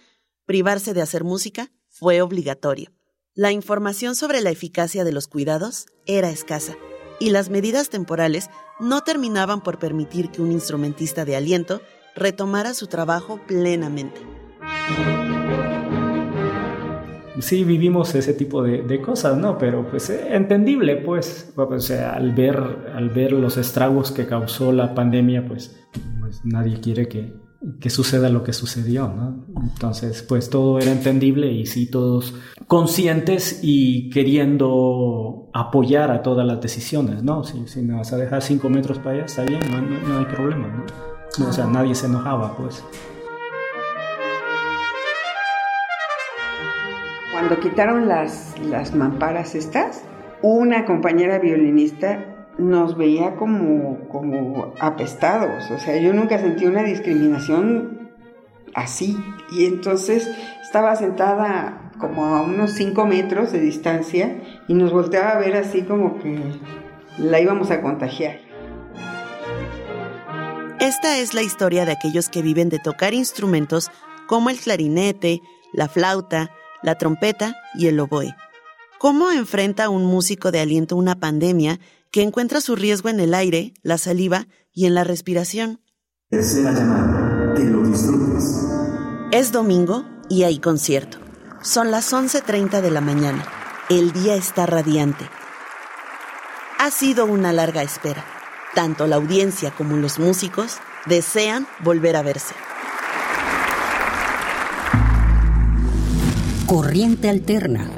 privarse 0.45 0.93
de 0.93 1.01
hacer 1.01 1.23
música 1.23 1.71
fue 1.89 2.21
obligatorio. 2.21 2.91
La 3.33 3.51
información 3.51 4.15
sobre 4.15 4.41
la 4.41 4.49
eficacia 4.49 5.03
de 5.03 5.11
los 5.11 5.27
cuidados 5.27 5.87
era 6.05 6.29
escasa 6.29 6.75
y 7.19 7.29
las 7.29 7.49
medidas 7.49 7.89
temporales 7.89 8.49
no 8.79 9.01
terminaban 9.01 9.61
por 9.61 9.79
permitir 9.79 10.29
que 10.29 10.41
un 10.41 10.51
instrumentista 10.51 11.25
de 11.25 11.35
aliento 11.35 11.81
retomara 12.15 12.73
su 12.73 12.87
trabajo 12.87 13.39
plenamente 13.47 14.21
sí 17.41 17.63
vivimos 17.63 18.13
ese 18.15 18.33
tipo 18.33 18.63
de, 18.63 19.01
cosas, 19.01 19.37
¿no? 19.37 19.57
Pero 19.57 19.87
pues 19.89 20.09
eh, 20.09 20.35
entendible, 20.35 20.97
pues, 20.97 21.53
o 21.55 21.79
sea, 21.79 22.13
al 22.13 22.33
ver, 22.33 22.57
al 22.93 23.09
ver 23.09 23.31
los 23.33 23.57
estragos 23.57 24.11
que 24.11 24.25
causó 24.25 24.71
la 24.71 24.93
pandemia, 24.93 25.47
pues, 25.47 25.75
pues 26.19 26.41
nadie 26.43 26.79
quiere 26.79 27.07
que, 27.07 27.33
que 27.79 27.89
suceda 27.89 28.29
lo 28.29 28.43
que 28.43 28.53
sucedió, 28.53 29.07
¿no? 29.07 29.45
Entonces, 29.61 30.23
pues 30.23 30.49
todo 30.49 30.79
era 30.79 30.91
entendible 30.91 31.51
y 31.51 31.65
sí 31.65 31.89
todos 31.89 32.35
conscientes 32.67 33.59
y 33.63 34.09
queriendo 34.09 35.49
apoyar 35.53 36.11
a 36.11 36.21
todas 36.21 36.45
las 36.45 36.61
decisiones, 36.61 37.23
¿no? 37.23 37.43
Si, 37.43 37.67
si 37.67 37.81
me 37.81 37.95
vas 37.95 38.13
a 38.13 38.17
dejar 38.17 38.41
cinco 38.41 38.69
metros 38.69 38.99
para 38.99 39.17
allá, 39.17 39.25
está 39.25 39.43
bien, 39.43 39.59
no, 39.71 39.81
no 39.81 40.19
hay 40.19 40.25
problema, 40.25 40.67
¿no? 40.67 41.47
O 41.47 41.53
sea, 41.53 41.67
nadie 41.67 41.93
se 41.93 42.07
enojaba, 42.07 42.55
pues. 42.57 42.83
Cuando 47.47 47.63
quitaron 47.63 48.09
las, 48.09 48.59
las 48.59 48.93
mamparas 48.93 49.55
estas, 49.55 50.03
una 50.41 50.83
compañera 50.83 51.39
violinista 51.39 52.25
nos 52.57 52.97
veía 52.97 53.37
como, 53.37 54.09
como 54.09 54.73
apestados. 54.81 55.71
O 55.71 55.79
sea, 55.79 55.95
yo 55.95 56.11
nunca 56.11 56.39
sentí 56.39 56.65
una 56.65 56.83
discriminación 56.83 58.11
así. 58.73 59.15
Y 59.53 59.65
entonces 59.65 60.29
estaba 60.61 60.97
sentada 60.97 61.93
como 61.99 62.25
a 62.25 62.41
unos 62.41 62.71
5 62.71 63.05
metros 63.05 63.53
de 63.53 63.61
distancia 63.61 64.41
y 64.67 64.73
nos 64.73 64.91
volteaba 64.91 65.29
a 65.29 65.39
ver 65.39 65.55
así 65.55 65.83
como 65.83 66.19
que 66.19 66.37
la 67.17 67.39
íbamos 67.39 67.71
a 67.71 67.81
contagiar. 67.81 68.39
Esta 70.81 71.17
es 71.17 71.33
la 71.33 71.43
historia 71.43 71.85
de 71.85 71.93
aquellos 71.93 72.27
que 72.27 72.41
viven 72.41 72.67
de 72.67 72.79
tocar 72.79 73.13
instrumentos 73.13 73.89
como 74.27 74.49
el 74.49 74.57
clarinete, 74.57 75.41
la 75.71 75.87
flauta, 75.87 76.51
la 76.83 76.95
trompeta 76.95 77.55
y 77.75 77.87
el 77.87 77.99
oboe. 77.99 78.35
¿Cómo 78.99 79.31
enfrenta 79.31 79.89
un 79.89 80.05
músico 80.05 80.51
de 80.51 80.59
aliento 80.59 80.95
una 80.95 81.19
pandemia 81.19 81.79
que 82.11 82.23
encuentra 82.23 82.61
su 82.61 82.75
riesgo 82.75 83.09
en 83.09 83.19
el 83.19 83.33
aire, 83.33 83.73
la 83.83 83.97
saliva 83.97 84.47
y 84.73 84.85
en 84.85 84.95
la 84.95 85.03
respiración? 85.03 85.81
Tercera 86.29 86.71
llamada, 86.71 87.53
que 87.55 87.63
lo 87.63 87.83
disfrutes. 87.83 88.65
Es 89.31 89.51
domingo 89.51 90.05
y 90.29 90.43
hay 90.43 90.59
concierto. 90.59 91.19
Son 91.61 91.91
las 91.91 92.11
11.30 92.13 92.81
de 92.81 92.91
la 92.91 93.01
mañana. 93.01 93.45
El 93.89 94.13
día 94.13 94.35
está 94.35 94.65
radiante. 94.65 95.29
Ha 96.79 96.91
sido 96.91 97.25
una 97.25 97.53
larga 97.53 97.83
espera. 97.83 98.25
Tanto 98.73 99.07
la 99.07 99.15
audiencia 99.15 99.71
como 99.71 99.97
los 99.97 100.19
músicos 100.19 100.77
desean 101.05 101.67
volver 101.83 102.15
a 102.15 102.21
verse. 102.21 102.53
Corriente 106.67 107.29
Alterna. 107.29 107.89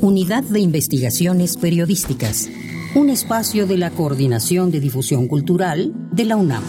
Unidad 0.00 0.44
de 0.44 0.60
Investigaciones 0.60 1.56
Periodísticas. 1.56 2.48
Un 2.94 3.10
espacio 3.10 3.66
de 3.66 3.78
la 3.78 3.90
Coordinación 3.90 4.70
de 4.70 4.78
Difusión 4.78 5.26
Cultural 5.26 5.90
de 6.12 6.24
la 6.24 6.36
UNAM. 6.36 6.62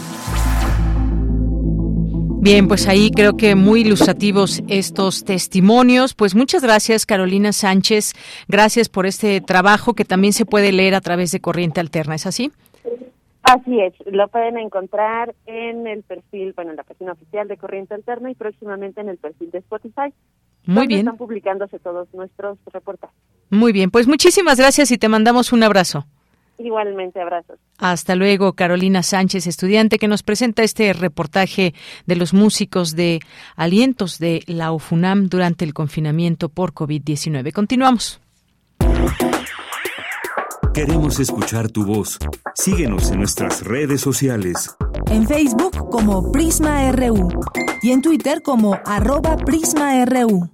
Bien, 2.40 2.66
pues 2.66 2.88
ahí 2.88 3.12
creo 3.12 3.36
que 3.36 3.54
muy 3.54 3.82
ilustrativos 3.82 4.64
estos 4.66 5.24
testimonios. 5.24 6.14
Pues 6.14 6.34
muchas 6.34 6.64
gracias, 6.64 7.06
Carolina 7.06 7.52
Sánchez. 7.52 8.14
Gracias 8.48 8.88
por 8.88 9.06
este 9.06 9.40
trabajo 9.40 9.94
que 9.94 10.04
también 10.04 10.32
se 10.32 10.44
puede 10.44 10.72
leer 10.72 10.96
a 10.96 11.00
través 11.00 11.30
de 11.30 11.38
Corriente 11.38 11.78
Alterna. 11.78 12.16
¿Es 12.16 12.26
así? 12.26 12.50
Así 13.44 13.80
es, 13.80 13.92
lo 14.06 14.28
pueden 14.28 14.56
encontrar 14.56 15.34
en 15.46 15.86
el 15.86 16.02
perfil, 16.04 16.52
bueno, 16.54 16.70
en 16.70 16.76
la 16.76 16.84
página 16.84 17.12
oficial 17.12 17.48
de 17.48 17.56
Corriente 17.56 17.94
Alterna 17.94 18.30
y 18.30 18.34
próximamente 18.34 19.00
en 19.00 19.08
el 19.08 19.18
perfil 19.18 19.50
de 19.50 19.58
Spotify. 19.58 20.12
Muy 20.64 20.86
bien. 20.86 21.00
Están 21.00 21.16
publicándose 21.16 21.78
todos 21.78 22.08
nuestros 22.14 22.58
reportajes. 22.72 23.16
Muy 23.50 23.72
bien, 23.72 23.90
pues 23.90 24.06
muchísimas 24.06 24.58
gracias 24.58 24.90
y 24.90 24.98
te 24.98 25.08
mandamos 25.08 25.52
un 25.52 25.62
abrazo. 25.62 26.06
Igualmente, 26.58 27.20
abrazos. 27.20 27.58
Hasta 27.78 28.14
luego, 28.14 28.52
Carolina 28.52 29.02
Sánchez, 29.02 29.46
estudiante, 29.46 29.98
que 29.98 30.06
nos 30.06 30.22
presenta 30.22 30.62
este 30.62 30.92
reportaje 30.92 31.74
de 32.06 32.16
los 32.16 32.34
músicos 32.34 32.94
de 32.94 33.20
alientos 33.56 34.18
de 34.18 34.42
la 34.46 34.72
UFUNAM 34.72 35.28
durante 35.28 35.64
el 35.64 35.74
confinamiento 35.74 36.48
por 36.48 36.72
COVID-19. 36.72 37.52
Continuamos. 37.52 38.20
Queremos 40.72 41.20
escuchar 41.20 41.70
tu 41.70 41.84
voz. 41.84 42.18
Síguenos 42.54 43.10
en 43.10 43.18
nuestras 43.18 43.62
redes 43.62 44.00
sociales. 44.00 44.74
En 45.10 45.26
Facebook 45.26 45.90
como 45.90 46.30
Prisma 46.32 46.90
RU 46.92 47.28
y 47.82 47.92
en 47.92 48.02
Twitter 48.02 48.42
como 48.42 48.78
arroba 48.84 49.36
PrismaRU. 49.36 50.50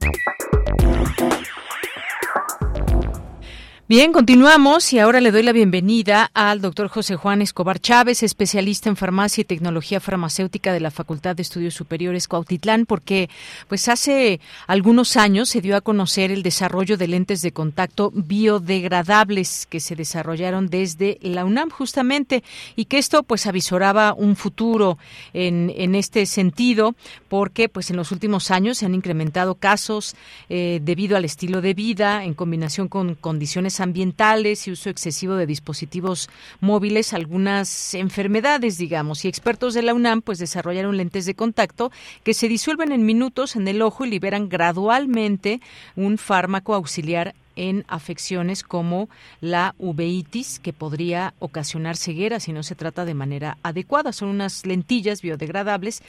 Bien, 3.89 4.13
continuamos 4.13 4.93
y 4.93 4.99
ahora 4.99 5.19
le 5.19 5.31
doy 5.31 5.43
la 5.43 5.53
bienvenida 5.53 6.31
al 6.35 6.61
doctor 6.61 6.89
José 6.89 7.17
Juan 7.17 7.41
Escobar 7.41 7.81
Chávez, 7.81 8.23
especialista 8.23 8.91
en 8.91 8.97
farmacia 8.97 9.41
y 9.41 9.45
tecnología 9.47 9.99
farmacéutica 9.99 10.75
de 10.75 10.81
la 10.81 10.91
Facultad 10.91 11.35
de 11.35 11.41
Estudios 11.41 11.73
Superiores 11.73 12.29
Cuautitlán, 12.29 12.85
porque 12.85 13.31
pues 13.67 13.89
hace 13.89 14.41
algunos 14.67 15.17
años 15.17 15.49
se 15.49 15.63
dio 15.63 15.75
a 15.75 15.81
conocer 15.81 16.31
el 16.31 16.43
desarrollo 16.43 16.99
de 16.99 17.09
lentes 17.09 17.41
de 17.41 17.53
contacto 17.53 18.13
biodegradables 18.15 19.65
que 19.65 19.81
se 19.81 19.97
desarrollaron 19.97 20.69
desde 20.69 21.17
la 21.23 21.47
UNAM 21.47 21.71
justamente 21.71 22.45
y 22.77 22.85
que 22.85 22.99
esto 22.99 23.23
pues 23.23 23.47
avisoraba 23.47 24.13
un 24.13 24.37
futuro 24.37 24.99
en, 25.33 25.73
en 25.75 25.95
este 25.95 26.27
sentido, 26.27 26.95
porque 27.31 27.71
pues 27.71 27.89
en 27.89 27.97
los 27.97 28.13
últimos 28.13 28.51
años 28.51 28.77
se 28.77 28.85
han 28.85 28.95
incrementado 28.95 29.55
casos 29.55 30.15
eh, 30.51 30.79
debido 30.83 31.17
al 31.17 31.25
estilo 31.25 31.63
de 31.63 31.73
vida 31.73 32.25
en 32.25 32.35
combinación 32.35 32.89
con 32.89 33.15
condiciones 33.15 33.78
ambientales 33.81 34.67
y 34.67 34.73
uso 34.73 34.91
excesivo 34.91 35.35
de 35.35 35.47
dispositivos 35.47 36.29
móviles, 36.61 37.13
algunas 37.13 37.95
enfermedades, 37.95 38.79
digamos, 38.79 39.25
y 39.25 39.29
expertos 39.29 39.75
de 39.75 39.83
la 39.83 39.95
UNAM 39.95 40.23
pues 40.23 40.39
desarrollaron 40.39 40.97
lentes 40.97 41.27
de 41.27 41.35
contacto 41.35 41.91
que 42.25 42.35
se 42.35 42.49
disuelven 42.49 42.93
en 42.93 43.07
minutos 43.07 43.57
en 43.57 43.69
el 43.69 43.83
ojo 43.83 44.05
y 44.05 44.11
liberan 44.11 44.49
gradualmente 44.49 45.61
un 45.97 46.19
fármaco 46.19 46.75
auxiliar 46.75 47.35
en 47.59 47.85
afecciones 47.89 48.63
como 48.63 49.09
la 49.41 49.75
uveitis, 49.79 50.61
que 50.61 50.73
podría 50.73 51.35
ocasionar 51.41 51.97
ceguera 51.97 52.39
si 52.39 52.53
no 52.53 52.63
se 52.63 52.77
trata 52.77 53.05
de 53.05 53.15
manera 53.15 53.59
adecuada. 53.65 54.13
Son 54.13 54.29
unas 54.29 54.65
lentillas 54.65 55.23
biodegradables 55.23 56.03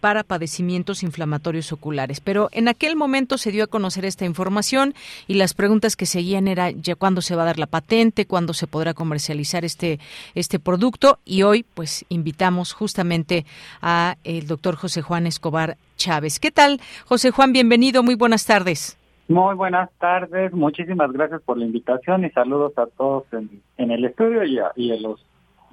para 0.00 0.24
padecimientos 0.24 1.02
inflamatorios 1.02 1.72
oculares. 1.72 2.20
Pero 2.20 2.48
en 2.52 2.68
aquel 2.68 2.96
momento 2.96 3.36
se 3.36 3.52
dio 3.52 3.64
a 3.64 3.68
conocer 3.68 4.06
esta 4.06 4.24
información 4.24 4.94
y 5.28 5.34
las 5.34 5.52
preguntas 5.52 5.94
que 5.94 6.06
seguían 6.06 6.48
era 6.48 6.70
ya 6.70 6.94
cuándo 6.94 7.20
se 7.20 7.36
va 7.36 7.42
a 7.42 7.46
dar 7.46 7.58
la 7.58 7.66
patente, 7.66 8.26
cuándo 8.26 8.54
se 8.54 8.66
podrá 8.66 8.94
comercializar 8.94 9.64
este, 9.64 10.00
este 10.34 10.58
producto 10.58 11.18
y 11.26 11.42
hoy 11.42 11.66
pues 11.74 12.06
invitamos 12.08 12.72
justamente 12.72 13.44
a 13.82 14.16
el 14.24 14.46
doctor 14.46 14.76
José 14.76 15.02
Juan 15.02 15.26
Escobar 15.26 15.76
Chávez. 15.98 16.40
¿Qué 16.40 16.50
tal, 16.50 16.80
José 17.04 17.30
Juan? 17.30 17.52
Bienvenido, 17.52 18.02
muy 18.02 18.14
buenas 18.14 18.46
tardes. 18.46 18.96
Muy 19.28 19.54
buenas 19.54 19.90
tardes, 19.98 20.52
muchísimas 20.52 21.10
gracias 21.12 21.40
por 21.42 21.56
la 21.56 21.64
invitación 21.64 22.24
y 22.24 22.30
saludos 22.30 22.76
a 22.76 22.86
todos 22.86 23.24
en, 23.32 23.90
el 23.90 24.04
estudio 24.04 24.44
y 24.44 24.58
a, 24.58 24.70
y 24.76 24.92
a 24.92 25.00
los 25.00 25.24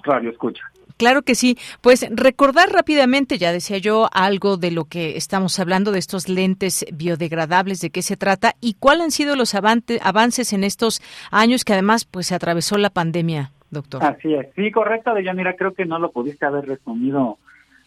radioescuchas. 0.04 0.66
Claro 1.02 1.24
que 1.24 1.34
sí. 1.34 1.58
Pues 1.82 2.06
recordar 2.12 2.70
rápidamente, 2.70 3.40
ya 3.40 3.52
decía 3.52 3.80
yo, 3.80 4.08
algo 4.14 4.58
de 4.58 4.70
lo 4.70 4.86
que 4.86 5.18
estamos 5.18 5.60
hablando, 5.60 5.92
de 5.92 5.98
estos 5.98 6.30
lentes 6.30 6.86
biodegradables, 6.94 7.82
de 7.82 7.90
qué 7.90 8.04
se 8.04 8.18
trata 8.18 8.54
y 8.62 8.76
cuáles 8.76 9.06
han 9.06 9.12
sido 9.12 9.36
los 9.36 9.56
avances 9.56 10.54
en 10.54 10.64
estos 10.64 11.02
años 11.32 11.66
que 11.66 11.74
además 11.74 12.06
pues 12.06 12.28
se 12.28 12.36
atravesó 12.36 12.78
la 12.78 12.92
pandemia, 12.92 13.50
doctor. 13.72 14.04
Así 14.04 14.32
es. 14.34 14.48
Sí, 14.56 14.70
correcto, 14.72 15.14
Deyanira, 15.16 15.56
creo 15.56 15.74
que 15.74 15.86
no 15.86 15.98
lo 15.98 16.12
pudiste 16.12 16.46
haber 16.46 16.68
resumido 16.68 17.40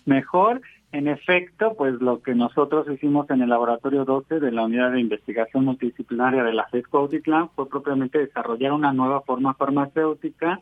mejor. 0.06 0.60
En 0.94 1.08
efecto, 1.08 1.74
pues 1.76 1.94
lo 1.94 2.22
que 2.22 2.36
nosotros 2.36 2.88
hicimos 2.88 3.28
en 3.28 3.42
el 3.42 3.48
laboratorio 3.48 4.04
12 4.04 4.38
de 4.38 4.52
la 4.52 4.62
Unidad 4.62 4.92
de 4.92 5.00
Investigación 5.00 5.64
Multidisciplinaria 5.64 6.44
de 6.44 6.52
la 6.52 6.68
FED 6.68 6.84
Cuautitlán 6.88 7.50
fue 7.56 7.68
propiamente 7.68 8.20
desarrollar 8.20 8.70
una 8.70 8.92
nueva 8.92 9.20
forma 9.22 9.54
farmacéutica 9.54 10.60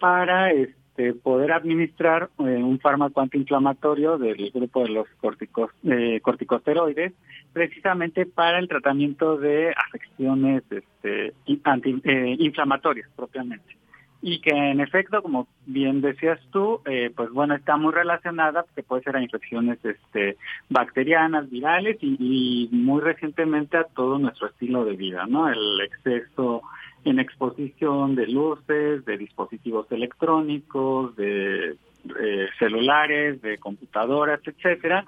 para 0.00 0.52
este, 0.52 1.12
poder 1.12 1.52
administrar 1.52 2.30
eh, 2.38 2.44
un 2.44 2.80
fármaco 2.80 3.20
antiinflamatorio 3.20 4.16
del 4.16 4.50
grupo 4.52 4.84
de 4.84 4.88
los 4.88 5.06
corticos, 5.20 5.70
eh, 5.84 6.20
corticosteroides, 6.22 7.12
precisamente 7.52 8.24
para 8.24 8.60
el 8.60 8.68
tratamiento 8.68 9.36
de 9.36 9.74
afecciones 9.76 10.62
este, 10.70 11.34
antiinflamatorias 11.64 13.10
propiamente 13.14 13.76
y 14.20 14.40
que 14.40 14.50
en 14.50 14.80
efecto, 14.80 15.22
como 15.22 15.46
bien 15.66 16.00
decías 16.00 16.40
tú, 16.50 16.80
eh, 16.86 17.12
pues 17.14 17.30
bueno, 17.30 17.54
está 17.54 17.76
muy 17.76 17.92
relacionada, 17.92 18.64
que 18.74 18.82
puede 18.82 19.02
ser 19.02 19.16
a 19.16 19.22
infecciones 19.22 19.78
este, 19.84 20.36
bacterianas, 20.68 21.48
virales 21.48 21.98
y, 22.00 22.68
muy 22.72 23.00
recientemente 23.00 23.76
a 23.76 23.84
todo 23.84 24.18
nuestro 24.18 24.48
estilo 24.48 24.84
de 24.84 24.96
vida, 24.96 25.26
¿no? 25.28 25.48
El 25.48 25.80
exceso 25.82 26.62
en 27.04 27.20
exposición 27.20 28.16
de 28.16 28.26
luces, 28.26 29.04
de 29.04 29.16
dispositivos 29.16 29.90
electrónicos, 29.92 31.14
de 31.14 31.76
eh, 32.20 32.48
celulares, 32.58 33.40
de 33.40 33.58
computadoras, 33.58 34.40
etcétera, 34.44 35.04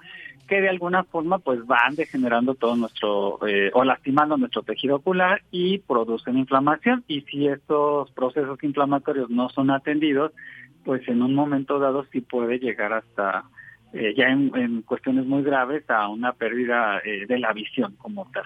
que 0.51 0.61
de 0.61 0.69
alguna 0.69 1.05
forma 1.05 1.39
pues 1.39 1.65
van 1.65 1.95
degenerando 1.95 2.57
todo 2.57 2.75
nuestro 2.75 3.39
eh, 3.47 3.71
o 3.73 3.85
lastimando 3.85 4.37
nuestro 4.37 4.63
tejido 4.65 4.97
ocular 4.97 5.43
y 5.53 5.79
producen 5.79 6.39
inflamación 6.39 7.05
y 7.07 7.21
si 7.21 7.47
estos 7.47 8.11
procesos 8.11 8.59
inflamatorios 8.65 9.31
no 9.31 9.49
son 9.51 9.71
atendidos 9.71 10.33
pues 10.85 11.07
en 11.07 11.23
un 11.23 11.37
momento 11.37 11.79
dado 11.79 12.05
sí 12.11 12.21
puede 12.21 12.59
llegar 12.59 12.93
hasta 12.93 13.45
eh, 13.93 14.13
ya 14.17 14.27
en, 14.27 14.83
cuestiones 14.83 15.25
muy 15.25 15.45
graves 15.45 15.89
a 15.89 16.09
una 16.09 16.33
pérdida 16.33 16.99
eh, 17.05 17.27
de 17.29 17.39
la 17.39 17.53
visión 17.53 17.95
como 17.97 18.29
tal. 18.33 18.45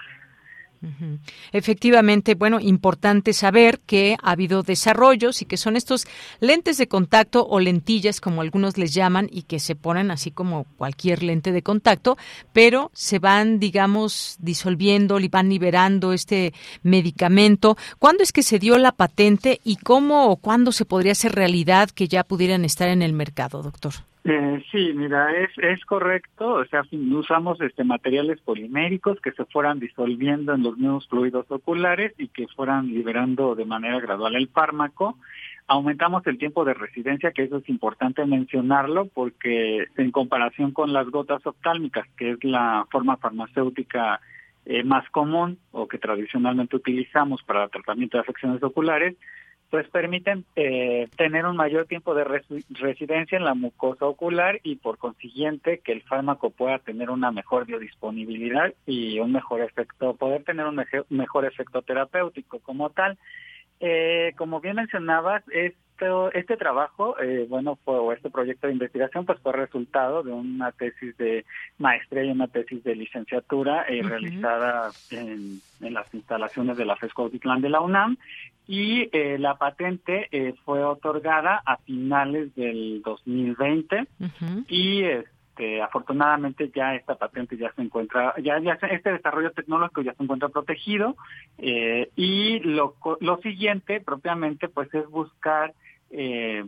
Efectivamente, 1.51 2.35
bueno, 2.35 2.59
importante 2.59 3.33
saber 3.33 3.79
que 3.79 4.15
ha 4.21 4.31
habido 4.31 4.63
desarrollos 4.63 5.41
y 5.41 5.45
que 5.45 5.57
son 5.57 5.75
estos 5.75 6.05
lentes 6.39 6.77
de 6.77 6.87
contacto 6.87 7.45
o 7.47 7.59
lentillas, 7.59 8.21
como 8.21 8.41
algunos 8.41 8.77
les 8.77 8.93
llaman, 8.93 9.29
y 9.31 9.43
que 9.43 9.59
se 9.59 9.75
ponen 9.75 10.11
así 10.11 10.31
como 10.31 10.65
cualquier 10.77 11.23
lente 11.23 11.51
de 11.51 11.61
contacto, 11.61 12.17
pero 12.53 12.91
se 12.93 13.19
van, 13.19 13.59
digamos, 13.59 14.37
disolviendo, 14.39 15.19
y 15.19 15.27
van 15.27 15.49
liberando 15.49 16.13
este 16.13 16.53
medicamento. 16.83 17.77
¿Cuándo 17.99 18.23
es 18.23 18.31
que 18.31 18.43
se 18.43 18.59
dio 18.59 18.77
la 18.77 18.91
patente 18.91 19.59
y 19.63 19.77
cómo 19.77 20.29
o 20.29 20.37
cuándo 20.37 20.71
se 20.71 20.85
podría 20.85 21.13
hacer 21.13 21.33
realidad 21.33 21.89
que 21.89 22.07
ya 22.07 22.23
pudieran 22.23 22.65
estar 22.65 22.89
en 22.89 23.01
el 23.01 23.13
mercado, 23.13 23.61
doctor? 23.61 23.93
Eh, 24.27 24.63
sí, 24.71 24.91
mira, 24.95 25.37
es, 25.37 25.51
es 25.59 25.85
correcto, 25.85 26.53
o 26.55 26.65
sea, 26.65 26.81
usamos 27.11 27.61
este 27.61 27.83
materiales 27.83 28.41
poliméricos 28.41 29.21
que 29.21 29.31
se 29.33 29.45
fueran 29.45 29.79
disolviendo 29.79 30.55
en 30.55 30.63
los 30.63 30.77
mismos 30.77 31.07
fluidos 31.07 31.45
oculares 31.51 32.11
y 32.17 32.29
que 32.29 32.47
fueran 32.47 32.87
liberando 32.87 33.53
de 33.53 33.65
manera 33.65 33.99
gradual 33.99 34.35
el 34.35 34.47
fármaco. 34.47 35.19
Aumentamos 35.67 36.25
el 36.25 36.39
tiempo 36.39 36.65
de 36.65 36.73
residencia, 36.73 37.33
que 37.33 37.43
eso 37.43 37.57
es 37.57 37.69
importante 37.69 38.25
mencionarlo, 38.25 39.05
porque 39.13 39.85
en 39.95 40.09
comparación 40.09 40.71
con 40.71 40.91
las 40.91 41.07
gotas 41.11 41.45
oftálmicas, 41.45 42.07
que 42.17 42.31
es 42.31 42.43
la 42.43 42.87
forma 42.89 43.17
farmacéutica 43.17 44.21
eh, 44.65 44.83
más 44.83 45.07
común 45.11 45.59
o 45.71 45.87
que 45.87 45.99
tradicionalmente 45.99 46.75
utilizamos 46.75 47.43
para 47.43 47.65
el 47.65 47.69
tratamiento 47.69 48.17
de 48.17 48.21
afecciones 48.21 48.63
oculares, 48.63 49.15
pues 49.69 49.87
permiten 49.89 50.45
eh, 50.55 51.07
tener 51.17 51.45
un 51.45 51.55
mayor 51.55 51.85
tiempo 51.85 52.13
de 52.13 52.23
residencia 52.23 53.37
en 53.37 53.43
la 53.43 53.55
mucosa 53.55 54.05
ocular 54.05 54.59
y 54.63 54.75
por 54.75 54.97
consiguiente 54.97 55.79
que 55.79 55.91
el 55.91 56.03
fármaco 56.03 56.51
pueda 56.51 56.79
tener 56.79 57.09
una 57.09 57.31
mejor 57.31 57.65
biodisponibilidad 57.65 58.73
y 58.85 59.19
un 59.19 59.31
mejor 59.31 59.61
efecto, 59.61 60.15
poder 60.15 60.43
tener 60.43 60.65
un 60.65 60.83
mejor 61.09 61.45
efecto 61.45 61.81
terapéutico 61.81 62.59
como 62.59 62.89
tal. 62.89 63.17
Eh, 63.79 64.33
como 64.37 64.61
bien 64.61 64.77
mencionabas, 64.77 65.43
es 65.49 65.73
este 66.33 66.57
trabajo, 66.57 67.19
eh, 67.19 67.45
bueno, 67.49 67.77
fue, 67.83 67.97
o 67.97 68.11
este 68.11 68.29
proyecto 68.29 68.67
de 68.67 68.73
investigación, 68.73 69.25
pues 69.25 69.39
fue 69.39 69.53
resultado 69.53 70.23
de 70.23 70.31
una 70.31 70.71
tesis 70.71 71.15
de 71.17 71.45
maestría 71.77 72.25
y 72.25 72.31
una 72.31 72.47
tesis 72.47 72.83
de 72.83 72.95
licenciatura 72.95 73.85
eh, 73.87 74.01
realizada 74.03 74.91
en, 75.11 75.61
las 75.79 76.13
instalaciones 76.13 76.77
de 76.77 76.85
la 76.85 76.95
FESCO 76.95 77.29
de 77.29 77.69
la 77.69 77.81
UNAM. 77.81 78.17
Y 78.67 79.09
eh, 79.11 79.37
la 79.37 79.55
patente 79.55 80.27
fue 80.65 80.83
otorgada 80.83 81.61
a 81.65 81.77
finales 81.77 82.55
del 82.55 83.03
2020 83.03 84.07
y 84.67 85.03
este, 85.55 85.81
afortunadamente 85.81 86.69
ya 86.75 86.95
esta 86.95 87.15
patente 87.15 87.55
ya 87.55 87.71
se 87.73 87.81
encuentra, 87.81 88.33
ya, 88.41 88.59
ya 88.59 88.73
este 88.73 89.13
desarrollo 89.13 89.51
tecnológico 89.51 90.01
ya 90.01 90.13
se 90.13 90.23
encuentra 90.23 90.49
protegido 90.49 91.15
y 91.57 92.59
lo, 92.59 92.95
lo 93.21 93.37
siguiente 93.37 94.01
propiamente 94.01 94.67
pues 94.67 94.93
es 94.93 95.09
buscar 95.09 95.73
eh, 96.11 96.65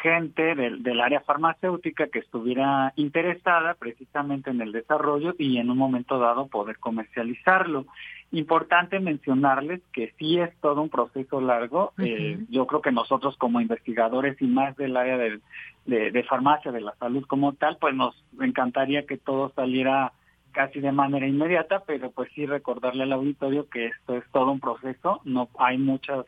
gente 0.00 0.54
del, 0.54 0.82
del, 0.82 1.00
área 1.00 1.20
farmacéutica 1.20 2.06
que 2.06 2.20
estuviera 2.20 2.92
interesada 2.96 3.74
precisamente 3.74 4.50
en 4.50 4.60
el 4.60 4.72
desarrollo 4.72 5.34
y 5.38 5.58
en 5.58 5.70
un 5.70 5.78
momento 5.78 6.18
dado 6.18 6.46
poder 6.46 6.78
comercializarlo. 6.78 7.86
Importante 8.30 9.00
mencionarles 9.00 9.82
que 9.92 10.14
sí 10.18 10.38
es 10.38 10.54
todo 10.60 10.82
un 10.82 10.88
proceso 10.88 11.40
largo. 11.40 11.92
eh, 11.98 12.38
yo 12.48 12.66
creo 12.66 12.80
que 12.80 12.92
nosotros 12.92 13.36
como 13.36 13.60
investigadores 13.60 14.40
y 14.40 14.46
más 14.46 14.76
del 14.76 14.96
área 14.96 15.18
de, 15.18 15.40
de, 15.86 16.24
farmacia, 16.24 16.72
de 16.72 16.80
la 16.80 16.94
salud 16.96 17.24
como 17.26 17.52
tal, 17.52 17.76
pues 17.78 17.94
nos 17.94 18.14
encantaría 18.40 19.06
que 19.06 19.18
todo 19.18 19.52
saliera 19.54 20.12
casi 20.52 20.80
de 20.80 20.92
manera 20.92 21.26
inmediata, 21.26 21.82
pero 21.86 22.10
pues 22.10 22.30
sí 22.34 22.46
recordarle 22.46 23.04
al 23.04 23.12
auditorio 23.12 23.68
que 23.68 23.86
esto 23.86 24.16
es 24.16 24.24
todo 24.32 24.52
un 24.52 24.60
proceso, 24.60 25.20
no 25.24 25.48
hay 25.58 25.78
muchas 25.78 26.26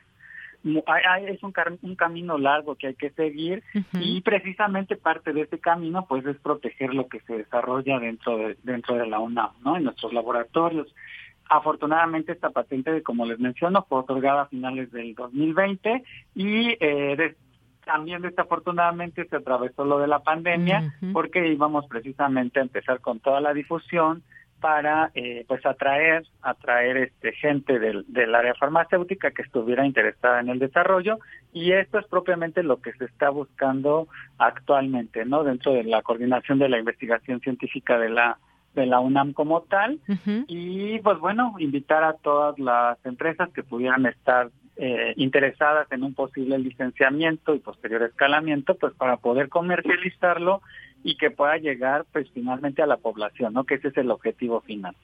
es 0.64 1.42
un, 1.42 1.52
un 1.82 1.96
camino 1.96 2.38
largo 2.38 2.74
que 2.74 2.88
hay 2.88 2.94
que 2.94 3.10
seguir 3.10 3.62
y 3.92 4.20
precisamente 4.22 4.96
parte 4.96 5.32
de 5.32 5.42
ese 5.42 5.58
camino 5.58 6.06
pues 6.08 6.24
es 6.26 6.36
proteger 6.38 6.94
lo 6.94 7.06
que 7.08 7.20
se 7.20 7.38
desarrolla 7.38 7.98
dentro 7.98 8.38
de 8.38 8.56
dentro 8.62 8.96
de 8.96 9.06
la 9.06 9.18
UNAM, 9.18 9.50
¿no? 9.64 9.76
En 9.76 9.84
nuestros 9.84 10.12
laboratorios. 10.12 10.94
Afortunadamente 11.50 12.32
esta 12.32 12.50
patente, 12.50 13.02
como 13.02 13.26
les 13.26 13.38
menciono, 13.38 13.84
fue 13.86 13.98
otorgada 13.98 14.42
a 14.42 14.46
finales 14.46 14.90
del 14.92 15.14
2020 15.14 16.02
y 16.34 16.76
eh, 16.80 17.34
también 17.84 18.22
desafortunadamente 18.22 19.26
se 19.26 19.36
atravesó 19.36 19.84
lo 19.84 19.98
de 19.98 20.06
la 20.06 20.20
pandemia 20.20 20.94
porque 21.12 21.46
íbamos 21.48 21.86
precisamente 21.86 22.58
a 22.58 22.62
empezar 22.62 23.00
con 23.00 23.20
toda 23.20 23.42
la 23.42 23.52
difusión 23.52 24.22
para 24.60 25.10
eh, 25.14 25.44
pues 25.46 25.64
atraer 25.66 26.24
atraer 26.42 26.96
este 26.96 27.32
gente 27.32 27.78
del, 27.78 28.04
del 28.08 28.34
área 28.34 28.54
farmacéutica 28.54 29.30
que 29.30 29.42
estuviera 29.42 29.86
interesada 29.86 30.40
en 30.40 30.48
el 30.48 30.58
desarrollo 30.58 31.18
y 31.52 31.72
esto 31.72 31.98
es 31.98 32.06
propiamente 32.06 32.62
lo 32.62 32.80
que 32.80 32.92
se 32.94 33.04
está 33.04 33.30
buscando 33.30 34.08
actualmente 34.38 35.24
no 35.24 35.44
dentro 35.44 35.72
de 35.72 35.84
la 35.84 36.02
coordinación 36.02 36.58
de 36.58 36.68
la 36.68 36.78
investigación 36.78 37.40
científica 37.40 37.98
de 37.98 38.08
la 38.08 38.38
de 38.74 38.86
la 38.86 39.00
UNAM 39.00 39.32
como 39.32 39.62
tal. 39.62 40.00
Y 40.48 40.98
pues 40.98 41.18
bueno 41.18 41.54
invitar 41.58 42.02
a 42.04 42.14
todas 42.14 42.58
las 42.58 42.98
empresas 43.06 43.48
que 43.52 43.62
pudieran 43.62 44.04
estar 44.06 44.50
eh, 44.76 45.14
interesadas 45.16 45.90
en 45.92 46.02
un 46.02 46.14
posible 46.14 46.58
licenciamiento 46.58 47.54
y 47.54 47.60
posterior 47.60 48.02
escalamiento 48.02 48.74
pues 48.74 48.92
para 48.94 49.18
poder 49.18 49.48
comercializarlo 49.48 50.62
y 51.04 51.16
que 51.16 51.30
pueda 51.30 51.58
llegar 51.58 52.06
pues 52.12 52.28
finalmente 52.32 52.82
a 52.82 52.86
la 52.86 52.96
población, 52.96 53.52
¿no? 53.52 53.64
Que 53.64 53.74
ese 53.74 53.88
es 53.88 53.96
el 53.98 54.10
objetivo 54.10 54.62
final. 54.62 54.96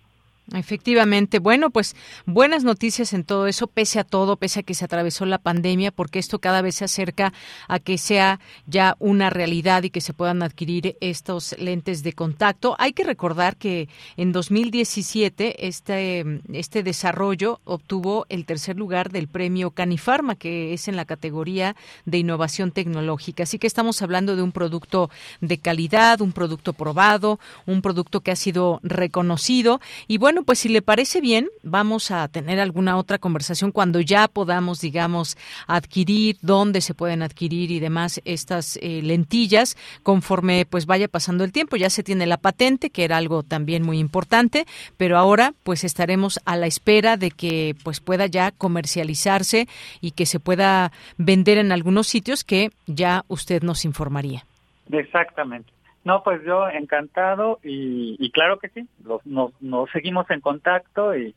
Efectivamente. 0.52 1.38
Bueno, 1.38 1.70
pues 1.70 1.94
buenas 2.26 2.64
noticias 2.64 3.12
en 3.12 3.22
todo 3.22 3.46
eso, 3.46 3.68
pese 3.68 4.00
a 4.00 4.04
todo, 4.04 4.36
pese 4.36 4.60
a 4.60 4.62
que 4.64 4.74
se 4.74 4.84
atravesó 4.84 5.24
la 5.24 5.38
pandemia, 5.38 5.92
porque 5.92 6.18
esto 6.18 6.40
cada 6.40 6.60
vez 6.60 6.76
se 6.76 6.84
acerca 6.84 7.32
a 7.68 7.78
que 7.78 7.98
sea 7.98 8.40
ya 8.66 8.96
una 8.98 9.30
realidad 9.30 9.84
y 9.84 9.90
que 9.90 10.00
se 10.00 10.12
puedan 10.12 10.42
adquirir 10.42 10.96
estos 11.00 11.54
lentes 11.58 12.02
de 12.02 12.14
contacto. 12.14 12.74
Hay 12.78 12.94
que 12.94 13.04
recordar 13.04 13.56
que 13.56 13.88
en 14.16 14.32
2017 14.32 15.68
este, 15.68 16.24
este 16.52 16.82
desarrollo 16.82 17.60
obtuvo 17.64 18.26
el 18.28 18.44
tercer 18.44 18.76
lugar 18.76 19.10
del 19.10 19.28
premio 19.28 19.70
Canifarma, 19.70 20.34
que 20.34 20.72
es 20.72 20.88
en 20.88 20.96
la 20.96 21.04
categoría 21.04 21.76
de 22.06 22.18
innovación 22.18 22.72
tecnológica. 22.72 23.44
Así 23.44 23.60
que 23.60 23.68
estamos 23.68 24.02
hablando 24.02 24.34
de 24.34 24.42
un 24.42 24.50
producto 24.50 25.10
de 25.40 25.58
calidad, 25.58 26.20
un 26.20 26.32
producto 26.32 26.72
probado, 26.72 27.38
un 27.66 27.82
producto 27.82 28.20
que 28.20 28.32
ha 28.32 28.36
sido 28.36 28.80
reconocido. 28.82 29.80
Y 30.08 30.18
bueno, 30.18 30.39
pues 30.44 30.60
si 30.60 30.68
le 30.68 30.82
parece 30.82 31.20
bien, 31.20 31.48
vamos 31.62 32.10
a 32.10 32.26
tener 32.28 32.60
alguna 32.60 32.96
otra 32.96 33.18
conversación 33.18 33.72
cuando 33.72 34.00
ya 34.00 34.28
podamos, 34.28 34.80
digamos, 34.80 35.36
adquirir, 35.66 36.36
dónde 36.42 36.80
se 36.80 36.94
pueden 36.94 37.22
adquirir 37.22 37.70
y 37.70 37.80
demás 37.80 38.20
estas 38.24 38.78
eh, 38.82 39.00
lentillas 39.02 39.76
conforme 40.02 40.66
pues 40.66 40.86
vaya 40.86 41.08
pasando 41.08 41.44
el 41.44 41.52
tiempo. 41.52 41.76
Ya 41.76 41.90
se 41.90 42.02
tiene 42.02 42.26
la 42.26 42.36
patente, 42.36 42.90
que 42.90 43.04
era 43.04 43.16
algo 43.16 43.42
también 43.42 43.82
muy 43.82 43.98
importante, 43.98 44.66
pero 44.96 45.18
ahora 45.18 45.54
pues 45.62 45.84
estaremos 45.84 46.40
a 46.44 46.56
la 46.56 46.66
espera 46.66 47.16
de 47.16 47.30
que 47.30 47.74
pues 47.82 48.00
pueda 48.00 48.26
ya 48.26 48.50
comercializarse 48.50 49.68
y 50.00 50.12
que 50.12 50.26
se 50.26 50.40
pueda 50.40 50.92
vender 51.18 51.58
en 51.58 51.72
algunos 51.72 52.06
sitios 52.06 52.44
que 52.44 52.70
ya 52.86 53.24
usted 53.28 53.62
nos 53.62 53.84
informaría. 53.84 54.44
Exactamente. 54.90 55.72
No, 56.04 56.22
pues 56.22 56.40
yo 56.44 56.68
encantado 56.68 57.58
y, 57.62 58.30
claro 58.30 58.58
que 58.58 58.68
sí, 58.70 58.88
los, 59.04 59.24
nos, 59.26 59.52
seguimos 59.92 60.30
en 60.30 60.40
contacto 60.40 61.14
y, 61.14 61.34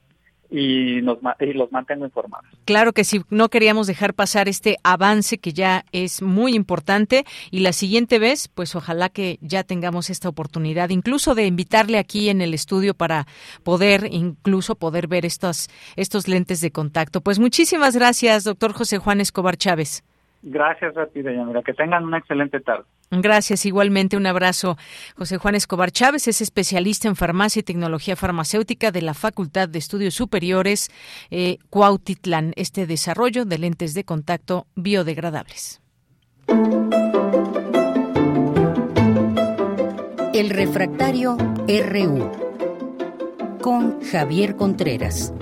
y, 0.50 1.02
nos, 1.02 1.18
y 1.40 1.54
los 1.54 1.70
mantengo 1.72 2.06
informados. 2.06 2.46
Claro 2.64 2.94
que 2.94 3.04
sí, 3.04 3.22
no 3.30 3.50
queríamos 3.50 3.88
dejar 3.88 4.14
pasar 4.14 4.48
este 4.48 4.78
avance 4.84 5.38
que 5.38 5.52
ya 5.52 5.84
es 5.92 6.22
muy 6.22 6.56
importante 6.56 7.26
y 7.52 7.60
la 7.60 7.74
siguiente 7.74 8.20
vez, 8.20 8.48
pues 8.48 8.74
ojalá 8.76 9.10
que 9.10 9.38
ya 9.42 9.64
tengamos 9.64 10.10
esta 10.10 10.30
oportunidad, 10.30 10.92
incluso 10.92 11.36
de 11.36 11.46
invitarle 11.46 11.98
aquí 11.98 12.30
en 12.30 12.42
el 12.42 12.54
estudio 12.54 12.94
para 12.94 13.28
poder, 13.64 14.08
incluso 14.12 14.76
poder 14.76 15.08
ver 15.08 15.26
estos, 15.26 15.70
estos 15.98 16.30
lentes 16.30 16.62
de 16.62 16.72
contacto. 16.72 17.20
Pues 17.20 17.38
muchísimas 17.38 17.98
gracias, 17.98 18.46
doctor 18.46 18.72
José 18.72 18.98
Juan 18.98 19.20
Escobar 19.20 19.58
Chávez. 19.58 20.06
Gracias 20.46 20.98
a 20.98 21.06
ti, 21.06 21.22
Que 21.24 21.74
tengan 21.74 22.04
una 22.04 22.18
excelente 22.18 22.60
tarde. 22.60 22.84
Gracias, 23.12 23.66
igualmente 23.66 24.18
un 24.18 24.28
abrazo. 24.28 24.78
José 25.16 25.38
Juan 25.38 25.56
Escobar 25.56 25.92
Chávez 25.92 26.28
es 26.28 26.42
especialista 26.42 27.08
en 27.08 27.16
farmacia 27.16 27.62
y 27.62 27.64
tecnología 27.64 28.18
farmacéutica 28.18 28.92
de 28.92 29.02
la 29.02 29.14
Facultad 29.14 29.70
de 29.70 29.80
Estudios 29.80 30.16
Superiores 30.16 30.92
eh, 31.32 31.60
Cuautitlán, 31.70 32.52
este 32.58 32.86
desarrollo 32.86 33.46
de 33.46 33.58
lentes 33.58 33.94
de 33.94 34.04
contacto 34.04 34.68
biodegradables. 34.76 35.82
El 40.34 40.50
refractario 40.50 41.38
RU 41.68 42.32
con 43.62 44.02
Javier 44.02 44.58
Contreras. 44.58 45.34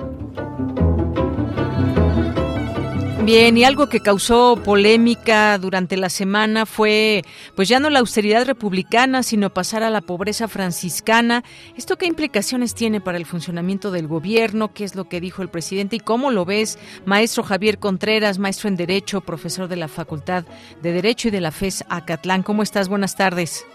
Bien, 3.23 3.55
y 3.55 3.63
algo 3.63 3.87
que 3.87 3.99
causó 3.99 4.59
polémica 4.63 5.55
durante 5.59 5.95
la 5.95 6.09
semana 6.09 6.65
fue, 6.65 7.21
pues 7.55 7.69
ya 7.69 7.79
no 7.79 7.91
la 7.91 7.99
austeridad 7.99 8.47
republicana, 8.47 9.21
sino 9.21 9.53
pasar 9.53 9.83
a 9.83 9.91
la 9.91 10.01
pobreza 10.01 10.47
franciscana. 10.47 11.43
¿Esto 11.77 11.97
qué 11.97 12.07
implicaciones 12.07 12.73
tiene 12.73 12.99
para 12.99 13.19
el 13.19 13.27
funcionamiento 13.27 13.91
del 13.91 14.07
gobierno? 14.07 14.73
¿Qué 14.73 14.83
es 14.83 14.95
lo 14.95 15.07
que 15.07 15.21
dijo 15.21 15.43
el 15.43 15.49
presidente 15.49 15.97
y 15.97 15.99
cómo 15.99 16.31
lo 16.31 16.45
ves? 16.45 16.79
Maestro 17.05 17.43
Javier 17.43 17.77
Contreras, 17.77 18.39
maestro 18.39 18.69
en 18.69 18.75
Derecho, 18.75 19.21
profesor 19.21 19.67
de 19.67 19.75
la 19.75 19.87
Facultad 19.87 20.43
de 20.81 20.91
Derecho 20.91 21.27
y 21.27 21.31
de 21.31 21.41
la 21.41 21.51
FES 21.51 21.85
Acatlán. 21.89 22.41
¿Cómo 22.41 22.63
estás? 22.63 22.89
Buenas 22.89 23.15
tardes. 23.15 23.65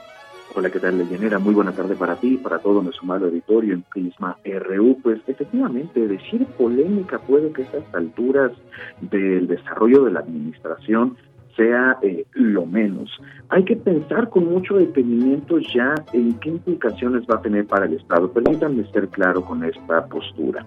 Hola, 0.59 0.71
¿qué 0.71 0.81
tal, 0.81 0.97
Leyenera? 0.97 1.39
Muy 1.39 1.53
buena 1.53 1.73
tarde 1.73 1.97
para 1.97 2.17
ti, 2.17 2.39
para 2.39 2.59
todo 2.61 2.83
nuestro 2.83 3.05
malo 3.05 3.27
auditorio 3.27 3.75
en 3.75 3.83
Prisma 3.83 4.39
RU. 4.43 4.97
Pues 5.03 5.21
efectivamente, 5.27 6.09
decir 6.09 6.47
polémica 6.57 7.19
puede 7.19 7.53
que 7.53 7.61
a 7.61 7.65
estas 7.67 7.95
alturas 7.95 8.53
del 9.03 9.49
desarrollo 9.49 10.05
de 10.05 10.13
la 10.13 10.21
administración 10.21 11.19
sea 11.59 11.99
eh, 12.01 12.25
lo 12.33 12.65
menos. 12.65 13.11
Hay 13.51 13.67
que 13.67 13.77
pensar 13.77 14.31
con 14.31 14.47
mucho 14.47 14.77
detenimiento 14.77 15.59
ya 15.59 15.95
en 16.15 16.33
qué 16.39 16.49
implicaciones 16.49 17.25
va 17.31 17.37
a 17.37 17.43
tener 17.43 17.67
para 17.67 17.85
el 17.85 17.93
Estado. 17.93 18.33
Permítanme 18.33 18.91
ser 18.93 19.09
claro 19.09 19.45
con 19.45 19.63
esta 19.63 20.07
postura. 20.07 20.65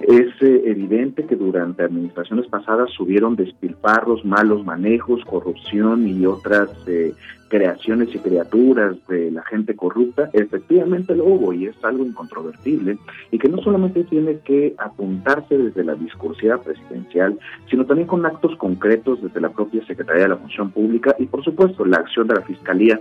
Es 0.00 0.30
eh, 0.42 0.62
evidente 0.66 1.26
que 1.26 1.34
durante 1.34 1.82
administraciones 1.82 2.46
pasadas 2.46 2.90
subieron 2.92 3.34
despilfarros, 3.34 4.24
malos 4.24 4.64
manejos, 4.64 5.24
corrupción 5.24 6.06
y 6.06 6.24
otras 6.24 6.70
eh, 6.86 7.12
creaciones 7.48 8.14
y 8.14 8.18
criaturas 8.18 8.96
de 9.08 9.32
la 9.32 9.42
gente 9.42 9.74
corrupta. 9.74 10.30
Efectivamente 10.34 11.16
lo 11.16 11.24
hubo 11.24 11.52
y 11.52 11.66
es 11.66 11.76
algo 11.82 12.04
incontrovertible 12.04 12.96
y 13.32 13.38
que 13.38 13.48
no 13.48 13.58
solamente 13.58 14.04
tiene 14.04 14.38
que 14.38 14.74
apuntarse 14.78 15.58
desde 15.58 15.82
la 15.82 15.96
discursiva 15.96 16.58
presidencial, 16.58 17.36
sino 17.68 17.84
también 17.84 18.06
con 18.06 18.24
actos 18.24 18.56
concretos 18.56 19.20
desde 19.20 19.40
la 19.40 19.50
propia 19.50 19.84
Secretaría 19.84 20.22
de 20.22 20.28
la 20.28 20.36
Función 20.36 20.70
Pública 20.70 21.16
y 21.18 21.26
por 21.26 21.42
supuesto 21.42 21.84
la 21.84 21.96
acción 21.96 22.28
de 22.28 22.34
la 22.34 22.42
Fiscalía 22.42 23.00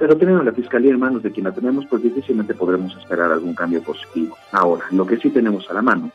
pero 0.00 0.16
teniendo 0.16 0.42
la 0.42 0.52
fiscalía 0.52 0.92
en 0.92 0.98
manos 0.98 1.22
de 1.22 1.30
quien 1.30 1.44
la 1.44 1.52
tenemos, 1.52 1.84
pues 1.86 2.02
difícilmente 2.02 2.54
podremos 2.54 2.96
esperar 2.96 3.30
algún 3.30 3.54
cambio 3.54 3.82
positivo. 3.82 4.34
Ahora, 4.50 4.86
lo 4.92 5.06
que 5.06 5.18
sí 5.18 5.28
tenemos 5.28 5.70
a 5.70 5.74
la 5.74 5.82
mano 5.82 6.10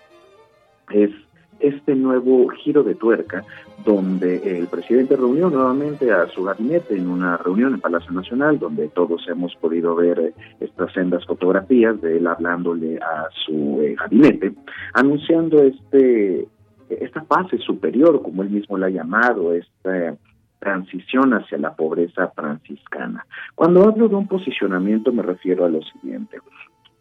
es 0.89 1.11
este 1.59 1.95
nuevo 1.95 2.49
giro 2.49 2.83
de 2.83 2.95
tuerca 2.95 3.45
donde 3.85 4.57
el 4.57 4.67
presidente 4.67 5.15
reunió 5.15 5.51
nuevamente 5.51 6.11
a 6.11 6.27
su 6.27 6.43
gabinete 6.43 6.97
en 6.97 7.07
una 7.07 7.37
reunión 7.37 7.75
en 7.75 7.79
Palacio 7.79 8.11
Nacional 8.11 8.59
donde 8.59 8.89
todos 8.89 9.25
hemos 9.29 9.55
podido 9.55 9.95
ver 9.95 10.33
estas 10.59 10.91
sendas 10.91 11.23
fotografías 11.25 12.01
de 12.01 12.17
él 12.17 12.27
hablándole 12.27 12.97
a 12.97 13.27
su 13.45 13.79
eh, 13.81 13.95
gabinete, 13.97 14.53
anunciando 14.93 15.61
este 15.61 16.47
esta 16.89 17.23
fase 17.23 17.57
superior, 17.59 18.21
como 18.21 18.43
él 18.43 18.49
mismo 18.49 18.77
la 18.77 18.87
ha 18.87 18.89
llamado, 18.89 19.53
esta 19.53 20.15
transición 20.59 21.33
hacia 21.33 21.57
la 21.57 21.75
pobreza 21.75 22.29
franciscana. 22.35 23.25
Cuando 23.55 23.83
hablo 23.83 24.07
de 24.07 24.15
un 24.15 24.27
posicionamiento 24.27 25.11
me 25.11 25.23
refiero 25.23 25.65
a 25.65 25.69
lo 25.69 25.81
siguiente. 25.81 26.39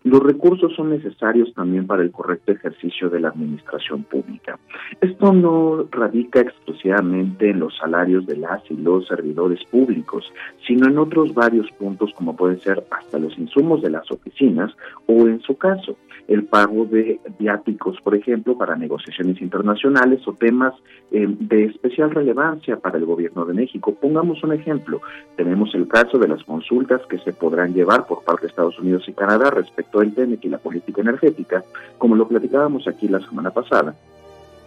Los 0.05 0.23
recursos 0.23 0.75
son 0.77 0.91
necesarios 0.91 1.55
también 1.55 1.87
para 1.87 2.03
el 2.03 2.13
correcto 2.13 2.53
ejercicio 2.53 3.09
de 3.09 3.21
la 3.21 3.29
administración 3.29 4.03
pública. 4.03 4.59
Esto 5.01 5.33
no 5.33 5.89
radica 5.91 6.41
exclusivamente 6.41 7.49
en 7.49 7.61
los 7.61 7.75
salarios 7.79 8.27
de 8.27 8.37
las 8.37 8.61
y 8.71 8.77
los 8.77 9.07
servidores 9.07 9.65
públicos, 9.65 10.31
sino 10.67 10.89
en 10.89 10.99
otros 10.99 11.33
varios 11.33 11.71
puntos 11.79 12.13
como 12.15 12.37
pueden 12.37 12.61
ser 12.61 12.85
hasta 12.91 13.19
los 13.19 13.39
insumos 13.39 13.81
de 13.81 13.89
las 13.89 14.11
oficinas 14.11 14.77
o 15.07 15.27
en 15.27 15.41
su 15.41 15.57
caso 15.57 15.97
el 16.29 16.45
pago 16.45 16.85
de 16.87 17.21
viáticos, 17.39 18.01
por 18.01 18.15
ejemplo, 18.15 18.57
para 18.57 18.77
negociaciones 18.77 19.41
internacionales 19.41 20.27
o 20.27 20.33
temas 20.33 20.75
eh, 21.11 21.27
de 21.29 21.65
especial 21.65 22.11
relevancia 22.11 22.77
para 22.77 22.99
el 22.99 23.05
gobierno 23.05 23.45
de 23.45 23.55
México. 23.55 23.95
Pongamos 23.95 24.43
un 24.43 24.53
ejemplo. 24.53 25.01
Tenemos 25.37 25.75
el 25.75 25.89
caso 25.89 26.19
de 26.19 26.29
las 26.29 26.43
consultas 26.45 27.03
que 27.09 27.19
se 27.19 27.33
podrán 27.33 27.75
llevar 27.75 28.07
por 28.07 28.25
parte 28.25 28.43
de 28.43 28.49
Estados 28.49 28.79
Unidos 28.79 29.05
y 29.09 29.13
Canadá 29.13 29.51
respecto 29.51 30.01
el 30.01 30.15
TEMEC 30.15 30.45
y 30.45 30.49
la 30.49 30.59
política 30.59 31.01
energética, 31.01 31.65
como 31.99 32.17
lo 32.17 32.29
platicábamos 32.29 32.89
aquí 32.89 33.09
la 33.09 33.21
semana 33.21 33.51
pasada. 33.51 33.95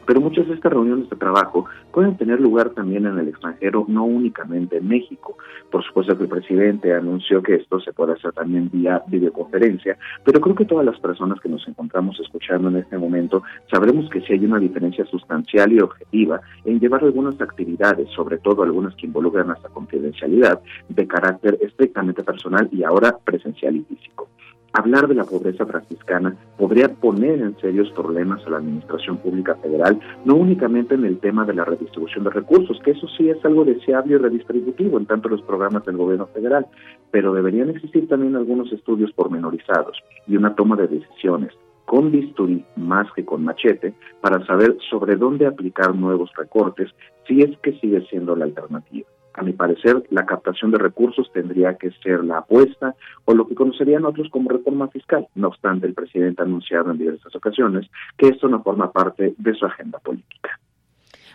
Pero 0.07 0.21
muchas 0.21 0.47
de 0.47 0.55
estas 0.55 0.71
reuniones 0.71 1.09
de 1.09 1.17
trabajo 1.17 1.65
pueden 1.91 2.17
tener 2.17 2.39
lugar 2.39 2.71
también 2.71 3.05
en 3.05 3.19
el 3.19 3.27
extranjero, 3.27 3.85
no 3.87 4.05
únicamente 4.05 4.77
en 4.77 4.87
México. 4.87 5.37
Por 5.69 5.83
supuesto 5.83 6.17
que 6.17 6.23
el 6.23 6.29
presidente 6.29 6.93
anunció 6.93 7.43
que 7.43 7.55
esto 7.55 7.79
se 7.81 7.91
puede 7.93 8.13
hacer 8.13 8.31
también 8.31 8.69
vía 8.71 9.03
videoconferencia, 9.07 9.97
pero 10.23 10.39
creo 10.39 10.55
que 10.55 10.65
todas 10.65 10.85
las 10.85 10.99
personas 10.99 11.39
que 11.41 11.49
nos 11.49 11.67
encontramos 11.67 12.19
escuchando 12.19 12.69
en 12.69 12.77
este 12.77 12.97
momento 12.97 13.43
sabremos 13.69 14.09
que 14.09 14.21
sí 14.21 14.33
hay 14.33 14.45
una 14.45 14.59
diferencia 14.59 15.05
sustancial 15.05 15.71
y 15.73 15.81
objetiva 15.81 16.39
en 16.63 16.79
llevar 16.79 17.03
algunas 17.03 17.39
actividades, 17.41 18.09
sobre 18.15 18.37
todo 18.37 18.63
algunas 18.63 18.95
que 18.95 19.07
involucran 19.07 19.51
hasta 19.51 19.69
confidencialidad, 19.69 20.61
de 20.87 21.05
carácter 21.05 21.57
estrictamente 21.61 22.23
personal 22.23 22.69
y 22.71 22.83
ahora 22.83 23.17
presencial 23.25 23.75
y 23.75 23.81
físico 23.81 24.29
hablar 24.77 25.07
de 25.07 25.15
la 25.15 25.23
pobreza 25.23 25.65
franciscana 25.65 26.35
podría 26.57 26.87
poner 26.87 27.41
en 27.41 27.57
serios 27.57 27.89
problemas 27.91 28.45
a 28.45 28.51
la 28.51 28.57
Administración 28.57 29.17
Pública 29.17 29.55
Federal, 29.55 29.99
no 30.25 30.35
únicamente 30.35 30.95
en 30.95 31.05
el 31.05 31.19
tema 31.19 31.45
de 31.45 31.53
la 31.53 31.65
redistribución 31.65 32.23
de 32.23 32.29
recursos, 32.29 32.79
que 32.83 32.91
eso 32.91 33.07
sí 33.17 33.29
es 33.29 33.43
algo 33.43 33.65
deseable 33.65 34.15
y 34.15 34.17
redistributivo 34.17 34.97
en 34.97 35.05
tanto 35.05 35.29
los 35.29 35.41
programas 35.41 35.85
del 35.85 35.97
gobierno 35.97 36.27
federal, 36.27 36.67
pero 37.11 37.33
deberían 37.33 37.69
existir 37.69 38.07
también 38.07 38.35
algunos 38.35 38.71
estudios 38.71 39.11
pormenorizados 39.13 39.97
y 40.27 40.37
una 40.37 40.55
toma 40.55 40.75
de 40.75 40.87
decisiones 40.87 41.53
con 41.85 42.11
bisturí 42.11 42.65
más 42.75 43.07
que 43.13 43.23
con 43.23 43.43
machete 43.45 43.93
para 44.21 44.45
saber 44.45 44.77
sobre 44.89 45.15
dónde 45.15 45.47
aplicar 45.47 45.95
nuevos 45.95 46.29
recortes 46.37 46.89
si 47.25 47.41
es 47.41 47.57
que 47.59 47.79
sigue 47.79 48.05
siendo 48.09 48.35
la 48.35 48.45
alternativa. 48.45 49.07
A 49.37 49.43
mi 49.43 49.53
parecer, 49.53 50.03
la 50.09 50.25
captación 50.25 50.71
de 50.71 50.79
recursos 50.79 51.31
tendría 51.31 51.75
que 51.75 51.91
ser 52.03 52.23
la 52.23 52.39
apuesta 52.39 52.95
o 53.25 53.35
lo 53.35 53.47
que 53.47 53.53
conocerían 53.53 54.03
otros 54.03 54.29
como 54.31 54.49
reforma 54.49 54.87
fiscal. 54.87 55.27
No 55.35 55.49
obstante, 55.49 55.85
el 55.85 55.93
presidente 55.93 56.41
ha 56.41 56.45
anunciado 56.45 56.89
en 56.89 56.97
diversas 56.97 57.35
ocasiones 57.35 57.87
que 58.17 58.29
esto 58.29 58.47
no 58.47 58.63
forma 58.63 58.91
parte 58.91 59.35
de 59.37 59.53
su 59.53 59.65
agenda 59.65 59.99
política. 59.99 60.59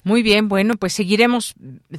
Muy 0.04 0.24
bien, 0.24 0.48
bueno, 0.48 0.74
pues 0.74 0.94
seguiremos 0.94 1.54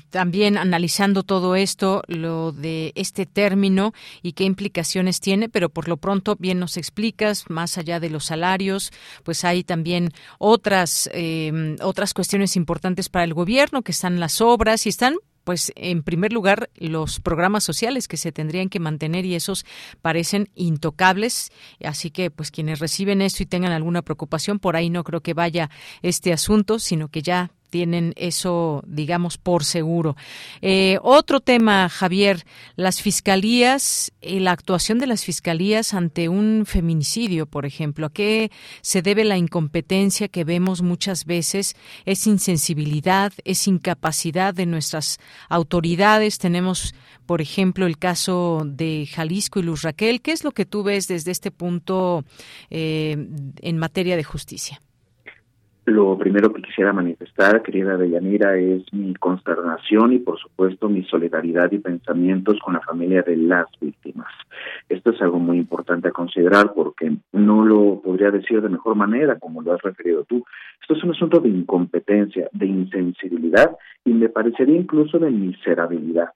también 0.09 0.57
analizando 0.57 1.23
todo 1.23 1.55
esto, 1.55 2.03
lo 2.07 2.51
de 2.51 2.91
este 2.95 3.25
término 3.25 3.93
y 4.21 4.34
qué 4.34 4.43
implicaciones 4.43 5.21
tiene, 5.21 5.47
pero 5.47 5.69
por 5.69 5.88
lo 5.88 5.95
pronto 5.95 6.35
bien 6.38 6.59
nos 6.59 6.75
explicas, 6.75 7.49
más 7.49 7.77
allá 7.77 8.01
de 8.01 8.09
los 8.09 8.25
salarios, 8.25 8.91
pues 9.23 9.45
hay 9.45 9.63
también 9.63 10.09
otras, 10.38 11.09
eh, 11.13 11.77
otras 11.81 12.13
cuestiones 12.13 12.57
importantes 12.57 13.07
para 13.07 13.23
el 13.23 13.34
gobierno, 13.34 13.84
que 13.84 13.93
están 13.93 14.19
las 14.19 14.41
obras 14.41 14.85
y 14.85 14.89
están 14.89 15.15
pues 15.43 15.71
en 15.75 16.03
primer 16.03 16.33
lugar 16.33 16.69
los 16.75 17.19
programas 17.19 17.63
sociales 17.63 18.07
que 18.07 18.17
se 18.17 18.31
tendrían 18.31 18.69
que 18.69 18.79
mantener 18.79 19.25
y 19.25 19.35
esos 19.35 19.65
parecen 20.01 20.49
intocables, 20.55 21.51
así 21.83 22.11
que 22.11 22.31
pues 22.31 22.51
quienes 22.51 22.79
reciben 22.79 23.21
esto 23.21 23.43
y 23.43 23.45
tengan 23.45 23.71
alguna 23.71 24.01
preocupación 24.01 24.59
por 24.59 24.75
ahí 24.75 24.89
no 24.89 25.03
creo 25.03 25.21
que 25.21 25.33
vaya 25.33 25.69
este 26.01 26.33
asunto, 26.33 26.79
sino 26.79 27.09
que 27.09 27.21
ya 27.21 27.51
tienen 27.73 28.13
eso, 28.17 28.83
digamos, 28.85 29.39
por 29.39 29.63
seguro. 29.63 30.15
Eh, 30.61 30.99
otro 31.01 31.39
tema, 31.39 31.89
Javier, 31.89 32.45
las 32.75 33.01
fiscalías, 33.01 34.11
eh, 34.21 34.39
la 34.39 34.51
actuación 34.51 34.99
de 34.99 35.07
las 35.07 35.25
fiscalías 35.25 35.95
ante 35.95 36.29
un 36.29 36.65
feminicidio, 36.67 37.47
por 37.47 37.65
ejemplo. 37.65 38.05
¿A 38.05 38.13
qué 38.13 38.51
se 38.81 39.01
debe 39.01 39.23
la 39.23 39.37
incompetencia 39.37 40.27
que 40.27 40.43
vemos 40.43 40.83
muchas 40.83 41.25
veces? 41.25 41.75
Es 42.05 42.27
insensibilidad, 42.27 43.33
es 43.43 43.67
incapacidad 43.67 44.53
de 44.53 44.67
nuestras 44.67 45.17
autoridades. 45.49 46.37
Tenemos, 46.37 46.93
por 47.25 47.41
ejemplo, 47.41 47.87
el 47.87 47.97
caso 47.97 48.61
de 48.67 49.09
Jalisco 49.11 49.59
y 49.59 49.63
Luz 49.63 49.81
Raquel. 49.81 50.21
¿Qué 50.21 50.31
es 50.31 50.43
lo 50.43 50.51
que 50.51 50.67
tú 50.67 50.83
ves 50.83 51.07
desde 51.07 51.31
este 51.31 51.49
punto 51.49 52.23
eh, 52.69 53.17
en 53.61 53.77
materia 53.79 54.15
de 54.15 54.23
justicia? 54.23 54.79
Lo 55.85 56.18
primero 56.18 56.53
que 56.53 56.61
quisiera 56.61 56.93
manifestar, 56.93 57.61
querida 57.61 57.97
Deyanira, 57.97 58.55
es 58.55 58.84
mi 58.93 59.14
consternación 59.15 60.14
y, 60.14 60.19
por 60.19 60.39
supuesto, 60.39 60.88
mi 60.88 61.03
solidaridad 61.03 61.69
y 61.73 61.80
pensamientos 61.80 62.57
con 62.64 62.76
la 62.76 62.80
familia 62.80 63.22
de 63.22 63.35
las 63.35 63.65
víctimas. 63.81 64.31
Esto 64.88 65.11
es 65.11 65.22
algo 65.22 65.39
muy 65.39 65.57
importante 65.57 66.07
a 66.07 66.11
considerar 66.11 66.73
porque 66.73 67.14
no 67.34 67.65
lo 67.65 67.99
podría 68.01 68.31
decir 68.31 68.61
de 68.61 68.69
mejor 68.69 68.95
manera, 68.95 69.38
como 69.39 69.61
lo 69.61 69.73
has 69.73 69.81
referido 69.81 70.23
tú. 70.23 70.45
Esto 70.80 70.93
es 70.93 71.03
un 71.03 71.11
asunto 71.11 71.41
de 71.41 71.49
incompetencia, 71.49 72.47
de 72.53 72.65
insensibilidad 72.65 73.76
y 74.05 74.14
me 74.14 74.30
parecería 74.30 74.77
incluso 74.77 75.19
de 75.19 75.31
miserabilidad. 75.31 76.30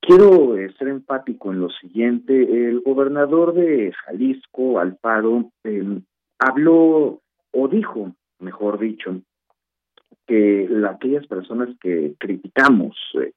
Quiero 0.00 0.54
ser 0.78 0.88
enfático 0.88 1.52
en 1.52 1.60
lo 1.60 1.70
siguiente. 1.70 2.68
El 2.68 2.82
gobernador 2.82 3.52
de 3.52 3.92
Jalisco, 4.04 4.78
Alfaro, 4.78 5.50
eh, 5.64 6.00
habló 6.38 7.20
o 7.52 7.68
dijo 7.68 8.12
mejor 8.40 8.78
dicho, 8.78 9.20
que 10.26 10.68
aquellas 10.88 11.26
personas 11.26 11.68
que 11.80 12.14
criticamos 12.18 12.96
eh, 13.20 13.32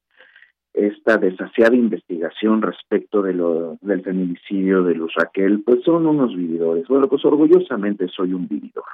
esta 0.73 1.17
desasiada 1.17 1.75
investigación 1.75 2.61
respecto 2.61 3.21
de 3.21 3.33
lo, 3.33 3.77
del 3.81 4.01
feminicidio 4.01 4.83
de 4.83 4.95
Luz 4.95 5.13
Raquel, 5.15 5.61
pues 5.63 5.83
son 5.83 6.07
unos 6.07 6.35
vividores. 6.35 6.87
Bueno, 6.87 7.07
pues 7.07 7.23
orgullosamente 7.25 8.07
soy 8.07 8.33
un 8.33 8.47
vividor. 8.47 8.85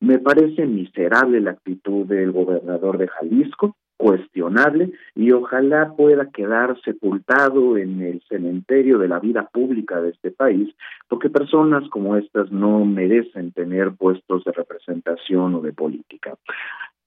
Me 0.00 0.18
parece 0.18 0.66
miserable 0.66 1.40
la 1.40 1.52
actitud 1.52 2.06
del 2.06 2.32
gobernador 2.32 2.98
de 2.98 3.08
Jalisco, 3.08 3.76
cuestionable 3.98 4.92
y 5.14 5.32
ojalá 5.32 5.92
pueda 5.94 6.30
quedar 6.30 6.80
sepultado 6.82 7.76
en 7.76 8.00
el 8.00 8.22
cementerio 8.28 8.98
de 8.98 9.08
la 9.08 9.18
vida 9.18 9.48
pública 9.52 10.00
de 10.00 10.10
este 10.10 10.30
país, 10.30 10.74
porque 11.08 11.28
personas 11.28 11.86
como 11.90 12.16
estas 12.16 12.50
no 12.50 12.84
merecen 12.86 13.52
tener 13.52 13.92
puestos 13.92 14.44
de 14.44 14.52
representación 14.52 15.56
o 15.56 15.60
de 15.60 15.72
política. 15.72 16.38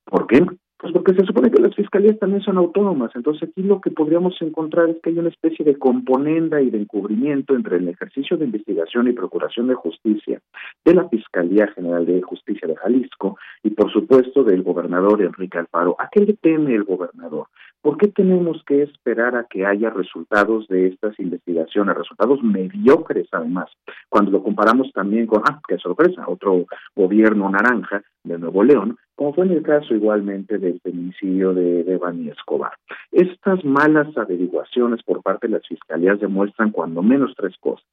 ¿Por 0.06 0.28
qué? 0.28 0.46
Pues 0.82 0.94
porque 0.94 1.14
se 1.14 1.28
supone 1.28 1.52
que 1.52 1.62
las 1.62 1.76
fiscalías 1.76 2.18
también 2.18 2.42
son 2.42 2.58
autónomas, 2.58 3.12
entonces 3.14 3.48
aquí 3.48 3.62
lo 3.62 3.80
que 3.80 3.92
podríamos 3.92 4.36
encontrar 4.42 4.90
es 4.90 4.98
que 5.04 5.12
hay 5.12 5.20
una 5.20 5.30
especie 5.30 5.64
de 5.64 5.78
componenda 5.78 6.60
y 6.60 6.72
de 6.72 6.80
encubrimiento 6.80 7.56
entre 7.56 7.78
el 7.78 7.88
ejercicio 7.88 8.36
de 8.36 8.46
investigación 8.46 9.08
y 9.08 9.14
procuración 9.14 9.68
de 9.68 9.76
justicia 9.76 10.42
de 10.84 10.96
la 10.96 11.08
Fiscalía 11.08 11.68
General 11.68 12.04
de 12.08 12.24
Justicia 12.24 12.68
de 12.68 12.76
Jalisco 12.78 13.38
y 13.62 13.70
por 13.70 13.92
supuesto 13.92 14.44
del 14.44 14.64
gobernador 14.64 15.22
Enrique 15.22 15.60
Alfaro. 15.60 15.96
¿A 16.00 16.10
qué 16.12 16.22
le 16.22 16.34
teme 16.34 16.74
el 16.74 16.84
gobernador? 16.84 17.46
¿Por 17.82 17.98
qué 17.98 18.08
tenemos 18.10 18.64
que 18.66 18.84
esperar 18.84 19.36
a 19.36 19.46
que 19.50 19.66
haya 19.66 19.90
resultados 19.90 20.68
de 20.68 20.88
estas 20.88 21.20
investigaciones, 21.20 21.98
resultados 21.98 22.44
mediocres 22.44 23.28
además, 23.32 23.70
cuando 24.08 24.32
lo 24.32 24.44
comparamos 24.44 24.92
también 24.94 25.26
con, 25.26 25.42
ah, 25.50 25.60
qué 25.68 25.78
sorpresa, 25.78 26.26
otro 26.28 26.66
gobierno 26.96 27.50
naranja 27.50 28.04
de 28.24 28.38
Nuevo 28.38 28.64
León, 28.64 28.98
como 29.16 29.34
fue 29.34 29.46
en 29.46 29.52
el 29.52 29.64
caso 29.64 29.96
igualmente 29.96 30.60
del 30.60 30.80
feminicidio 30.82 31.54
de, 31.54 31.84
de 31.84 31.98
Bani 31.98 32.30
Escobar. 32.30 32.74
Estas 33.12 33.66
malas 33.66 34.16
averiguaciones 34.16 35.02
por 35.04 35.24
parte 35.24 35.48
de 35.48 35.54
las 35.54 35.68
fiscalías 35.68 36.20
demuestran 36.20 36.72
cuando 36.72 37.02
menos 37.02 37.34
tres 37.36 37.56
cosas. 37.60 37.86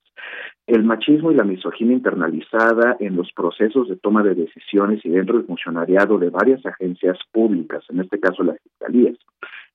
El 0.67 0.85
machismo 0.85 1.33
y 1.33 1.35
la 1.35 1.45
misoginia 1.45 1.95
internalizada 1.95 2.97
en 3.01 3.17
los 3.17 3.33
procesos 3.33 3.89
de 3.89 3.97
toma 3.97 4.23
de 4.23 4.35
decisiones 4.35 5.05
y 5.05 5.09
dentro 5.09 5.39
del 5.39 5.47
funcionariado 5.47 6.19
de 6.19 6.29
varias 6.29 6.65
agencias 6.67 7.19
públicas, 7.33 7.85
en 7.89 8.01
este 8.01 8.21
caso 8.21 8.43
las 8.43 8.61
fiscalías. 8.63 9.17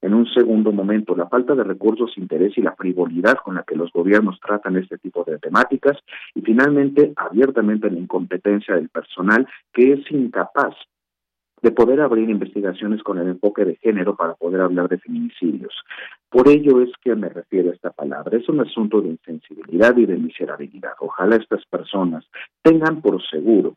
En 0.03 0.13
un 0.13 0.27
segundo 0.27 0.73
momento, 0.73 1.15
la 1.15 1.29
falta 1.29 1.55
de 1.55 1.63
recursos, 1.63 2.17
interés 2.17 2.57
y 2.57 2.61
la 2.61 2.75
frivolidad 2.75 3.37
con 3.37 3.55
la 3.55 3.63
que 3.63 3.77
los 3.77 3.89
gobiernos 3.93 4.37
tratan 4.41 4.75
este 4.75 4.97
tipo 4.97 5.23
de 5.23 5.39
temáticas. 5.39 5.97
Y 6.35 6.41
finalmente, 6.41 7.13
abiertamente 7.15 7.89
la 7.89 7.99
incompetencia 7.99 8.75
del 8.75 8.89
personal 8.89 9.47
que 9.71 9.93
es 9.93 10.11
incapaz 10.11 10.75
de 11.61 11.71
poder 11.71 12.01
abrir 12.01 12.29
investigaciones 12.29 13.01
con 13.01 13.17
el 13.17 13.29
enfoque 13.29 13.63
de 13.63 13.77
género 13.77 14.17
para 14.17 14.33
poder 14.33 14.59
hablar 14.59 14.89
de 14.89 14.97
feminicidios. 14.97 15.73
Por 16.29 16.49
ello 16.49 16.81
es 16.81 16.89
que 17.01 17.15
me 17.15 17.29
refiero 17.29 17.71
a 17.71 17.73
esta 17.73 17.91
palabra. 17.91 18.37
Es 18.37 18.49
un 18.49 18.59
asunto 18.59 18.99
de 18.99 19.07
insensibilidad 19.07 19.95
y 19.95 20.05
de 20.05 20.17
miserabilidad. 20.17 20.91
Ojalá 20.99 21.37
estas 21.37 21.65
personas 21.67 22.25
tengan 22.61 22.99
por 22.99 23.25
seguro 23.25 23.75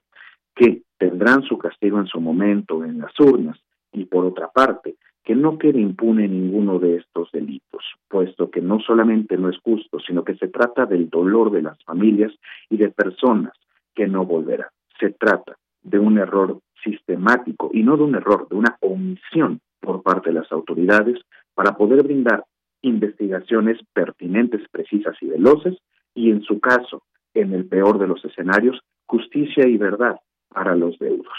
que 0.56 0.82
tendrán 0.98 1.42
su 1.42 1.56
castigo 1.56 2.00
en 2.00 2.06
su 2.06 2.20
momento 2.20 2.84
en 2.84 2.98
las 2.98 3.12
urnas 3.20 3.56
y 3.92 4.06
por 4.06 4.24
otra 4.24 4.48
parte, 4.48 4.96
que 5.26 5.34
no 5.34 5.58
quede 5.58 5.80
impune 5.80 6.28
ninguno 6.28 6.78
de 6.78 6.98
estos 6.98 7.32
delitos, 7.32 7.82
puesto 8.08 8.48
que 8.48 8.60
no 8.60 8.78
solamente 8.78 9.36
no 9.36 9.50
es 9.50 9.58
justo, 9.58 9.98
sino 9.98 10.22
que 10.22 10.36
se 10.36 10.46
trata 10.46 10.86
del 10.86 11.10
dolor 11.10 11.50
de 11.50 11.62
las 11.62 11.82
familias 11.82 12.32
y 12.70 12.76
de 12.76 12.90
personas 12.90 13.52
que 13.92 14.06
no 14.06 14.24
volverán. 14.24 14.68
Se 15.00 15.10
trata 15.10 15.56
de 15.82 15.98
un 15.98 16.18
error 16.18 16.60
sistemático 16.84 17.70
y 17.72 17.82
no 17.82 17.96
de 17.96 18.04
un 18.04 18.14
error, 18.14 18.48
de 18.48 18.54
una 18.54 18.76
omisión 18.80 19.58
por 19.80 20.04
parte 20.04 20.30
de 20.30 20.38
las 20.38 20.52
autoridades 20.52 21.18
para 21.54 21.76
poder 21.76 22.04
brindar 22.04 22.44
investigaciones 22.82 23.80
pertinentes, 23.92 24.62
precisas 24.70 25.16
y 25.20 25.26
veloces 25.26 25.76
y 26.14 26.30
en 26.30 26.42
su 26.42 26.60
caso, 26.60 27.02
en 27.34 27.52
el 27.52 27.66
peor 27.66 27.98
de 27.98 28.06
los 28.06 28.24
escenarios, 28.24 28.78
justicia 29.06 29.66
y 29.66 29.76
verdad 29.76 30.20
para 30.50 30.76
los 30.76 30.96
deudos. 31.00 31.36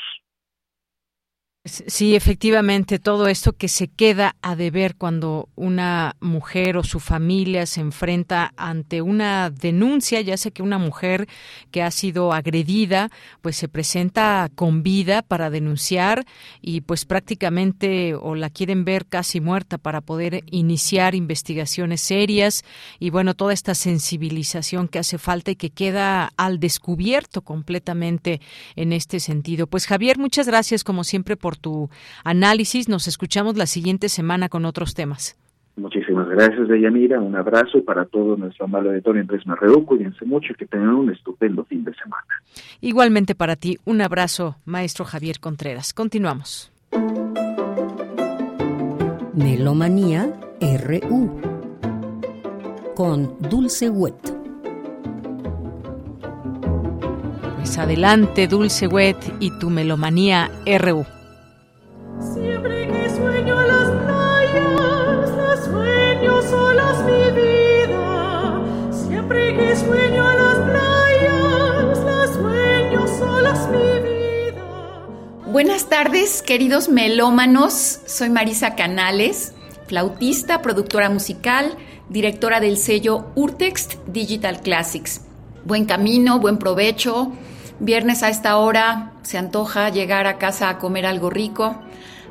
Sí, 1.67 2.15
efectivamente, 2.15 2.99
todo 2.99 3.27
esto 3.27 3.53
que 3.53 3.67
se 3.67 3.87
queda 3.87 4.35
a 4.41 4.55
deber 4.55 4.95
cuando 4.95 5.49
una 5.55 6.15
mujer 6.19 6.77
o 6.77 6.83
su 6.83 6.99
familia 6.99 7.65
se 7.65 7.81
enfrenta 7.81 8.53
ante 8.55 9.01
una 9.01 9.49
denuncia, 9.49 10.21
ya 10.21 10.37
sea 10.37 10.51
que 10.51 10.63
una 10.63 10.77
mujer 10.77 11.27
que 11.71 11.83
ha 11.83 11.91
sido 11.91 12.31
agredida, 12.31 13.09
pues 13.41 13.57
se 13.57 13.67
presenta 13.67 14.49
con 14.55 14.83
vida 14.83 15.21
para 15.21 15.49
denunciar 15.49 16.25
y 16.61 16.81
pues 16.81 17.05
prácticamente 17.05 18.15
o 18.15 18.35
la 18.35 18.49
quieren 18.49 18.85
ver 18.85 19.05
casi 19.05 19.41
muerta 19.41 19.77
para 19.77 20.01
poder 20.01 20.43
iniciar 20.49 21.15
investigaciones 21.15 22.01
serias 22.01 22.63
y 22.99 23.09
bueno, 23.09 23.33
toda 23.35 23.53
esta 23.53 23.75
sensibilización 23.75 24.87
que 24.87 24.99
hace 24.99 25.17
falta 25.17 25.51
y 25.51 25.55
que 25.55 25.71
queda 25.71 26.31
al 26.37 26.59
descubierto 26.59 27.41
completamente 27.41 28.41
en 28.75 28.93
este 28.93 29.19
sentido. 29.19 29.67
Pues 29.67 29.85
Javier, 29.85 30.17
muchas 30.17 30.47
gracias 30.47 30.83
como 30.83 31.03
siempre 31.03 31.35
por 31.35 31.56
tu 31.59 31.89
análisis. 32.23 32.89
Nos 32.89 33.07
escuchamos 33.07 33.57
la 33.57 33.65
siguiente 33.65 34.09
semana 34.09 34.49
con 34.49 34.65
otros 34.65 34.93
temas. 34.93 35.37
Muchísimas 35.77 36.27
gracias, 36.27 36.67
Deyanira. 36.67 37.19
Un 37.19 37.35
abrazo 37.35 37.83
para 37.85 38.05
todo 38.05 38.35
nuestro 38.35 38.65
amable 38.65 38.89
auditorio 38.89 39.21
en 39.21 39.27
Prisma 39.27 39.55
Reú. 39.55 39.85
Cuídense 39.85 40.25
mucho 40.25 40.53
y 40.53 40.55
que 40.55 40.65
tengan 40.65 40.95
un 40.95 41.11
estupendo 41.11 41.63
fin 41.65 41.83
de 41.83 41.93
semana. 41.93 42.41
Igualmente 42.81 43.35
para 43.35 43.55
ti, 43.55 43.77
un 43.85 44.01
abrazo, 44.01 44.55
maestro 44.65 45.05
Javier 45.05 45.39
Contreras. 45.39 45.93
Continuamos. 45.93 46.71
Melomanía 49.35 50.33
RU 50.59 51.39
con 52.95 53.37
Dulce 53.47 53.91
Wet. 53.91 54.15
Pues 57.57 57.77
adelante, 57.77 58.47
Dulce 58.47 58.87
Wet 58.87 59.17
y 59.39 59.51
tu 59.59 59.69
Melomanía 59.69 60.49
RU. 60.79 61.05
Buenas 75.51 75.89
tardes, 75.89 76.41
queridos 76.41 76.89
melómanos. 76.89 77.99
Soy 78.07 78.29
Marisa 78.31 78.75
Canales, 78.75 79.53
flautista, 79.87 80.63
productora 80.63 81.11
musical, 81.11 81.77
directora 82.09 82.59
del 82.59 82.77
sello 82.77 83.27
Urtext 83.35 83.93
Digital 84.07 84.61
Classics. 84.61 85.21
Buen 85.65 85.85
camino, 85.85 86.39
buen 86.39 86.57
provecho. 86.57 87.31
Viernes 87.79 88.23
a 88.23 88.29
esta 88.29 88.57
hora 88.57 89.13
se 89.21 89.37
antoja 89.37 89.89
llegar 89.89 90.25
a 90.25 90.39
casa 90.39 90.69
a 90.69 90.79
comer 90.79 91.05
algo 91.05 91.29
rico. 91.29 91.79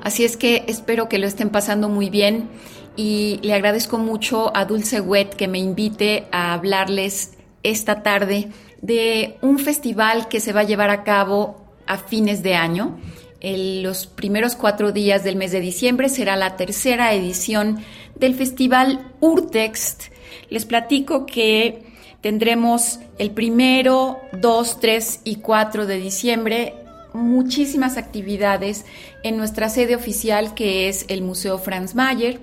Así 0.06 0.24
es 0.24 0.36
que 0.36 0.62
espero 0.68 1.08
que 1.08 1.18
lo 1.18 1.26
estén 1.26 1.50
pasando 1.50 1.88
muy 1.88 2.10
bien 2.10 2.48
y 2.94 3.40
le 3.42 3.54
agradezco 3.54 3.98
mucho 3.98 4.56
a 4.56 4.64
Dulce 4.64 5.00
Wet 5.00 5.30
que 5.30 5.48
me 5.48 5.58
invite 5.58 6.28
a 6.30 6.52
hablarles 6.52 7.32
esta 7.64 8.04
tarde 8.04 8.50
de 8.80 9.36
un 9.42 9.58
festival 9.58 10.28
que 10.28 10.38
se 10.38 10.52
va 10.52 10.60
a 10.60 10.62
llevar 10.62 10.90
a 10.90 11.02
cabo 11.02 11.56
a 11.88 11.98
fines 11.98 12.44
de 12.44 12.54
año. 12.54 13.00
En 13.40 13.82
los 13.82 14.06
primeros 14.06 14.54
cuatro 14.54 14.92
días 14.92 15.24
del 15.24 15.34
mes 15.34 15.50
de 15.50 15.58
diciembre 15.58 16.08
será 16.08 16.36
la 16.36 16.56
tercera 16.56 17.12
edición 17.12 17.80
del 18.14 18.36
festival 18.36 19.12
Urtext. 19.18 20.04
Les 20.50 20.66
platico 20.66 21.26
que 21.26 21.82
tendremos 22.20 23.00
el 23.18 23.32
primero, 23.32 24.20
dos, 24.30 24.78
tres 24.78 25.18
y 25.24 25.38
cuatro 25.40 25.84
de 25.84 25.98
diciembre 25.98 26.85
muchísimas 27.16 27.96
actividades 27.96 28.84
en 29.22 29.36
nuestra 29.36 29.68
sede 29.68 29.96
oficial 29.96 30.54
que 30.54 30.88
es 30.88 31.04
el 31.08 31.22
Museo 31.22 31.58
Franz 31.58 31.94
Mayer, 31.94 32.40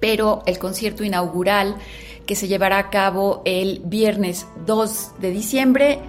pero 0.00 0.42
el 0.46 0.58
concierto 0.58 1.04
inaugural 1.04 1.76
que 2.26 2.34
se 2.34 2.48
llevará 2.48 2.78
a 2.78 2.90
cabo 2.90 3.42
el 3.44 3.80
viernes 3.84 4.46
2 4.66 5.12
de 5.20 5.30
diciembre 5.30 6.00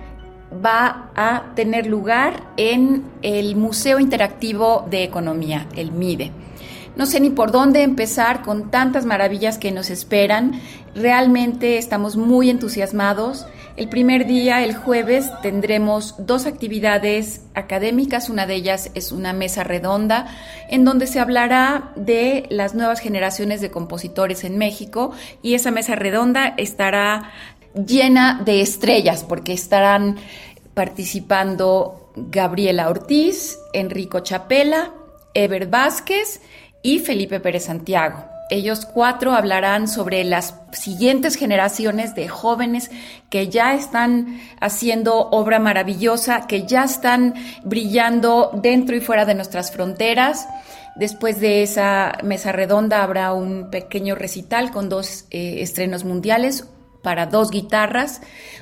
va 0.53 1.11
a 1.15 1.53
tener 1.55 1.87
lugar 1.87 2.43
en 2.57 3.03
el 3.21 3.55
Museo 3.55 3.99
Interactivo 3.99 4.85
de 4.89 5.03
Economía, 5.03 5.67
el 5.75 5.91
MIDE. 5.91 6.31
No 6.95 7.05
sé 7.05 7.19
ni 7.19 7.29
por 7.29 7.51
dónde 7.51 7.83
empezar 7.83 8.41
con 8.41 8.71
tantas 8.71 9.05
maravillas 9.05 9.59
que 9.59 9.71
nos 9.71 9.91
esperan. 9.91 10.59
Realmente 10.95 11.77
estamos 11.77 12.17
muy 12.17 12.49
entusiasmados. 12.49 13.45
El 13.77 13.89
primer 13.89 14.25
día, 14.25 14.63
el 14.63 14.75
jueves, 14.75 15.29
tendremos 15.43 16.15
dos 16.17 16.47
actividades 16.47 17.41
académicas. 17.53 18.27
Una 18.27 18.47
de 18.47 18.55
ellas 18.55 18.89
es 18.95 19.11
una 19.11 19.33
mesa 19.33 19.63
redonda 19.63 20.25
en 20.67 20.83
donde 20.83 21.05
se 21.05 21.19
hablará 21.19 21.91
de 21.95 22.47
las 22.49 22.73
nuevas 22.73 22.99
generaciones 22.99 23.61
de 23.61 23.69
compositores 23.69 24.43
en 24.45 24.57
México 24.57 25.11
y 25.43 25.53
esa 25.53 25.69
mesa 25.69 25.93
redonda 25.93 26.55
estará 26.57 27.29
llena 27.75 28.41
de 28.43 28.61
estrellas 28.61 29.23
porque 29.23 29.53
estarán 29.53 30.17
participando 30.73 32.11
Gabriela 32.15 32.89
Ortiz, 32.89 33.59
Enrico 33.73 34.21
Chapela, 34.21 34.91
Ever 35.35 35.67
Vázquez 35.67 36.41
y 36.81 36.97
Felipe 36.97 37.39
Pérez 37.39 37.65
Santiago. 37.65 38.36
Ellos 38.49 38.85
cuatro 38.85 39.33
hablarán 39.33 39.87
sobre 39.87 40.23
las 40.23 40.55
siguientes 40.71 41.35
generaciones 41.35 42.15
de 42.15 42.29
jóvenes 42.29 42.91
que 43.29 43.49
ya 43.49 43.73
están 43.73 44.39
haciendo 44.61 45.29
obra 45.31 45.59
maravillosa, 45.59 46.47
que 46.47 46.65
ya 46.65 46.85
están 46.85 47.33
brillando 47.63 48.51
dentro 48.53 48.95
y 48.95 49.01
fuera 49.01 49.25
de 49.25 49.35
nuestras 49.35 49.71
fronteras. 49.71 50.47
Después 50.95 51.39
de 51.41 51.61
esa 51.61 52.17
mesa 52.23 52.51
redonda 52.51 53.03
habrá 53.03 53.33
un 53.33 53.69
pequeño 53.69 54.15
recital 54.15 54.71
con 54.71 54.87
dos 54.87 55.25
eh, 55.29 55.57
estrenos 55.61 56.05
mundiales 56.05 56.67
para 57.03 57.25
dos 57.25 57.51
guitarras, 57.51 58.21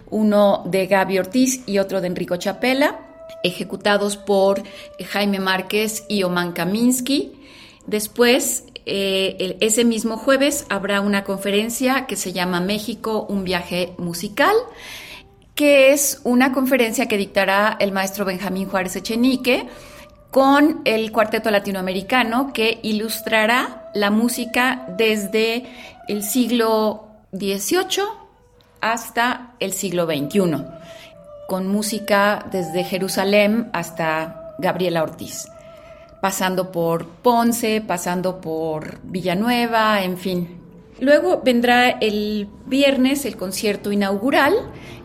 uno 0.10 0.64
de 0.66 0.88
Gaby 0.88 1.20
Ortiz 1.20 1.64
y 1.68 1.78
otro 1.80 2.02
de 2.02 2.08
Enrico 2.08 2.36
Chapela, 2.38 3.00
ejecutados 3.44 4.18
por 4.18 4.64
Jaime 5.12 5.40
Márquez 5.40 6.04
y 6.08 6.24
Oman 6.24 6.52
Kaminsky. 6.52 7.34
Después, 7.88 8.66
eh, 8.86 9.58
ese 9.62 9.84
mismo 9.84 10.18
jueves, 10.18 10.66
habrá 10.70 11.02
una 11.02 11.24
conferencia 11.24 12.06
que 12.06 12.16
se 12.16 12.34
llama 12.34 12.60
México, 12.62 13.26
un 13.28 13.44
viaje 13.44 13.94
musical, 13.98 14.56
que 15.56 15.92
es 15.92 16.22
una 16.24 16.52
conferencia 16.52 17.08
que 17.08 17.18
dictará 17.18 17.78
el 17.80 17.92
maestro 17.92 18.26
Benjamín 18.26 18.70
Juárez 18.70 18.96
Echenique 18.96 19.68
con 20.30 20.82
el 20.86 21.12
cuarteto 21.12 21.50
latinoamericano 21.50 22.52
que 22.54 22.80
ilustrará 22.84 23.90
la 23.94 24.12
música 24.12 24.86
desde 24.98 25.66
el 26.08 26.24
siglo 26.24 27.08
XVIII 27.32 28.04
hasta 28.82 29.54
el 29.60 29.74
siglo 29.74 30.06
XXI, 30.06 30.64
con 31.48 31.68
música 31.68 32.46
desde 32.52 32.84
Jerusalén 32.84 33.70
hasta 33.74 34.54
Gabriela 34.60 35.02
Ortiz 35.02 35.48
pasando 36.26 36.72
por 36.72 37.06
Ponce, 37.06 37.82
pasando 37.86 38.42
por 38.42 39.00
Villanueva, 39.04 40.02
en 40.02 40.18
fin. 40.18 40.58
Luego 41.00 41.44
vendrá 41.46 41.88
el 41.88 42.50
viernes 42.66 43.26
el 43.26 43.38
concierto 43.38 43.92
inaugural, 43.92 44.56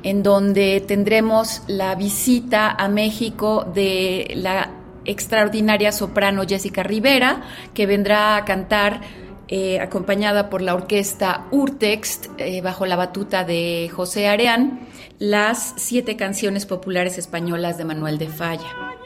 en 0.03 0.23
donde 0.23 0.81
tendremos 0.81 1.63
la 1.67 1.95
visita 1.95 2.71
a 2.71 2.89
México 2.89 3.71
de 3.75 4.33
la 4.35 4.71
extraordinaria 5.05 5.93
soprano 5.93 6.45
Jessica 6.49 6.83
Rivera, 6.83 7.43
que 7.75 7.85
vendrá 7.85 8.37
a 8.37 8.47
cantar 8.47 9.03
eh, 9.49 9.79
acompañada 9.79 10.49
por 10.49 10.63
la 10.63 10.75
orquesta 10.75 11.49
Urtext, 11.51 12.29
eh, 12.39 12.63
bajo 12.63 12.87
la 12.87 12.97
batuta 12.97 13.45
de 13.45 13.91
José 13.95 14.27
Areán, 14.27 14.89
las 15.19 15.75
siete 15.77 16.17
canciones 16.17 16.65
populares 16.65 17.19
españolas 17.19 17.77
de 17.77 17.85
Manuel 17.85 18.17
de 18.17 18.29
Falla. 18.29 19.00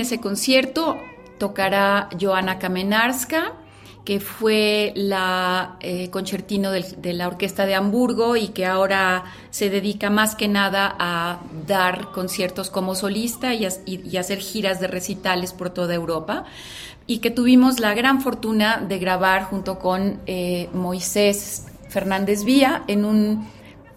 Ese 0.00 0.20
concierto 0.20 0.96
tocará 1.38 2.08
Joana 2.20 2.58
Kamenarska, 2.58 3.54
que 4.04 4.20
fue 4.20 4.92
la 4.96 5.76
eh, 5.80 6.10
concertino 6.10 6.70
de 6.70 7.12
la 7.12 7.28
Orquesta 7.28 7.66
de 7.66 7.74
Hamburgo 7.74 8.36
y 8.36 8.48
que 8.48 8.66
ahora 8.66 9.24
se 9.50 9.70
dedica 9.70 10.10
más 10.10 10.34
que 10.34 10.48
nada 10.48 10.94
a 10.98 11.40
dar 11.66 12.10
conciertos 12.10 12.70
como 12.70 12.94
solista 12.94 13.54
y, 13.54 13.66
hacer 14.16 14.38
giras 14.38 14.80
de 14.80 14.88
recitales 14.88 15.52
por 15.52 15.70
toda 15.70 15.94
Europa. 15.94 16.44
Y 17.06 17.18
que 17.18 17.30
tuvimos 17.30 17.80
la 17.80 17.94
gran 17.94 18.20
fortuna 18.20 18.78
de 18.78 18.98
grabar 18.98 19.44
junto 19.44 19.78
con 19.78 20.20
eh, 20.26 20.68
Moisés 20.72 21.66
Fernández 21.88 22.44
Vía 22.44 22.84
en 22.86 23.04
un 23.04 23.48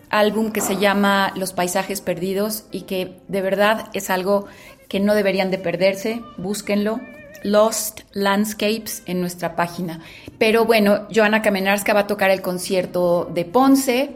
álbum 0.10 0.52
que 0.52 0.61
se 0.61 0.78
llama 0.78 1.34
Los 1.36 1.53
Paisajes 1.53 2.02
Perdidos 2.02 2.65
y 2.72 2.82
que 2.82 3.20
de 3.28 3.41
verdad 3.41 3.90
es 3.94 4.11
algo 4.11 4.45
que 4.94 4.99
no 4.99 5.15
deberían 5.15 5.49
de 5.49 5.57
perderse, 5.57 6.22
búsquenlo, 6.38 6.99
Lost 7.41 8.02
Landscapes 8.11 9.02
en 9.07 9.22
nuestra 9.22 9.56
página. 9.56 10.02
Pero 10.38 10.65
bueno, 10.65 11.07
Joana 11.11 11.41
Kamenarska 11.41 11.95
va 11.95 12.02
a 12.02 12.07
tocar 12.07 12.30
el 12.30 12.44
concierto 12.44 13.28
de 13.34 13.44
Ponce. 13.44 14.11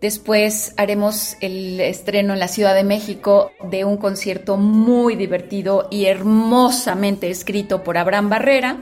Después 0.00 0.72
haremos 0.78 1.36
el 1.42 1.78
estreno 1.78 2.32
en 2.32 2.38
la 2.38 2.48
Ciudad 2.48 2.74
de 2.74 2.84
México 2.84 3.50
de 3.70 3.84
un 3.84 3.98
concierto 3.98 4.56
muy 4.56 5.14
divertido 5.14 5.88
y 5.90 6.06
hermosamente 6.06 7.28
escrito 7.28 7.84
por 7.84 7.98
Abraham 7.98 8.30
Barrera, 8.30 8.78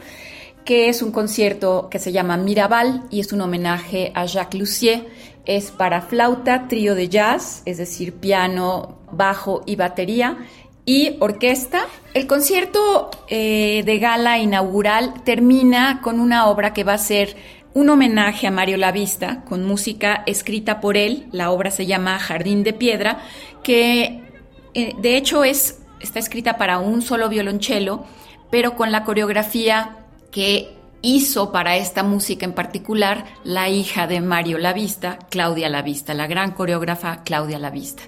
que 0.65 0.89
es 0.89 1.03
un 1.03 1.11
concierto 1.11 1.89
que 1.91 1.99
se 1.99 2.13
llama 2.13 2.37
Mirabal 2.37 3.03
y 3.11 3.19
es 3.19 3.33
un 3.33 3.41
homenaje 3.41 4.13
a 4.15 4.27
Jacques 4.27 4.61
Lussier. 4.61 5.07
Es 5.45 5.73
para 5.73 6.03
flauta, 6.03 6.69
trío 6.69 6.95
de 6.95 7.09
jazz, 7.09 7.63
es 7.65 7.79
decir, 7.79 8.15
piano, 8.15 9.01
bajo 9.11 9.65
y 9.67 9.75
batería 9.75 10.39
y 10.85 11.17
orquesta. 11.21 11.87
El 12.15 12.27
concierto 12.27 13.11
eh, 13.29 13.83
de 13.85 13.99
gala 13.99 14.39
inaugural 14.39 15.23
termina 15.25 16.01
con 16.03 16.21
una 16.21 16.47
obra 16.47 16.73
que 16.73 16.85
va 16.85 16.95
a 16.95 16.99
ser 16.99 17.37
un 17.75 17.89
homenaje 17.89 18.47
a 18.47 18.51
Mario 18.51 18.77
Lavista, 18.77 19.43
con 19.45 19.65
música 19.65 20.23
escrita 20.27 20.81
por 20.81 20.97
él. 20.97 21.27
La 21.33 21.51
obra 21.51 21.71
se 21.71 21.87
llama 21.87 22.19
Jardín 22.19 22.65
de 22.65 22.73
Piedra, 22.73 23.23
que 23.63 24.23
eh, 24.75 24.95
de 24.99 25.17
hecho 25.17 25.45
es, 25.45 25.81
está 26.01 26.19
escrita 26.19 26.59
para 26.59 26.79
un 26.79 27.01
solo 27.01 27.29
violonchelo, 27.29 28.05
pero 28.51 28.77
con 28.77 28.93
la 28.93 29.05
coreografía 29.05 29.97
que 30.31 30.77
hizo 31.01 31.51
para 31.51 31.77
esta 31.77 32.03
música 32.03 32.45
en 32.45 32.53
particular 32.53 33.25
la 33.45 33.69
hija 33.69 34.07
de 34.07 34.21
Mario 34.21 34.59
Lavista, 34.59 35.19
Claudia 35.31 35.69
Lavista, 35.69 36.15
la 36.15 36.27
gran 36.27 36.53
coreógrafa 36.53 37.23
Claudia 37.25 37.59
Lavista. 37.59 38.03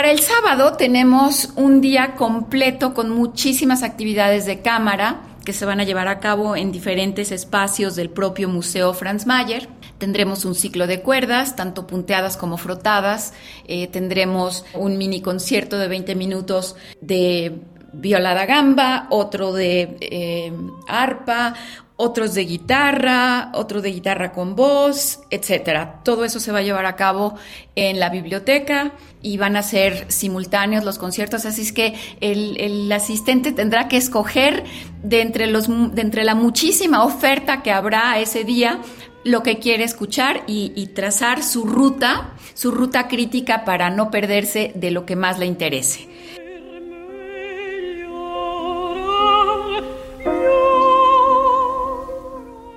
Para 0.00 0.12
el 0.12 0.20
sábado 0.20 0.78
tenemos 0.78 1.50
un 1.56 1.82
día 1.82 2.14
completo 2.14 2.94
con 2.94 3.10
muchísimas 3.10 3.82
actividades 3.82 4.46
de 4.46 4.62
cámara 4.62 5.20
que 5.44 5.52
se 5.52 5.66
van 5.66 5.78
a 5.78 5.84
llevar 5.84 6.08
a 6.08 6.20
cabo 6.20 6.56
en 6.56 6.72
diferentes 6.72 7.30
espacios 7.32 7.96
del 7.96 8.08
propio 8.08 8.48
Museo 8.48 8.94
Franz 8.94 9.26
Mayer. 9.26 9.68
Tendremos 9.98 10.46
un 10.46 10.54
ciclo 10.54 10.86
de 10.86 11.02
cuerdas, 11.02 11.54
tanto 11.54 11.86
punteadas 11.86 12.38
como 12.38 12.56
frotadas. 12.56 13.34
Eh, 13.68 13.88
tendremos 13.88 14.64
un 14.72 14.96
mini 14.96 15.20
concierto 15.20 15.76
de 15.76 15.88
20 15.88 16.14
minutos 16.14 16.76
de 17.02 17.60
viola 17.92 18.32
da 18.32 18.46
gamba, 18.46 19.06
otro 19.10 19.52
de 19.52 19.98
eh, 20.00 20.50
arpa, 20.88 21.54
otros 22.00 22.32
de 22.32 22.46
guitarra, 22.46 23.50
otro 23.52 23.82
de 23.82 23.92
guitarra 23.92 24.32
con 24.32 24.56
voz, 24.56 25.20
etcétera. 25.28 26.00
Todo 26.02 26.24
eso 26.24 26.40
se 26.40 26.50
va 26.50 26.60
a 26.60 26.62
llevar 26.62 26.86
a 26.86 26.96
cabo 26.96 27.34
en 27.76 28.00
la 28.00 28.08
biblioteca 28.08 28.92
y 29.20 29.36
van 29.36 29.54
a 29.54 29.62
ser 29.62 30.10
simultáneos 30.10 30.82
los 30.82 30.98
conciertos, 30.98 31.44
así 31.44 31.60
es 31.60 31.72
que 31.72 31.94
el, 32.22 32.90
asistente 32.90 33.52
tendrá 33.52 33.86
que 33.86 33.98
escoger 33.98 34.64
de 35.02 35.20
entre, 35.20 35.46
los, 35.46 35.68
de 35.94 36.00
entre 36.00 36.24
la 36.24 36.34
muchísima 36.34 37.04
oferta 37.04 37.62
que 37.62 37.70
habrá 37.70 38.18
ese 38.18 38.44
día 38.44 38.80
lo 39.22 39.42
que 39.42 39.58
quiere 39.58 39.84
escuchar 39.84 40.42
y, 40.46 40.72
y 40.74 40.86
trazar 40.86 41.42
su 41.42 41.64
ruta, 41.64 42.32
su 42.54 42.70
ruta 42.70 43.08
crítica 43.08 43.66
para 43.66 43.90
no 43.90 44.10
perderse 44.10 44.72
de 44.74 44.90
lo 44.90 45.04
que 45.04 45.16
más 45.16 45.38
le 45.38 45.44
interese. 45.44 46.08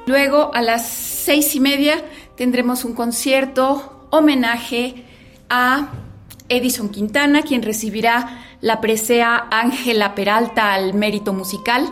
Luego, 0.05 0.51
a 0.53 0.61
las 0.61 0.87
seis 0.87 1.55
y 1.55 1.59
media, 1.59 2.03
tendremos 2.35 2.83
un 2.83 2.93
concierto 2.93 4.07
homenaje 4.09 5.05
a 5.49 5.89
Edison 6.49 6.89
Quintana, 6.89 7.41
quien 7.41 7.61
recibirá 7.61 8.43
la 8.59 8.81
presea 8.81 9.47
Ángela 9.49 10.13
Peralta 10.15 10.73
al 10.73 10.93
mérito 10.93 11.33
musical 11.33 11.87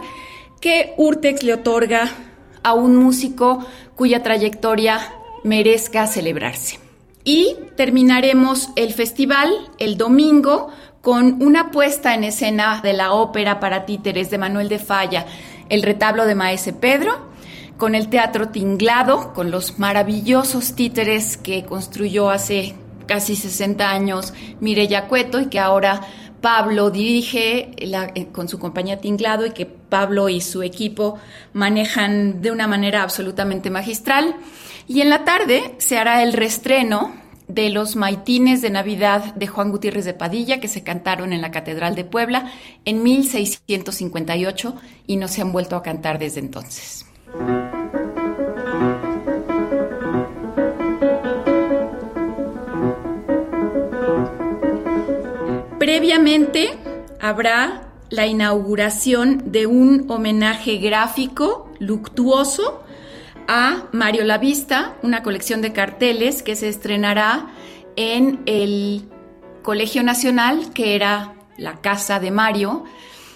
que 0.59 0.93
Urtex 0.97 1.43
le 1.43 1.53
otorga 1.53 2.09
a 2.63 2.73
un 2.73 2.95
músico 2.95 3.65
cuya 3.95 4.23
trayectoria 4.23 5.13
merezca 5.43 6.05
celebrarse. 6.05 6.79
Y 7.23 7.55
terminaremos 7.75 8.69
el 8.75 8.93
festival 8.93 9.49
el 9.79 9.97
domingo 9.97 10.69
con 11.01 11.41
una 11.41 11.71
puesta 11.71 12.13
en 12.13 12.23
escena 12.23 12.81
de 12.81 12.93
la 12.93 13.13
ópera 13.13 13.59
para 13.59 13.85
títeres 13.85 14.29
de 14.29 14.38
Manuel 14.38 14.69
de 14.69 14.79
Falla, 14.79 15.25
El 15.69 15.81
retablo 15.81 16.25
de 16.25 16.35
Maese 16.35 16.73
Pedro, 16.73 17.30
con 17.81 17.95
el 17.95 18.09
Teatro 18.09 18.49
Tinglado, 18.49 19.33
con 19.33 19.49
los 19.49 19.79
maravillosos 19.79 20.75
títeres 20.75 21.35
que 21.35 21.65
construyó 21.65 22.29
hace 22.29 22.75
casi 23.07 23.35
60 23.35 23.89
años 23.89 24.35
Mireya 24.59 25.07
Cueto 25.07 25.41
y 25.41 25.47
que 25.47 25.57
ahora 25.57 26.01
Pablo 26.41 26.91
dirige 26.91 27.71
eh, 27.77 28.27
con 28.31 28.47
su 28.47 28.59
compañía 28.59 29.01
Tinglado 29.01 29.47
y 29.47 29.51
que 29.53 29.65
Pablo 29.65 30.29
y 30.29 30.41
su 30.41 30.61
equipo 30.61 31.17
manejan 31.53 32.43
de 32.43 32.51
una 32.51 32.67
manera 32.67 33.01
absolutamente 33.01 33.71
magistral. 33.71 34.35
Y 34.87 35.01
en 35.01 35.09
la 35.09 35.23
tarde 35.23 35.73
se 35.79 35.97
hará 35.97 36.21
el 36.21 36.33
restreno 36.33 37.15
de 37.47 37.71
los 37.71 37.95
maitines 37.95 38.61
de 38.61 38.69
Navidad 38.69 39.33
de 39.33 39.47
Juan 39.47 39.71
Gutiérrez 39.71 40.05
de 40.05 40.13
Padilla 40.13 40.59
que 40.59 40.67
se 40.67 40.83
cantaron 40.83 41.33
en 41.33 41.41
la 41.41 41.49
Catedral 41.49 41.95
de 41.95 42.05
Puebla 42.05 42.51
en 42.85 43.01
1658 43.01 44.75
y 45.07 45.15
no 45.15 45.27
se 45.27 45.41
han 45.41 45.51
vuelto 45.51 45.75
a 45.75 45.81
cantar 45.81 46.19
desde 46.19 46.41
entonces. 46.41 47.07
Previamente 55.81 56.77
habrá 57.19 57.87
la 58.11 58.27
inauguración 58.27 59.51
de 59.51 59.65
un 59.65 60.05
homenaje 60.11 60.77
gráfico 60.77 61.71
luctuoso 61.79 62.83
a 63.47 63.87
Mario 63.91 64.23
Lavista, 64.23 64.95
una 65.01 65.23
colección 65.23 65.63
de 65.63 65.73
carteles 65.73 66.43
que 66.43 66.55
se 66.55 66.69
estrenará 66.69 67.47
en 67.95 68.43
el 68.45 69.09
Colegio 69.63 70.03
Nacional, 70.03 70.71
que 70.71 70.93
era 70.93 71.33
la 71.57 71.81
casa 71.81 72.19
de 72.19 72.29
Mario, 72.29 72.83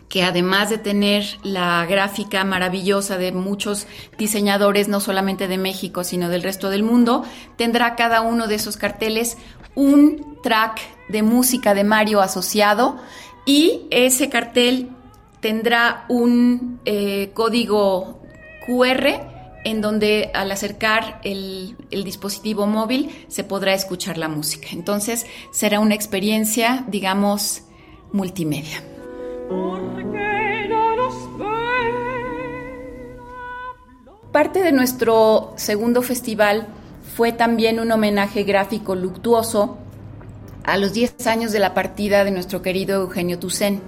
que 0.08 0.24
además 0.24 0.70
de 0.70 0.78
tener 0.78 1.26
la 1.42 1.84
gráfica 1.88 2.44
maravillosa 2.44 3.18
de 3.18 3.32
muchos 3.32 3.88
diseñadores, 4.20 4.88
no 4.88 5.00
solamente 5.00 5.48
de 5.48 5.58
México, 5.58 6.04
sino 6.04 6.30
del 6.30 6.44
resto 6.44 6.70
del 6.70 6.84
mundo, 6.84 7.24
tendrá 7.56 7.96
cada 7.96 8.22
uno 8.22 8.48
de 8.48 8.54
esos 8.54 8.78
carteles 8.78 9.36
un 9.76 10.40
track 10.42 10.82
de 11.10 11.22
música 11.22 11.74
de 11.74 11.84
Mario 11.84 12.22
asociado 12.22 12.98
y 13.46 13.88
ese 13.92 14.30
cartel 14.30 14.90
tendrá 15.40 16.06
un 16.10 16.80
eh, 16.86 17.32
código 17.34 18.20
QR 18.66 19.36
en 19.64 19.82
donde 19.82 20.32
al 20.34 20.52
acercar 20.52 21.20
el, 21.24 21.76
el, 21.90 22.04
dispositivo 22.04 22.68
móvil 22.68 23.26
se 23.28 23.44
podrá 23.44 23.74
escuchar 23.74 24.18
la 24.18 24.28
música. 24.28 24.68
Entonces 24.72 25.26
será 25.52 25.80
una 25.80 25.96
experiencia, 25.96 26.86
digamos, 26.88 27.64
multimedia. 28.12 28.84
Parte 34.32 34.62
de 34.62 34.72
nuestro 34.72 35.54
segundo 35.56 36.02
festival 36.02 36.68
fue 37.16 37.32
también 37.32 37.80
un 37.80 37.94
homenaje 37.94 38.44
gráfico 38.44 38.94
luctuoso 38.94 39.78
a 40.66 40.76
los 40.76 40.92
10 40.92 41.26
años 41.28 41.54
de 41.54 41.60
la 41.60 41.74
partida 41.74 42.26
de 42.26 42.32
nuestro 42.32 42.62
querido 42.62 43.04
Eugenio 43.04 43.40
Toussaint. 43.40 43.82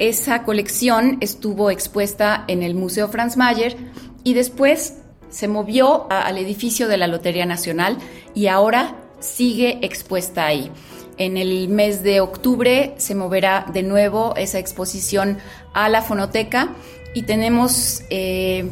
Esa 0.00 0.42
colección 0.42 1.18
estuvo 1.20 1.70
expuesta 1.70 2.44
en 2.48 2.64
el 2.64 2.74
Museo 2.74 3.06
Franz 3.06 3.36
Mayer 3.36 3.76
y 4.24 4.34
después 4.34 4.96
se 5.28 5.46
movió 5.46 6.10
al 6.10 6.38
edificio 6.38 6.88
de 6.88 6.96
la 6.96 7.06
Lotería 7.06 7.46
Nacional 7.46 7.98
y 8.34 8.48
ahora 8.48 8.96
sigue 9.20 9.78
expuesta 9.82 10.46
ahí. 10.46 10.72
En 11.18 11.36
el 11.36 11.68
mes 11.68 12.02
de 12.02 12.20
octubre 12.20 12.94
se 12.96 13.14
moverá 13.14 13.66
de 13.72 13.84
nuevo 13.84 14.34
esa 14.36 14.58
exposición 14.58 15.38
a 15.72 15.88
la 15.88 16.02
fonoteca 16.02 16.70
y 17.14 17.22
tenemos 17.22 18.02
eh, 18.10 18.68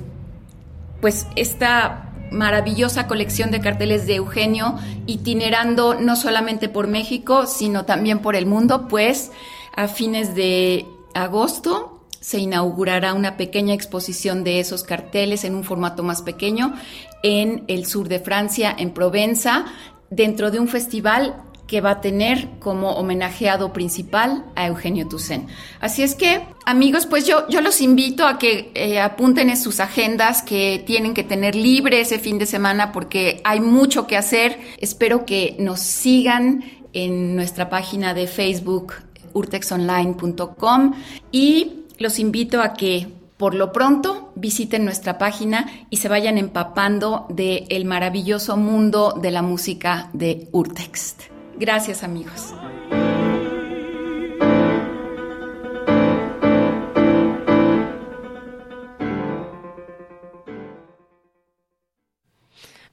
pues 1.00 1.28
esta 1.36 2.07
maravillosa 2.30 3.06
colección 3.06 3.50
de 3.50 3.60
carteles 3.60 4.06
de 4.06 4.16
Eugenio, 4.16 4.78
itinerando 5.06 5.94
no 5.94 6.16
solamente 6.16 6.68
por 6.68 6.86
México, 6.86 7.46
sino 7.46 7.84
también 7.84 8.20
por 8.20 8.36
el 8.36 8.46
mundo, 8.46 8.88
pues 8.88 9.30
a 9.74 9.88
fines 9.88 10.34
de 10.34 10.86
agosto 11.14 12.04
se 12.20 12.38
inaugurará 12.38 13.14
una 13.14 13.36
pequeña 13.36 13.74
exposición 13.74 14.44
de 14.44 14.60
esos 14.60 14.82
carteles 14.82 15.44
en 15.44 15.54
un 15.54 15.64
formato 15.64 16.02
más 16.02 16.22
pequeño 16.22 16.74
en 17.22 17.64
el 17.68 17.86
sur 17.86 18.08
de 18.08 18.20
Francia, 18.20 18.74
en 18.76 18.90
Provenza, 18.90 19.66
dentro 20.10 20.50
de 20.50 20.58
un 20.58 20.68
festival 20.68 21.42
que 21.68 21.82
va 21.82 21.90
a 21.90 22.00
tener 22.00 22.48
como 22.58 22.92
homenajeado 22.92 23.72
principal 23.74 24.46
a 24.56 24.66
Eugenio 24.66 25.06
Toussaint. 25.06 25.48
Así 25.80 26.02
es 26.02 26.14
que, 26.14 26.40
amigos, 26.64 27.06
pues 27.06 27.26
yo, 27.26 27.46
yo 27.48 27.60
los 27.60 27.82
invito 27.82 28.26
a 28.26 28.38
que 28.38 28.72
eh, 28.74 28.98
apunten 28.98 29.50
en 29.50 29.56
sus 29.58 29.78
agendas 29.78 30.42
que 30.42 30.82
tienen 30.84 31.12
que 31.12 31.22
tener 31.22 31.54
libre 31.54 32.00
ese 32.00 32.18
fin 32.18 32.38
de 32.38 32.46
semana 32.46 32.90
porque 32.90 33.42
hay 33.44 33.60
mucho 33.60 34.06
que 34.06 34.16
hacer. 34.16 34.58
Espero 34.78 35.26
que 35.26 35.56
nos 35.60 35.80
sigan 35.80 36.64
en 36.94 37.36
nuestra 37.36 37.68
página 37.68 38.14
de 38.14 38.26
Facebook 38.26 38.94
urtexonline.com 39.34 40.94
y 41.30 41.84
los 41.98 42.18
invito 42.18 42.62
a 42.62 42.72
que 42.72 43.08
por 43.36 43.54
lo 43.54 43.72
pronto 43.72 44.32
visiten 44.34 44.86
nuestra 44.86 45.18
página 45.18 45.70
y 45.90 45.98
se 45.98 46.08
vayan 46.08 46.38
empapando 46.38 47.26
del 47.28 47.66
el 47.68 47.84
maravilloso 47.84 48.56
mundo 48.56 49.14
de 49.20 49.30
la 49.30 49.42
música 49.42 50.08
de 50.14 50.48
Urtext. 50.52 51.37
Gracias 51.58 52.04
amigos. 52.04 52.54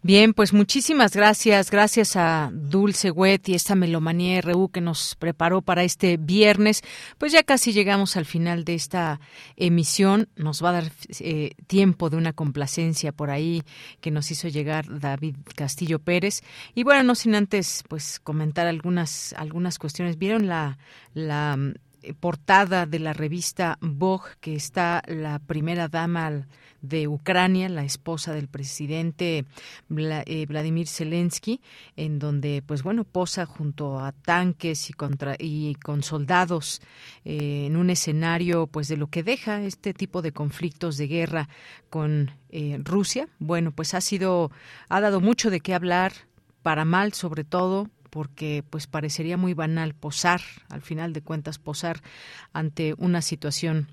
Bien, 0.06 0.36
pues 0.36 0.54
muchísimas 0.54 1.16
gracias. 1.16 1.72
Gracias 1.72 2.16
a 2.16 2.52
Dulce 2.54 3.10
Wet 3.10 3.50
y 3.50 3.56
esta 3.56 3.74
Melomanía 3.74 4.40
RU 4.40 4.70
que 4.70 4.80
nos 4.80 5.16
preparó 5.16 5.64
para 5.64 5.84
este 5.84 6.18
viernes. 6.18 6.84
Pues 7.18 7.32
ya 7.32 7.42
casi 7.42 7.74
llegamos 7.74 8.16
al 8.16 8.26
final 8.26 8.66
de 8.66 8.76
esta 8.76 9.20
emisión. 9.56 10.30
Nos 10.36 10.64
va 10.64 10.70
a 10.70 10.74
dar 10.74 10.92
eh, 11.22 11.56
tiempo 11.66 12.12
de 12.12 12.18
una 12.18 12.34
complacencia 12.34 13.14
por 13.14 13.32
ahí 13.32 13.64
que 14.00 14.12
nos 14.12 14.30
hizo 14.30 14.48
llegar 14.48 15.00
David 15.00 15.38
Castillo 15.56 15.98
Pérez. 15.98 16.44
Y 16.76 16.84
bueno, 16.84 17.02
no 17.02 17.16
sin 17.16 17.34
antes 17.34 17.84
pues 17.90 18.20
comentar 18.20 18.68
algunas, 18.68 19.34
algunas 19.34 19.80
cuestiones. 19.80 20.20
¿Vieron 20.20 20.46
la, 20.46 20.78
la 21.16 21.58
portada 22.20 22.86
de 22.86 23.00
la 23.00 23.14
revista 23.14 23.78
Vogue 23.82 24.32
que 24.40 24.56
está 24.56 25.02
la 25.08 25.40
primera 25.40 25.88
dama 25.88 26.46
de 26.82 27.08
Ucrania, 27.08 27.70
la 27.70 27.84
esposa 27.84 28.34
del 28.34 28.48
presidente 28.48 29.46
eh, 29.90 30.46
Vladimir 30.48 30.88
Zelensky, 30.88 31.62
en 31.96 32.20
donde, 32.20 32.64
pues 32.66 32.84
bueno, 32.84 33.04
posa 33.04 33.46
junto 33.46 34.00
a 34.00 34.12
tanques 34.12 34.90
y, 34.90 34.94
contra, 34.94 35.36
y 35.40 35.76
con 35.76 36.04
soldados 36.04 36.82
eh, 37.24 37.66
en 37.68 37.78
un 37.78 37.90
escenario, 37.90 38.68
pues 38.68 38.88
de 38.88 38.98
lo 38.98 39.08
que 39.08 39.24
deja 39.24 39.62
este 39.62 39.94
tipo 39.94 40.22
de 40.22 40.32
conflictos 40.32 40.98
de 40.98 41.08
guerra 41.08 41.50
con 41.90 42.32
eh, 42.50 42.80
Rusia. 42.84 43.28
Bueno, 43.40 43.72
pues 43.72 43.94
ha 43.94 44.02
sido, 44.02 44.52
ha 44.90 45.02
dado 45.02 45.22
mucho 45.22 45.50
de 45.50 45.60
qué 45.60 45.74
hablar, 45.74 46.14
para 46.62 46.86
mal 46.86 47.14
sobre 47.14 47.44
todo, 47.44 47.90
porque 48.16 48.64
pues 48.70 48.88
parecería 48.88 49.36
muy 49.36 49.54
banal 49.54 49.94
posar, 49.94 50.40
al 50.70 50.82
final 50.82 51.12
de 51.12 51.22
cuentas 51.22 51.60
posar 51.60 52.02
ante 52.54 52.96
una 52.98 53.22
situación 53.22 53.90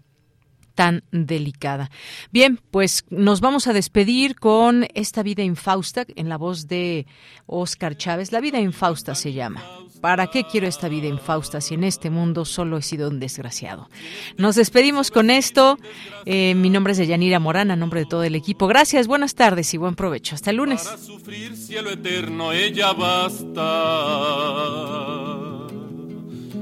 tan 0.74 1.04
delicada. 1.12 1.90
Bien, 2.30 2.58
pues 2.70 3.04
nos 3.10 3.40
vamos 3.40 3.66
a 3.66 3.72
despedir 3.72 4.36
con 4.36 4.86
esta 4.94 5.22
vida 5.22 5.42
infausta 5.42 6.04
en 6.16 6.28
la 6.28 6.36
voz 6.36 6.68
de 6.68 7.06
Oscar 7.46 7.96
Chávez. 7.96 8.32
La 8.32 8.40
vida 8.40 8.60
infausta 8.60 9.14
se 9.14 9.32
llama. 9.32 9.62
¿Para 10.00 10.26
qué 10.26 10.42
quiero 10.44 10.66
esta 10.66 10.88
vida 10.88 11.06
infausta 11.06 11.60
si 11.60 11.74
en 11.74 11.84
este 11.84 12.10
mundo 12.10 12.44
solo 12.44 12.76
he 12.76 12.82
sido 12.82 13.08
un 13.08 13.20
desgraciado? 13.20 13.88
Nos 14.36 14.56
despedimos 14.56 15.12
con 15.12 15.30
esto. 15.30 15.78
Eh, 16.24 16.56
mi 16.56 16.70
nombre 16.70 16.90
es 16.92 16.98
Deyanira 16.98 17.38
Morán, 17.38 17.70
a 17.70 17.76
nombre 17.76 18.00
de 18.00 18.06
todo 18.06 18.24
el 18.24 18.34
equipo. 18.34 18.66
Gracias, 18.66 19.06
buenas 19.06 19.36
tardes 19.36 19.72
y 19.74 19.76
buen 19.76 19.94
provecho. 19.94 20.34
Hasta 20.34 20.50
el 20.50 20.56
lunes. 20.56 20.82
Para 20.82 20.98
sufrir 20.98 21.56
cielo 21.56 21.90
eterno, 21.90 22.50
ella 22.52 22.92
basta. 22.92 23.62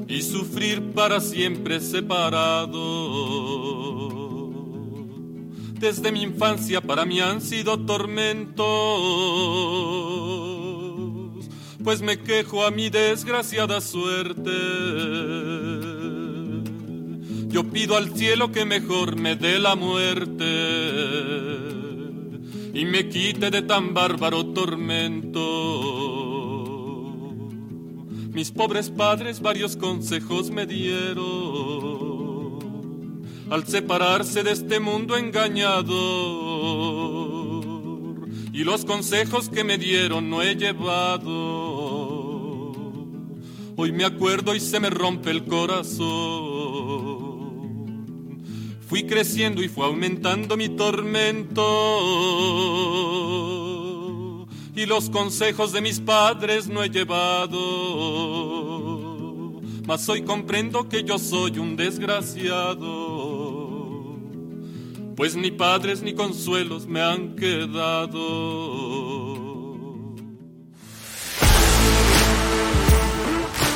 Y 0.07 0.21
sufrir 0.23 0.93
para 0.93 1.21
siempre 1.21 1.81
separado 1.81 2.81
desde 5.81 6.13
mi 6.13 6.23
infancia 6.23 6.83
para 6.83 7.05
mí 7.07 7.21
han 7.21 7.41
sido 7.41 7.79
tormentos, 7.87 8.67
pues 11.83 12.03
me 12.03 12.19
quejo 12.19 12.67
a 12.67 12.71
mi 12.71 12.91
desgraciada 12.91 13.81
suerte. 13.81 14.51
Yo 17.49 17.65
pido 17.65 17.97
al 17.97 18.15
cielo 18.15 18.53
que 18.53 18.67
mejor 18.67 19.17
me 19.17 19.37
dé 19.37 19.59
la 19.59 19.75
muerte 19.75 20.45
y 22.75 22.85
me 22.85 23.09
quite 23.09 23.51
de 23.51 23.63
tan 23.63 23.95
bárbaro 23.95 24.47
tormento. 24.53 25.41
Mis 28.33 28.51
pobres 28.53 28.91
padres 28.91 29.41
varios 29.41 29.77
consejos 29.77 30.51
me 30.51 30.67
dieron 30.67 32.00
al 33.51 33.67
separarse 33.67 34.43
de 34.45 34.53
este 34.53 34.79
mundo 34.81 35.17
engañado 35.17 35.81
Y 38.53 38.63
los 38.65 38.85
consejos 38.85 39.49
que 39.49 39.65
me 39.65 39.77
dieron 39.77 40.31
no 40.31 40.43
he 40.43 40.55
llevado. 40.55 41.31
Hoy 43.77 43.93
me 43.93 44.05
acuerdo 44.05 44.55
y 44.55 44.61
se 44.61 44.79
me 44.79 44.91
rompe 44.91 45.31
el 45.31 45.47
corazón. 45.47 46.01
Fui 48.87 49.05
creciendo 49.05 49.63
y 49.63 49.69
fue 49.69 49.87
aumentando 49.87 50.57
mi 50.57 50.69
tormento. 50.69 51.63
Y 54.77 54.85
los 54.87 55.11
consejos 55.11 55.73
de 55.73 55.81
mis 55.81 56.01
padres 56.01 56.69
no 56.69 56.83
he 56.85 56.91
llevado. 56.91 57.61
Mas 59.87 60.09
hoy 60.09 60.23
comprendo 60.23 60.89
que 60.89 61.03
yo 61.05 61.19
soy 61.19 61.59
un 61.59 61.77
desgraciado 61.77 63.20
pues 65.21 65.37
ni 65.37 65.51
padres 65.51 66.01
ni 66.01 66.15
consuelos 66.15 66.87
me 66.87 67.03
han 67.03 67.37
quedado. 67.37 68.17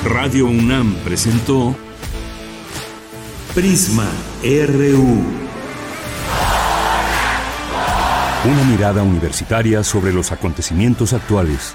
Radio 0.05 0.47
UNAM 0.47 0.95
presentó 1.05 1.77
Prisma 3.55 4.09
RU. 4.43 5.23
Una 8.47 8.65
mirada 8.71 9.03
universitaria 9.03 9.85
sobre 9.85 10.15
los 10.15 10.33
acontecimientos 10.33 11.13
actuales. 11.13 11.75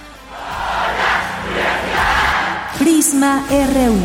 Prisma 2.80 3.46
RU. 3.52 4.00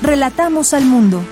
Relatamos 0.00 0.72
al 0.72 0.86
mundo. 0.86 1.22